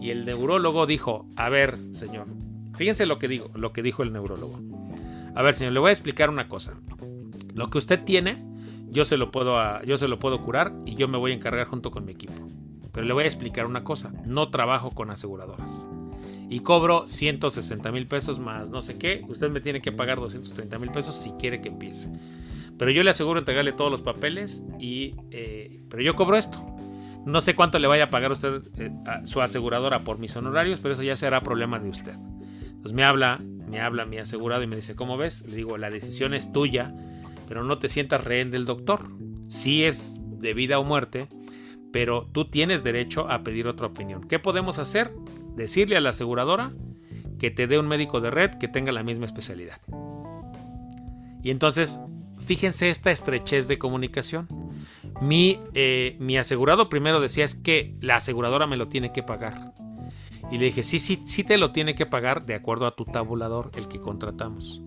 Y 0.00 0.10
el 0.10 0.24
neurólogo 0.24 0.86
dijo, 0.86 1.26
a 1.36 1.48
ver, 1.48 1.76
señor, 1.92 2.26
fíjense 2.76 3.06
lo 3.06 3.18
que 3.18 3.28
digo, 3.28 3.50
lo 3.54 3.72
que 3.72 3.82
dijo 3.82 4.02
el 4.02 4.12
neurólogo. 4.12 4.60
A 5.34 5.42
ver, 5.42 5.54
señor, 5.54 5.72
le 5.72 5.80
voy 5.80 5.88
a 5.88 5.92
explicar 5.92 6.30
una 6.30 6.48
cosa. 6.48 6.78
Lo 7.54 7.68
que 7.68 7.78
usted 7.78 8.02
tiene 8.04 8.54
yo 8.94 9.04
se 9.04 9.16
lo 9.16 9.32
puedo, 9.32 9.82
yo 9.82 9.98
se 9.98 10.06
lo 10.06 10.20
puedo 10.20 10.40
curar 10.40 10.72
y 10.86 10.94
yo 10.94 11.08
me 11.08 11.18
voy 11.18 11.32
a 11.32 11.34
encargar 11.34 11.66
junto 11.66 11.90
con 11.90 12.04
mi 12.04 12.12
equipo. 12.12 12.32
Pero 12.92 13.04
le 13.04 13.12
voy 13.12 13.24
a 13.24 13.26
explicar 13.26 13.66
una 13.66 13.82
cosa, 13.82 14.12
no 14.24 14.50
trabajo 14.50 14.92
con 14.92 15.10
aseguradoras. 15.10 15.88
Y 16.48 16.60
cobro 16.60 17.08
160 17.08 17.90
mil 17.90 18.06
pesos 18.06 18.38
más 18.38 18.70
no 18.70 18.82
sé 18.82 18.96
qué. 18.96 19.24
Usted 19.28 19.50
me 19.50 19.60
tiene 19.60 19.82
que 19.82 19.90
pagar 19.90 20.20
230 20.20 20.78
mil 20.78 20.92
pesos 20.92 21.16
si 21.16 21.32
quiere 21.32 21.60
que 21.60 21.70
empiece. 21.70 22.08
Pero 22.78 22.92
yo 22.92 23.02
le 23.02 23.10
aseguro 23.10 23.40
entregarle 23.40 23.72
todos 23.72 23.90
los 23.90 24.00
papeles 24.00 24.62
y... 24.78 25.10
Eh, 25.32 25.82
pero 25.90 26.02
yo 26.04 26.14
cobro 26.14 26.36
esto. 26.36 26.64
No 27.26 27.40
sé 27.40 27.54
cuánto 27.54 27.78
le 27.78 27.88
vaya 27.88 28.04
a 28.04 28.10
pagar 28.10 28.32
usted 28.32 28.62
eh, 28.78 28.90
su 29.24 29.40
aseguradora 29.40 30.00
por 30.00 30.18
mis 30.18 30.36
honorarios, 30.36 30.80
pero 30.80 30.94
eso 30.94 31.02
ya 31.02 31.16
será 31.16 31.40
problema 31.40 31.78
de 31.78 31.88
usted. 31.88 32.14
Entonces 32.66 32.92
me 32.92 33.04
habla, 33.04 33.38
me 33.68 33.80
habla 33.80 34.04
mi 34.04 34.18
asegurado 34.18 34.62
y 34.62 34.66
me 34.66 34.76
dice, 34.76 34.94
¿cómo 34.94 35.16
ves? 35.16 35.46
Le 35.48 35.56
digo, 35.56 35.78
la 35.78 35.90
decisión 35.90 36.34
es 36.34 36.52
tuya 36.52 36.92
pero 37.48 37.64
no 37.64 37.78
te 37.78 37.88
sientas 37.88 38.24
rehén 38.24 38.50
del 38.50 38.64
doctor. 38.64 39.08
Sí 39.48 39.84
es 39.84 40.20
de 40.38 40.54
vida 40.54 40.78
o 40.78 40.84
muerte, 40.84 41.28
pero 41.92 42.28
tú 42.32 42.46
tienes 42.46 42.84
derecho 42.84 43.30
a 43.30 43.42
pedir 43.42 43.66
otra 43.66 43.86
opinión. 43.86 44.26
¿Qué 44.26 44.38
podemos 44.38 44.78
hacer? 44.78 45.12
Decirle 45.54 45.96
a 45.96 46.00
la 46.00 46.10
aseguradora 46.10 46.72
que 47.38 47.50
te 47.50 47.66
dé 47.66 47.78
un 47.78 47.88
médico 47.88 48.20
de 48.20 48.30
red 48.30 48.52
que 48.52 48.68
tenga 48.68 48.92
la 48.92 49.02
misma 49.02 49.26
especialidad. 49.26 49.80
Y 51.42 51.50
entonces, 51.50 52.00
fíjense 52.38 52.88
esta 52.88 53.10
estrechez 53.10 53.68
de 53.68 53.78
comunicación. 53.78 54.48
Mi, 55.20 55.60
eh, 55.74 56.16
mi 56.18 56.36
asegurado 56.36 56.88
primero 56.88 57.20
decía 57.20 57.44
es 57.44 57.54
que 57.54 57.94
la 58.00 58.16
aseguradora 58.16 58.66
me 58.66 58.76
lo 58.76 58.88
tiene 58.88 59.12
que 59.12 59.22
pagar. 59.22 59.72
Y 60.50 60.58
le 60.58 60.66
dije, 60.66 60.82
sí, 60.82 60.98
sí, 60.98 61.22
sí 61.24 61.44
te 61.44 61.56
lo 61.56 61.72
tiene 61.72 61.94
que 61.94 62.06
pagar 62.06 62.44
de 62.44 62.54
acuerdo 62.54 62.86
a 62.86 62.94
tu 62.94 63.04
tabulador, 63.04 63.70
el 63.76 63.88
que 63.88 64.00
contratamos. 64.00 64.82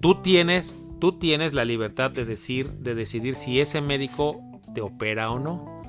Tú 0.00 0.20
tienes 0.20 0.76
Tú 0.98 1.12
tienes 1.12 1.52
la 1.52 1.64
libertad 1.64 2.10
de 2.10 2.24
decir, 2.24 2.70
de 2.72 2.94
decidir 2.94 3.34
si 3.34 3.60
ese 3.60 3.80
médico 3.80 4.40
te 4.74 4.80
opera 4.80 5.30
o 5.30 5.38
no, 5.38 5.82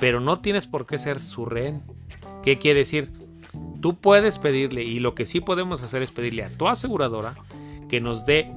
pero 0.00 0.20
no 0.20 0.40
tienes 0.40 0.66
por 0.66 0.84
qué 0.86 0.98
ser 0.98 1.20
su 1.20 1.44
rehén. 1.44 1.82
¿Qué 2.42 2.58
quiere 2.58 2.80
decir? 2.80 3.12
Tú 3.80 4.00
puedes 4.00 4.38
pedirle, 4.38 4.82
y 4.82 4.98
lo 4.98 5.14
que 5.14 5.26
sí 5.26 5.40
podemos 5.40 5.82
hacer 5.82 6.02
es 6.02 6.10
pedirle 6.10 6.44
a 6.44 6.50
tu 6.50 6.66
aseguradora 6.66 7.36
que 7.88 8.00
nos 8.00 8.26
dé 8.26 8.52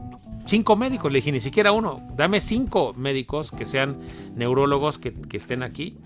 cinco 0.45 0.75
médicos. 0.75 1.11
Le 1.11 1.17
dije, 1.17 1.31
ni 1.31 1.39
siquiera 1.39 1.71
uno, 1.71 2.01
dame 2.15 2.41
cinco 2.41 2.93
médicos 2.95 3.51
que 3.51 3.65
sean 3.65 3.99
neurólogos 4.35 4.97
que, 4.97 5.13
estén 5.33 5.63
aquí 5.63 5.97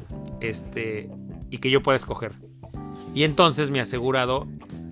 este, 0.42 1.10
y 1.50 1.58
que 1.60 1.70
yo 1.70 1.82
pueda 1.82 1.96
escoger. 1.96 2.34
Y 3.14 3.24
entonces 3.24 3.70
mi 3.72 3.80
asegurado, 3.80 4.48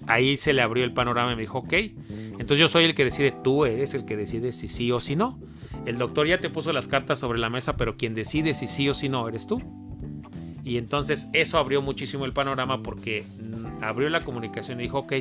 ahí 0.08 0.38
se 0.38 0.54
le 0.54 0.62
abrió 0.62 0.84
el 0.84 0.94
panorama 0.94 1.34
y 1.34 1.36
me 1.36 1.41
dijo, 1.41 1.60
ok, 1.60 1.74
entonces 2.39 2.58
yo 2.58 2.68
soy 2.68 2.86
el 2.86 2.96
que 2.96 3.06
decide, 3.06 3.34
tú 3.44 3.66
eres 3.66 3.94
el 3.94 4.06
que 4.06 4.18
decide 4.18 4.52
si 4.52 4.68
sí 4.68 4.91
o 4.91 5.00
si 5.00 5.16
no. 5.16 5.39
El 5.86 5.98
doctor 5.98 6.28
ya 6.28 6.39
te 6.39 6.50
puso 6.50 6.72
las 6.72 6.88
cartas 6.88 7.20
sobre 7.20 7.39
la 7.39 7.50
mesa, 7.50 7.76
pero 7.76 7.98
quien 7.98 8.16
decide 8.16 8.54
si 8.54 8.68
sí 8.68 8.88
o 8.89 8.94
si 8.94 9.10
no 9.10 9.28
eres 9.28 9.48
tú. 9.48 9.62
Y 10.64 10.78
entonces 10.78 11.30
eso 11.34 11.58
abrió 11.58 11.82
muchísimo 11.82 12.26
el 12.26 12.32
panorama 12.32 12.82
porque 12.82 13.24
mm, 13.24 13.84
abrió 13.84 14.10
la 14.10 14.24
comunicación 14.24 14.80
y 14.80 14.84
dijo, 14.84 15.00
ok, 15.00 15.14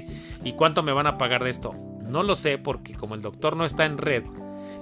¿y 0.44 0.52
cuánto 0.52 0.82
me 0.82 0.92
van 0.92 1.08
a 1.08 1.18
pagar 1.18 1.42
de 1.42 1.50
esto? 1.50 1.74
No 2.06 2.22
lo 2.22 2.34
sé 2.34 2.58
porque 2.58 2.94
como 2.94 3.14
el 3.14 3.22
doctor 3.22 3.56
no 3.56 3.64
está 3.64 3.84
en 3.84 3.98
red, 3.98 4.24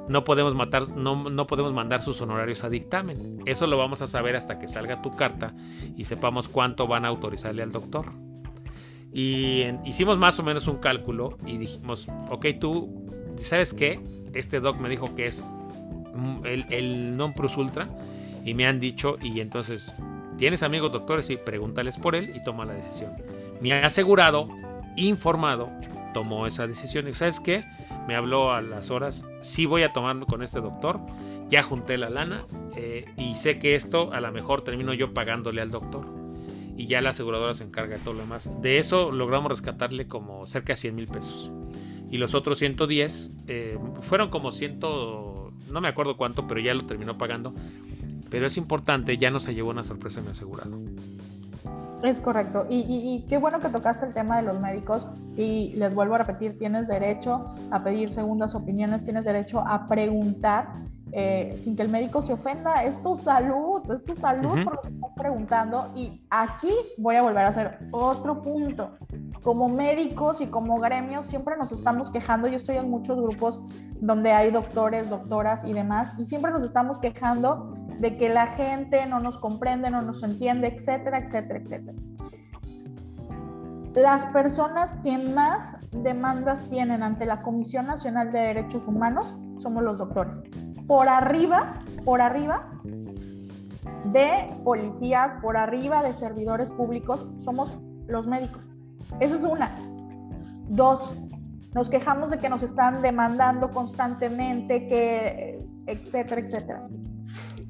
no 0.09 0.25
podemos, 0.25 0.55
matar, 0.55 0.89
no, 0.89 1.31
no, 1.31 1.47
podemos 1.47 1.73
mandar 1.73 2.03
sus 2.03 2.21
honorarios 2.21 2.64
a 2.64 2.68
dictamen. 2.68 3.43
Eso 3.47 3.66
lo 3.66 3.79
vamos 3.79 4.03
a 4.03 4.07
saber 4.07 4.35
hasta 4.35 4.59
que 4.59 4.66
salga 4.66 5.03
tu 5.03 5.14
carta 5.14 5.55
y 5.97 6.05
sepamos 6.05 6.49
cuánto 6.49 6.87
van 6.87 7.05
a 7.05 7.09
autorizarle 7.09 7.62
al 7.62 7.71
doctor. 7.71 8.07
Y 9.12 9.66
hicimos 9.85 10.18
más 10.18 10.39
o 10.39 10.43
menos 10.43 10.66
un 10.66 10.79
cálculo 10.79 11.37
y 11.47 11.59
dijimos, 11.59 12.07
ok, 12.29 12.47
tú, 12.61 13.07
¿sabes 13.37 13.73
qué? 13.73 14.01
Este 14.35 14.61
doc 14.61 14.79
me 14.79 14.89
dijo 14.89 15.14
que 15.14 15.27
es 15.27 15.47
el, 16.45 17.16
non 17.16 17.33
plus 17.33 17.57
ultra 17.57 17.89
y 18.45 18.55
me 18.55 18.66
han 18.66 18.81
dicho, 18.81 19.16
y 19.21 19.41
entonces, 19.41 19.93
¿tienes 20.39 20.62
amigos 20.62 20.93
doctores? 20.93 21.29
Y 21.31 21.37
pregúntales 21.37 21.97
por 21.97 22.14
él 22.14 22.33
y 22.35 22.43
toma 22.45 22.64
la 22.64 22.75
decisión. 22.75 23.12
Me 23.61 23.73
ha 23.73 23.87
asegurado, 23.87 24.49
informado, 24.97 25.68
tomó 26.12 26.46
esa 26.46 26.66
decisión. 26.66 27.08
Y 27.08 27.14
¿sabes 27.14 27.40
qué? 27.40 27.64
Me 28.06 28.16
habló 28.16 28.52
a 28.52 28.62
las 28.62 28.90
horas, 28.90 29.26
sí 29.40 29.66
voy 29.66 29.82
a 29.82 29.92
tomar 29.92 30.18
con 30.26 30.42
este 30.42 30.61
doctor, 30.61 31.00
ya 31.48 31.62
junté 31.62 31.98
la 31.98 32.11
lana 32.11 32.44
eh, 32.76 33.04
y 33.16 33.36
sé 33.36 33.58
que 33.58 33.74
esto 33.74 34.12
a 34.12 34.20
lo 34.20 34.32
mejor 34.32 34.62
termino 34.62 34.94
yo 34.94 35.12
pagándole 35.12 35.61
al 35.61 35.70
doctor 35.70 36.20
y 36.80 36.86
ya 36.86 37.02
la 37.02 37.11
aseguradora 37.11 37.52
se 37.52 37.62
encarga 37.62 37.98
de 37.98 38.02
todo 38.02 38.14
lo 38.14 38.20
demás. 38.20 38.50
De 38.62 38.78
eso 38.78 39.12
logramos 39.12 39.50
rescatarle 39.50 40.08
como 40.08 40.46
cerca 40.46 40.72
de 40.72 40.76
100 40.76 40.94
mil 40.94 41.06
pesos. 41.08 41.50
Y 42.11 42.16
los 42.16 42.34
otros 42.34 42.58
110 42.58 43.34
eh, 43.48 43.78
fueron 44.00 44.30
como 44.30 44.50
100, 44.50 44.80
no 44.80 45.80
me 45.82 45.88
acuerdo 45.88 46.16
cuánto, 46.16 46.46
pero 46.46 46.58
ya 46.58 46.72
lo 46.72 46.86
terminó 46.86 47.18
pagando. 47.18 47.52
Pero 48.30 48.46
es 48.46 48.56
importante, 48.56 49.18
ya 49.18 49.30
no 49.30 49.40
se 49.40 49.54
llevó 49.54 49.68
una 49.68 49.82
sorpresa 49.82 50.20
en 50.20 50.28
asegurado. 50.28 50.78
Es 52.03 52.20
correcto. 52.20 52.66
Y, 52.68 52.78
y, 52.78 53.26
qué 53.28 53.36
bueno 53.36 53.61
que 53.61 53.68
tocaste 53.68 54.07
el 54.07 54.14
tema 54.14 54.36
de 54.36 54.42
los 54.42 54.61
médicos. 54.61 55.07
Y 55.36 55.72
les 55.76 55.94
vuelvo 55.94 56.14
a 56.14 56.18
repetir, 56.18 56.59
tienes 56.59 56.88
derecho 56.88 57.55
a 57.70 57.82
pedir 57.82 58.11
segundas 58.11 58.55
opiniones, 58.55 59.03
tienes 59.03 59.24
derecho 59.24 59.61
a 59.66 59.86
preguntar 59.86 60.68
eh, 61.12 61.57
sin 61.59 61.74
que 61.76 61.82
el 61.82 61.88
médico 61.88 62.22
se 62.22 62.32
ofenda. 62.32 62.84
Es 62.84 63.03
tu 63.03 63.16
salud, 63.16 63.82
es 63.90 64.05
tu 64.05 64.14
salud 64.14 64.64
por 64.64 64.76
lo 64.76 64.80
que 64.80 64.88
estás 64.88 65.11
preguntando. 65.16 65.90
Y 65.94 66.24
aquí 66.30 66.72
voy 66.98 67.16
a 67.16 67.22
volver 67.22 67.44
a 67.44 67.48
hacer 67.48 67.78
otro 67.90 68.42
punto. 68.42 68.92
Como 69.42 69.68
médicos 69.68 70.40
y 70.40 70.46
como 70.46 70.78
gremios 70.78 71.26
siempre 71.26 71.57
nos 71.57 71.72
estamos 71.72 72.11
quejando. 72.11 72.48
Yo 72.48 72.57
estoy 72.57 72.76
en 72.76 72.90
muchos 72.90 73.20
grupos 73.20 73.61
donde 74.01 74.32
hay 74.32 74.51
doctores, 74.51 75.11
doctoras 75.11 75.64
y 75.64 75.72
demás. 75.72 76.12
Y 76.18 76.26
siempre 76.26 76.51
nos 76.51 76.62
estamos 76.62 76.98
quejando 76.98 77.74
de 78.01 78.16
que 78.16 78.28
la 78.28 78.48
gente 78.48 79.07
no 79.07 79.20
nos 79.20 79.38
comprende, 79.38 79.90
no 79.90 80.03
nos 80.03 80.22
entiende, 80.22 80.68
etcétera, 80.68 81.18
etcétera, 81.18 81.59
etcétera. 81.61 81.98
Las 83.94 84.24
personas 84.26 84.94
que 85.03 85.18
más 85.18 85.76
demandas 85.90 86.62
tienen 86.68 87.03
ante 87.03 87.26
la 87.26 87.42
Comisión 87.42 87.86
Nacional 87.86 88.30
de 88.32 88.38
Derechos 88.38 88.86
Humanos 88.86 89.36
somos 89.57 89.82
los 89.82 89.98
doctores 89.98 90.42
por 90.90 91.09
arriba, 91.09 91.74
por 92.05 92.20
arriba 92.20 92.68
de 94.07 94.53
policías, 94.64 95.36
por 95.40 95.57
arriba 95.57 96.03
de 96.03 96.12
servidores 96.12 96.68
públicos, 96.68 97.28
somos 97.44 97.78
los 98.09 98.26
médicos. 98.26 98.72
Esa 99.20 99.36
es 99.36 99.44
una. 99.44 99.72
Dos, 100.68 101.16
nos 101.76 101.88
quejamos 101.90 102.30
de 102.30 102.38
que 102.38 102.48
nos 102.48 102.64
están 102.64 103.03
demandando 103.03 103.70
constantemente, 103.70 104.88
que, 104.88 105.64
etcétera, 105.86 106.40
etcétera. 106.40 106.88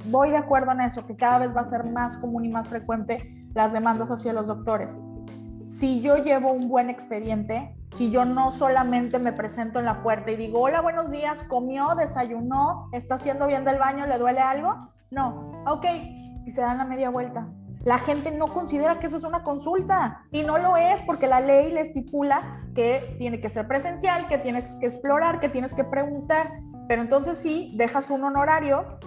Voy 0.07 0.31
de 0.31 0.39
acuerdo 0.39 0.73
en 0.73 0.81
eso, 0.81 1.07
que 1.07 1.17
cada 1.17 1.39
vez 1.39 1.55
va 1.55 1.61
a 1.61 1.65
ser 1.65 1.85
más 1.85 2.17
común 2.17 2.45
y 2.45 2.49
más 2.49 2.69
frecuente 2.69 3.47
las 3.55 3.73
demandas 3.73 4.11
hacia 4.11 4.33
los 4.33 4.47
doctores. 4.47 4.97
Si 5.69 6.01
yo 6.01 6.17
llevo 6.17 6.53
un 6.53 6.69
buen 6.69 6.91
expediente, 6.91 7.77
si 7.95 8.11
yo 8.11 8.25
no 8.25 8.51
solamente 8.51 9.19
me 9.19 9.33
presento 9.33 9.79
en 9.79 9.85
la 9.85 10.03
puerta 10.03 10.31
y 10.31 10.37
digo, 10.37 10.61
hola, 10.61 10.81
buenos 10.81 11.11
días, 11.11 11.43
comió, 11.45 11.95
desayunó, 11.97 12.89
está 12.93 13.17
haciendo 13.17 13.47
bien 13.47 13.65
del 13.65 13.79
baño, 13.79 14.07
le 14.07 14.19
duele 14.19 14.41
algo, 14.41 14.91
no, 15.11 15.63
ok, 15.67 15.87
y 16.47 16.51
se 16.51 16.61
dan 16.61 16.79
la 16.79 16.85
media 16.85 17.11
vuelta. 17.11 17.47
La 17.85 17.99
gente 17.99 18.31
no 18.31 18.47
considera 18.47 18.99
que 18.99 19.07
eso 19.07 19.17
es 19.17 19.25
una 19.25 19.43
consulta 19.43 20.23
y 20.31 20.43
no 20.43 20.59
lo 20.59 20.77
es 20.77 21.03
porque 21.03 21.27
la 21.27 21.41
ley 21.41 21.73
le 21.73 21.83
estipula 21.83 22.63
que 22.75 23.15
tiene 23.19 23.41
que 23.41 23.49
ser 23.49 23.67
presencial, 23.67 24.27
que 24.27 24.39
tienes 24.39 24.75
que 24.75 24.87
explorar, 24.87 25.41
que 25.41 25.49
tienes 25.49 25.73
que 25.73 25.85
preguntar, 25.85 26.53
pero 26.89 27.03
entonces 27.03 27.39
sí, 27.39 27.75
dejas 27.77 28.11
un 28.11 28.25
honorario 28.25 28.99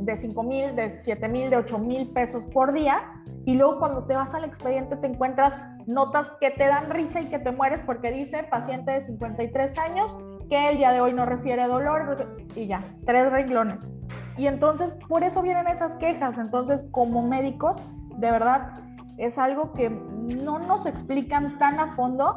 de 0.00 0.16
5 0.16 0.42
mil, 0.42 0.74
de 0.76 0.90
7 0.90 1.28
mil, 1.28 1.50
de 1.50 1.56
8 1.56 1.78
mil 1.78 2.08
pesos 2.08 2.46
por 2.46 2.72
día 2.72 3.02
y 3.44 3.54
luego 3.54 3.78
cuando 3.78 4.04
te 4.04 4.14
vas 4.14 4.34
al 4.34 4.44
expediente 4.44 4.96
te 4.96 5.06
encuentras 5.06 5.54
notas 5.86 6.32
que 6.40 6.50
te 6.50 6.66
dan 6.66 6.90
risa 6.90 7.20
y 7.20 7.26
que 7.26 7.38
te 7.38 7.50
mueres 7.50 7.82
porque 7.82 8.10
dice 8.10 8.42
paciente 8.44 8.92
de 8.92 9.02
53 9.02 9.78
años 9.78 10.16
que 10.48 10.70
el 10.70 10.78
día 10.78 10.92
de 10.92 11.00
hoy 11.00 11.12
no 11.12 11.26
refiere 11.26 11.66
dolor 11.66 12.36
y 12.56 12.66
ya, 12.66 12.84
tres 13.06 13.30
renglones. 13.30 13.90
Y 14.36 14.46
entonces 14.46 14.92
por 15.08 15.22
eso 15.22 15.42
vienen 15.42 15.68
esas 15.68 15.96
quejas. 15.96 16.38
Entonces 16.38 16.84
como 16.90 17.22
médicos, 17.22 17.78
de 18.16 18.30
verdad, 18.30 18.72
es 19.18 19.38
algo 19.38 19.72
que 19.72 19.90
no 19.90 20.58
nos 20.58 20.86
explican 20.86 21.58
tan 21.58 21.78
a 21.78 21.92
fondo, 21.92 22.34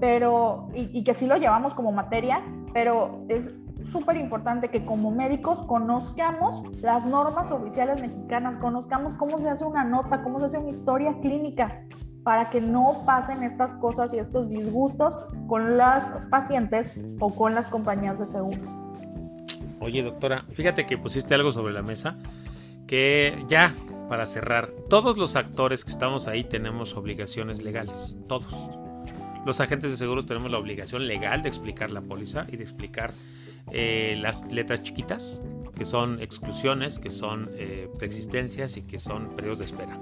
pero, 0.00 0.68
y, 0.74 0.98
y 0.98 1.04
que 1.04 1.14
sí 1.14 1.26
lo 1.26 1.36
llevamos 1.36 1.74
como 1.74 1.92
materia, 1.92 2.42
pero 2.72 3.24
es 3.28 3.50
súper 3.84 4.16
importante 4.16 4.68
que 4.68 4.84
como 4.84 5.10
médicos 5.10 5.62
conozcamos 5.62 6.62
las 6.80 7.04
normas 7.06 7.50
oficiales 7.50 8.00
mexicanas, 8.00 8.56
conozcamos 8.56 9.14
cómo 9.14 9.38
se 9.38 9.48
hace 9.48 9.64
una 9.64 9.84
nota, 9.84 10.22
cómo 10.22 10.40
se 10.40 10.46
hace 10.46 10.58
una 10.58 10.70
historia 10.70 11.14
clínica, 11.20 11.84
para 12.24 12.50
que 12.50 12.60
no 12.60 13.02
pasen 13.04 13.42
estas 13.42 13.72
cosas 13.74 14.12
y 14.14 14.18
estos 14.18 14.48
disgustos 14.48 15.14
con 15.48 15.76
las 15.76 16.08
pacientes 16.30 16.92
o 17.18 17.34
con 17.34 17.54
las 17.54 17.68
compañías 17.68 18.18
de 18.18 18.26
seguros. 18.26 18.68
Oye, 19.80 20.02
doctora, 20.02 20.44
fíjate 20.50 20.86
que 20.86 20.96
pusiste 20.96 21.34
algo 21.34 21.50
sobre 21.50 21.72
la 21.72 21.82
mesa 21.82 22.16
que 22.86 23.44
ya, 23.48 23.74
para 24.08 24.26
cerrar, 24.26 24.70
todos 24.88 25.18
los 25.18 25.34
actores 25.34 25.84
que 25.84 25.90
estamos 25.90 26.28
ahí 26.28 26.44
tenemos 26.44 26.96
obligaciones 26.96 27.62
legales, 27.62 28.16
todos. 28.28 28.54
Los 29.44 29.60
agentes 29.60 29.90
de 29.90 29.96
seguros 29.96 30.26
tenemos 30.26 30.52
la 30.52 30.58
obligación 30.58 31.08
legal 31.08 31.42
de 31.42 31.48
explicar 31.48 31.90
la 31.90 32.00
póliza 32.00 32.46
y 32.48 32.56
de 32.56 32.62
explicar 32.62 33.12
eh, 33.70 34.16
las 34.20 34.44
letras 34.52 34.82
chiquitas, 34.82 35.42
que 35.76 35.84
son 35.84 36.20
exclusiones, 36.20 36.98
que 36.98 37.10
son 37.10 37.50
eh, 37.54 37.88
preexistencias 37.98 38.76
y 38.76 38.82
que 38.82 38.98
son 38.98 39.34
periodos 39.36 39.60
de 39.60 39.64
espera. 39.66 39.98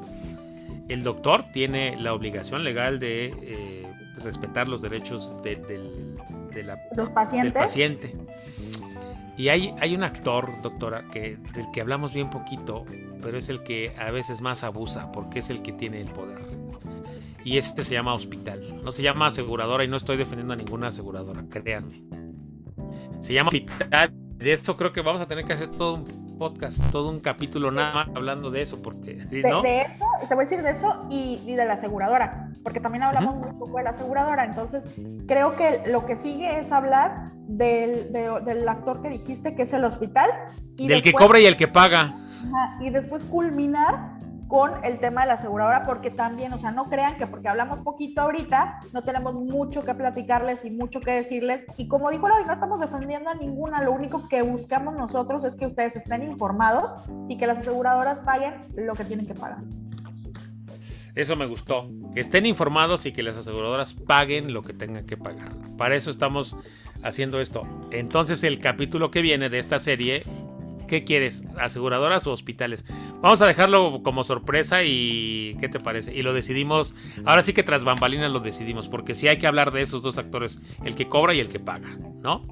El 0.89 1.03
doctor 1.03 1.45
tiene 1.53 1.97
la 2.01 2.13
obligación 2.15 2.65
legal 2.65 2.99
de 2.99 3.27
eh, 3.27 3.87
respetar 4.25 4.69
los 4.69 4.83
derechos 4.83 5.41
de, 5.43 5.57
del, 5.57 6.67
¿Los 6.97 7.11
pacientes? 7.11 7.53
del 7.55 7.63
paciente. 7.63 8.17
Y 9.37 9.49
hay, 9.49 9.75
hay 9.81 9.95
un 9.95 10.03
actor, 10.03 10.51
doctora, 10.63 11.05
que, 11.11 11.39
del 11.55 11.71
que 11.73 11.81
hablamos 11.81 12.13
bien 12.13 12.29
poquito, 12.29 12.85
pero 13.23 13.39
es 13.39 13.49
el 13.49 13.63
que 13.63 13.95
a 13.99 14.11
veces 14.11 14.41
más 14.43 14.65
abusa, 14.65 15.13
porque 15.13 15.39
es 15.39 15.49
el 15.49 15.63
que 15.63 15.73
tiene 15.73 16.01
el 16.01 16.09
poder. 16.09 16.41
Y 17.45 17.57
este 17.57 17.85
se 17.85 17.95
llama 17.95 18.13
hospital. 18.13 18.83
No 18.85 18.93
se 18.93 19.03
llama 19.03 19.27
aseguradora 19.27 19.85
y 19.85 19.89
no 19.89 19.97
estoy 19.97 20.17
defendiendo 20.17 20.53
a 20.53 20.57
ninguna 20.57 20.89
aseguradora, 20.89 21.45
créanme. 21.49 22.03
Se 23.21 23.35
llama 23.35 23.49
hospital. 23.49 24.13
De 24.37 24.53
esto 24.53 24.77
creo 24.77 24.93
que 24.93 25.03
vamos 25.03 25.21
a 25.21 25.27
tener 25.27 25.45
que 25.45 25.53
hacer 25.53 25.69
todo 25.69 25.97
un 25.97 26.39
podcast, 26.39 26.91
todo 26.91 27.11
un 27.11 27.21
capítulo 27.21 27.71
nada 27.71 27.93
más 27.93 28.09
hablando 28.17 28.51
de 28.51 28.63
eso, 28.63 28.81
porque 28.81 29.13
de, 29.13 29.41
eso, 29.41 29.61
te 30.27 30.35
voy 30.35 30.43
a 30.43 30.49
decir 30.49 30.63
de 30.63 30.71
eso 30.71 31.07
y, 31.11 31.55
de 31.55 31.67
la 31.67 31.75
aseguradora, 31.75 32.49
porque 32.65 32.81
también 32.81 33.03
hablamos 33.03 33.37
muy 33.37 33.53
poco 33.59 33.77
de 33.77 33.85
la 33.85 33.91
aseguradora, 33.91 34.47
entonces 34.47 34.89
creo 35.29 35.55
que 35.55 35.83
lo 35.89 36.07
que 36.07 36.17
sigue 36.17 36.59
es 36.59 36.73
hablar 36.73 37.33
del, 37.47 38.11
del 38.11 38.67
actor 38.67 39.03
que 39.03 39.11
dijiste, 39.11 39.55
que 39.55 39.65
es 39.65 39.73
el 39.75 39.85
hospital. 39.85 40.31
Y 40.79 40.89
del 40.89 41.03
que 41.03 41.13
cobra 41.13 41.39
y 41.39 41.45
el 41.45 41.59
que 41.59 41.69
paga. 41.69 42.17
y 42.81 42.89
después 42.89 43.23
culminar 43.25 44.20
con 44.51 44.85
el 44.85 44.99
tema 44.99 45.21
de 45.21 45.29
la 45.29 45.35
aseguradora, 45.35 45.87
porque 45.87 46.11
también, 46.11 46.53
o 46.53 46.59
sea, 46.59 46.73
no 46.73 46.91
crean 46.91 47.17
que 47.17 47.29
porque 47.29 47.49
hablamos 47.49 47.81
poquito 47.83 48.21
ahorita, 48.21 48.81
no 48.93 49.05
tenemos 49.05 49.33
mucho 49.33 49.85
que 49.85 49.95
platicarles 49.95 50.65
y 50.65 50.71
mucho 50.71 51.01
que 51.01 51.13
decirles. 51.13 51.65
Y 51.77 51.87
como 51.87 52.11
dijo 52.11 52.27
hoy, 52.27 52.45
no 52.45 52.53
estamos 52.53 52.81
defendiendo 52.81 53.31
a 53.31 53.35
ninguna, 53.35 53.81
lo 53.81 53.93
único 53.93 54.29
que 54.29 54.43
buscamos 54.43 54.95
nosotros 54.97 55.45
es 55.45 55.55
que 55.55 55.67
ustedes 55.67 55.95
estén 55.95 56.25
informados 56.25 56.93
y 57.29 57.39
que 57.39 57.47
las 57.47 57.59
aseguradoras 57.59 58.19
paguen 58.21 58.55
lo 58.75 58.95
que 58.95 59.05
tienen 59.05 59.25
que 59.25 59.35
pagar. 59.35 59.59
Eso 61.15 61.37
me 61.37 61.47
gustó, 61.47 61.89
que 62.13 62.21
estén 62.21 62.45
informados 62.45 63.07
y 63.07 63.13
que 63.13 63.23
las 63.23 63.37
aseguradoras 63.37 63.95
paguen 63.95 64.53
lo 64.53 64.63
que 64.63 64.73
tengan 64.73 65.07
que 65.07 65.17
pagar. 65.17 65.53
Para 65.79 65.95
eso 65.95 66.11
estamos 66.11 66.57
haciendo 67.05 67.41
esto. 67.41 67.63
Entonces 67.93 68.43
el 68.43 68.59
capítulo 68.59 69.13
que 69.13 69.23
viene 69.23 69.49
de 69.49 69.59
esta 69.59 69.79
serie 69.79 70.25
¿Qué 70.91 71.05
quieres? 71.05 71.47
¿Aseguradoras 71.57 72.27
o 72.27 72.33
hospitales? 72.33 72.85
Vamos 73.21 73.41
a 73.43 73.47
dejarlo 73.47 74.03
como 74.03 74.25
sorpresa 74.25 74.83
y 74.83 75.57
¿qué 75.61 75.69
te 75.69 75.79
parece? 75.79 76.13
Y 76.13 76.23
lo 76.23 76.35
decidimos, 76.35 76.97
ahora 77.25 77.45
sí 77.45 77.53
que 77.53 77.63
tras 77.63 77.85
bambalinas 77.85 78.33
lo 78.33 78.41
decidimos, 78.41 78.89
porque 78.89 79.15
sí 79.15 79.29
hay 79.29 79.39
que 79.39 79.47
hablar 79.47 79.71
de 79.71 79.83
esos 79.83 80.03
dos 80.03 80.19
actores, 80.19 80.61
el 80.85 80.97
que 80.97 81.07
cobra 81.07 81.33
y 81.33 81.39
el 81.39 81.49
que 81.49 81.61
paga, 81.61 81.97
¿no? 82.21 82.43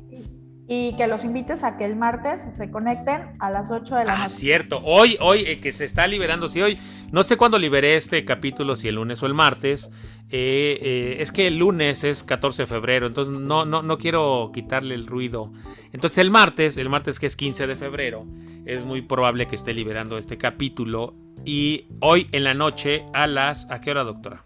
Y 0.70 0.94
que 0.96 1.06
los 1.06 1.24
invites 1.24 1.64
a 1.64 1.78
que 1.78 1.86
el 1.86 1.96
martes 1.96 2.44
se 2.52 2.70
conecten 2.70 3.36
a 3.38 3.50
las 3.50 3.70
8 3.70 3.96
de 3.96 4.04
la 4.04 4.12
ah, 4.12 4.16
noche. 4.18 4.24
Ah, 4.26 4.28
cierto. 4.28 4.80
Hoy, 4.84 5.16
hoy 5.18 5.44
eh, 5.46 5.60
que 5.60 5.72
se 5.72 5.86
está 5.86 6.06
liberando, 6.06 6.46
si 6.46 6.60
hoy, 6.60 6.78
no 7.10 7.22
sé 7.22 7.38
cuándo 7.38 7.58
liberé 7.58 7.96
este 7.96 8.22
capítulo, 8.26 8.76
si 8.76 8.88
el 8.88 8.96
lunes 8.96 9.22
o 9.22 9.26
el 9.26 9.32
martes. 9.32 9.90
Eh, 10.30 10.78
eh, 10.82 11.16
es 11.20 11.32
que 11.32 11.46
el 11.46 11.56
lunes 11.56 12.04
es 12.04 12.22
14 12.22 12.64
de 12.64 12.66
febrero, 12.66 13.06
entonces 13.06 13.32
no, 13.32 13.64
no, 13.64 13.80
no 13.80 13.96
quiero 13.96 14.50
quitarle 14.52 14.94
el 14.94 15.06
ruido. 15.06 15.50
Entonces 15.94 16.18
el 16.18 16.30
martes, 16.30 16.76
el 16.76 16.90
martes 16.90 17.18
que 17.18 17.24
es 17.24 17.34
15 17.34 17.66
de 17.66 17.74
febrero, 17.74 18.26
es 18.66 18.84
muy 18.84 19.00
probable 19.00 19.46
que 19.46 19.54
esté 19.54 19.72
liberando 19.72 20.18
este 20.18 20.36
capítulo. 20.36 21.14
Y 21.46 21.86
hoy 22.00 22.28
en 22.32 22.44
la 22.44 22.52
noche 22.52 23.06
a 23.14 23.26
las... 23.26 23.70
¿A 23.70 23.80
qué 23.80 23.92
hora, 23.92 24.04
doctora? 24.04 24.44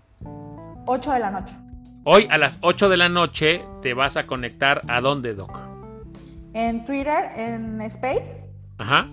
8 0.86 1.12
de 1.14 1.18
la 1.18 1.30
noche. 1.32 1.56
Hoy 2.04 2.28
a 2.30 2.38
las 2.38 2.60
8 2.62 2.88
de 2.88 2.96
la 2.96 3.08
noche 3.08 3.64
te 3.80 3.92
vas 3.92 4.16
a 4.16 4.26
conectar 4.26 4.82
a 4.86 5.00
dónde, 5.00 5.34
Doc? 5.34 5.71
En 6.54 6.84
Twitter, 6.84 7.30
en 7.36 7.80
Space. 7.82 8.36
Ajá. 8.78 9.08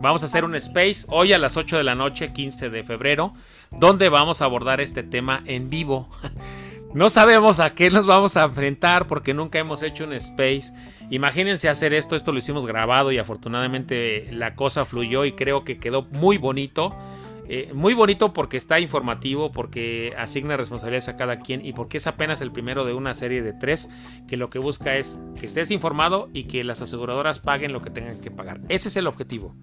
Vamos 0.00 0.22
a 0.22 0.26
hacer 0.26 0.44
un 0.44 0.54
Space 0.56 1.06
hoy 1.08 1.32
a 1.32 1.38
las 1.38 1.56
8 1.56 1.78
de 1.78 1.84
la 1.84 1.94
noche, 1.94 2.32
15 2.32 2.68
de 2.68 2.82
febrero, 2.82 3.32
donde 3.70 4.08
vamos 4.08 4.42
a 4.42 4.46
abordar 4.46 4.80
este 4.80 5.02
tema 5.02 5.42
en 5.46 5.70
vivo. 5.70 6.08
No 6.94 7.10
sabemos 7.10 7.58
a 7.58 7.74
qué 7.74 7.90
nos 7.90 8.06
vamos 8.06 8.36
a 8.36 8.44
enfrentar 8.44 9.08
porque 9.08 9.34
nunca 9.34 9.58
hemos 9.58 9.82
hecho 9.82 10.04
un 10.04 10.12
space. 10.12 10.72
Imagínense 11.10 11.68
hacer 11.68 11.92
esto, 11.92 12.14
esto 12.14 12.30
lo 12.30 12.38
hicimos 12.38 12.66
grabado 12.66 13.10
y 13.10 13.18
afortunadamente 13.18 14.28
la 14.30 14.54
cosa 14.54 14.84
fluyó 14.84 15.24
y 15.24 15.32
creo 15.32 15.64
que 15.64 15.78
quedó 15.78 16.02
muy 16.02 16.38
bonito. 16.38 16.94
Eh, 17.48 17.70
muy 17.74 17.94
bonito 17.94 18.32
porque 18.32 18.56
está 18.56 18.80
informativo, 18.80 19.52
porque 19.52 20.14
asigna 20.18 20.56
responsabilidades 20.56 21.08
a 21.08 21.16
cada 21.16 21.40
quien 21.40 21.64
y 21.64 21.72
porque 21.72 21.98
es 21.98 22.06
apenas 22.06 22.40
el 22.40 22.52
primero 22.52 22.84
de 22.84 22.94
una 22.94 23.14
serie 23.14 23.42
de 23.42 23.52
tres 23.52 23.90
que 24.26 24.36
lo 24.36 24.48
que 24.50 24.58
busca 24.58 24.96
es 24.96 25.20
que 25.38 25.46
estés 25.46 25.70
informado 25.70 26.28
y 26.32 26.44
que 26.44 26.64
las 26.64 26.80
aseguradoras 26.80 27.40
paguen 27.40 27.72
lo 27.72 27.82
que 27.82 27.90
tengan 27.90 28.20
que 28.20 28.30
pagar. 28.30 28.60
Ese 28.68 28.88
es 28.88 28.96
el 28.96 29.06
objetivo, 29.06 29.54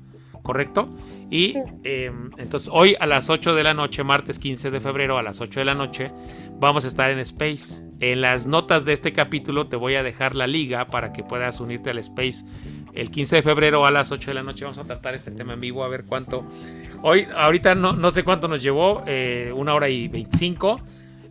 ¿correcto? 0.44 0.90
Y 1.32 1.56
em, 1.84 2.32
entonces 2.38 2.70
hoy 2.72 2.96
a 3.00 3.06
las 3.08 3.30
8 3.30 3.56
de 3.56 3.64
la 3.64 3.74
noche, 3.74 4.04
martes 4.04 4.38
15 4.38 4.70
de 4.70 4.80
febrero 4.80 5.18
a 5.18 5.24
las 5.24 5.42
8 5.42 5.62
de 5.62 5.66
la 5.66 5.76
noche, 5.76 6.12
vamos 6.60 6.86
a 6.86 6.88
estar 6.88 7.10
en 7.10 7.20
Space. 7.20 7.84
En 8.00 8.22
las 8.22 8.48
notas 8.48 8.86
de 8.86 8.94
este 8.94 9.14
capítulo 9.14 9.68
te 9.68 9.76
voy 9.76 9.96
a 9.96 10.04
dejar 10.04 10.36
la 10.36 10.48
liga 10.48 10.88
para 10.88 11.14
que 11.14 11.24
puedas 11.24 11.60
unirte 11.60 11.90
al 11.90 12.00
Space 12.00 12.46
el 12.94 13.10
15 13.10 13.38
de 13.38 13.42
febrero 13.42 13.86
a 13.86 13.92
las 13.92 14.12
8 14.12 14.32
de 14.32 14.36
la 14.36 14.44
noche. 14.44 14.66
Vamos 14.66 14.80
a 14.80 14.84
tratar 14.84 15.16
este 15.16 15.32
tema 15.32 15.54
en 15.54 15.60
vivo 15.60 15.84
a 15.84 15.88
ver 15.88 16.04
cuánto 16.06 16.46
Hoy, 17.04 17.28
ahorita 17.36 17.76
no, 17.76 17.94
no 17.94 18.12
sé 18.12 18.24
cuánto 18.24 18.48
nos 18.48 18.62
llevó, 18.62 19.04
eh, 19.08 19.52
una 19.56 19.74
hora 19.74 19.90
y 19.90 20.08
25. 20.08 20.82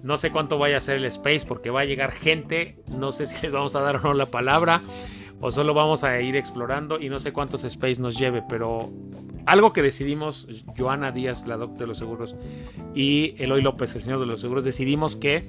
No 0.02 0.16
sé 0.16 0.30
cuánto 0.30 0.58
vaya 0.58 0.78
a 0.78 0.80
ser 0.80 0.96
el 0.96 1.04
space 1.04 1.44
porque 1.46 1.70
va 1.70 1.80
a 1.80 1.84
llegar 1.84 2.12
gente. 2.12 2.76
No 2.96 3.12
sé 3.12 3.26
si 3.26 3.40
les 3.42 3.52
vamos 3.52 3.76
a 3.76 3.80
dar 3.80 3.96
o 3.96 4.00
no 4.00 4.14
la 4.14 4.26
palabra 4.26 4.80
o 5.40 5.50
solo 5.50 5.74
vamos 5.74 6.04
a 6.04 6.20
ir 6.20 6.36
explorando 6.36 7.00
y 7.00 7.08
no 7.08 7.18
sé 7.18 7.32
cuántos 7.32 7.64
space 7.64 8.00
nos 8.00 8.18
lleve, 8.18 8.42
pero 8.48 8.90
algo 9.46 9.72
que 9.72 9.82
decidimos, 9.82 10.46
Joana 10.76 11.12
Díaz, 11.12 11.46
la 11.46 11.56
doc 11.56 11.78
de 11.78 11.86
los 11.86 11.98
seguros, 11.98 12.36
y 12.94 13.34
Eloy 13.38 13.62
López, 13.62 13.96
el 13.96 14.02
señor 14.02 14.20
de 14.20 14.26
los 14.26 14.40
seguros, 14.42 14.64
decidimos 14.64 15.16
que 15.16 15.44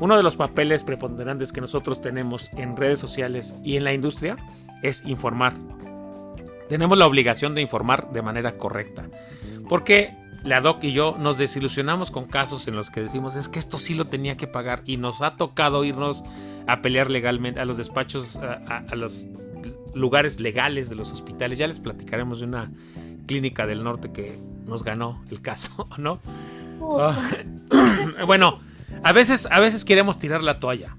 uno 0.00 0.16
de 0.16 0.22
los 0.24 0.36
papeles 0.36 0.82
preponderantes 0.82 1.52
que 1.52 1.60
nosotros 1.60 2.02
tenemos 2.02 2.50
en 2.54 2.76
redes 2.76 2.98
sociales 2.98 3.54
y 3.62 3.76
en 3.76 3.84
la 3.84 3.92
industria 3.92 4.36
es 4.82 5.04
informar. 5.06 5.54
Tenemos 6.72 6.96
la 6.96 7.06
obligación 7.06 7.54
de 7.54 7.60
informar 7.60 8.12
de 8.12 8.22
manera 8.22 8.56
correcta. 8.56 9.04
Porque 9.68 10.16
la 10.42 10.62
doc 10.62 10.82
y 10.84 10.94
yo 10.94 11.18
nos 11.18 11.36
desilusionamos 11.36 12.10
con 12.10 12.24
casos 12.24 12.66
en 12.66 12.76
los 12.76 12.88
que 12.88 13.02
decimos 13.02 13.36
es 13.36 13.50
que 13.50 13.58
esto 13.58 13.76
sí 13.76 13.92
lo 13.92 14.06
tenía 14.06 14.38
que 14.38 14.46
pagar 14.46 14.82
y 14.86 14.96
nos 14.96 15.20
ha 15.20 15.36
tocado 15.36 15.84
irnos 15.84 16.24
a 16.66 16.80
pelear 16.80 17.10
legalmente 17.10 17.60
a 17.60 17.66
los 17.66 17.76
despachos, 17.76 18.36
a, 18.36 18.86
los 18.96 19.28
lugares 19.92 20.40
legales 20.40 20.88
de 20.88 20.94
los 20.94 21.10
hospitales. 21.10 21.58
Ya 21.58 21.66
les 21.66 21.78
platicaremos 21.78 22.40
de 22.40 22.46
una 22.46 22.70
clínica 23.26 23.66
del 23.66 23.84
norte 23.84 24.10
que 24.10 24.38
nos 24.66 24.82
ganó 24.82 25.22
el 25.30 25.42
caso, 25.42 25.90
¿no? 25.98 26.20
Ah, 26.98 27.28
bueno, 28.26 28.60
a 29.02 29.12
veces, 29.12 29.46
a 29.50 29.60
veces 29.60 29.84
queremos 29.84 30.18
tirar 30.18 30.42
la 30.42 30.58
toalla. 30.58 30.96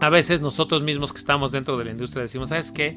A 0.00 0.08
veces 0.08 0.40
nosotros 0.40 0.82
mismos 0.82 1.12
que 1.12 1.18
estamos 1.18 1.52
dentro 1.52 1.76
de 1.76 1.84
la 1.84 1.90
industria 1.90 2.22
decimos, 2.22 2.48
¿sabes 2.48 2.72
qué? 2.72 2.96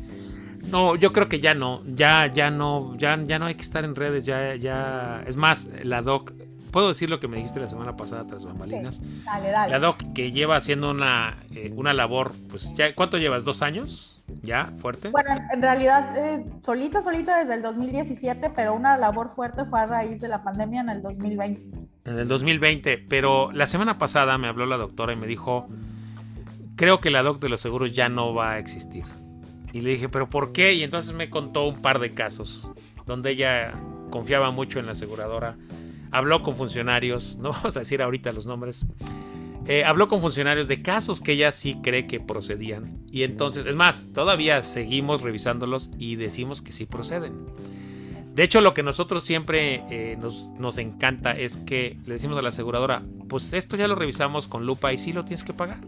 No, 0.68 0.95
yo 0.95 1.14
creo 1.14 1.30
que 1.30 1.40
ya 1.40 1.53
no, 1.53 1.81
ya, 1.86 2.27
ya 2.27 2.52
no, 2.52 2.95
ya, 2.95 3.18
ya 3.26 3.40
no 3.40 3.45
hay 3.45 3.56
que 3.56 3.61
estar 3.61 3.84
en 3.86 3.95
redes, 3.95 4.26
ya, 4.26 4.56
ya. 4.56 5.23
Es 5.26 5.36
más, 5.36 5.68
la 5.84 6.02
doc, 6.02 6.34
puedo 6.72 6.90
decir 6.90 7.10
lo 7.10 7.19
que 7.19 7.27
me 7.27 7.38
dijiste 7.38 7.60
la 7.60 7.68
semana 7.68 7.95
pasada 7.95 8.26
tras 8.26 8.45
bambalinas. 8.45 9.02
dale, 9.26 9.52
dale. 9.52 9.72
La 9.72 9.80
doc 9.80 9.98
que 10.14 10.31
lleva 10.31 10.56
haciendo 10.56 10.91
una, 10.91 11.38
eh, 11.56 11.72
una 11.76 11.94
labor, 11.94 12.34
pues 12.49 12.73
ya, 12.76 12.94
¿cuánto 12.94 13.18
llevas? 13.18 13.45
¿Dos 13.45 13.61
años? 13.61 14.22
¿Ya? 14.44 14.72
¿Fuerte? 14.80 15.10
Bueno, 15.10 15.31
en 15.52 15.61
realidad, 15.61 16.15
eh, 16.15 16.45
solita, 16.64 17.02
solita 17.02 17.40
desde 17.40 17.56
el 17.56 17.64
2017, 17.64 18.52
pero 18.56 18.76
una 18.76 18.95
labor 18.98 19.30
fuerte 19.34 19.65
fue 19.65 19.80
a 19.80 19.86
raíz 19.88 20.22
de 20.22 20.27
la 20.27 20.44
pandemia 20.44 20.81
en 20.81 20.90
el 20.90 21.02
2020. 21.02 21.61
En 22.06 22.19
el 22.19 22.27
2020, 22.27 23.06
pero 23.10 23.52
la 23.52 23.65
semana 23.65 23.98
pasada 23.98 24.38
me 24.38 24.48
habló 24.48 24.65
la 24.68 24.77
doctora 24.77 25.14
y 25.14 25.15
me 25.15 25.26
dijo, 25.26 25.68
creo 26.76 26.99
que 26.99 27.10
la 27.10 27.23
doc 27.23 27.41
de 27.41 27.49
los 27.49 27.60
seguros 27.60 27.91
ya 27.91 28.07
no 28.07 28.34
va 28.34 28.53
a 28.53 28.60
existir. 28.60 29.03
Y 29.74 29.82
le 29.82 29.91
dije, 29.91 30.10
¿pero 30.10 30.30
por 30.30 30.52
qué? 30.52 30.74
Y 30.74 30.84
entonces 30.84 31.14
me 31.14 31.30
contó 31.30 31.66
un 31.66 31.82
par 31.82 32.00
de 32.00 32.14
casos 32.14 32.72
donde 33.10 33.32
ella 33.32 33.74
confiaba 34.12 34.52
mucho 34.52 34.80
en 34.80 34.86
la 34.86 34.94
aseguradora. 34.94 35.58
habló 36.12 36.41
con 36.41 36.56
funcionarios, 36.56 37.38
no 37.41 37.52
vamos 37.52 37.76
a 37.76 37.80
decir 37.80 38.02
ahorita 38.02 38.32
los 38.32 38.46
nombres, 38.46 38.86
eh, 39.68 39.84
habló 39.84 40.08
con 40.08 40.22
funcionarios 40.22 40.68
de 40.68 40.82
casos 40.82 41.20
que 41.20 41.34
ella 41.34 41.52
sí 41.52 41.80
cree 41.84 42.08
que 42.08 42.20
procedían. 42.20 43.04
Y 43.12 43.24
entonces, 43.24 43.66
es 43.66 43.76
más, 43.76 44.14
todavía 44.14 44.64
seguimos 44.64 45.22
revisándolos 45.22 45.91
y 46.00 46.16
decimos 46.16 46.62
que 46.62 46.72
sí 46.72 46.86
proceden. 46.86 47.46
De 48.34 48.44
hecho, 48.44 48.62
lo 48.62 48.74
que 48.74 48.84
nosotros 48.84 49.24
siempre 49.24 49.84
eh, 49.90 50.18
nos, 50.20 50.48
nos, 50.60 50.78
encanta 50.78 51.32
es 51.32 51.58
que 51.58 51.98
le 52.06 52.14
decimos 52.14 52.38
a 52.38 52.41
la 52.41 52.50
aseguradora, 52.50 53.04
pues 53.28 53.54
esto 53.54 53.76
ya 53.76 53.88
lo 53.88 53.96
revisamos 53.96 54.48
con 54.48 54.66
lupa 54.66 54.94
y 54.94 54.98
sí 54.98 55.14
lo 55.14 55.26
tienes 55.26 55.44
que 55.44 55.54
pagar. 55.54 55.80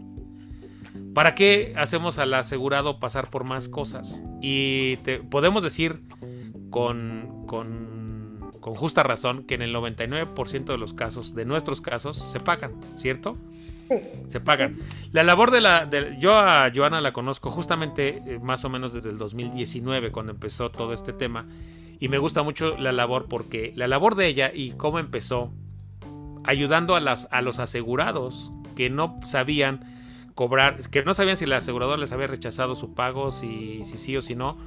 ¿Para 1.14 1.34
qué 1.34 1.74
hacemos 1.76 2.18
al 2.18 2.32
asegurado 2.34 2.98
pasar 2.98 3.28
por 3.28 3.44
más 3.44 3.68
cosas? 3.68 4.22
Y 4.40 4.96
te, 4.98 5.18
podemos 5.18 5.62
decir 5.62 6.02
con, 6.70 7.44
con, 7.46 8.50
con, 8.60 8.74
justa 8.74 9.02
razón 9.02 9.44
que 9.44 9.54
en 9.54 9.62
el 9.62 9.74
99% 9.74 10.64
de 10.64 10.78
los 10.78 10.94
casos, 10.94 11.34
de 11.34 11.44
nuestros 11.44 11.80
casos, 11.82 12.16
se 12.16 12.40
pagan, 12.40 12.72
¿cierto? 12.94 13.36
Sí. 13.88 13.96
Se 14.28 14.40
pagan. 14.40 14.78
La 15.12 15.22
labor 15.22 15.50
de 15.50 15.60
la... 15.60 15.84
De, 15.84 16.16
yo 16.18 16.38
a 16.38 16.70
Joana 16.74 17.02
la 17.02 17.12
conozco 17.12 17.50
justamente 17.50 18.22
eh, 18.26 18.38
más 18.38 18.64
o 18.64 18.70
menos 18.70 18.94
desde 18.94 19.10
el 19.10 19.18
2019, 19.18 20.12
cuando 20.12 20.32
empezó 20.32 20.70
todo 20.70 20.94
este 20.94 21.12
tema. 21.12 21.46
Y 22.00 22.08
me 22.08 22.16
gusta 22.16 22.42
mucho 22.42 22.78
la 22.78 22.90
labor 22.90 23.26
porque 23.28 23.72
la 23.76 23.86
labor 23.86 24.14
de 24.14 24.28
ella 24.28 24.50
y 24.52 24.72
cómo 24.72 24.98
empezó 24.98 25.52
ayudando 26.44 26.96
a, 26.96 27.00
las, 27.00 27.28
a 27.30 27.42
los 27.42 27.58
asegurados 27.58 28.52
que 28.74 28.88
no 28.88 29.20
sabían 29.24 29.92
cobrar, 30.34 30.78
que 30.90 31.02
no 31.04 31.14
sabían 31.14 31.36
si 31.36 31.44
el 31.44 31.52
asegurador 31.52 31.98
les 31.98 32.12
había 32.12 32.26
rechazado 32.26 32.74
su 32.74 32.94
pago, 32.94 33.30
si, 33.30 33.84
si 33.84 33.98
sí 33.98 34.16
o 34.16 34.20
si 34.20 34.34
no. 34.34 34.58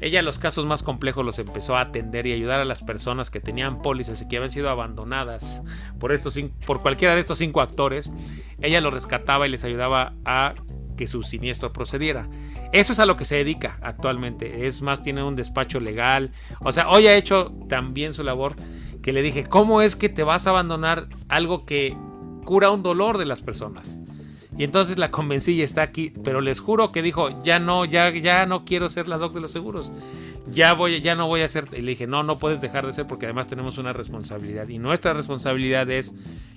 Ella 0.00 0.20
los 0.20 0.40
casos 0.40 0.66
más 0.66 0.82
complejos 0.82 1.24
los 1.24 1.38
empezó 1.38 1.76
a 1.76 1.82
atender 1.82 2.26
y 2.26 2.32
ayudar 2.32 2.58
a 2.60 2.64
las 2.64 2.82
personas 2.82 3.30
que 3.30 3.40
tenían 3.40 3.82
pólizas 3.82 4.20
y 4.20 4.26
que 4.26 4.36
habían 4.36 4.50
sido 4.50 4.68
abandonadas 4.68 5.62
por, 6.00 6.10
estos, 6.10 6.36
por 6.66 6.82
cualquiera 6.82 7.14
de 7.14 7.20
estos 7.20 7.38
cinco 7.38 7.60
actores. 7.60 8.12
Ella 8.60 8.80
los 8.80 8.92
rescataba 8.92 9.46
y 9.46 9.50
les 9.50 9.62
ayudaba 9.62 10.14
a 10.24 10.54
que 10.96 11.06
su 11.06 11.22
siniestro 11.22 11.72
procediera. 11.72 12.28
Eso 12.72 12.92
es 12.92 12.98
a 12.98 13.06
lo 13.06 13.16
que 13.16 13.24
se 13.24 13.36
dedica 13.36 13.78
actualmente. 13.80 14.66
Es 14.66 14.82
más, 14.82 15.02
tiene 15.02 15.22
un 15.22 15.36
despacho 15.36 15.78
legal. 15.78 16.32
O 16.62 16.72
sea, 16.72 16.88
hoy 16.88 17.06
ha 17.06 17.14
hecho 17.14 17.52
también 17.68 18.12
su 18.12 18.24
labor 18.24 18.56
que 19.02 19.12
le 19.12 19.22
dije, 19.22 19.44
¿cómo 19.44 19.82
es 19.82 19.94
que 19.94 20.08
te 20.08 20.24
vas 20.24 20.48
a 20.48 20.50
abandonar 20.50 21.08
algo 21.28 21.64
que 21.64 21.96
cura 22.44 22.70
un 22.70 22.82
dolor 22.82 23.18
de 23.18 23.26
las 23.26 23.40
personas? 23.40 24.00
Y 24.56 24.64
entonces 24.64 24.98
la 24.98 25.10
convencí 25.10 25.52
y 25.52 25.62
está 25.62 25.82
aquí, 25.82 26.12
pero 26.22 26.40
les 26.40 26.60
juro 26.60 26.92
que 26.92 27.02
dijo, 27.02 27.42
ya 27.42 27.58
no, 27.58 27.84
ya, 27.84 28.10
ya 28.10 28.44
no 28.44 28.64
quiero 28.64 28.88
ser 28.88 29.08
la 29.08 29.16
doc 29.16 29.32
de 29.32 29.40
los 29.40 29.50
seguros. 29.50 29.90
Ya 30.50 30.74
voy, 30.74 31.00
ya 31.00 31.14
no 31.14 31.26
voy 31.26 31.40
a 31.40 31.48
ser. 31.48 31.68
Y 31.72 31.80
le 31.80 31.90
dije, 31.90 32.06
no, 32.06 32.22
no 32.22 32.38
puedes 32.38 32.60
dejar 32.60 32.84
de 32.84 32.92
ser 32.92 33.06
porque 33.06 33.26
además 33.26 33.46
tenemos 33.46 33.78
una 33.78 33.92
responsabilidad. 33.92 34.68
Y 34.68 34.78
nuestra 34.78 35.14
responsabilidad 35.14 35.88
es 35.90 36.14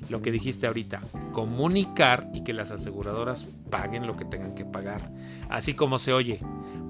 lo 0.09 0.21
que 0.21 0.31
dijiste 0.31 0.67
ahorita, 0.67 1.01
comunicar 1.31 2.27
y 2.33 2.43
que 2.43 2.53
las 2.53 2.71
aseguradoras 2.71 3.45
paguen 3.69 4.07
lo 4.07 4.17
que 4.17 4.25
tengan 4.25 4.55
que 4.55 4.65
pagar. 4.65 5.09
Así 5.49 5.73
como 5.73 5.97
se 5.97 6.11
oye, 6.11 6.39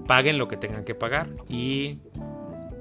paguen 0.07 0.37
lo 0.39 0.47
que 0.47 0.57
tengan 0.57 0.85
que 0.85 0.95
pagar. 0.95 1.29
Y 1.47 1.99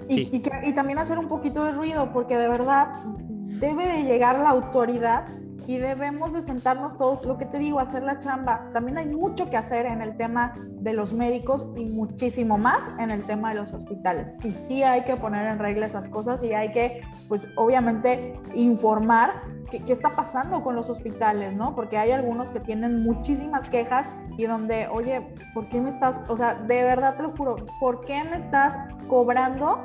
y, 0.09 0.43
y, 0.63 0.75
también 0.75 0.99
hacer 0.99 1.19
un 1.19 1.29
poquito 1.29 1.65
de 1.65 1.73
ruido, 1.73 2.11
porque 2.13 2.37
de 2.37 2.47
verdad 2.47 3.01
debe 3.05 3.87
de 3.87 4.05
llegar 4.05 4.39
la 4.39 4.51
autoridad 4.51 5.27
y 5.67 5.79
debemos 5.79 6.33
de 6.33 6.43
sentarnos 6.43 6.97
todos, 6.97 7.25
lo 7.25 7.39
que 7.39 7.47
te 7.47 7.59
digo, 7.59 7.81
hacer 7.81 8.03
la 8.03 8.19
chamba. 8.19 8.69
También 8.73 8.99
hay 8.99 9.07
mucho 9.07 9.49
que 9.49 9.57
hacer 9.57 9.87
en 9.87 10.03
el 10.03 10.17
tema 10.17 10.55
de 10.57 10.93
los 10.93 11.13
médicos 11.13 11.67
y 11.77 11.87
muchísimo 11.87 12.59
más 12.59 12.91
en 12.99 13.11
el 13.11 13.23
tema 13.25 13.51
de 13.51 13.61
los 13.61 13.73
hospitales. 13.73 14.35
Y 14.43 14.51
sí 14.51 14.83
hay 14.83 15.05
que 15.05 15.17
poner 15.17 15.47
en 15.47 15.59
regla 15.59 15.87
esas 15.87 16.09
cosas 16.09 16.43
y 16.43 16.53
hay 16.53 16.73
que, 16.73 17.01
pues 17.29 17.49
obviamente, 17.57 18.39
informar 18.55 19.43
qué, 19.71 19.83
qué 19.83 19.93
está 19.93 20.11
pasando 20.11 20.63
con 20.63 20.77
los 20.77 20.91
hospitales, 20.91 21.55
¿no? 21.55 21.75
Porque 21.75 21.97
hay 21.97 22.11
algunos 22.11 22.51
que 22.51 22.61
tienen 22.61 23.03
muchísimas 23.03 23.69
quejas 23.69 24.09
y 24.37 24.45
donde, 24.45 24.89
oye, 24.89 25.27
¿por 25.55 25.69
qué 25.69 25.81
me 25.81 25.91
estás, 25.91 26.21
o 26.29 26.37
sea, 26.37 26.55
de 26.55 26.83
verdad 26.83 27.17
te 27.17 27.23
lo 27.23 27.31
juro, 27.31 27.57
¿por 27.81 28.05
qué 28.05 28.23
me 28.25 28.37
estás 28.37 28.77
cobrando 29.09 29.83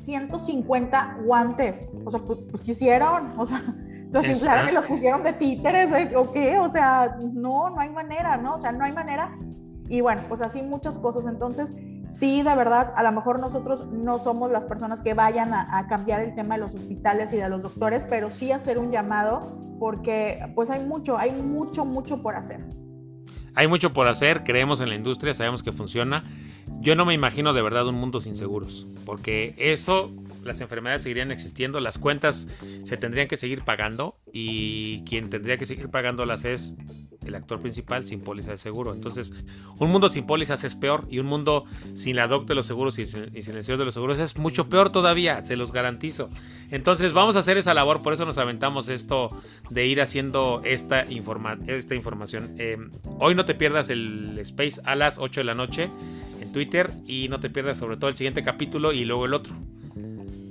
150 0.00 1.18
guantes? 1.24 1.88
O 2.04 2.10
sea, 2.10 2.20
pues, 2.20 2.40
pues 2.50 2.62
quisieron, 2.62 3.38
o 3.38 3.46
sea 3.46 3.62
los 4.14 4.28
inflaron 4.28 4.70
y 4.70 4.72
los 4.72 4.86
pusieron 4.86 5.24
de 5.24 5.32
títeres, 5.32 5.90
¿o 6.14 6.32
qué? 6.32 6.56
O 6.58 6.68
sea, 6.68 7.16
no, 7.32 7.70
no 7.70 7.80
hay 7.80 7.90
manera, 7.90 8.36
¿no? 8.36 8.54
O 8.54 8.58
sea, 8.58 8.70
no 8.70 8.84
hay 8.84 8.92
manera. 8.92 9.36
Y 9.88 10.00
bueno, 10.00 10.22
pues 10.28 10.40
así 10.40 10.62
muchas 10.62 10.98
cosas. 10.98 11.26
Entonces, 11.26 11.74
sí, 12.08 12.42
de 12.42 12.54
verdad, 12.54 12.92
a 12.94 13.02
lo 13.02 13.10
mejor 13.10 13.40
nosotros 13.40 13.88
no 13.88 14.18
somos 14.20 14.52
las 14.52 14.64
personas 14.64 15.02
que 15.02 15.14
vayan 15.14 15.52
a, 15.52 15.86
cambiar 15.88 16.20
el 16.20 16.34
tema 16.36 16.54
de 16.54 16.60
los 16.60 16.76
hospitales 16.76 17.32
y 17.32 17.38
de 17.38 17.48
los 17.48 17.60
doctores, 17.60 18.06
pero 18.08 18.30
sí 18.30 18.52
hacer 18.52 18.78
un 18.78 18.92
llamado 18.92 19.58
porque 19.80 20.40
pues 20.54 20.70
hay 20.70 20.84
mucho, 20.84 21.18
hay 21.18 21.32
mucho, 21.32 21.84
mucho 21.84 22.22
por 22.22 22.36
hacer. 22.36 22.64
Hay 23.56 23.66
mucho 23.66 23.92
por 23.92 24.06
hacer, 24.06 24.44
creemos 24.44 24.80
en 24.80 24.90
la 24.90 24.94
industria, 24.94 25.34
sabemos 25.34 25.64
que 25.64 25.72
funciona. 25.72 26.22
Yo 26.84 26.94
no 26.94 27.06
me 27.06 27.14
imagino 27.14 27.54
de 27.54 27.62
verdad 27.62 27.88
un 27.88 27.94
mundo 27.94 28.20
sin 28.20 28.36
seguros, 28.36 28.86
porque 29.06 29.54
eso 29.56 30.12
las 30.42 30.60
enfermedades 30.60 31.00
seguirían 31.00 31.32
existiendo, 31.32 31.80
las 31.80 31.96
cuentas 31.96 32.46
se 32.84 32.98
tendrían 32.98 33.26
que 33.26 33.38
seguir 33.38 33.62
pagando 33.62 34.18
y 34.34 35.02
quien 35.04 35.30
tendría 35.30 35.56
que 35.56 35.64
seguir 35.64 35.88
pagándolas 35.88 36.44
es 36.44 36.76
el 37.24 37.34
actor 37.36 37.62
principal 37.62 38.04
sin 38.04 38.20
póliza 38.20 38.50
de 38.50 38.58
seguro. 38.58 38.92
Entonces, 38.92 39.32
un 39.78 39.90
mundo 39.90 40.10
sin 40.10 40.26
pólizas 40.26 40.62
es 40.62 40.74
peor 40.74 41.06
y 41.08 41.20
un 41.20 41.26
mundo 41.26 41.64
sin 41.94 42.16
la 42.16 42.26
doc 42.26 42.46
de 42.46 42.54
los 42.54 42.66
seguros 42.66 42.98
y 42.98 43.06
sin, 43.06 43.34
el 43.34 43.42
señor 43.42 43.78
de 43.78 43.86
los 43.86 43.94
seguros 43.94 44.18
es 44.18 44.36
mucho 44.36 44.68
peor 44.68 44.92
todavía, 44.92 45.42
se 45.42 45.56
los 45.56 45.72
garantizo. 45.72 46.28
Entonces, 46.70 47.14
vamos 47.14 47.36
a 47.36 47.38
hacer 47.38 47.56
esa 47.56 47.72
labor, 47.72 48.02
por 48.02 48.12
eso 48.12 48.26
nos 48.26 48.36
aventamos 48.36 48.90
esto 48.90 49.30
de 49.70 49.86
ir 49.86 50.02
haciendo 50.02 50.60
esta, 50.64 51.00
esta 51.00 51.94
información. 51.94 52.56
Eh, 52.58 52.76
hoy 53.20 53.34
no 53.34 53.46
te 53.46 53.54
pierdas 53.54 53.88
el 53.88 54.38
Space 54.40 54.82
a 54.84 54.94
las 54.94 55.16
8 55.16 55.40
de 55.40 55.44
la 55.44 55.54
noche 55.54 55.88
Twitter 56.54 56.90
y 57.04 57.28
no 57.28 57.40
te 57.40 57.50
pierdas 57.50 57.76
sobre 57.76 57.96
todo 57.96 58.08
el 58.08 58.16
siguiente 58.16 58.44
capítulo 58.44 58.92
y 58.92 59.04
luego 59.04 59.26
el 59.26 59.34
otro. 59.34 59.54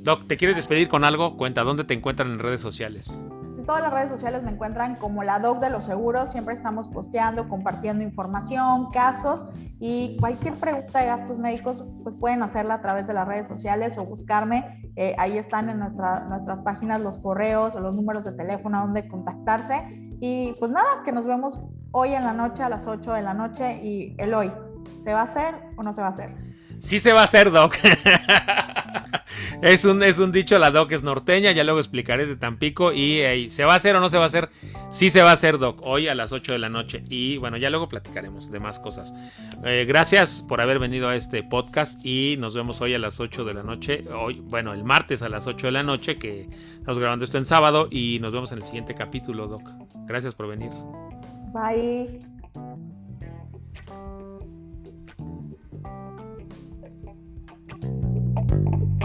Doc, 0.04 0.28
¿te 0.28 0.36
quieres 0.36 0.58
despedir 0.58 0.90
con 0.90 1.06
algo? 1.06 1.38
Cuenta, 1.38 1.64
¿dónde 1.64 1.86
te 1.86 1.94
encuentran 1.94 2.30
en 2.30 2.40
redes 2.40 2.60
sociales? 2.60 3.20
En 3.58 3.66
todas 3.66 3.82
las 3.82 3.94
redes 3.94 4.10
sociales 4.10 4.44
me 4.44 4.52
encuentran 4.52 4.98
como 4.98 5.24
la 5.24 5.40
Doc 5.40 5.62
de 5.62 5.70
los 5.70 5.86
Seguros. 5.86 6.34
Siempre 6.34 6.56
estamos 6.56 6.90
posteando, 6.90 7.48
compartiendo 7.48 8.04
información, 8.04 8.92
casos 8.92 9.46
y 9.80 10.18
cualquier 10.20 10.56
pregunta 10.56 11.00
de 11.00 11.06
gastos 11.06 11.40
médicos, 11.40 11.86
pues 12.04 12.14
pueden 12.20 12.44
hacerla 12.44 12.74
a 12.74 12.82
través 12.82 13.08
de 13.08 13.14
las 13.14 13.26
redes 13.26 13.48
sociales 13.48 13.98
o 13.98 14.04
buscarme. 14.04 14.92
Eh, 14.98 15.16
ahí 15.18 15.38
están 15.38 15.70
en 15.70 15.80
nuestra, 15.80 16.26
nuestras 16.28 16.60
páginas 16.60 17.00
los 17.00 17.18
correos 17.18 17.76
o 17.76 17.80
los 17.80 17.96
números 17.96 18.26
de 18.26 18.34
teléfono 18.34 18.82
donde 18.82 19.08
contactarse. 19.08 19.82
Y 20.20 20.54
pues 20.60 20.70
nada, 20.70 21.02
que 21.06 21.14
nos 21.14 21.26
vemos 21.26 21.62
hoy 21.92 22.14
en 22.14 22.24
la 22.24 22.34
noche 22.34 22.62
a 22.62 22.68
las 22.68 22.88
8 22.88 23.14
de 23.14 23.22
la 23.22 23.34
noche 23.34 23.82
y 23.82 24.16
el 24.18 24.34
hoy. 24.34 24.52
¿Se 25.02 25.14
va 25.14 25.22
a 25.22 25.24
hacer 25.24 25.56
o 25.76 25.84
no 25.84 25.94
se 25.94 26.02
va 26.02 26.08
a 26.08 26.12
hacer? 26.12 26.54
Sí 26.84 27.00
se 27.00 27.14
va 27.14 27.22
a 27.22 27.24
hacer, 27.24 27.50
Doc. 27.50 27.78
es, 29.62 29.86
un, 29.86 30.04
es 30.04 30.20
un 30.20 30.34
dicho, 30.34 30.60
la 30.60 30.70
Doc 30.70 30.92
es 30.92 31.02
norteña, 31.02 31.54
ya 31.54 31.64
luego 31.64 31.80
explicaré 31.80 32.26
de 32.26 32.36
Tampico. 32.36 32.92
Y 32.92 33.50
¿se 33.50 33.64
va 33.64 33.72
a 33.72 33.76
hacer 33.78 33.96
o 33.96 34.02
no 34.02 34.10
se 34.10 34.18
va 34.18 34.24
a 34.24 34.28
hacer? 34.28 34.50
Sí 34.90 35.10
se 35.10 35.22
va 35.22 35.30
a 35.30 35.34
hacer, 35.34 35.60
Doc, 35.60 35.80
hoy 35.82 36.10
a 36.10 36.16
las 36.16 36.34
8 36.34 36.52
de 36.52 36.60
la 36.60 36.68
noche. 36.68 37.02
Y 37.10 37.38
bueno, 37.38 37.56
ya 37.56 37.70
luego 37.70 37.88
platicaremos 37.88 38.52
de 38.52 38.60
más 38.60 38.80
cosas. 38.80 39.16
Eh, 39.64 39.86
gracias 39.88 40.42
por 40.42 40.60
haber 40.60 40.80
venido 40.80 41.08
a 41.08 41.16
este 41.16 41.42
podcast 41.42 42.06
y 42.06 42.36
nos 42.38 42.54
vemos 42.54 42.82
hoy 42.82 42.94
a 42.94 43.00
las 43.00 43.18
8 43.22 43.46
de 43.46 43.54
la 43.54 43.64
noche. 43.64 44.04
Hoy, 44.14 44.42
bueno, 44.42 44.74
el 44.74 44.84
martes 44.84 45.24
a 45.24 45.30
las 45.30 45.48
8 45.48 45.68
de 45.68 45.72
la 45.72 45.84
noche, 45.84 46.18
que 46.18 46.50
estamos 46.74 47.00
grabando 47.00 47.24
esto 47.24 47.38
en 47.38 47.46
sábado. 47.46 47.88
Y 47.90 48.20
nos 48.20 48.34
vemos 48.34 48.52
en 48.52 48.58
el 48.58 48.66
siguiente 48.66 48.94
capítulo, 48.94 49.48
Doc. 49.48 49.70
Gracias 50.06 50.36
por 50.36 50.48
venir. 50.48 50.72
Bye. 51.54 52.20